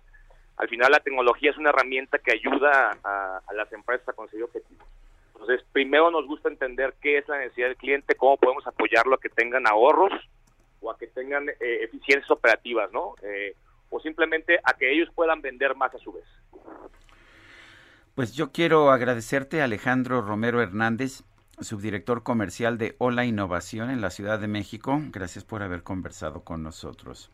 Al 0.57 0.69
final, 0.69 0.91
la 0.91 1.01
tecnología 1.01 1.51
es 1.51 1.59
una 1.59 1.69
herramienta 1.69 2.19
que 2.19 2.33
ayuda 2.33 2.99
a, 3.05 3.43
a 3.47 3.55
las 3.55 3.70
empresas 3.73 4.09
a 4.09 4.15
conseguir 4.15 4.45
objetivos. 4.45 4.89
Entonces, 5.35 5.65
primero 5.70 6.11
nos 6.11 6.27
gusta 6.27 6.49
entender 6.49 6.95
qué 7.01 7.19
es 7.19 7.28
la 7.28 7.39
necesidad 7.39 7.69
del 7.69 7.77
cliente, 7.77 8.15
cómo 8.15 8.39
podemos 8.39 8.67
apoyarlo 8.67 9.15
a 9.15 9.20
que 9.20 9.28
tengan 9.28 9.69
ahorros 9.69 10.12
o 10.81 10.91
a 10.91 10.99
que 10.99 11.07
tengan 11.09 11.49
eh, 11.49 11.55
eficiencias 11.83 12.31
operativas, 12.31 12.91
¿no? 12.93 13.15
Eh, 13.23 13.55
o 13.91 14.01
simplemente 14.01 14.59
a 14.63 14.75
que 14.75 14.93
ellos 14.93 15.09
puedan 15.15 15.41
vender 15.41 15.75
más 15.77 15.95
a 15.95 15.99
su 15.99 16.13
vez. 16.13 16.25
Pues 18.15 18.33
yo 18.33 18.51
quiero 18.51 18.91
agradecerte, 18.91 19.63
Alejandro 19.63 20.23
Romero 20.23 20.63
Hernández, 20.63 21.23
subdirector 21.61 22.23
comercial 22.23 22.79
de 22.79 22.95
Hola 22.99 23.25
Innovación 23.25 23.91
en 23.91 24.01
la 24.01 24.11
Ciudad 24.11 24.39
de 24.39 24.49
México. 24.49 24.99
Gracias 25.13 25.45
por 25.45 25.63
haber 25.63 25.83
conversado 25.83 26.43
con 26.43 26.63
nosotros. 26.63 27.31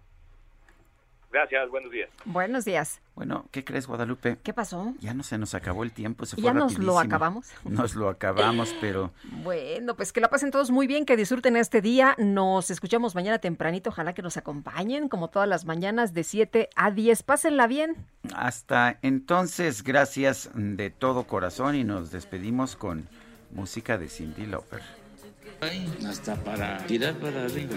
Gracias, 1.32 1.70
buenos 1.70 1.90
días. 1.90 2.10
Buenos 2.26 2.64
días. 2.66 3.00
Bueno, 3.14 3.46
¿qué 3.50 3.64
crees, 3.64 3.86
Guadalupe? 3.86 4.36
¿Qué 4.42 4.52
pasó? 4.52 4.92
Ya 5.00 5.14
no 5.14 5.22
se 5.22 5.38
nos 5.38 5.54
acabó 5.54 5.82
el 5.82 5.90
tiempo, 5.90 6.26
se 6.26 6.40
¿Ya 6.40 6.52
nos 6.52 6.78
lo 6.78 6.98
acabamos? 6.98 7.50
Nos 7.64 7.94
lo 7.94 8.10
acabamos, 8.10 8.74
pero... 8.82 9.12
Bueno, 9.42 9.96
pues 9.96 10.12
que 10.12 10.20
la 10.20 10.28
pasen 10.28 10.50
todos 10.50 10.70
muy 10.70 10.86
bien, 10.86 11.06
que 11.06 11.16
disfruten 11.16 11.56
este 11.56 11.80
día. 11.80 12.14
Nos 12.18 12.70
escuchamos 12.70 13.14
mañana 13.14 13.38
tempranito, 13.38 13.88
ojalá 13.90 14.12
que 14.12 14.20
nos 14.20 14.36
acompañen, 14.36 15.08
como 15.08 15.28
todas 15.28 15.48
las 15.48 15.64
mañanas, 15.64 16.12
de 16.12 16.22
7 16.24 16.68
a 16.76 16.90
10. 16.90 17.22
Pásenla 17.22 17.66
bien. 17.66 17.96
Hasta 18.34 18.98
entonces, 19.00 19.82
gracias 19.82 20.50
de 20.54 20.90
todo 20.90 21.24
corazón 21.24 21.76
y 21.76 21.84
nos 21.84 22.10
despedimos 22.10 22.76
con 22.76 23.08
música 23.52 23.96
de 23.96 24.08
Cindy 24.08 24.46
Lauper. 24.46 24.82
Hasta 26.06 26.34
para 26.36 26.78
tirar 26.86 27.14
para 27.14 27.44
arriba. 27.44 27.76